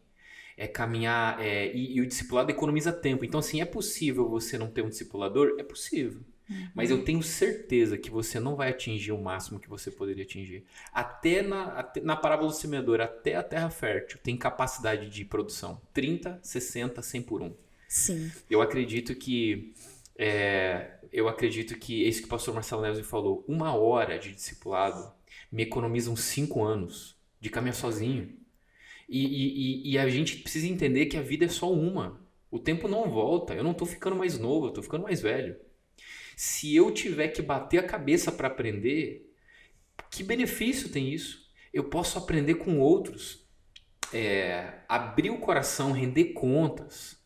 É 0.58 0.66
caminhar. 0.66 1.40
É, 1.40 1.74
e, 1.74 1.96
e 1.96 2.00
o 2.02 2.06
discipulado 2.06 2.50
economiza 2.50 2.92
tempo. 2.92 3.24
Então, 3.24 3.40
assim, 3.40 3.62
é 3.62 3.64
possível 3.64 4.28
você 4.28 4.58
não 4.58 4.70
ter 4.70 4.82
um 4.82 4.90
discipulador? 4.90 5.56
É 5.58 5.62
possível. 5.62 6.20
Mas 6.74 6.90
eu 6.90 7.02
tenho 7.04 7.22
certeza 7.22 7.96
que 7.96 8.10
você 8.10 8.38
não 8.38 8.54
vai 8.54 8.70
atingir 8.70 9.12
o 9.12 9.20
máximo 9.20 9.58
que 9.58 9.68
você 9.68 9.90
poderia 9.90 10.24
atingir. 10.24 10.64
Até 10.92 11.42
na, 11.42 11.64
até, 11.78 12.00
na 12.00 12.16
parábola 12.16 12.50
do 12.50 12.56
semeador, 12.56 13.00
até 13.00 13.34
a 13.34 13.42
terra 13.42 13.70
fértil 13.70 14.18
tem 14.22 14.36
capacidade 14.36 15.08
de 15.08 15.24
produção. 15.24 15.80
30, 15.92 16.38
60, 16.42 17.00
100 17.00 17.22
por 17.22 17.42
1. 17.42 17.54
Sim. 17.88 18.30
Eu 18.48 18.60
acredito 18.60 19.14
que... 19.14 19.74
É, 20.16 20.98
eu 21.12 21.28
acredito 21.28 21.78
que 21.78 22.04
é 22.04 22.08
isso 22.08 22.20
que 22.20 22.26
o 22.26 22.30
pastor 22.30 22.52
Marcelo 22.54 22.82
Neves 22.82 23.06
falou. 23.06 23.44
Uma 23.48 23.74
hora 23.74 24.18
de 24.18 24.32
discipulado 24.32 25.12
me 25.50 25.62
economiza 25.62 26.10
uns 26.10 26.20
5 26.20 26.62
anos 26.62 27.16
de 27.40 27.48
caminhar 27.48 27.74
sozinho. 27.74 28.36
E, 29.08 29.24
e, 29.24 29.92
e, 29.92 29.98
a 29.98 30.08
gente 30.08 30.38
precisa 30.38 30.66
entender 30.66 31.06
que 31.06 31.16
a 31.16 31.22
vida 31.22 31.44
é 31.44 31.48
só 31.48 31.70
uma. 31.72 32.20
O 32.50 32.58
tempo 32.58 32.88
não 32.88 33.08
volta. 33.08 33.54
Eu 33.54 33.62
não 33.62 33.72
estou 33.72 33.86
ficando 33.86 34.16
mais 34.16 34.38
novo, 34.38 34.66
eu 34.66 34.68
estou 34.70 34.82
ficando 34.82 35.04
mais 35.04 35.20
velho. 35.20 35.56
Se 36.36 36.74
eu 36.74 36.90
tiver 36.90 37.28
que 37.28 37.42
bater 37.42 37.78
a 37.78 37.86
cabeça 37.86 38.32
para 38.32 38.48
aprender, 38.48 39.32
que 40.10 40.22
benefício 40.22 40.88
tem 40.88 41.12
isso? 41.12 41.50
Eu 41.72 41.84
posso 41.84 42.18
aprender 42.18 42.54
com 42.56 42.78
outros. 42.78 43.42
é, 44.12 44.82
abrir 44.88 45.30
o 45.30 45.40
coração, 45.40 45.90
render 45.90 46.34
contas, 46.34 47.20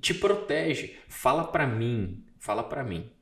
te 0.00 0.12
protege. 0.12 0.98
Fala 1.08 1.44
para 1.44 1.66
mim, 1.66 2.26
fala 2.38 2.64
para 2.64 2.82
mim. 2.82 3.12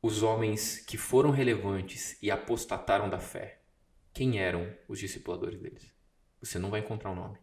Os 0.00 0.22
homens 0.22 0.78
que 0.78 0.96
foram 0.96 1.30
relevantes 1.30 2.16
e 2.22 2.30
apostataram 2.30 3.10
da 3.10 3.18
fé, 3.18 3.60
quem 4.12 4.38
eram 4.38 4.72
os 4.86 4.98
discipuladores 4.98 5.60
deles? 5.60 5.92
Você 6.40 6.58
não 6.58 6.70
vai 6.70 6.80
encontrar 6.80 7.10
o 7.10 7.12
um 7.12 7.16
nome. 7.16 7.38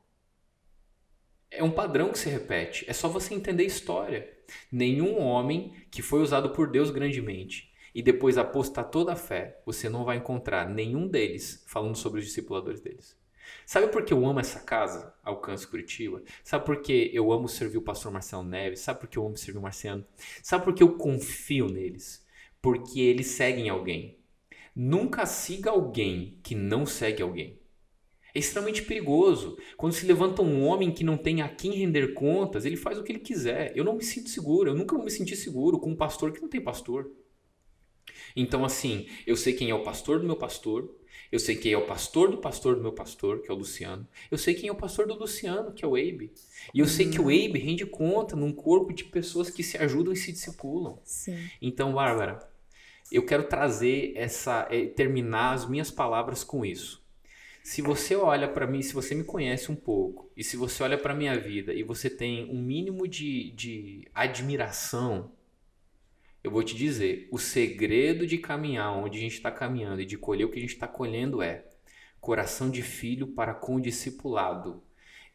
É 1.52 1.64
um 1.64 1.72
padrão 1.72 2.12
que 2.12 2.20
se 2.20 2.30
repete. 2.30 2.86
É 2.90 2.94
só 2.94 3.08
você 3.08 3.34
entender 3.34 3.64
a 3.64 3.68
história. 3.68 4.37
Nenhum 4.72 5.20
homem 5.20 5.74
que 5.92 6.02
foi 6.02 6.22
usado 6.22 6.52
por 6.52 6.70
Deus 6.70 6.90
grandemente 6.90 7.72
e 7.94 8.02
depois 8.02 8.38
apostatou 8.38 9.04
da 9.04 9.16
fé, 9.16 9.60
você 9.66 9.90
não 9.90 10.06
vai 10.06 10.18
encontrar 10.18 10.70
nenhum 10.70 11.08
deles 11.08 11.64
falando 11.68 11.96
sobre 11.96 12.20
os 12.20 12.26
discipuladores 12.26 12.80
deles. 12.80 13.18
Sabe 13.66 13.88
por 13.88 14.04
que 14.04 14.14
eu 14.14 14.26
amo 14.26 14.40
essa 14.40 14.60
casa, 14.60 15.14
Alcance 15.24 15.66
Curitiba? 15.66 16.22
Sabe 16.44 16.66
por 16.66 16.82
que 16.82 17.10
eu 17.14 17.32
amo 17.32 17.48
servir 17.48 17.78
o 17.78 17.82
pastor 17.82 18.12
Marcelo 18.12 18.44
Neves? 18.44 18.82
Sabe 18.82 19.00
por 19.00 19.08
que 19.10 19.18
eu 19.18 19.26
amo 19.26 19.38
servir 19.38 19.58
o 19.58 19.62
Marciano? 19.62 20.06
Sabe 20.44 20.64
por 20.64 20.74
que 20.74 20.84
eu 20.84 20.98
confio 20.98 21.68
neles? 21.68 22.26
Porque 22.62 23.00
eles 23.00 23.28
seguem 23.28 23.70
alguém. 23.70 24.20
Nunca 24.76 25.26
siga 25.26 25.72
alguém 25.72 26.40
que 26.44 26.54
não 26.54 26.86
segue 26.86 27.24
alguém. 27.24 27.60
É 28.38 28.40
extremamente 28.40 28.84
perigoso. 28.84 29.58
Quando 29.76 29.94
se 29.94 30.06
levanta 30.06 30.44
um 30.44 30.64
homem 30.64 30.92
que 30.92 31.04
não 31.04 31.18
tem 31.18 31.42
a 31.42 31.50
quem 31.50 31.72
render 31.72 32.14
contas, 32.14 32.66
ele 32.66 32.78
faz 32.78 33.00
o 33.00 33.04
que 33.04 33.12
ele 33.12 33.18
quiser. 33.18 33.76
Eu 33.76 33.84
não 33.84 33.96
me 33.96 34.04
sinto 34.04 34.30
seguro, 34.30 34.70
eu 34.70 34.76
nunca 34.76 34.96
vou 34.96 35.04
me 35.04 35.10
sentir 35.10 35.36
seguro 35.36 35.80
com 35.80 35.90
um 35.90 35.96
pastor 35.96 36.32
que 36.32 36.40
não 36.40 36.48
tem 36.48 36.62
pastor. 36.62 37.10
Então, 38.36 38.64
assim, 38.64 39.08
eu 39.26 39.36
sei 39.36 39.54
quem 39.54 39.72
é 39.72 39.74
o 39.74 39.82
pastor 39.82 40.20
do 40.20 40.26
meu 40.28 40.36
pastor, 40.36 40.88
eu 41.32 41.40
sei 41.40 41.56
quem 41.56 41.74
é 41.74 41.78
o 41.80 41.88
pastor 41.88 42.30
do 42.30 42.38
pastor 42.38 42.76
do 42.76 42.84
meu 42.84 42.94
pastor, 42.94 43.42
que 43.42 43.50
é 43.50 43.54
o 43.56 43.58
Luciano. 43.58 44.08
Eu 44.30 44.38
sei 44.38 44.54
quem 44.54 44.70
é 44.70 44.72
o 44.72 44.76
pastor 44.76 45.08
do 45.08 45.16
Luciano, 45.16 45.74
que 45.74 45.84
é 45.84 45.88
o 45.88 45.96
Abe. 45.96 46.32
E 46.76 46.78
eu 46.78 46.86
uhum. 46.86 46.92
sei 46.92 47.10
que 47.10 47.20
o 47.20 47.24
uhum. 47.24 47.30
Abe 47.30 47.58
rende 47.58 47.88
conta 47.88 48.36
num 48.36 48.54
corpo 48.54 48.94
de 48.94 49.04
pessoas 49.06 49.50
que 49.50 49.64
se 49.64 49.80
ajudam 49.80 50.14
e 50.14 50.16
se 50.16 50.32
discipulam. 50.32 51.00
Sim. 51.04 51.40
Então, 51.60 51.92
Bárbara, 51.92 52.38
eu 53.12 53.26
quero 53.26 53.46
trazer 53.46 54.14
essa, 54.16 54.68
é, 54.70 54.86
terminar 54.86 55.56
as 55.56 55.68
minhas 55.68 55.90
palavras 55.90 56.44
com 56.44 56.64
isso. 56.64 57.07
Se 57.68 57.82
você 57.82 58.16
olha 58.16 58.48
para 58.48 58.66
mim, 58.66 58.82
se 58.82 58.94
você 58.94 59.14
me 59.14 59.26
conhece 59.26 59.70
um 59.70 59.76
pouco, 59.76 60.32
e 60.38 60.42
se 60.42 60.56
você 60.56 60.82
olha 60.82 60.98
para 60.98 61.14
minha 61.14 61.38
vida 61.38 61.74
e 61.74 61.84
você 61.84 62.10
tem 62.10 62.50
um 62.50 62.62
mínimo 62.62 63.06
de, 63.06 63.52
de 63.52 64.08
admiração, 64.16 65.34
eu 66.42 66.50
vou 66.50 66.64
te 66.64 66.74
dizer, 66.74 67.28
o 67.30 67.38
segredo 67.38 68.26
de 68.26 68.38
caminhar 68.38 68.96
onde 68.96 69.18
a 69.18 69.22
gente 69.22 69.34
está 69.34 69.52
caminhando 69.52 70.02
e 70.02 70.06
de 70.06 70.18
colher 70.18 70.46
o 70.46 70.50
que 70.50 70.60
a 70.60 70.62
gente 70.62 70.76
está 70.76 70.88
colhendo 70.88 71.42
é 71.42 71.66
coração 72.22 72.70
de 72.70 72.82
filho 72.82 73.28
para 73.28 73.54
com 73.54 73.76
o 73.76 73.82
discipulado. 73.82 74.82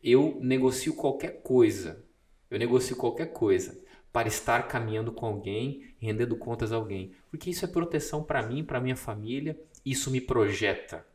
Eu 0.02 0.38
negocio 0.40 0.94
qualquer 0.94 1.42
coisa, 1.42 2.02
eu 2.50 2.58
negocio 2.58 2.96
qualquer 2.96 3.34
coisa 3.34 3.78
para 4.10 4.26
estar 4.26 4.68
caminhando 4.68 5.12
com 5.12 5.26
alguém, 5.26 5.94
rendendo 6.00 6.34
contas 6.36 6.72
a 6.72 6.76
alguém, 6.76 7.12
porque 7.30 7.50
isso 7.50 7.66
é 7.66 7.68
proteção 7.68 8.24
para 8.24 8.42
mim, 8.42 8.64
para 8.64 8.80
minha 8.80 8.96
família, 8.96 9.54
isso 9.84 10.10
me 10.10 10.20
projeta. 10.20 11.11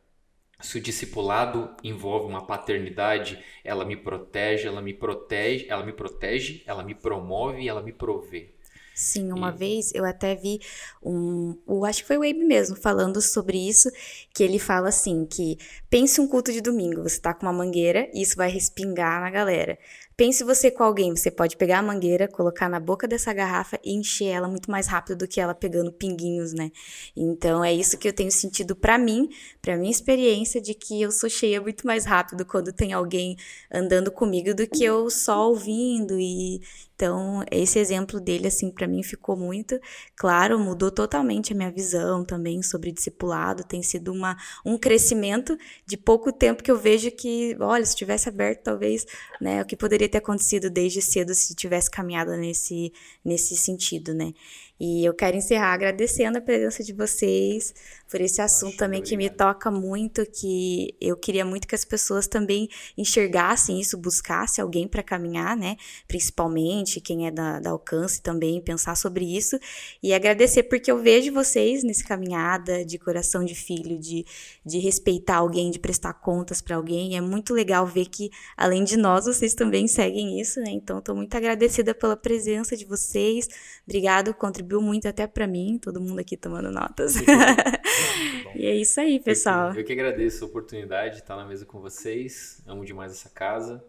Se 0.60 0.78
o 0.78 0.80
discipulado 0.80 1.76
envolve 1.84 2.26
uma 2.26 2.44
paternidade, 2.44 3.42
ela 3.62 3.84
me 3.84 3.96
protege, 3.96 4.66
ela 4.66 4.82
me 4.82 4.92
protege, 4.92 5.66
ela 5.68 5.84
me 5.84 5.92
protege, 5.92 6.62
ela 6.66 6.82
me 6.82 6.94
promove 6.94 7.68
ela 7.68 7.80
me 7.82 7.92
provê. 7.92 8.52
Sim, 8.92 9.30
uma 9.30 9.50
e... 9.50 9.56
vez 9.56 9.94
eu 9.94 10.04
até 10.04 10.34
vi 10.34 10.58
um, 11.00 11.56
o, 11.64 11.84
acho 11.84 12.00
que 12.02 12.08
foi 12.08 12.18
o 12.18 12.22
Abe 12.22 12.44
mesmo, 12.44 12.74
falando 12.74 13.22
sobre 13.22 13.56
isso, 13.56 13.88
que 14.34 14.42
ele 14.42 14.58
fala 14.58 14.88
assim, 14.88 15.24
que 15.24 15.56
pense 15.88 16.20
um 16.20 16.26
culto 16.26 16.52
de 16.52 16.60
domingo, 16.60 17.04
você 17.04 17.20
tá 17.20 17.32
com 17.32 17.46
uma 17.46 17.52
mangueira 17.52 18.10
e 18.12 18.20
isso 18.22 18.34
vai 18.34 18.50
respingar 18.50 19.20
na 19.20 19.30
galera. 19.30 19.78
Pense 20.18 20.42
você 20.42 20.68
com 20.68 20.82
alguém, 20.82 21.14
você 21.14 21.30
pode 21.30 21.56
pegar 21.56 21.78
a 21.78 21.82
mangueira, 21.82 22.26
colocar 22.26 22.68
na 22.68 22.80
boca 22.80 23.06
dessa 23.06 23.32
garrafa 23.32 23.78
e 23.84 23.94
encher 23.94 24.26
ela 24.26 24.48
muito 24.48 24.68
mais 24.68 24.88
rápido 24.88 25.18
do 25.18 25.28
que 25.28 25.40
ela 25.40 25.54
pegando 25.54 25.92
pinguinhos, 25.92 26.52
né? 26.52 26.72
Então 27.16 27.64
é 27.64 27.72
isso 27.72 27.96
que 27.96 28.08
eu 28.08 28.12
tenho 28.12 28.32
sentido 28.32 28.74
para 28.74 28.98
mim, 28.98 29.28
para 29.62 29.76
minha 29.76 29.92
experiência 29.92 30.60
de 30.60 30.74
que 30.74 31.00
eu 31.00 31.12
sou 31.12 31.30
cheia 31.30 31.60
muito 31.60 31.86
mais 31.86 32.04
rápido 32.04 32.44
quando 32.44 32.72
tem 32.72 32.92
alguém 32.92 33.36
andando 33.72 34.10
comigo 34.10 34.52
do 34.52 34.66
que 34.66 34.82
eu 34.82 35.08
só 35.08 35.50
ouvindo 35.50 36.18
e 36.18 36.62
então, 36.98 37.44
esse 37.48 37.78
exemplo 37.78 38.18
dele, 38.18 38.48
assim, 38.48 38.72
para 38.72 38.88
mim 38.88 39.04
ficou 39.04 39.36
muito 39.36 39.78
claro, 40.16 40.58
mudou 40.58 40.90
totalmente 40.90 41.52
a 41.52 41.56
minha 41.56 41.70
visão 41.70 42.24
também 42.24 42.60
sobre 42.60 42.90
discipulado. 42.90 43.62
Tem 43.62 43.80
sido 43.84 44.12
uma, 44.12 44.36
um 44.66 44.76
crescimento 44.76 45.56
de 45.86 45.96
pouco 45.96 46.32
tempo 46.32 46.60
que 46.60 46.68
eu 46.72 46.76
vejo 46.76 47.08
que, 47.12 47.56
olha, 47.60 47.86
se 47.86 47.94
tivesse 47.94 48.28
aberto, 48.28 48.64
talvez, 48.64 49.06
né, 49.40 49.62
o 49.62 49.64
que 49.64 49.76
poderia 49.76 50.07
ter 50.08 50.18
acontecido 50.18 50.70
desde 50.70 51.00
cedo 51.02 51.34
se 51.34 51.54
tivesse 51.54 51.90
caminhado 51.90 52.36
nesse, 52.36 52.92
nesse 53.24 53.56
sentido, 53.56 54.14
né. 54.14 54.32
E 54.80 55.04
eu 55.04 55.12
quero 55.12 55.36
encerrar 55.36 55.72
agradecendo 55.72 56.38
a 56.38 56.40
presença 56.40 56.84
de 56.84 56.92
vocês 56.92 57.74
por 58.08 58.20
esse 58.20 58.40
assunto 58.40 58.68
Acho 58.68 58.78
também 58.78 59.02
que 59.02 59.16
me 59.16 59.28
toca 59.28 59.70
muito, 59.70 60.24
que 60.24 60.94
eu 61.00 61.16
queria 61.16 61.44
muito 61.44 61.66
que 61.66 61.74
as 61.74 61.84
pessoas 61.84 62.28
também 62.28 62.68
enxergassem 62.96 63.80
isso, 63.80 63.98
buscassem 63.98 64.62
alguém 64.62 64.86
para 64.86 65.02
caminhar, 65.02 65.56
né? 65.56 65.76
Principalmente 66.06 67.00
quem 67.00 67.26
é 67.26 67.30
da, 67.30 67.58
da 67.58 67.70
alcance 67.70 68.22
também, 68.22 68.62
pensar 68.62 68.96
sobre 68.96 69.24
isso. 69.36 69.58
E 70.00 70.14
agradecer 70.14 70.62
porque 70.62 70.90
eu 70.90 71.02
vejo 71.02 71.32
vocês 71.32 71.82
nesse 71.82 72.04
caminhada 72.04 72.84
de 72.84 72.98
coração 72.98 73.44
de 73.44 73.56
filho, 73.56 73.98
de, 73.98 74.24
de 74.64 74.78
respeitar 74.78 75.38
alguém, 75.38 75.70
de 75.72 75.78
prestar 75.80 76.14
contas 76.14 76.62
para 76.62 76.76
alguém. 76.76 77.16
É 77.16 77.20
muito 77.20 77.52
legal 77.52 77.84
ver 77.84 78.06
que, 78.06 78.30
além 78.56 78.84
de 78.84 78.96
nós, 78.96 79.24
vocês 79.24 79.54
também 79.54 79.88
seguem 79.88 80.40
isso, 80.40 80.60
né? 80.60 80.70
Então, 80.70 80.98
estou 80.98 81.16
muito 81.16 81.34
agradecida 81.36 81.94
pela 81.94 82.16
presença 82.16 82.76
de 82.76 82.84
vocês. 82.84 83.48
Obrigado, 83.86 84.32
contribuindo 84.32 84.67
contribuiu 84.68 84.82
muito 84.82 85.08
até 85.08 85.26
para 85.26 85.46
mim, 85.46 85.78
todo 85.78 86.00
mundo 86.00 86.20
aqui 86.20 86.36
tomando 86.36 86.70
notas. 86.70 87.14
e 88.54 88.66
é 88.66 88.76
isso 88.76 89.00
aí, 89.00 89.18
pessoal. 89.18 89.74
Eu 89.74 89.84
que, 89.84 89.92
agradeço 89.92 90.44
a 90.44 90.46
oportunidade 90.46 91.16
de 91.16 91.20
estar 91.22 91.36
na 91.36 91.46
mesa 91.46 91.64
com 91.64 91.80
vocês. 91.80 92.62
Amo 92.66 92.84
demais 92.84 93.12
essa 93.12 93.30
casa. 93.30 93.82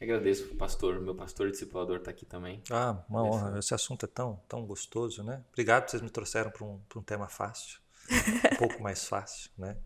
agradeço 0.00 0.52
o 0.52 0.56
pastor, 0.56 1.00
meu 1.00 1.14
pastor 1.14 1.50
discipulador 1.50 1.98
está 1.98 2.10
aqui 2.10 2.26
também. 2.26 2.60
Ah, 2.70 3.04
uma 3.08 3.22
honra. 3.22 3.58
Esse 3.58 3.72
assunto 3.72 4.04
é 4.04 4.08
tão, 4.08 4.40
tão 4.48 4.66
gostoso, 4.66 5.22
né? 5.22 5.42
Obrigado 5.52 5.88
vocês 5.88 6.02
me 6.02 6.10
trouxeram 6.10 6.50
para 6.50 6.64
um, 6.64 6.80
um 6.96 7.02
tema 7.02 7.28
fácil. 7.28 7.78
um 8.10 8.56
pouco 8.58 8.82
mais 8.82 9.06
fácil, 9.06 9.50
né? 9.56 9.76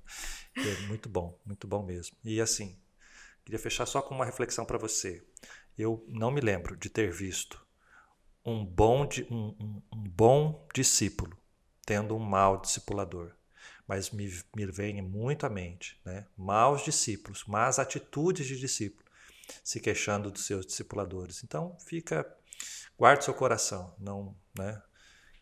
É 0.57 0.87
muito 0.87 1.09
bom, 1.09 1.39
muito 1.45 1.67
bom 1.67 1.83
mesmo. 1.85 2.17
E 2.25 2.41
assim, 2.41 2.77
queria 3.45 3.59
fechar 3.59 3.85
só 3.85 4.01
com 4.01 4.15
uma 4.15 4.25
reflexão 4.25 4.65
para 4.65 4.79
você. 4.79 5.23
Eu 5.79 6.05
não 6.09 6.31
me 6.31 6.41
lembro 6.41 6.77
de 6.77 6.91
ter 6.91 7.11
visto 7.11 7.63
um 8.45 8.65
bom, 8.65 9.09
um, 9.31 9.37
um, 9.37 9.83
um 9.93 10.03
bom 10.03 10.67
discípulo 10.75 11.37
tendo 11.85 12.15
um 12.15 12.21
mau 12.21 12.61
discipulador. 12.61 13.33
Mas 13.87 14.11
me, 14.11 14.31
me 14.55 14.67
vem 14.67 15.03
muito 15.03 15.45
à 15.45 15.51
mente, 15.51 16.01
né? 16.05 16.25
maus 16.37 16.85
discípulos, 16.85 17.45
más 17.47 17.81
atitudes 17.81 18.47
de 18.47 18.57
discípulo, 18.57 19.05
se 19.65 19.81
queixando 19.81 20.31
dos 20.31 20.47
seus 20.47 20.65
discipuladores. 20.65 21.43
Então, 21.43 21.77
fica, 21.85 22.25
guarde 22.97 23.25
seu 23.25 23.35
coração, 23.35 23.93
não, 23.99 24.37
né? 24.57 24.81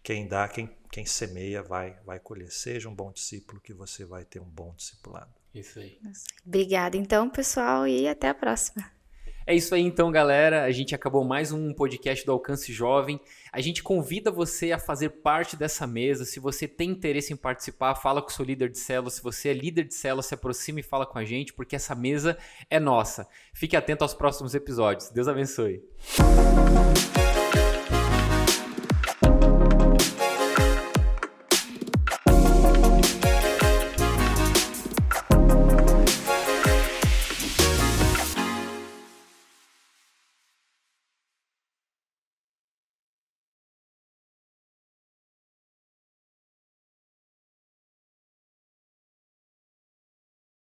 Quem 0.02 0.26
dá, 0.26 0.48
quem, 0.48 0.74
quem 0.90 1.04
semeia, 1.04 1.62
vai, 1.62 2.00
vai 2.06 2.18
colher. 2.18 2.50
Seja 2.50 2.88
um 2.88 2.94
bom 2.94 3.12
discípulo 3.12 3.60
que 3.60 3.74
você 3.74 4.06
vai 4.06 4.24
ter 4.24 4.40
um 4.40 4.48
bom 4.48 4.72
discipulado. 4.74 5.34
Isso 5.54 5.78
aí. 5.78 6.00
Obrigada, 6.46 6.96
então, 6.96 7.28
pessoal, 7.28 7.86
e 7.86 8.08
até 8.08 8.30
a 8.30 8.34
próxima. 8.34 8.90
É 9.48 9.54
isso 9.54 9.74
aí 9.74 9.80
então, 9.80 10.12
galera. 10.12 10.64
A 10.64 10.70
gente 10.70 10.94
acabou 10.94 11.24
mais 11.24 11.52
um 11.52 11.72
podcast 11.72 12.22
do 12.26 12.32
Alcance 12.32 12.70
Jovem. 12.70 13.18
A 13.50 13.62
gente 13.62 13.82
convida 13.82 14.30
você 14.30 14.72
a 14.72 14.78
fazer 14.78 15.08
parte 15.08 15.56
dessa 15.56 15.86
mesa. 15.86 16.26
Se 16.26 16.38
você 16.38 16.68
tem 16.68 16.90
interesse 16.90 17.32
em 17.32 17.36
participar, 17.36 17.94
fala 17.94 18.20
com 18.20 18.28
o 18.28 18.30
seu 18.30 18.44
líder 18.44 18.68
de 18.68 18.78
célula. 18.78 19.08
Se 19.08 19.22
você 19.22 19.48
é 19.48 19.54
líder 19.54 19.84
de 19.84 19.94
célula, 19.94 20.22
se 20.22 20.34
aproxime 20.34 20.82
e 20.82 20.84
fala 20.84 21.06
com 21.06 21.18
a 21.18 21.24
gente, 21.24 21.54
porque 21.54 21.76
essa 21.76 21.94
mesa 21.94 22.36
é 22.68 22.78
nossa. 22.78 23.26
Fique 23.54 23.74
atento 23.74 24.04
aos 24.04 24.12
próximos 24.12 24.54
episódios. 24.54 25.08
Deus 25.08 25.28
abençoe. 25.28 25.82